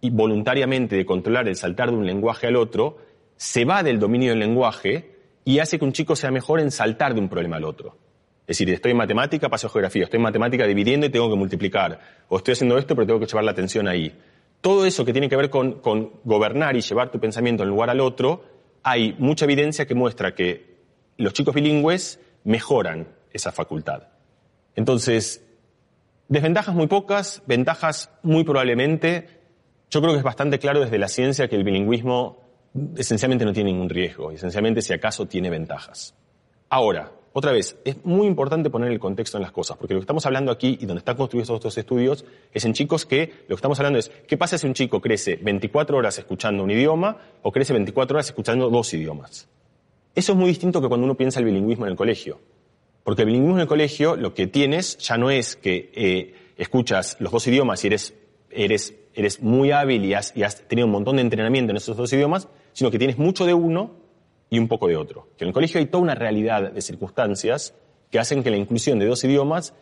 y 0.00 0.10
voluntariamente 0.10 0.96
de 0.96 1.06
controlar 1.06 1.48
el 1.48 1.56
saltar 1.56 1.90
de 1.90 1.96
un 1.96 2.06
lenguaje 2.06 2.46
al 2.46 2.56
otro, 2.56 2.98
se 3.36 3.64
va 3.64 3.82
del 3.82 3.98
dominio 3.98 4.30
del 4.30 4.38
lenguaje 4.38 5.14
y 5.44 5.58
hace 5.58 5.78
que 5.78 5.84
un 5.84 5.92
chico 5.92 6.14
sea 6.14 6.30
mejor 6.30 6.60
en 6.60 6.70
saltar 6.70 7.14
de 7.14 7.20
un 7.20 7.28
problema 7.28 7.56
al 7.56 7.64
otro. 7.64 7.96
Es 8.46 8.58
decir, 8.58 8.70
estoy 8.70 8.90
en 8.90 8.98
matemática, 8.98 9.48
paso 9.48 9.66
a 9.66 9.70
geografía, 9.70 10.04
estoy 10.04 10.18
en 10.18 10.24
matemática 10.24 10.66
dividiendo 10.66 11.06
y 11.06 11.10
tengo 11.10 11.30
que 11.30 11.36
multiplicar, 11.36 11.98
o 12.28 12.36
estoy 12.36 12.52
haciendo 12.52 12.76
esto 12.76 12.94
pero 12.94 13.06
tengo 13.06 13.20
que 13.20 13.26
llevar 13.26 13.44
la 13.44 13.52
atención 13.52 13.88
ahí. 13.88 14.14
Todo 14.60 14.86
eso 14.86 15.04
que 15.04 15.12
tiene 15.12 15.28
que 15.28 15.36
ver 15.36 15.50
con, 15.50 15.80
gobernar 16.24 16.76
y 16.76 16.80
llevar 16.80 17.10
tu 17.10 17.18
pensamiento 17.18 17.62
de 17.62 17.68
un 17.68 17.74
lugar 17.74 17.90
al 17.90 18.00
otro, 18.00 18.44
hay 18.82 19.14
mucha 19.18 19.44
evidencia 19.46 19.86
que 19.86 19.94
muestra 19.94 20.34
que 20.34 20.74
los 21.16 21.32
chicos 21.32 21.54
bilingües 21.54 22.20
mejoran 22.44 23.08
esa 23.32 23.52
facultad. 23.52 24.04
Entonces, 24.74 25.43
desventajas 26.28 26.74
muy 26.74 26.86
pocas, 26.86 27.42
ventajas 27.46 28.10
muy 28.22 28.44
probablemente. 28.44 29.28
Yo 29.90 30.00
creo 30.00 30.12
que 30.12 30.18
es 30.18 30.24
bastante 30.24 30.58
claro 30.58 30.80
desde 30.80 30.98
la 30.98 31.08
ciencia 31.08 31.48
que 31.48 31.56
el 31.56 31.64
bilingüismo 31.64 32.44
esencialmente 32.96 33.44
no 33.44 33.52
tiene 33.52 33.72
ningún 33.72 33.88
riesgo, 33.88 34.30
esencialmente 34.32 34.82
si 34.82 34.92
acaso 34.92 35.26
tiene 35.26 35.50
ventajas. 35.50 36.14
Ahora, 36.68 37.12
otra 37.32 37.52
vez, 37.52 37.76
es 37.84 38.04
muy 38.04 38.26
importante 38.26 38.70
poner 38.70 38.90
el 38.90 38.98
contexto 38.98 39.38
en 39.38 39.42
las 39.42 39.52
cosas, 39.52 39.76
porque 39.76 39.94
lo 39.94 40.00
que 40.00 40.04
estamos 40.04 40.24
hablando 40.24 40.52
aquí 40.52 40.78
y 40.80 40.86
donde 40.86 40.98
están 40.98 41.16
construidos 41.16 41.50
estos 41.50 41.76
estudios 41.76 42.24
es 42.52 42.64
en 42.64 42.74
chicos 42.74 43.06
que 43.06 43.32
lo 43.48 43.48
que 43.48 43.54
estamos 43.54 43.78
hablando 43.80 43.98
es, 43.98 44.10
¿qué 44.26 44.36
pasa 44.36 44.56
si 44.56 44.66
un 44.66 44.74
chico 44.74 45.00
crece 45.00 45.36
24 45.42 45.96
horas 45.96 46.18
escuchando 46.18 46.62
un 46.62 46.70
idioma 46.70 47.16
o 47.42 47.50
crece 47.50 47.72
24 47.72 48.16
horas 48.16 48.26
escuchando 48.26 48.70
dos 48.70 48.92
idiomas? 48.94 49.48
Eso 50.14 50.32
es 50.32 50.38
muy 50.38 50.48
distinto 50.48 50.80
que 50.80 50.86
cuando 50.86 51.04
uno 51.04 51.16
piensa 51.16 51.40
el 51.40 51.46
bilingüismo 51.46 51.86
en 51.86 51.90
el 51.90 51.96
colegio. 51.96 52.38
Porque 53.04 53.22
el 53.22 53.26
bilingüismo 53.26 53.56
en 53.56 53.60
el 53.62 53.66
colegio 53.68 54.16
lo 54.16 54.34
que 54.34 54.46
tienes 54.46 54.96
ya 54.98 55.16
no 55.16 55.30
es 55.30 55.56
que 55.56 55.92
eh, 55.94 56.34
escuchas 56.56 57.16
los 57.20 57.30
dos 57.30 57.46
idiomas 57.46 57.84
y 57.84 57.88
eres, 57.88 58.14
eres, 58.50 58.94
eres 59.14 59.42
muy 59.42 59.70
hábil 59.70 60.04
y 60.04 60.14
has, 60.14 60.32
y 60.34 60.42
has 60.42 60.66
tenido 60.66 60.86
un 60.86 60.92
montón 60.92 61.16
de 61.16 61.22
entrenamiento 61.22 61.70
en 61.70 61.76
esos 61.76 61.96
dos 61.96 62.12
idiomas, 62.12 62.48
sino 62.72 62.90
que 62.90 62.98
tienes 62.98 63.18
mucho 63.18 63.44
de 63.44 63.52
uno 63.52 63.96
y 64.48 64.58
un 64.58 64.68
poco 64.68 64.88
de 64.88 64.96
otro. 64.96 65.28
Que 65.36 65.44
en 65.44 65.48
el 65.48 65.54
colegio 65.54 65.78
hay 65.78 65.86
toda 65.86 66.02
una 66.02 66.14
realidad 66.14 66.72
de 66.72 66.80
circunstancias 66.80 67.74
que 68.10 68.18
hacen 68.18 68.42
que 68.42 68.50
la 68.50 68.56
inclusión 68.56 68.98
de 68.98 69.06
dos 69.06 69.22
idiomas 69.24 69.74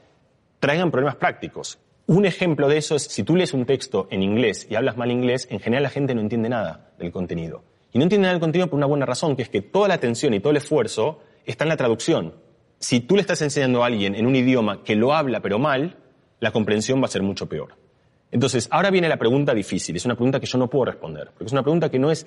traigan 0.59 0.91
problemas 0.91 1.17
prácticos. 1.17 1.79
Un 2.07 2.27
ejemplo 2.27 2.69
de 2.69 2.79
eso 2.79 2.97
es 2.97 3.05
si 3.05 3.23
tú 3.23 3.37
lees 3.37 3.55
un 3.55 3.67
texto 3.67 4.09
en 4.11 4.23
inglés 4.23 4.67
y 4.69 4.75
hablas 4.75 4.97
mal 4.97 5.13
inglés, 5.13 5.47
en 5.51 5.61
general 5.61 5.85
la 5.85 5.91
gente 5.91 6.15
no 6.15 6.21
entiende 6.21 6.49
nada 6.49 6.93
del 6.99 7.13
contenido. 7.13 7.63
Y 7.93 7.99
no 7.99 8.05
entiende 8.05 8.23
nada 8.23 8.35
del 8.35 8.41
contenido 8.41 8.69
por 8.69 8.79
una 8.79 8.87
buena 8.87 9.07
razón, 9.07 9.37
que 9.37 9.43
es 9.43 9.49
que 9.49 9.61
toda 9.61 9.87
la 9.87 9.95
atención 9.95 10.35
y 10.35 10.41
todo 10.41 10.51
el 10.51 10.57
esfuerzo 10.57 11.21
está 11.45 11.65
en 11.65 11.69
la 11.69 11.77
traducción. 11.77 12.35
Si 12.83 12.99
tú 12.99 13.15
le 13.15 13.21
estás 13.21 13.41
enseñando 13.43 13.85
a 13.85 13.87
alguien 13.87 14.17
en 14.17 14.27
un 14.27 14.35
idioma 14.35 14.83
que 14.83 14.97
lo 14.97 15.15
habla 15.15 15.39
pero 15.39 15.61
mal, 15.61 15.99
la 16.41 16.51
comprensión 16.51 17.01
va 17.01 17.05
a 17.05 17.09
ser 17.09 17.23
mucho 17.23 17.49
peor. 17.49 17.77
Entonces, 18.33 18.67
ahora 18.73 18.91
viene 18.91 19.09
la 19.09 19.19
pregunta 19.19 19.55
difícil, 19.55 19.95
es 19.95 20.05
una 20.05 20.17
pregunta 20.17 20.41
que 20.41 20.47
yo 20.47 20.59
no 20.59 20.69
puedo 20.69 20.87
responder, 20.87 21.29
porque 21.29 21.45
es 21.45 21.53
una 21.53 21.63
pregunta 21.63 21.93
que 21.93 22.01
no 22.01 22.11
es 22.11 22.27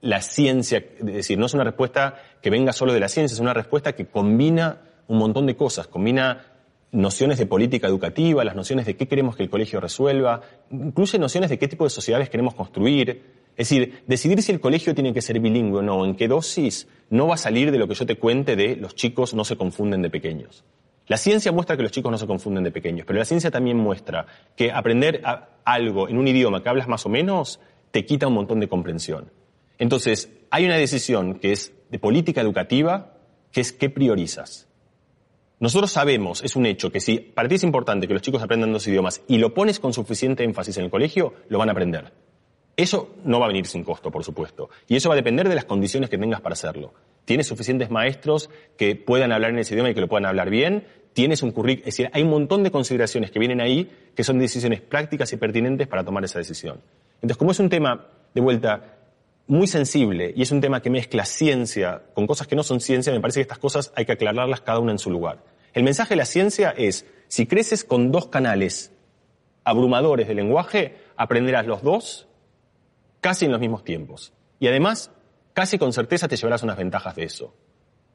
la 0.00 0.22
ciencia, 0.22 0.78
es 0.78 1.04
decir, 1.04 1.36
no 1.36 1.44
es 1.44 1.52
una 1.52 1.62
respuesta 1.62 2.14
que 2.40 2.48
venga 2.48 2.72
solo 2.72 2.94
de 2.94 3.00
la 3.00 3.08
ciencia, 3.08 3.34
es 3.34 3.40
una 3.40 3.52
respuesta 3.52 3.92
que 3.92 4.06
combina 4.06 4.80
un 5.08 5.18
montón 5.18 5.44
de 5.44 5.56
cosas, 5.56 5.88
combina 5.88 6.54
nociones 6.92 7.36
de 7.36 7.44
política 7.44 7.86
educativa, 7.86 8.44
las 8.44 8.56
nociones 8.56 8.86
de 8.86 8.96
qué 8.96 9.06
queremos 9.06 9.36
que 9.36 9.42
el 9.42 9.50
colegio 9.50 9.78
resuelva, 9.78 10.40
incluye 10.70 11.18
nociones 11.18 11.50
de 11.50 11.58
qué 11.58 11.68
tipo 11.68 11.84
de 11.84 11.90
sociedades 11.90 12.30
queremos 12.30 12.54
construir, 12.54 13.45
Es 13.56 13.70
decir, 13.70 14.02
decidir 14.06 14.42
si 14.42 14.52
el 14.52 14.60
colegio 14.60 14.94
tiene 14.94 15.14
que 15.14 15.22
ser 15.22 15.40
bilingüe 15.40 15.78
o 15.78 15.82
no, 15.82 16.04
en 16.04 16.14
qué 16.14 16.28
dosis, 16.28 16.88
no 17.08 17.28
va 17.28 17.34
a 17.34 17.38
salir 17.38 17.70
de 17.70 17.78
lo 17.78 17.88
que 17.88 17.94
yo 17.94 18.04
te 18.04 18.16
cuente 18.16 18.54
de 18.54 18.76
los 18.76 18.94
chicos 18.94 19.32
no 19.32 19.44
se 19.44 19.56
confunden 19.56 20.02
de 20.02 20.10
pequeños. 20.10 20.64
La 21.06 21.16
ciencia 21.16 21.52
muestra 21.52 21.76
que 21.76 21.82
los 21.82 21.92
chicos 21.92 22.10
no 22.10 22.18
se 22.18 22.26
confunden 22.26 22.64
de 22.64 22.72
pequeños, 22.72 23.06
pero 23.06 23.18
la 23.18 23.24
ciencia 23.24 23.50
también 23.50 23.76
muestra 23.78 24.26
que 24.56 24.72
aprender 24.72 25.22
algo 25.64 26.08
en 26.08 26.18
un 26.18 26.28
idioma 26.28 26.62
que 26.62 26.68
hablas 26.68 26.88
más 26.88 27.06
o 27.06 27.08
menos 27.08 27.60
te 27.92 28.04
quita 28.04 28.26
un 28.26 28.34
montón 28.34 28.60
de 28.60 28.68
comprensión. 28.68 29.30
Entonces, 29.78 30.30
hay 30.50 30.64
una 30.66 30.76
decisión 30.76 31.38
que 31.38 31.52
es 31.52 31.72
de 31.90 31.98
política 31.98 32.40
educativa, 32.40 33.18
que 33.52 33.60
es 33.60 33.72
qué 33.72 33.88
priorizas. 33.88 34.68
Nosotros 35.60 35.92
sabemos, 35.92 36.42
es 36.42 36.56
un 36.56 36.66
hecho, 36.66 36.90
que 36.90 37.00
si 37.00 37.18
para 37.18 37.48
ti 37.48 37.54
es 37.54 37.62
importante 37.62 38.06
que 38.06 38.12
los 38.12 38.22
chicos 38.22 38.42
aprendan 38.42 38.72
dos 38.72 38.86
idiomas 38.86 39.22
y 39.28 39.38
lo 39.38 39.54
pones 39.54 39.80
con 39.80 39.94
suficiente 39.94 40.44
énfasis 40.44 40.76
en 40.76 40.84
el 40.84 40.90
colegio, 40.90 41.32
lo 41.48 41.58
van 41.58 41.68
a 41.70 41.72
aprender. 41.72 42.12
Eso 42.76 43.14
no 43.24 43.40
va 43.40 43.46
a 43.46 43.48
venir 43.48 43.66
sin 43.66 43.82
costo, 43.84 44.10
por 44.10 44.22
supuesto. 44.22 44.68
Y 44.86 44.96
eso 44.96 45.08
va 45.08 45.14
a 45.14 45.16
depender 45.16 45.48
de 45.48 45.54
las 45.54 45.64
condiciones 45.64 46.10
que 46.10 46.18
tengas 46.18 46.42
para 46.42 46.52
hacerlo. 46.52 46.92
Tienes 47.24 47.46
suficientes 47.46 47.90
maestros 47.90 48.50
que 48.76 48.96
puedan 48.96 49.32
hablar 49.32 49.50
en 49.50 49.58
ese 49.58 49.74
idioma 49.74 49.90
y 49.90 49.94
que 49.94 50.02
lo 50.02 50.08
puedan 50.08 50.26
hablar 50.26 50.50
bien. 50.50 50.86
Tienes 51.14 51.42
un 51.42 51.52
currículum. 51.52 51.88
Es 51.88 51.96
decir, 51.96 52.10
hay 52.12 52.22
un 52.22 52.30
montón 52.30 52.62
de 52.62 52.70
consideraciones 52.70 53.30
que 53.30 53.38
vienen 53.38 53.62
ahí 53.62 53.90
que 54.14 54.22
son 54.24 54.38
decisiones 54.38 54.82
prácticas 54.82 55.32
y 55.32 55.38
pertinentes 55.38 55.88
para 55.88 56.04
tomar 56.04 56.22
esa 56.24 56.38
decisión. 56.38 56.82
Entonces, 57.16 57.38
como 57.38 57.52
es 57.52 57.58
un 57.60 57.70
tema, 57.70 58.08
de 58.34 58.40
vuelta, 58.42 58.96
muy 59.46 59.66
sensible 59.66 60.34
y 60.36 60.42
es 60.42 60.50
un 60.50 60.60
tema 60.60 60.82
que 60.82 60.90
mezcla 60.90 61.24
ciencia 61.24 62.02
con 62.14 62.26
cosas 62.26 62.46
que 62.46 62.56
no 62.56 62.62
son 62.62 62.80
ciencia, 62.80 63.12
me 63.12 63.20
parece 63.20 63.38
que 63.38 63.42
estas 63.42 63.58
cosas 63.58 63.92
hay 63.94 64.04
que 64.04 64.12
aclararlas 64.12 64.60
cada 64.60 64.80
una 64.80 64.92
en 64.92 64.98
su 64.98 65.10
lugar. 65.10 65.42
El 65.72 65.82
mensaje 65.82 66.10
de 66.10 66.16
la 66.16 66.26
ciencia 66.26 66.74
es, 66.76 67.06
si 67.28 67.46
creces 67.46 67.84
con 67.84 68.10
dos 68.10 68.26
canales 68.26 68.92
abrumadores 69.64 70.28
de 70.28 70.34
lenguaje, 70.34 70.96
aprenderás 71.16 71.66
los 71.66 71.82
dos 71.82 72.25
casi 73.20 73.44
en 73.44 73.52
los 73.52 73.60
mismos 73.60 73.84
tiempos. 73.84 74.32
Y 74.58 74.68
además, 74.68 75.10
casi 75.52 75.78
con 75.78 75.92
certeza 75.92 76.28
te 76.28 76.36
llevarás 76.36 76.62
unas 76.62 76.76
ventajas 76.76 77.14
de 77.16 77.24
eso. 77.24 77.54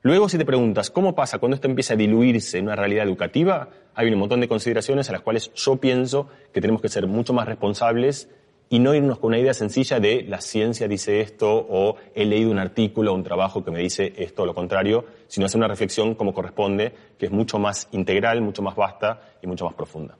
Luego, 0.03 0.29
si 0.29 0.37
te 0.37 0.45
preguntas 0.45 0.89
cómo 0.89 1.13
pasa 1.13 1.37
cuando 1.37 1.55
esto 1.55 1.67
empieza 1.67 1.93
a 1.93 1.97
diluirse 1.97 2.57
en 2.57 2.65
una 2.65 2.75
realidad 2.75 3.05
educativa, 3.05 3.69
hay 3.93 4.11
un 4.11 4.17
montón 4.17 4.39
de 4.41 4.47
consideraciones 4.47 5.09
a 5.09 5.11
las 5.11 5.21
cuales 5.21 5.53
yo 5.53 5.75
pienso 5.75 6.27
que 6.51 6.59
tenemos 6.59 6.81
que 6.81 6.89
ser 6.89 7.05
mucho 7.05 7.33
más 7.33 7.47
responsables 7.47 8.27
y 8.71 8.79
no 8.79 8.95
irnos 8.95 9.19
con 9.19 9.27
una 9.27 9.37
idea 9.37 9.53
sencilla 9.53 9.99
de 9.99 10.23
la 10.23 10.39
ciencia 10.39 10.87
dice 10.87 11.19
esto 11.19 11.53
o 11.53 11.97
he 12.15 12.25
leído 12.25 12.49
un 12.49 12.57
artículo 12.57 13.11
o 13.11 13.15
un 13.15 13.23
trabajo 13.23 13.65
que 13.65 13.69
me 13.69 13.79
dice 13.79 14.13
esto 14.17 14.43
o 14.43 14.45
lo 14.45 14.55
contrario, 14.55 15.05
sino 15.27 15.45
hacer 15.45 15.59
una 15.59 15.67
reflexión 15.67 16.15
como 16.15 16.33
corresponde, 16.33 16.93
que 17.19 17.25
es 17.25 17.31
mucho 17.31 17.59
más 17.59 17.89
integral, 17.91 18.41
mucho 18.41 18.61
más 18.61 18.75
vasta 18.75 19.33
y 19.41 19.47
mucho 19.47 19.65
más 19.65 19.73
profunda. 19.73 20.17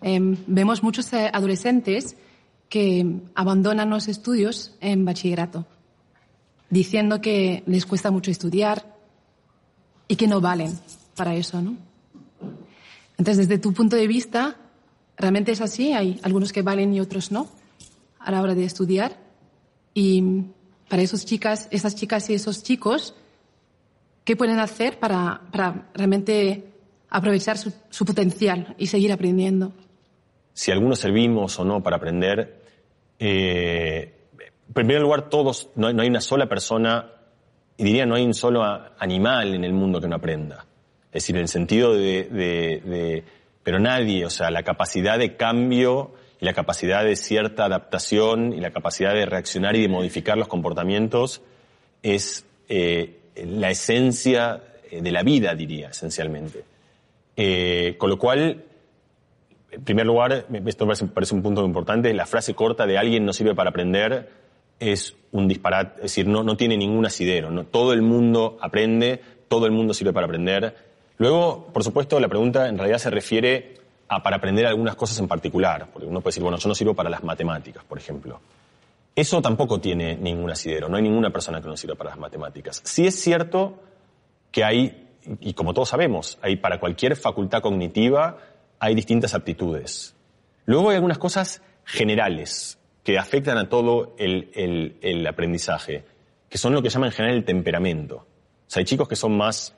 Em, 0.00 0.36
vemos 0.46 0.82
muchos 0.82 1.12
eh, 1.12 1.28
adolescentes 1.32 2.16
que 2.68 3.20
abandonan 3.34 3.90
los 3.90 4.08
estudios 4.08 4.74
en 4.80 5.04
bachillerato, 5.04 5.66
diciendo 6.70 7.20
que 7.20 7.62
les 7.66 7.86
cuesta 7.86 8.10
mucho 8.10 8.30
estudiar 8.30 8.96
y 10.08 10.16
que 10.16 10.26
no 10.26 10.40
valen 10.40 10.78
para 11.16 11.34
eso, 11.34 11.62
¿no? 11.62 11.76
Entonces, 13.16 13.48
desde 13.48 13.60
tu 13.60 13.72
punto 13.72 13.96
de 13.96 14.08
vista, 14.08 14.56
realmente 15.16 15.52
es 15.52 15.60
así, 15.60 15.92
hay 15.92 16.18
algunos 16.22 16.52
que 16.52 16.62
valen 16.62 16.92
y 16.94 17.00
otros 17.00 17.30
no 17.30 17.48
a 18.18 18.30
la 18.30 18.42
hora 18.42 18.54
de 18.54 18.64
estudiar. 18.64 19.16
Y 19.92 20.22
para 20.88 21.02
esas 21.02 21.24
chicas, 21.24 21.68
esas 21.70 21.94
chicas 21.94 22.28
y 22.30 22.34
esos 22.34 22.62
chicos, 22.62 23.14
¿qué 24.24 24.36
pueden 24.36 24.58
hacer 24.58 24.98
para, 24.98 25.42
para 25.52 25.90
realmente 25.94 26.72
aprovechar 27.08 27.58
su, 27.58 27.72
su, 27.90 28.04
potencial 28.04 28.74
y 28.78 28.88
seguir 28.88 29.12
aprendiendo? 29.12 29.72
Si 30.54 30.70
algunos 30.70 30.98
servimos 30.98 31.58
o 31.58 31.64
no 31.64 31.82
para 31.82 31.96
aprender, 31.96 32.62
eh, 33.18 34.14
en 34.68 34.72
primer 34.72 35.02
lugar, 35.02 35.28
todos, 35.28 35.68
no 35.74 35.88
hay, 35.88 35.94
no 35.94 36.02
hay, 36.02 36.08
una 36.08 36.20
sola 36.22 36.48
persona, 36.48 37.10
y 37.76 37.84
diría 37.84 38.06
no 38.06 38.14
hay 38.14 38.24
un 38.24 38.34
solo 38.34 38.62
animal 38.98 39.54
en 39.54 39.64
el 39.64 39.72
mundo 39.72 40.00
que 40.00 40.08
no 40.08 40.16
aprenda. 40.16 40.64
Es 41.06 41.22
decir, 41.22 41.36
en 41.36 41.42
el 41.42 41.48
sentido 41.48 41.92
de, 41.92 42.24
de, 42.24 43.24
pero 43.62 43.78
nadie, 43.78 44.24
o 44.24 44.30
sea, 44.30 44.50
la 44.50 44.62
capacidad 44.62 45.18
de 45.18 45.36
cambio 45.36 46.12
y 46.40 46.44
la 46.44 46.54
capacidad 46.54 47.04
de 47.04 47.16
cierta 47.16 47.66
adaptación 47.66 48.52
y 48.52 48.60
la 48.60 48.70
capacidad 48.70 49.12
de 49.12 49.26
reaccionar 49.26 49.76
y 49.76 49.82
de 49.82 49.88
modificar 49.88 50.36
los 50.38 50.48
comportamientos 50.48 51.42
es 52.02 52.46
eh, 52.68 53.18
la 53.36 53.70
esencia 53.70 54.62
de 54.90 55.12
la 55.12 55.22
vida, 55.22 55.54
diría, 55.54 55.88
esencialmente. 55.88 56.64
Eh, 57.36 57.96
con 57.98 58.10
lo 58.10 58.18
cual, 58.18 58.64
en 59.74 59.84
primer 59.84 60.06
lugar, 60.06 60.46
esto 60.66 60.86
me 60.86 60.94
parece 60.94 61.34
un 61.34 61.42
punto 61.42 61.64
importante, 61.64 62.12
la 62.14 62.26
frase 62.26 62.54
corta 62.54 62.86
de 62.86 62.98
alguien 62.98 63.24
no 63.24 63.32
sirve 63.32 63.54
para 63.54 63.70
aprender 63.70 64.44
es 64.80 65.14
un 65.30 65.46
disparate, 65.46 65.96
es 65.96 66.02
decir, 66.02 66.26
no, 66.26 66.42
no 66.42 66.56
tiene 66.56 66.76
ningún 66.76 67.06
asidero, 67.06 67.64
todo 67.64 67.92
el 67.92 68.02
mundo 68.02 68.58
aprende, 68.60 69.20
todo 69.48 69.66
el 69.66 69.72
mundo 69.72 69.94
sirve 69.94 70.12
para 70.12 70.26
aprender, 70.26 70.74
Luego, 71.18 71.68
por 71.72 71.84
supuesto, 71.84 72.18
la 72.18 72.28
pregunta 72.28 72.68
en 72.68 72.76
realidad 72.76 72.98
se 72.98 73.10
refiere 73.10 73.76
a 74.08 74.22
para 74.22 74.36
aprender 74.36 74.66
algunas 74.66 74.96
cosas 74.96 75.18
en 75.18 75.28
particular, 75.28 75.88
porque 75.92 76.08
uno 76.08 76.20
puede 76.20 76.32
decir, 76.32 76.42
bueno, 76.42 76.58
yo 76.58 76.68
no 76.68 76.74
sirvo 76.74 76.94
para 76.94 77.08
las 77.08 77.22
matemáticas, 77.22 77.84
por 77.84 77.98
ejemplo. 77.98 78.40
Eso 79.14 79.40
tampoco 79.40 79.80
tiene 79.80 80.16
ningún 80.16 80.50
asidero, 80.50 80.88
no 80.88 80.96
hay 80.96 81.02
ninguna 81.04 81.30
persona 81.30 81.60
que 81.60 81.68
no 81.68 81.76
sirva 81.76 81.94
para 81.94 82.10
las 82.10 82.18
matemáticas. 82.18 82.80
Sí 82.84 83.06
es 83.06 83.14
cierto 83.20 83.78
que 84.50 84.64
hay, 84.64 85.08
y 85.40 85.54
como 85.54 85.72
todos 85.72 85.88
sabemos, 85.88 86.38
hay 86.42 86.56
para 86.56 86.80
cualquier 86.80 87.14
facultad 87.14 87.62
cognitiva 87.62 88.38
hay 88.78 88.94
distintas 88.94 89.34
aptitudes. 89.34 90.14
Luego 90.66 90.90
hay 90.90 90.96
algunas 90.96 91.18
cosas 91.18 91.62
generales 91.84 92.78
que 93.02 93.18
afectan 93.18 93.58
a 93.58 93.68
todo 93.68 94.14
el, 94.18 95.26
aprendizaje, 95.28 96.04
que 96.48 96.58
son 96.58 96.72
lo 96.72 96.82
que 96.82 96.88
llaman 96.88 97.08
en 97.08 97.12
general 97.12 97.36
el 97.36 97.44
temperamento. 97.44 98.16
O 98.16 98.26
sea, 98.66 98.80
hay 98.80 98.84
chicos 98.86 99.08
que 99.08 99.16
son 99.16 99.36
más 99.36 99.74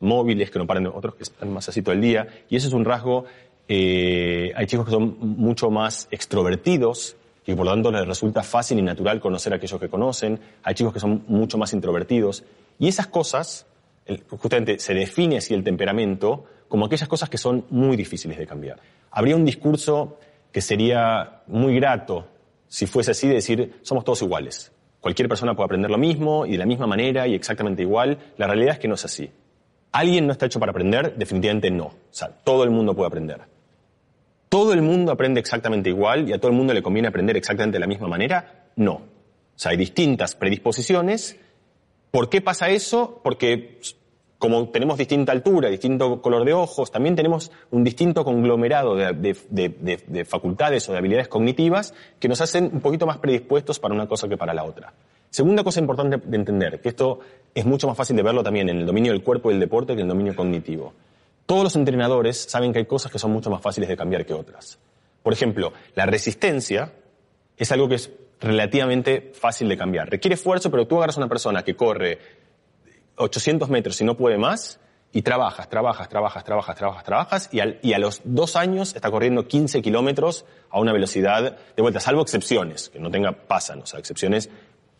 móviles, 0.00 0.50
que 0.50 0.58
no 0.58 0.66
paren, 0.66 0.86
otros 0.86 1.14
que 1.14 1.24
están 1.24 1.52
más 1.52 1.68
así 1.68 1.82
todo 1.82 1.94
el 1.94 2.00
día. 2.00 2.26
Y 2.48 2.56
ese 2.56 2.68
es 2.68 2.72
un 2.72 2.84
rasgo, 2.84 3.26
eh, 3.68 4.52
hay 4.56 4.66
chicos 4.66 4.86
que 4.86 4.92
son 4.92 5.16
mucho 5.20 5.70
más 5.70 6.08
extrovertidos 6.10 7.16
y 7.46 7.54
por 7.54 7.66
lo 7.66 7.72
tanto 7.72 7.90
les 7.90 8.06
resulta 8.06 8.42
fácil 8.42 8.78
y 8.78 8.82
natural 8.82 9.20
conocer 9.20 9.52
a 9.52 9.56
aquellos 9.56 9.80
que 9.80 9.88
conocen. 9.88 10.40
Hay 10.62 10.74
chicos 10.74 10.92
que 10.92 11.00
son 11.00 11.24
mucho 11.28 11.58
más 11.58 11.72
introvertidos. 11.72 12.44
Y 12.78 12.88
esas 12.88 13.08
cosas, 13.08 13.66
justamente 14.30 14.78
se 14.78 14.94
define 14.94 15.38
así 15.38 15.52
el 15.52 15.64
temperamento 15.64 16.46
como 16.70 16.86
aquellas 16.86 17.08
cosas 17.08 17.28
que 17.28 17.36
son 17.36 17.66
muy 17.68 17.96
difíciles 17.96 18.38
de 18.38 18.46
cambiar. 18.46 18.78
Habría 19.10 19.34
un 19.34 19.44
discurso 19.44 20.18
que 20.52 20.60
sería 20.62 21.42
muy 21.48 21.74
grato 21.74 22.28
si 22.68 22.86
fuese 22.86 23.10
así 23.10 23.26
de 23.26 23.34
decir, 23.34 23.80
somos 23.82 24.04
todos 24.04 24.22
iguales. 24.22 24.70
Cualquier 25.00 25.28
persona 25.28 25.54
puede 25.54 25.64
aprender 25.64 25.90
lo 25.90 25.98
mismo 25.98 26.46
y 26.46 26.52
de 26.52 26.58
la 26.58 26.66
misma 26.66 26.86
manera 26.86 27.26
y 27.26 27.34
exactamente 27.34 27.82
igual. 27.82 28.16
La 28.36 28.46
realidad 28.46 28.74
es 28.74 28.78
que 28.78 28.86
no 28.86 28.94
es 28.94 29.04
así. 29.04 29.28
¿Alguien 29.90 30.26
no 30.26 30.32
está 30.32 30.46
hecho 30.46 30.60
para 30.60 30.70
aprender? 30.70 31.16
Definitivamente 31.16 31.72
no. 31.72 31.86
O 31.86 31.94
sea, 32.10 32.28
todo 32.28 32.62
el 32.62 32.70
mundo 32.70 32.94
puede 32.94 33.08
aprender. 33.08 33.40
¿Todo 34.48 34.72
el 34.72 34.82
mundo 34.82 35.10
aprende 35.10 35.40
exactamente 35.40 35.90
igual 35.90 36.28
y 36.28 36.32
a 36.32 36.38
todo 36.38 36.52
el 36.52 36.56
mundo 36.56 36.72
le 36.72 36.82
conviene 36.82 37.08
aprender 37.08 37.36
exactamente 37.36 37.76
de 37.76 37.80
la 37.80 37.88
misma 37.88 38.06
manera? 38.06 38.68
No. 38.76 38.92
O 38.92 39.02
sea, 39.56 39.72
hay 39.72 39.76
distintas 39.76 40.36
predisposiciones. 40.36 41.36
¿Por 42.12 42.28
qué 42.28 42.40
pasa 42.40 42.68
eso? 42.70 43.20
Porque 43.24 43.80
como 44.40 44.70
tenemos 44.70 44.96
distinta 44.96 45.32
altura, 45.32 45.68
distinto 45.68 46.22
color 46.22 46.46
de 46.46 46.54
ojos, 46.54 46.90
también 46.90 47.14
tenemos 47.14 47.52
un 47.70 47.84
distinto 47.84 48.24
conglomerado 48.24 48.96
de, 48.96 49.12
de, 49.12 49.36
de, 49.50 50.02
de, 50.06 50.24
facultades 50.24 50.88
o 50.88 50.92
de 50.92 50.98
habilidades 50.98 51.28
cognitivas 51.28 51.92
que 52.18 52.26
nos 52.26 52.40
hacen 52.40 52.70
un 52.72 52.80
poquito 52.80 53.06
más 53.06 53.18
predispuestos 53.18 53.78
para 53.78 53.94
una 53.94 54.08
cosa 54.08 54.28
que 54.30 54.38
para 54.38 54.54
la 54.54 54.64
otra. 54.64 54.94
Segunda 55.28 55.62
cosa 55.62 55.80
importante 55.80 56.16
de 56.26 56.36
entender, 56.38 56.80
que 56.80 56.88
esto 56.88 57.20
es 57.54 57.66
mucho 57.66 57.86
más 57.86 57.94
fácil 57.98 58.16
de 58.16 58.22
verlo 58.22 58.42
también 58.42 58.70
en 58.70 58.78
el 58.78 58.86
dominio 58.86 59.12
del 59.12 59.22
cuerpo 59.22 59.50
y 59.50 59.52
del 59.52 59.60
deporte 59.60 59.94
que 59.94 60.00
en 60.00 60.06
el 60.06 60.08
dominio 60.08 60.34
cognitivo. 60.34 60.94
Todos 61.44 61.62
los 61.62 61.76
entrenadores 61.76 62.38
saben 62.38 62.72
que 62.72 62.78
hay 62.78 62.86
cosas 62.86 63.12
que 63.12 63.18
son 63.18 63.32
mucho 63.32 63.50
más 63.50 63.60
fáciles 63.60 63.90
de 63.90 63.96
cambiar 63.98 64.24
que 64.24 64.32
otras. 64.32 64.78
Por 65.22 65.34
ejemplo, 65.34 65.74
la 65.94 66.06
resistencia 66.06 66.94
es 67.58 67.72
algo 67.72 67.90
que 67.90 67.96
es 67.96 68.10
relativamente 68.40 69.32
fácil 69.34 69.68
de 69.68 69.76
cambiar. 69.76 70.08
Requiere 70.08 70.34
esfuerzo, 70.34 70.70
pero 70.70 70.86
tú 70.86 70.96
agarras 70.96 71.18
a 71.18 71.20
una 71.20 71.28
persona 71.28 71.62
que 71.62 71.76
corre 71.76 72.18
800 73.20 73.68
metros 73.68 74.00
y 74.00 74.04
no 74.04 74.16
puede 74.16 74.38
más, 74.38 74.80
y 75.12 75.22
trabajas, 75.22 75.68
trabajas, 75.68 76.08
trabajas, 76.08 76.44
trabajas, 76.44 76.76
trabajas, 76.76 77.04
trabajas, 77.04 77.50
y, 77.52 77.92
a 77.92 77.98
los 77.98 78.20
dos 78.24 78.56
años 78.56 78.94
está 78.94 79.10
corriendo 79.10 79.48
15 79.48 79.82
kilómetros 79.82 80.44
a 80.70 80.78
una 80.78 80.92
velocidad 80.92 81.56
de 81.76 81.82
vuelta, 81.82 82.00
salvo 82.00 82.22
excepciones, 82.22 82.88
que 82.90 83.00
no 83.00 83.10
tenga, 83.10 83.32
pasan, 83.32 83.80
o 83.80 83.86
sea, 83.86 83.98
excepciones 83.98 84.50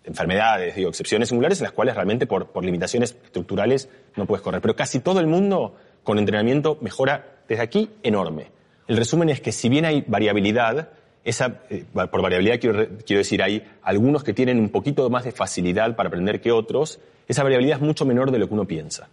enfermedades, 0.03 0.75
digo, 0.75 0.89
excepciones 0.89 1.29
singulares 1.29 1.61
en 1.61 1.65
las 1.65 1.73
cuales 1.73 1.95
realmente 1.95 2.27
por, 2.27 2.49
por 2.49 2.65
limitaciones 2.65 3.17
estructurales 3.23 3.89
no 4.17 4.27
puedes 4.27 4.43
correr. 4.43 4.61
Pero 4.61 4.75
casi 4.75 5.01
todo 5.01 5.21
el 5.21 5.27
mundo 5.27 5.77
con 6.03 6.19
entrenamiento 6.19 6.79
mejora 6.81 7.43
desde 7.47 7.63
aquí 7.63 7.91
enorme. 8.03 8.51
El 8.89 8.97
resumen 8.97 9.29
es 9.29 9.41
que 9.41 9.53
si 9.53 9.69
bien 9.69 9.85
hay 9.85 10.03
variabilidad, 10.07 10.91
esa, 11.25 11.61
eh, 11.69 11.85
por 11.93 12.23
variabilidad 12.23 12.59
quiero, 12.61 12.89
quiero, 13.05 13.19
decir, 13.19 13.43
hay 13.43 13.63
algunos 13.83 14.25
que 14.25 14.33
tienen 14.33 14.59
un 14.59 14.71
poquito 14.71 15.09
más 15.11 15.25
de 15.25 15.33
facilidad 15.33 15.95
para 15.97 16.09
aprender 16.09 16.41
que 16.41 16.53
otros, 16.53 17.01
esa 17.29 17.43
variabilidad 17.43 17.79
es 17.79 17.83
mucho 17.83 18.05
menor 18.05 18.31
de 18.31 18.39
lo 18.39 18.49
que 18.49 18.55
uno 18.55 18.67
piensa. 18.67 19.09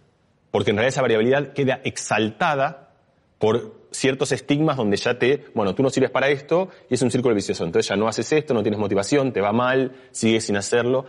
Porque 0.50 0.70
en 0.70 0.76
realidad 0.76 0.94
esa 0.94 1.02
variabilidad 1.02 1.52
queda 1.52 1.80
exaltada 1.84 2.90
por 3.38 3.74
ciertos 3.90 4.32
estigmas 4.32 4.76
donde 4.76 4.96
ya 4.96 5.18
te, 5.18 5.44
bueno, 5.54 5.74
tú 5.74 5.82
no 5.82 5.90
sirves 5.90 6.10
para 6.10 6.28
esto 6.28 6.68
y 6.90 6.94
es 6.94 7.02
un 7.02 7.10
círculo 7.10 7.34
vicioso. 7.34 7.64
Entonces 7.64 7.88
ya 7.88 7.96
no 7.96 8.08
haces 8.08 8.32
esto, 8.32 8.54
no 8.54 8.62
tienes 8.62 8.80
motivación, 8.80 9.32
te 9.32 9.40
va 9.40 9.52
mal, 9.52 9.92
sigues 10.10 10.44
sin 10.44 10.56
hacerlo. 10.56 11.04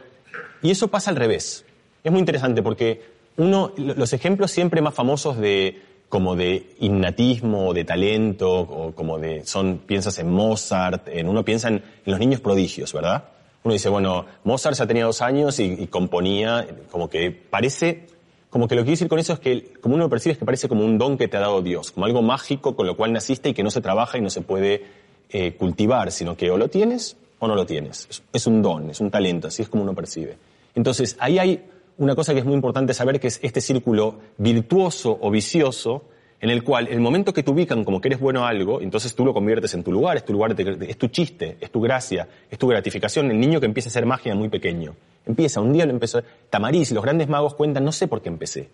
Y 0.61 0.71
eso 0.71 0.89
pasa 0.89 1.09
al 1.09 1.15
revés. 1.15 1.65
Es 2.03 2.11
muy 2.11 2.19
interesante 2.19 2.61
porque 2.61 3.01
uno, 3.37 3.73
los 3.77 4.13
ejemplos 4.13 4.51
siempre 4.51 4.81
más 4.81 4.93
famosos 4.93 5.37
de, 5.37 5.81
como 6.09 6.35
de 6.35 6.75
innatismo, 6.79 7.73
de 7.73 7.85
talento, 7.85 8.51
o 8.61 8.91
como 8.93 9.19
de, 9.19 9.45
son, 9.45 9.77
piensas 9.77 10.17
en 10.17 10.29
Mozart, 10.31 11.07
en, 11.07 11.29
uno 11.29 11.45
piensa 11.45 11.69
en, 11.69 11.83
los 12.05 12.19
niños 12.19 12.41
prodigios, 12.41 12.91
¿verdad? 12.91 13.25
Uno 13.63 13.73
dice, 13.73 13.89
bueno, 13.89 14.25
Mozart 14.43 14.75
ya 14.75 14.87
tenía 14.87 15.05
dos 15.05 15.21
años 15.21 15.59
y, 15.59 15.65
y 15.65 15.87
componía, 15.87 16.67
como 16.89 17.09
que 17.09 17.31
parece, 17.31 18.07
como 18.49 18.67
que 18.67 18.73
lo 18.73 18.81
que 18.81 18.85
quiero 18.85 18.95
decir 18.95 19.07
con 19.07 19.19
eso 19.19 19.33
es 19.33 19.39
que, 19.39 19.73
como 19.81 19.95
uno 19.95 20.05
lo 20.05 20.09
percibe, 20.09 20.33
es 20.33 20.39
que 20.39 20.45
parece 20.45 20.67
como 20.67 20.83
un 20.83 20.97
don 20.97 21.17
que 21.17 21.27
te 21.27 21.37
ha 21.37 21.41
dado 21.41 21.61
Dios, 21.61 21.91
como 21.91 22.07
algo 22.07 22.23
mágico 22.23 22.75
con 22.75 22.87
lo 22.87 22.97
cual 22.97 23.13
naciste 23.13 23.49
y 23.49 23.53
que 23.53 23.63
no 23.63 23.69
se 23.69 23.81
trabaja 23.81 24.17
y 24.17 24.21
no 24.21 24.31
se 24.31 24.41
puede 24.41 24.85
eh, 25.29 25.53
cultivar, 25.53 26.11
sino 26.11 26.35
que 26.35 26.49
o 26.49 26.57
lo 26.57 26.69
tienes 26.69 27.17
o 27.37 27.47
no 27.47 27.53
lo 27.53 27.67
tienes. 27.67 28.07
Es, 28.09 28.23
es 28.33 28.47
un 28.47 28.63
don, 28.63 28.89
es 28.89 28.99
un 28.99 29.11
talento, 29.11 29.49
así 29.49 29.61
es 29.61 29.69
como 29.69 29.83
uno 29.83 29.93
percibe. 29.93 30.37
Entonces, 30.73 31.17
ahí 31.19 31.37
hay 31.37 31.68
una 31.99 32.15
cosa 32.15 32.33
que 32.33 32.39
es 32.39 32.45
muy 32.45 32.55
importante 32.55 32.93
saber, 32.93 33.19
que 33.19 33.27
es 33.27 33.39
este 33.43 33.61
círculo 33.61 34.19
virtuoso 34.37 35.17
o 35.21 35.29
vicioso, 35.29 36.05
en 36.41 36.49
el 36.49 36.63
cual 36.63 36.87
el 36.87 37.01
momento 37.01 37.33
que 37.33 37.43
te 37.43 37.51
ubican 37.51 37.83
como 37.83 37.99
que 37.99 38.07
eres 38.07 38.19
bueno 38.19 38.45
a 38.45 38.49
algo, 38.49 38.81
entonces 38.81 39.13
tú 39.13 39.25
lo 39.25 39.33
conviertes 39.33 39.73
en 39.73 39.83
tu 39.83 39.91
lugar, 39.91 40.15
es 40.15 40.23
tu 40.23 40.31
lugar, 40.31 40.55
es 40.59 40.97
tu 40.97 41.07
chiste, 41.09 41.57
es 41.59 41.69
tu 41.69 41.81
gracia, 41.81 42.27
es 42.49 42.57
tu 42.57 42.67
gratificación. 42.67 43.29
El 43.29 43.39
niño 43.39 43.59
que 43.59 43.65
empieza 43.65 43.89
a 43.89 43.91
hacer 43.91 44.05
magia 44.05 44.33
muy 44.33 44.47
pequeño. 44.47 44.95
Empieza, 45.25 45.59
un 45.59 45.73
día 45.73 45.85
lo 45.85 45.91
empezó. 45.91 46.23
Tamariz, 46.49 46.91
los 46.91 47.03
grandes 47.03 47.27
magos 47.27 47.53
cuentan, 47.53 47.83
no 47.83 47.91
sé 47.91 48.07
por 48.07 48.21
qué 48.21 48.29
empecé. 48.29 48.69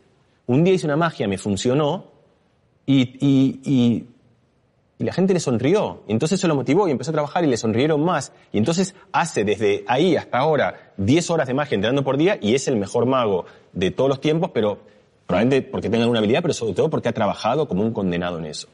Un 0.46 0.64
día 0.64 0.76
hice 0.76 0.86
una 0.86 0.96
magia, 0.96 1.28
me 1.28 1.40
funcionó, 1.40 2.06
y, 2.86 3.02
y, 3.20 3.60
y, 3.64 4.06
y 4.98 5.04
la 5.04 5.12
gente 5.14 5.34
le 5.34 5.40
sonrió. 5.40 6.04
Entonces 6.08 6.40
eso 6.40 6.48
lo 6.48 6.56
motivó 6.56 6.88
y 6.88 6.92
empezó 6.92 7.12
a 7.12 7.14
trabajar 7.14 7.44
y 7.44 7.48
le 7.48 7.58
sonrieron 7.58 8.04
más. 8.04 8.32
Y 8.54 8.58
entonces 8.58 8.96
hace 9.12 9.44
desde 9.44 9.84
ahí 9.88 10.16
hasta 10.16 10.38
ahora 10.38 10.94
10 10.98 11.30
horas 11.30 11.48
de 11.48 11.54
magia 11.54 11.76
entrenando 11.76 12.04
por 12.04 12.18
día 12.18 12.38
y 12.42 12.56
es 12.56 12.68
el 12.68 12.78
mejor 12.78 13.06
mago 13.06 13.46
de 13.74 13.92
todos 13.92 14.10
los 14.10 14.22
tiempos, 14.22 14.52
pero 14.54 14.80
probablemente 15.28 15.68
porque 15.70 15.90
tenga 15.90 16.04
alguna 16.04 16.20
habilidad, 16.20 16.42
pero 16.42 16.54
sobre 16.54 16.74
todo 16.74 16.90
porque 16.90 17.10
ha 17.10 17.14
trabajado 17.14 17.68
como 17.68 17.82
un 17.84 17.92
condenado 17.92 18.40
en 18.40 18.46
eso. 18.46 18.68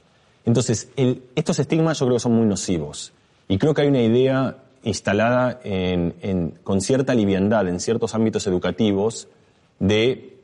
Entonces, 0.45 0.89
estos 1.35 1.59
estigmas 1.59 1.99
yo 1.99 2.05
creo 2.05 2.15
que 2.17 2.21
son 2.21 2.33
muy 2.33 2.45
nocivos. 2.45 3.13
Y 3.47 3.57
creo 3.57 3.73
que 3.73 3.81
hay 3.81 3.87
una 3.87 4.01
idea 4.01 4.57
instalada 4.83 5.59
en- 5.63 6.15
en- 6.21 6.49
con 6.63 6.81
cierta 6.81 7.13
liviandad 7.13 7.67
en 7.67 7.79
ciertos 7.79 8.15
ámbitos 8.15 8.47
educativos 8.47 9.27
de, 9.79 10.37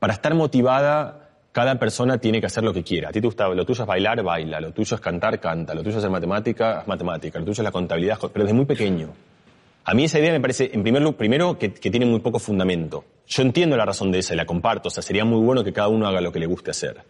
para 0.00 0.12
estar 0.14 0.34
motivada, 0.34 1.23
cada 1.54 1.78
persona 1.78 2.18
tiene 2.18 2.40
que 2.40 2.46
hacer 2.46 2.64
lo 2.64 2.72
que 2.72 2.82
quiera. 2.82 3.10
A 3.10 3.12
ti 3.12 3.20
te 3.20 3.28
gusta, 3.28 3.46
lo 3.46 3.64
tuyo 3.64 3.84
es 3.84 3.86
bailar, 3.86 4.20
baila, 4.24 4.60
lo 4.60 4.72
tuyo 4.72 4.96
es 4.96 5.00
cantar, 5.00 5.38
canta, 5.38 5.72
lo 5.72 5.84
tuyo 5.84 5.92
es 5.92 5.98
hacer 5.98 6.10
matemática, 6.10 6.80
haz 6.80 6.88
matemática, 6.88 7.38
lo 7.38 7.44
tuyo 7.44 7.62
es 7.62 7.64
la 7.64 7.70
contabilidad, 7.70 8.18
pero 8.32 8.44
desde 8.44 8.56
muy 8.56 8.64
pequeño. 8.64 9.10
A 9.84 9.94
mí 9.94 10.02
esa 10.02 10.18
idea 10.18 10.32
me 10.32 10.40
parece, 10.40 10.72
en 10.74 10.82
primer 10.82 11.02
lugar, 11.02 11.16
primero, 11.16 11.56
que, 11.56 11.72
que 11.72 11.92
tiene 11.92 12.06
muy 12.06 12.18
poco 12.18 12.40
fundamento. 12.40 13.04
Yo 13.28 13.42
entiendo 13.42 13.76
la 13.76 13.84
razón 13.84 14.10
de 14.10 14.18
esa 14.18 14.34
y 14.34 14.36
la 14.36 14.46
comparto, 14.46 14.88
o 14.88 14.90
sea, 14.90 15.00
sería 15.00 15.24
muy 15.24 15.40
bueno 15.44 15.62
que 15.62 15.72
cada 15.72 15.86
uno 15.86 16.08
haga 16.08 16.20
lo 16.20 16.32
que 16.32 16.40
le 16.40 16.46
guste 16.46 16.72
hacer. 16.72 17.02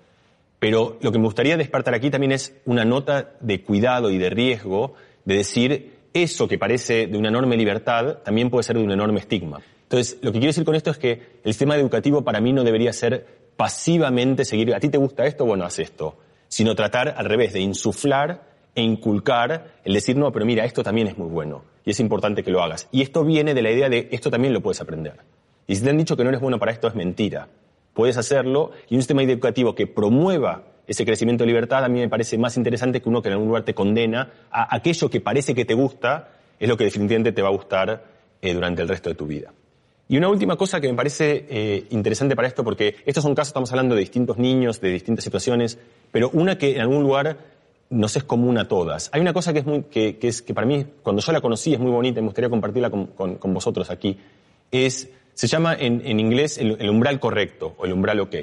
Pero 0.58 0.98
lo 1.00 1.10
que 1.10 1.18
me 1.18 1.24
gustaría 1.24 1.56
despertar 1.56 1.94
aquí 1.94 2.10
también 2.10 2.32
es 2.32 2.54
una 2.66 2.84
nota 2.84 3.30
de 3.40 3.62
cuidado 3.62 4.10
y 4.10 4.18
de 4.18 4.28
riesgo 4.28 4.92
de 5.24 5.36
decir 5.36 5.94
eso 6.12 6.46
que 6.46 6.58
parece 6.58 7.06
de 7.06 7.16
una 7.16 7.30
enorme 7.30 7.56
libertad 7.56 8.18
también 8.18 8.50
puede 8.50 8.64
ser 8.64 8.76
de 8.76 8.84
un 8.84 8.92
enorme 8.92 9.20
estigma. 9.20 9.62
Entonces, 9.84 10.18
lo 10.20 10.32
que 10.32 10.38
quiero 10.38 10.50
decir 10.50 10.66
con 10.66 10.74
esto 10.74 10.90
es 10.90 10.98
que 10.98 11.40
el 11.42 11.52
sistema 11.52 11.76
educativo 11.76 12.22
para 12.22 12.42
mí 12.42 12.52
no 12.52 12.62
debería 12.62 12.92
ser 12.92 13.43
pasivamente 13.56 14.44
seguir, 14.44 14.74
a 14.74 14.80
ti 14.80 14.88
te 14.88 14.98
gusta 14.98 15.24
esto, 15.24 15.44
bueno, 15.44 15.64
haz 15.64 15.78
esto, 15.78 16.18
sino 16.48 16.74
tratar 16.74 17.14
al 17.16 17.26
revés 17.26 17.52
de 17.52 17.60
insuflar 17.60 18.42
e 18.74 18.82
inculcar 18.82 19.74
el 19.84 19.94
decir, 19.94 20.16
no, 20.16 20.32
pero 20.32 20.44
mira, 20.44 20.64
esto 20.64 20.82
también 20.82 21.06
es 21.06 21.16
muy 21.16 21.28
bueno 21.28 21.62
y 21.84 21.90
es 21.90 22.00
importante 22.00 22.42
que 22.42 22.50
lo 22.50 22.62
hagas. 22.62 22.88
Y 22.90 23.02
esto 23.02 23.24
viene 23.24 23.54
de 23.54 23.62
la 23.62 23.70
idea 23.70 23.88
de 23.88 24.08
esto 24.10 24.30
también 24.30 24.52
lo 24.52 24.62
puedes 24.62 24.80
aprender. 24.80 25.20
Y 25.66 25.76
si 25.76 25.82
te 25.82 25.90
han 25.90 25.98
dicho 25.98 26.16
que 26.16 26.24
no 26.24 26.30
eres 26.30 26.40
bueno 26.40 26.58
para 26.58 26.72
esto, 26.72 26.88
es 26.88 26.94
mentira. 26.94 27.48
Puedes 27.92 28.16
hacerlo 28.16 28.72
y 28.88 28.96
un 28.96 29.00
sistema 29.00 29.22
educativo 29.22 29.74
que 29.74 29.86
promueva 29.86 30.64
ese 30.86 31.06
crecimiento 31.06 31.44
de 31.44 31.48
libertad 31.48 31.84
a 31.84 31.88
mí 31.88 32.00
me 32.00 32.08
parece 32.08 32.36
más 32.36 32.56
interesante 32.56 33.00
que 33.00 33.08
uno 33.08 33.22
que 33.22 33.28
en 33.28 33.34
algún 33.34 33.48
lugar 33.48 33.64
te 33.64 33.74
condena 33.74 34.32
a 34.50 34.74
aquello 34.74 35.08
que 35.08 35.20
parece 35.20 35.54
que 35.54 35.64
te 35.64 35.74
gusta, 35.74 36.32
es 36.58 36.68
lo 36.68 36.76
que 36.76 36.84
definitivamente 36.84 37.32
te 37.32 37.40
va 37.40 37.48
a 37.48 37.52
gustar 37.52 38.04
eh, 38.42 38.52
durante 38.52 38.82
el 38.82 38.88
resto 38.88 39.08
de 39.08 39.14
tu 39.14 39.26
vida. 39.26 39.52
Y 40.08 40.18
una 40.18 40.28
última 40.28 40.56
cosa 40.56 40.80
que 40.80 40.88
me 40.88 40.94
parece 40.94 41.46
eh, 41.48 41.86
interesante 41.90 42.36
para 42.36 42.46
esto, 42.46 42.62
porque 42.62 42.96
estos 43.06 43.22
son 43.22 43.34
casos, 43.34 43.48
estamos 43.48 43.70
hablando 43.72 43.94
de 43.94 44.02
distintos 44.02 44.36
niños, 44.36 44.80
de 44.80 44.90
distintas 44.90 45.24
situaciones, 45.24 45.78
pero 46.12 46.30
una 46.34 46.58
que 46.58 46.74
en 46.74 46.82
algún 46.82 47.02
lugar 47.02 47.38
nos 47.90 48.16
es 48.16 48.24
común 48.24 48.58
a 48.58 48.68
todas. 48.68 49.08
Hay 49.12 49.20
una 49.20 49.32
cosa 49.32 49.52
que 49.52 50.18
es 50.20 50.42
que, 50.42 50.54
para 50.54 50.66
mí, 50.66 50.84
cuando 51.02 51.22
yo 51.22 51.32
la 51.32 51.40
conocí, 51.40 51.72
es 51.72 51.80
muy 51.80 51.90
bonita 51.90 52.18
y 52.18 52.22
me 52.22 52.28
gustaría 52.28 52.50
compartirla 52.50 52.90
con, 52.90 53.54
vosotros 53.54 53.90
aquí. 53.90 54.18
Es, 54.70 55.08
se 55.32 55.46
llama 55.46 55.74
en, 55.74 56.02
en 56.04 56.20
inglés 56.20 56.58
el, 56.58 56.90
umbral 56.90 57.20
correcto 57.20 57.74
o 57.78 57.84
el 57.86 57.92
umbral 57.92 58.20
ok. 58.20 58.34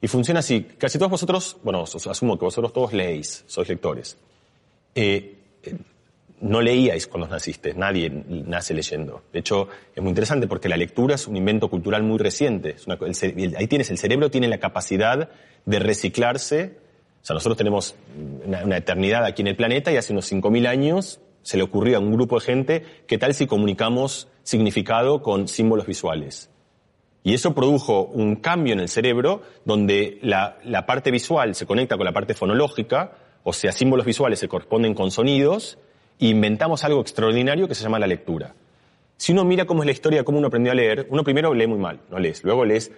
Y 0.00 0.08
funciona 0.08 0.40
así. 0.40 0.66
Casi 0.78 0.98
todos 0.98 1.10
vosotros, 1.10 1.56
bueno, 1.62 1.82
asumo 1.82 2.38
que 2.38 2.44
vosotros 2.44 2.72
todos 2.72 2.92
leéis, 2.92 3.44
sois 3.46 3.68
lectores. 3.68 4.16
Eh, 4.94 5.36
eh, 5.62 5.76
no 6.40 6.60
leíais 6.60 7.06
cuando 7.06 7.28
naciste, 7.28 7.74
nadie 7.74 8.10
nace 8.10 8.74
leyendo. 8.74 9.22
De 9.32 9.38
hecho, 9.40 9.68
es 9.94 10.02
muy 10.02 10.10
interesante 10.10 10.46
porque 10.46 10.68
la 10.68 10.76
lectura 10.76 11.14
es 11.14 11.26
un 11.26 11.36
invento 11.36 11.68
cultural 11.68 12.02
muy 12.02 12.18
reciente. 12.18 12.76
Ahí 13.56 13.66
tienes, 13.66 13.90
el 13.90 13.98
cerebro 13.98 14.30
tiene 14.30 14.48
la 14.48 14.58
capacidad 14.58 15.30
de 15.64 15.78
reciclarse. 15.78 16.78
O 17.22 17.26
sea, 17.26 17.34
nosotros 17.34 17.56
tenemos 17.56 17.94
una, 18.44 18.64
una 18.64 18.76
eternidad 18.76 19.24
aquí 19.24 19.42
en 19.42 19.48
el 19.48 19.56
planeta 19.56 19.90
y 19.90 19.96
hace 19.96 20.12
unos 20.12 20.30
5.000 20.30 20.66
años 20.66 21.20
se 21.42 21.56
le 21.56 21.62
ocurrió 21.62 21.96
a 21.96 22.00
un 22.00 22.12
grupo 22.12 22.40
de 22.40 22.44
gente, 22.44 22.84
¿qué 23.06 23.18
tal 23.18 23.32
si 23.32 23.46
comunicamos 23.46 24.28
significado 24.42 25.22
con 25.22 25.46
símbolos 25.46 25.86
visuales? 25.86 26.50
Y 27.22 27.34
eso 27.34 27.54
produjo 27.54 28.02
un 28.02 28.36
cambio 28.36 28.72
en 28.72 28.80
el 28.80 28.88
cerebro 28.88 29.42
donde 29.64 30.18
la, 30.22 30.58
la 30.64 30.86
parte 30.86 31.10
visual 31.10 31.54
se 31.54 31.66
conecta 31.66 31.96
con 31.96 32.04
la 32.04 32.12
parte 32.12 32.34
fonológica, 32.34 33.12
o 33.44 33.52
sea, 33.52 33.70
símbolos 33.70 34.06
visuales 34.06 34.40
se 34.40 34.48
corresponden 34.48 34.94
con 34.94 35.12
sonidos, 35.12 35.78
inventamos 36.18 36.84
algo 36.84 37.00
extraordinario 37.00 37.68
que 37.68 37.74
se 37.74 37.82
llama 37.82 37.98
la 37.98 38.06
lectura. 38.06 38.54
Si 39.16 39.32
uno 39.32 39.44
mira 39.44 39.64
cómo 39.64 39.82
es 39.82 39.86
la 39.86 39.92
historia 39.92 40.24
cómo 40.24 40.38
uno 40.38 40.48
aprendió 40.48 40.72
a 40.72 40.74
leer, 40.74 41.06
uno 41.10 41.24
primero 41.24 41.54
lee 41.54 41.66
muy 41.66 41.78
mal, 41.78 42.00
no 42.10 42.18
lees, 42.18 42.44
luego 42.44 42.64
lees 42.64 42.92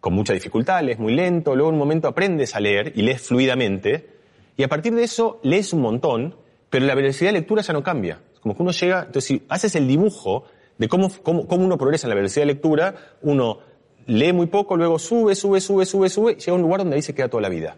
con 0.00 0.12
mucha 0.12 0.32
dificultad, 0.32 0.82
lees 0.82 0.98
muy 0.98 1.14
lento, 1.14 1.54
luego 1.54 1.70
en 1.70 1.74
un 1.74 1.78
momento 1.78 2.08
aprendes 2.08 2.54
a 2.54 2.60
leer 2.60 2.92
y 2.94 3.02
lees 3.02 3.22
fluidamente, 3.22 4.08
y 4.56 4.62
a 4.62 4.68
partir 4.68 4.94
de 4.94 5.04
eso 5.04 5.40
lees 5.42 5.72
un 5.72 5.80
montón, 5.80 6.34
pero 6.70 6.86
la 6.86 6.94
velocidad 6.94 7.30
de 7.30 7.38
lectura 7.38 7.62
ya 7.62 7.72
no 7.72 7.82
cambia. 7.82 8.20
Como 8.40 8.56
que 8.56 8.62
uno 8.62 8.72
llega, 8.72 9.04
entonces 9.06 9.24
si 9.24 9.42
haces 9.48 9.74
el 9.76 9.88
dibujo 9.88 10.44
de 10.76 10.88
cómo, 10.88 11.10
cómo, 11.22 11.46
cómo 11.46 11.64
uno 11.64 11.78
progresa 11.78 12.06
en 12.06 12.10
la 12.10 12.16
velocidad 12.16 12.42
de 12.42 12.52
lectura, 12.52 12.94
uno 13.22 13.60
lee 14.06 14.32
muy 14.32 14.46
poco, 14.46 14.76
luego 14.76 14.98
sube, 14.98 15.34
sube, 15.34 15.60
sube, 15.60 15.86
sube, 15.86 16.08
sube, 16.08 16.32
y 16.32 16.36
llega 16.36 16.52
a 16.52 16.54
un 16.54 16.62
lugar 16.62 16.80
donde 16.80 16.96
ahí 16.96 17.02
se 17.02 17.14
queda 17.14 17.28
toda 17.28 17.42
la 17.42 17.48
vida. 17.48 17.76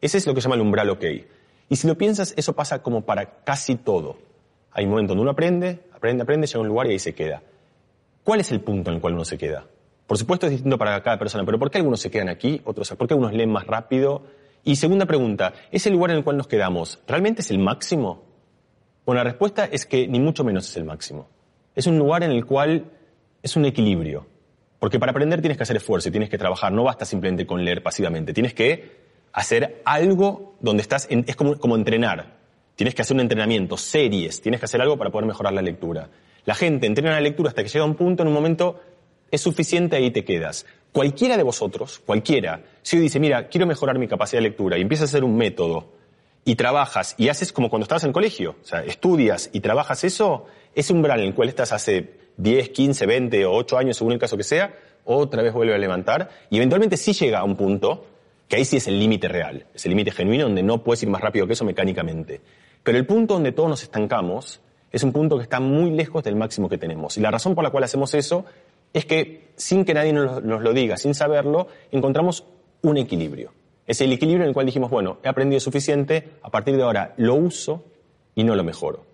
Ese 0.00 0.18
es 0.18 0.26
lo 0.26 0.34
que 0.34 0.40
se 0.40 0.46
llama 0.46 0.56
el 0.56 0.62
umbral 0.62 0.90
ok. 0.90 1.04
Y 1.68 1.76
si 1.76 1.86
lo 1.86 1.96
piensas, 1.96 2.34
eso 2.36 2.54
pasa 2.54 2.82
como 2.82 3.02
para 3.02 3.44
casi 3.44 3.76
todo. 3.76 4.18
Hay 4.72 4.84
un 4.84 4.90
momento 4.90 5.10
donde 5.10 5.22
uno 5.22 5.30
aprende, 5.32 5.80
aprende, 5.92 6.22
aprende, 6.22 6.46
llega 6.46 6.58
a 6.58 6.62
un 6.62 6.68
lugar 6.68 6.86
y 6.86 6.90
ahí 6.90 6.98
se 6.98 7.14
queda. 7.14 7.42
¿Cuál 8.24 8.40
es 8.40 8.52
el 8.52 8.60
punto 8.60 8.90
en 8.90 8.96
el 8.96 9.00
cual 9.00 9.14
uno 9.14 9.24
se 9.24 9.38
queda? 9.38 9.66
Por 10.06 10.18
supuesto 10.18 10.46
es 10.46 10.52
distinto 10.52 10.78
para 10.78 11.02
cada 11.02 11.18
persona, 11.18 11.44
pero 11.44 11.58
¿por 11.58 11.70
qué 11.70 11.78
algunos 11.78 12.00
se 12.00 12.10
quedan 12.10 12.28
aquí, 12.28 12.60
otros, 12.64 12.90
por 12.90 13.06
qué 13.06 13.14
algunos 13.14 13.32
leen 13.32 13.50
más 13.50 13.66
rápido? 13.66 14.22
Y 14.64 14.76
segunda 14.76 15.06
pregunta, 15.06 15.54
¿ese 15.70 15.90
lugar 15.90 16.10
en 16.10 16.18
el 16.18 16.24
cual 16.24 16.36
nos 16.36 16.46
quedamos 16.46 17.00
realmente 17.06 17.42
es 17.42 17.50
el 17.50 17.58
máximo? 17.58 18.22
Bueno, 19.04 19.18
la 19.18 19.24
respuesta 19.24 19.64
es 19.64 19.86
que 19.86 20.06
ni 20.06 20.20
mucho 20.20 20.44
menos 20.44 20.68
es 20.68 20.76
el 20.76 20.84
máximo. 20.84 21.28
Es 21.74 21.86
un 21.86 21.98
lugar 21.98 22.22
en 22.22 22.30
el 22.30 22.46
cual 22.46 22.90
es 23.42 23.56
un 23.56 23.64
equilibrio. 23.64 24.26
Porque 24.78 24.98
para 24.98 25.10
aprender 25.10 25.40
tienes 25.40 25.56
que 25.56 25.62
hacer 25.62 25.76
esfuerzo 25.76 26.08
y 26.08 26.12
tienes 26.12 26.28
que 26.28 26.38
trabajar, 26.38 26.72
no 26.72 26.84
basta 26.84 27.04
simplemente 27.04 27.46
con 27.46 27.64
leer 27.64 27.82
pasivamente, 27.82 28.32
tienes 28.32 28.54
que 28.54 29.11
hacer 29.32 29.82
algo 29.84 30.54
donde 30.60 30.82
estás, 30.82 31.06
en- 31.10 31.24
es 31.26 31.36
como, 31.36 31.58
como 31.58 31.76
entrenar. 31.76 32.40
Tienes 32.76 32.94
que 32.94 33.02
hacer 33.02 33.14
un 33.14 33.20
entrenamiento, 33.20 33.76
series, 33.76 34.40
tienes 34.40 34.60
que 34.60 34.64
hacer 34.66 34.80
algo 34.80 34.96
para 34.96 35.10
poder 35.10 35.26
mejorar 35.26 35.52
la 35.52 35.62
lectura. 35.62 36.08
La 36.44 36.54
gente 36.54 36.86
entrena 36.86 37.12
la 37.12 37.20
lectura 37.20 37.48
hasta 37.50 37.62
que 37.62 37.68
llega 37.68 37.84
a 37.84 37.88
un 37.88 37.94
punto, 37.94 38.22
en 38.22 38.28
un 38.28 38.34
momento 38.34 38.80
es 39.30 39.40
suficiente, 39.40 39.96
ahí 39.96 40.10
te 40.10 40.24
quedas. 40.24 40.66
Cualquiera 40.90 41.36
de 41.36 41.42
vosotros, 41.42 42.00
cualquiera, 42.04 42.62
si 42.82 42.96
hoy 42.96 43.02
dice, 43.04 43.20
mira, 43.20 43.48
quiero 43.48 43.66
mejorar 43.66 43.98
mi 43.98 44.08
capacidad 44.08 44.42
de 44.42 44.48
lectura 44.48 44.76
y 44.76 44.82
empiezas 44.82 45.08
a 45.08 45.10
hacer 45.12 45.24
un 45.24 45.36
método 45.36 45.92
y 46.44 46.56
trabajas 46.56 47.14
y 47.18 47.28
haces 47.28 47.52
como 47.52 47.70
cuando 47.70 47.84
estabas 47.84 48.02
en 48.04 48.08
el 48.08 48.14
colegio, 48.14 48.56
o 48.62 48.64
sea, 48.66 48.80
estudias 48.80 49.48
y 49.52 49.60
trabajas 49.60 50.02
eso, 50.04 50.46
ese 50.74 50.92
umbral 50.92 51.20
en 51.20 51.26
el 51.28 51.34
cual 51.34 51.48
estás 51.48 51.72
hace 51.72 52.14
10, 52.36 52.70
15, 52.70 53.06
20 53.06 53.46
o 53.46 53.52
8 53.54 53.78
años, 53.78 53.96
según 53.96 54.12
el 54.14 54.18
caso 54.18 54.36
que 54.36 54.42
sea, 54.42 54.74
otra 55.04 55.42
vez 55.42 55.52
vuelve 55.52 55.74
a 55.74 55.78
levantar 55.78 56.28
y 56.50 56.56
eventualmente 56.56 56.96
sí 56.96 57.12
llega 57.12 57.38
a 57.38 57.44
un 57.44 57.56
punto 57.56 58.06
que 58.48 58.56
ahí 58.56 58.64
sí 58.64 58.76
es 58.76 58.86
el 58.88 58.98
límite 58.98 59.28
real, 59.28 59.66
es 59.74 59.84
el 59.86 59.90
límite 59.90 60.10
genuino 60.10 60.44
donde 60.44 60.62
no 60.62 60.82
puedes 60.82 61.02
ir 61.02 61.08
más 61.08 61.20
rápido 61.22 61.46
que 61.46 61.54
eso 61.54 61.64
mecánicamente. 61.64 62.40
Pero 62.82 62.98
el 62.98 63.06
punto 63.06 63.34
donde 63.34 63.52
todos 63.52 63.68
nos 63.68 63.82
estancamos 63.82 64.60
es 64.90 65.02
un 65.02 65.12
punto 65.12 65.36
que 65.38 65.44
está 65.44 65.58
muy 65.60 65.90
lejos 65.90 66.22
del 66.24 66.36
máximo 66.36 66.68
que 66.68 66.76
tenemos. 66.78 67.16
Y 67.16 67.20
la 67.20 67.30
razón 67.30 67.54
por 67.54 67.64
la 67.64 67.70
cual 67.70 67.84
hacemos 67.84 68.12
eso 68.14 68.44
es 68.92 69.06
que, 69.06 69.48
sin 69.56 69.84
que 69.86 69.94
nadie 69.94 70.12
nos, 70.12 70.42
lo- 70.42 70.72
diga, 70.74 70.96
sin 70.98 71.14
saberlo, 71.14 71.68
encontramos 71.90 72.44
un 72.82 72.98
equilibrio. 72.98 73.52
Es 73.86 74.00
el 74.02 74.12
equilibrio 74.12 74.44
en 74.44 74.48
el 74.48 74.54
cual 74.54 74.66
dijimos, 74.66 74.90
bueno, 74.90 75.18
he 75.24 75.28
aprendido 75.28 75.60
suficiente, 75.60 76.28
a 76.42 76.50
partir 76.50 76.76
de 76.76 76.82
ahora 76.82 77.14
lo 77.16 77.34
uso 77.36 77.84
y 78.34 78.44
no 78.44 78.54
lo 78.54 78.64
mejoro. 78.64 79.06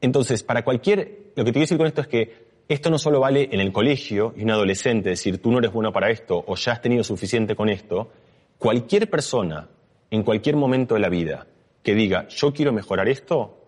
Entonces, 0.00 0.42
para 0.42 0.64
cualquier, 0.64 1.30
lo 1.36 1.44
que 1.44 1.50
te 1.50 1.52
quiero 1.52 1.60
decir 1.60 1.78
con 1.78 1.86
esto 1.86 2.00
es 2.00 2.08
que 2.08 2.46
esto 2.68 2.90
no 2.90 2.98
solo 2.98 3.20
vale 3.20 3.48
en 3.52 3.60
el 3.60 3.72
colegio 3.72 4.34
y 4.36 4.42
un 4.42 4.50
adolescente, 4.50 5.10
decir, 5.10 5.40
tú 5.40 5.52
no 5.52 5.58
eres 5.58 5.72
bueno 5.72 5.92
para 5.92 6.10
esto 6.10 6.42
o 6.46 6.56
ya 6.56 6.72
has 6.72 6.82
tenido 6.82 7.04
suficiente 7.04 7.54
con 7.54 7.68
esto. 7.68 8.10
Cualquier 8.58 9.10
persona, 9.10 9.68
en 10.10 10.22
cualquier 10.22 10.56
momento 10.56 10.94
de 10.94 11.00
la 11.00 11.08
vida, 11.08 11.46
que 11.82 11.94
diga, 11.94 12.26
yo 12.28 12.52
quiero 12.52 12.72
mejorar 12.72 13.08
esto, 13.08 13.58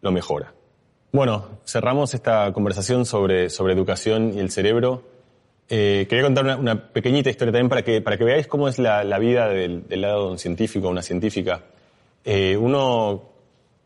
lo 0.00 0.12
mejora. 0.12 0.54
Bueno, 1.10 1.46
cerramos 1.64 2.12
esta 2.12 2.52
conversación 2.52 3.06
sobre, 3.06 3.48
sobre 3.48 3.72
educación 3.72 4.34
y 4.34 4.40
el 4.40 4.50
cerebro. 4.50 5.02
Eh, 5.68 6.06
quería 6.08 6.24
contar 6.24 6.44
una, 6.44 6.56
una, 6.56 6.92
pequeñita 6.92 7.30
historia 7.30 7.52
también 7.52 7.68
para 7.70 7.82
que, 7.82 8.02
para 8.02 8.18
que 8.18 8.24
veáis 8.24 8.46
cómo 8.46 8.68
es 8.68 8.78
la, 8.78 9.04
la 9.04 9.18
vida 9.18 9.48
del, 9.48 9.88
del, 9.88 10.00
lado 10.02 10.26
de 10.26 10.32
un 10.32 10.38
científico, 10.38 10.88
una 10.88 11.02
científica. 11.02 11.62
Eh, 12.24 12.56
uno 12.56 13.22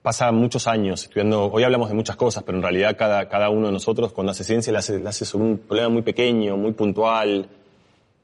pasa 0.02 0.32
muchos 0.32 0.66
años 0.66 1.05
estudiando, 1.05 1.47
hoy 1.47 1.62
hablamos 1.62 1.89
de 1.89 1.94
muchas 1.94 2.16
cosas, 2.16 2.43
pero 2.43 2.59
en 2.59 2.62
realidad 2.62 2.97
cada, 2.98 3.28
cada 3.28 3.51
uno 3.51 3.69
de 3.69 3.73
nosotros 3.73 4.12
cuando 4.12 4.32
hace 4.32 4.43
ciencia 4.43 4.73
la 4.73 4.81
hace, 4.81 4.98
la 4.98 5.10
hace 5.10 5.24
sobre 5.24 5.44
un 5.44 5.59
problema 5.59 5.89
muy 5.90 6.02
pequeño, 6.02 6.56
muy 6.56 6.73
puntual, 6.73 7.48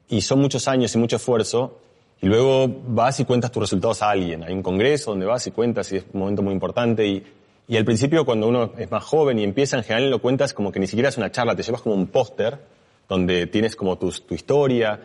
y 0.09 0.21
son 0.21 0.39
muchos 0.41 0.67
años 0.67 0.93
y 0.93 0.97
mucho 0.97 1.15
esfuerzo, 1.15 1.79
y 2.21 2.27
luego 2.27 2.67
vas 2.87 3.19
y 3.19 3.25
cuentas 3.25 3.51
tus 3.51 3.61
resultados 3.61 4.01
a 4.01 4.09
alguien. 4.09 4.43
Hay 4.43 4.53
un 4.53 4.63
congreso 4.63 5.11
donde 5.11 5.25
vas 5.25 5.45
y 5.47 5.51
cuentas 5.51 5.91
y 5.91 5.97
es 5.97 6.05
un 6.13 6.19
momento 6.19 6.41
muy 6.41 6.53
importante, 6.53 7.07
y, 7.07 7.23
y 7.67 7.77
al 7.77 7.85
principio 7.85 8.25
cuando 8.25 8.47
uno 8.47 8.71
es 8.77 8.89
más 8.91 9.03
joven 9.03 9.39
y 9.39 9.43
empieza 9.43 9.77
en 9.77 9.83
general 9.83 10.09
lo 10.09 10.21
cuentas 10.21 10.53
como 10.53 10.71
que 10.71 10.79
ni 10.79 10.87
siquiera 10.87 11.09
es 11.09 11.17
una 11.17 11.31
charla, 11.31 11.55
te 11.55 11.63
llevas 11.63 11.81
como 11.81 11.95
un 11.95 12.07
póster 12.07 12.59
donde 13.07 13.47
tienes 13.47 13.75
como 13.75 13.97
tu, 13.97 14.11
tu 14.11 14.35
historia, 14.35 14.99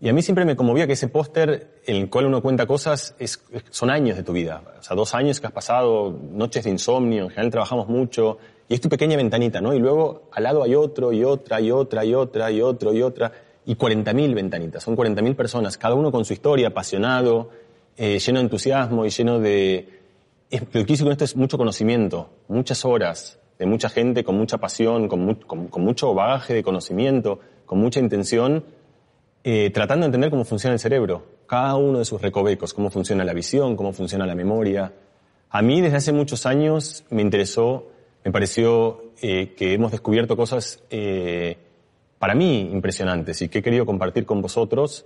y 0.00 0.08
a 0.10 0.12
mí 0.12 0.20
siempre 0.20 0.44
me 0.44 0.54
conmovía 0.54 0.86
que 0.86 0.94
ese 0.94 1.08
póster 1.08 1.80
en 1.86 1.96
el 1.96 2.10
cual 2.10 2.26
uno 2.26 2.42
cuenta 2.42 2.66
cosas 2.66 3.14
es, 3.18 3.42
son 3.70 3.90
años 3.90 4.18
de 4.18 4.22
tu 4.22 4.32
vida. 4.32 4.62
O 4.78 4.82
sea, 4.82 4.94
dos 4.94 5.14
años 5.14 5.40
que 5.40 5.46
has 5.46 5.52
pasado, 5.52 6.14
noches 6.32 6.64
de 6.64 6.70
insomnio, 6.70 7.24
en 7.24 7.30
general 7.30 7.50
trabajamos 7.50 7.88
mucho, 7.88 8.36
y 8.68 8.74
es 8.74 8.82
tu 8.82 8.90
pequeña 8.90 9.16
ventanita, 9.16 9.60
¿no? 9.62 9.72
Y 9.72 9.78
luego 9.78 10.28
al 10.32 10.42
lado 10.42 10.62
hay 10.62 10.74
otro, 10.74 11.10
y 11.10 11.24
otra, 11.24 11.60
y 11.60 11.70
otra, 11.70 12.04
y 12.04 12.14
otra, 12.14 12.50
y 12.50 12.60
otro, 12.60 12.92
y 12.92 13.00
otra, 13.00 13.32
y 13.66 13.76
40.000 13.76 14.34
ventanitas. 14.34 14.82
Son 14.82 14.96
40.000 14.96 15.34
personas, 15.34 15.78
cada 15.78 15.94
uno 15.94 16.12
con 16.12 16.24
su 16.24 16.32
historia, 16.32 16.68
apasionado, 16.68 17.50
eh, 17.96 18.18
lleno 18.18 18.38
de 18.38 18.44
entusiasmo 18.44 19.04
y 19.06 19.10
lleno 19.10 19.38
de... 19.38 20.00
Lo 20.50 20.66
que 20.70 20.86
quise 20.86 21.02
con 21.02 21.12
esto 21.12 21.24
es 21.24 21.36
mucho 21.36 21.58
conocimiento, 21.58 22.30
muchas 22.48 22.84
horas 22.84 23.38
de 23.58 23.66
mucha 23.66 23.88
gente 23.88 24.24
con 24.24 24.36
mucha 24.36 24.58
pasión, 24.58 25.08
con, 25.08 25.24
mu 25.24 25.40
con, 25.40 25.68
con 25.68 25.82
mucho 25.82 26.12
bagaje 26.14 26.54
de 26.54 26.62
conocimiento, 26.62 27.40
con 27.66 27.78
mucha 27.78 28.00
intención 28.00 28.64
eh, 29.46 29.70
tratando 29.70 30.04
de 30.04 30.06
entender 30.06 30.30
cómo 30.30 30.44
funciona 30.44 30.72
el 30.72 30.80
cerebro, 30.80 31.22
cada 31.46 31.76
uno 31.76 31.98
de 31.98 32.04
sus 32.06 32.20
recovecos, 32.20 32.72
cómo 32.72 32.90
funciona 32.90 33.24
la 33.24 33.34
visión, 33.34 33.76
cómo 33.76 33.92
funciona 33.92 34.26
la 34.26 34.34
memoria. 34.34 34.92
A 35.50 35.62
mí 35.62 35.82
desde 35.82 35.98
hace 35.98 36.12
muchos 36.12 36.46
años 36.46 37.04
me 37.10 37.20
interesó, 37.20 37.88
me 38.24 38.32
pareció 38.32 39.12
eh, 39.20 39.54
que 39.54 39.74
hemos 39.74 39.92
descubierto 39.92 40.36
cosas 40.36 40.82
para 42.24 42.34
mí 42.34 42.70
impresionantes 42.72 43.42
y 43.42 43.50
que 43.50 43.58
he 43.58 43.62
querido 43.62 43.84
compartir 43.84 44.24
con 44.24 44.40
vosotros, 44.40 45.04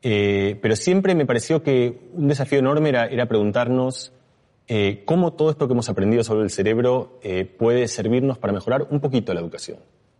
eh, 0.00 0.58
pero 0.62 0.76
siempre 0.76 1.14
me 1.14 1.26
pareció 1.26 1.62
que 1.62 2.08
un 2.14 2.26
desafío 2.26 2.58
enorme 2.58 2.88
era, 2.88 3.26
preguntarnos 3.26 4.14
eh, 4.66 5.02
cómo 5.04 5.34
todo 5.34 5.50
esto 5.50 5.66
que 5.66 5.74
hemos 5.74 5.90
aprendido 5.90 6.24
sobre 6.24 6.42
el 6.42 6.48
cerebro 6.48 7.18
eh, 7.22 7.44
puede 7.44 7.86
servirnos 7.86 8.38
para 8.38 8.54
mejorar 8.54 8.86
un 8.88 9.00
poquito 9.00 9.34
la 9.34 9.40
educación. 9.40 9.76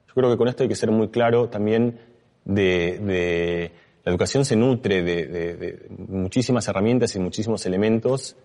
Yo 0.07 0.13
creo 0.13 0.31
que 0.31 0.37
con 0.37 0.47
esto 0.47 0.65
hay 0.65 0.69
que 0.69 0.75
ser 0.75 0.91
muy 0.91 1.09
claro 1.09 1.49
también 1.49 1.99
de, 2.45 3.73
la 4.05 4.11
educación 4.11 4.45
se 4.45 4.55
nutre 4.55 5.03
de, 5.03 5.27
de, 5.27 5.87
muchísimas 5.97 6.69
herramientas 6.69 7.17
y 7.17 7.21
muchísimos 7.21 7.65
elementos. 7.65 8.37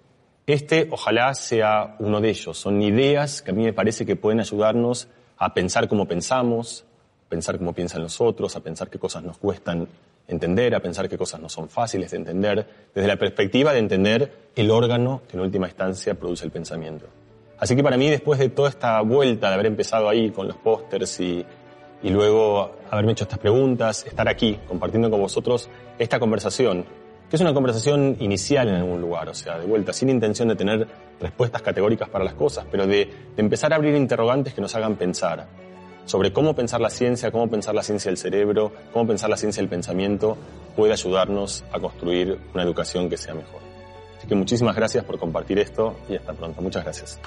Este 0.48 0.88
ojalá 0.90 1.34
sea 1.34 1.98
uno 2.00 2.22
de 2.22 2.30
ellos. 2.30 2.58
Son 2.58 2.82
ideas 2.82 3.42
que 3.42 3.52
a 3.52 3.54
mí 3.54 3.66
me 3.66 3.74
parece 3.74 4.06
que 4.06 4.16
pueden 4.16 4.40
ayudarnos 4.40 5.10
a 5.38 5.54
pensar 5.54 5.90
como 5.90 6.08
pensamos, 6.08 6.86
pensar 7.30 7.58
como 7.58 7.74
piensan 7.74 8.02
los 8.02 8.20
otros, 8.20 8.56
a 8.56 8.60
pensar 8.60 8.90
qué 8.90 8.98
cosas 8.98 9.24
nos 9.24 9.38
cuestan 9.38 9.88
entender, 10.28 10.76
a 10.76 10.80
pensar 10.80 11.08
qué 11.08 11.18
cosas 11.18 11.40
no 11.40 11.48
son 11.48 11.70
fáciles 11.70 12.12
de 12.12 12.18
entender, 12.18 12.68
desde 12.94 13.08
la 13.08 13.18
perspectiva 13.18 13.72
de 13.72 13.80
entender 13.80 14.50
el 14.56 14.72
órgano 14.72 15.22
que 15.30 15.38
en 15.38 15.44
última 15.44 15.68
instancia 15.68 16.16
produce 16.16 16.46
el 16.46 16.52
pensamiento. 16.52 17.06
Así 17.60 17.76
que 17.76 17.84
para 17.84 17.98
mí, 17.98 18.10
después 18.10 18.40
de 18.40 18.50
toda 18.50 18.70
esta 18.70 19.02
vuelta, 19.02 19.50
de 19.50 19.54
haber 19.54 19.68
empezado 19.68 20.10
ahí 20.10 20.32
con 20.32 20.48
los 20.48 20.58
pósters 20.58 21.20
y, 21.20 21.46
y 22.02 22.10
luego 22.10 22.72
haberme 22.90 23.12
hecho 23.12 23.26
estas 23.26 23.40
preguntas, 23.40 24.06
estar 24.06 24.28
aquí 24.28 24.58
compartiendo 24.68 25.12
con 25.12 25.20
vosotros 25.20 25.70
esta 25.98 26.20
conversación, 26.20 26.86
que 27.30 27.36
es 27.36 27.42
una 27.42 27.54
conversación 27.54 28.16
inicial 28.20 28.70
en 28.70 28.76
algún 28.76 29.02
lugar, 29.02 29.30
o 29.30 29.34
sea, 29.36 29.60
de 29.60 29.66
vuelta, 29.66 29.94
sin 29.94 30.10
intención 30.10 30.48
de 30.48 30.56
tener 30.56 30.88
respuestas 31.20 31.62
categóricas 31.62 32.10
para 32.10 32.24
las 32.24 32.34
cosas, 32.34 32.66
pero 32.72 32.88
de, 32.88 33.06
de 33.36 33.42
empezar 33.42 33.74
a 33.74 33.76
abrir 33.76 33.94
interrogantes 33.96 34.54
que 34.54 34.62
nos 34.62 34.74
hagan 34.76 34.96
pensar 34.96 35.69
sobre 36.10 36.34
cómo 36.34 36.56
pensar 36.56 36.82
la 36.82 36.90
ciencia, 36.90 37.30
cómo 37.30 37.48
pensar 37.48 37.76
la 37.76 37.84
ciencia 37.84 38.10
del 38.10 38.18
cerebro, 38.18 38.72
cómo 38.92 39.06
pensar 39.06 39.30
la 39.30 39.38
ciencia 39.38 39.62
del 39.62 39.70
pensamiento 39.70 40.36
puede 40.76 40.92
ayudarnos 40.92 41.64
a 41.72 41.80
construir 41.80 42.40
una 42.52 42.64
educación 42.64 43.12
que 43.12 43.16
sea 43.16 43.36
mejor. 43.36 43.62
Así 44.18 44.28
que 44.28 44.34
muchísimas 44.34 44.76
gracias 44.76 45.04
por 45.04 45.20
compartir 45.20 45.60
esto 45.60 45.98
y 46.10 46.16
hasta 46.16 46.34
pronto. 46.34 46.64
Muchas 46.64 46.84
gracias. 46.84 47.20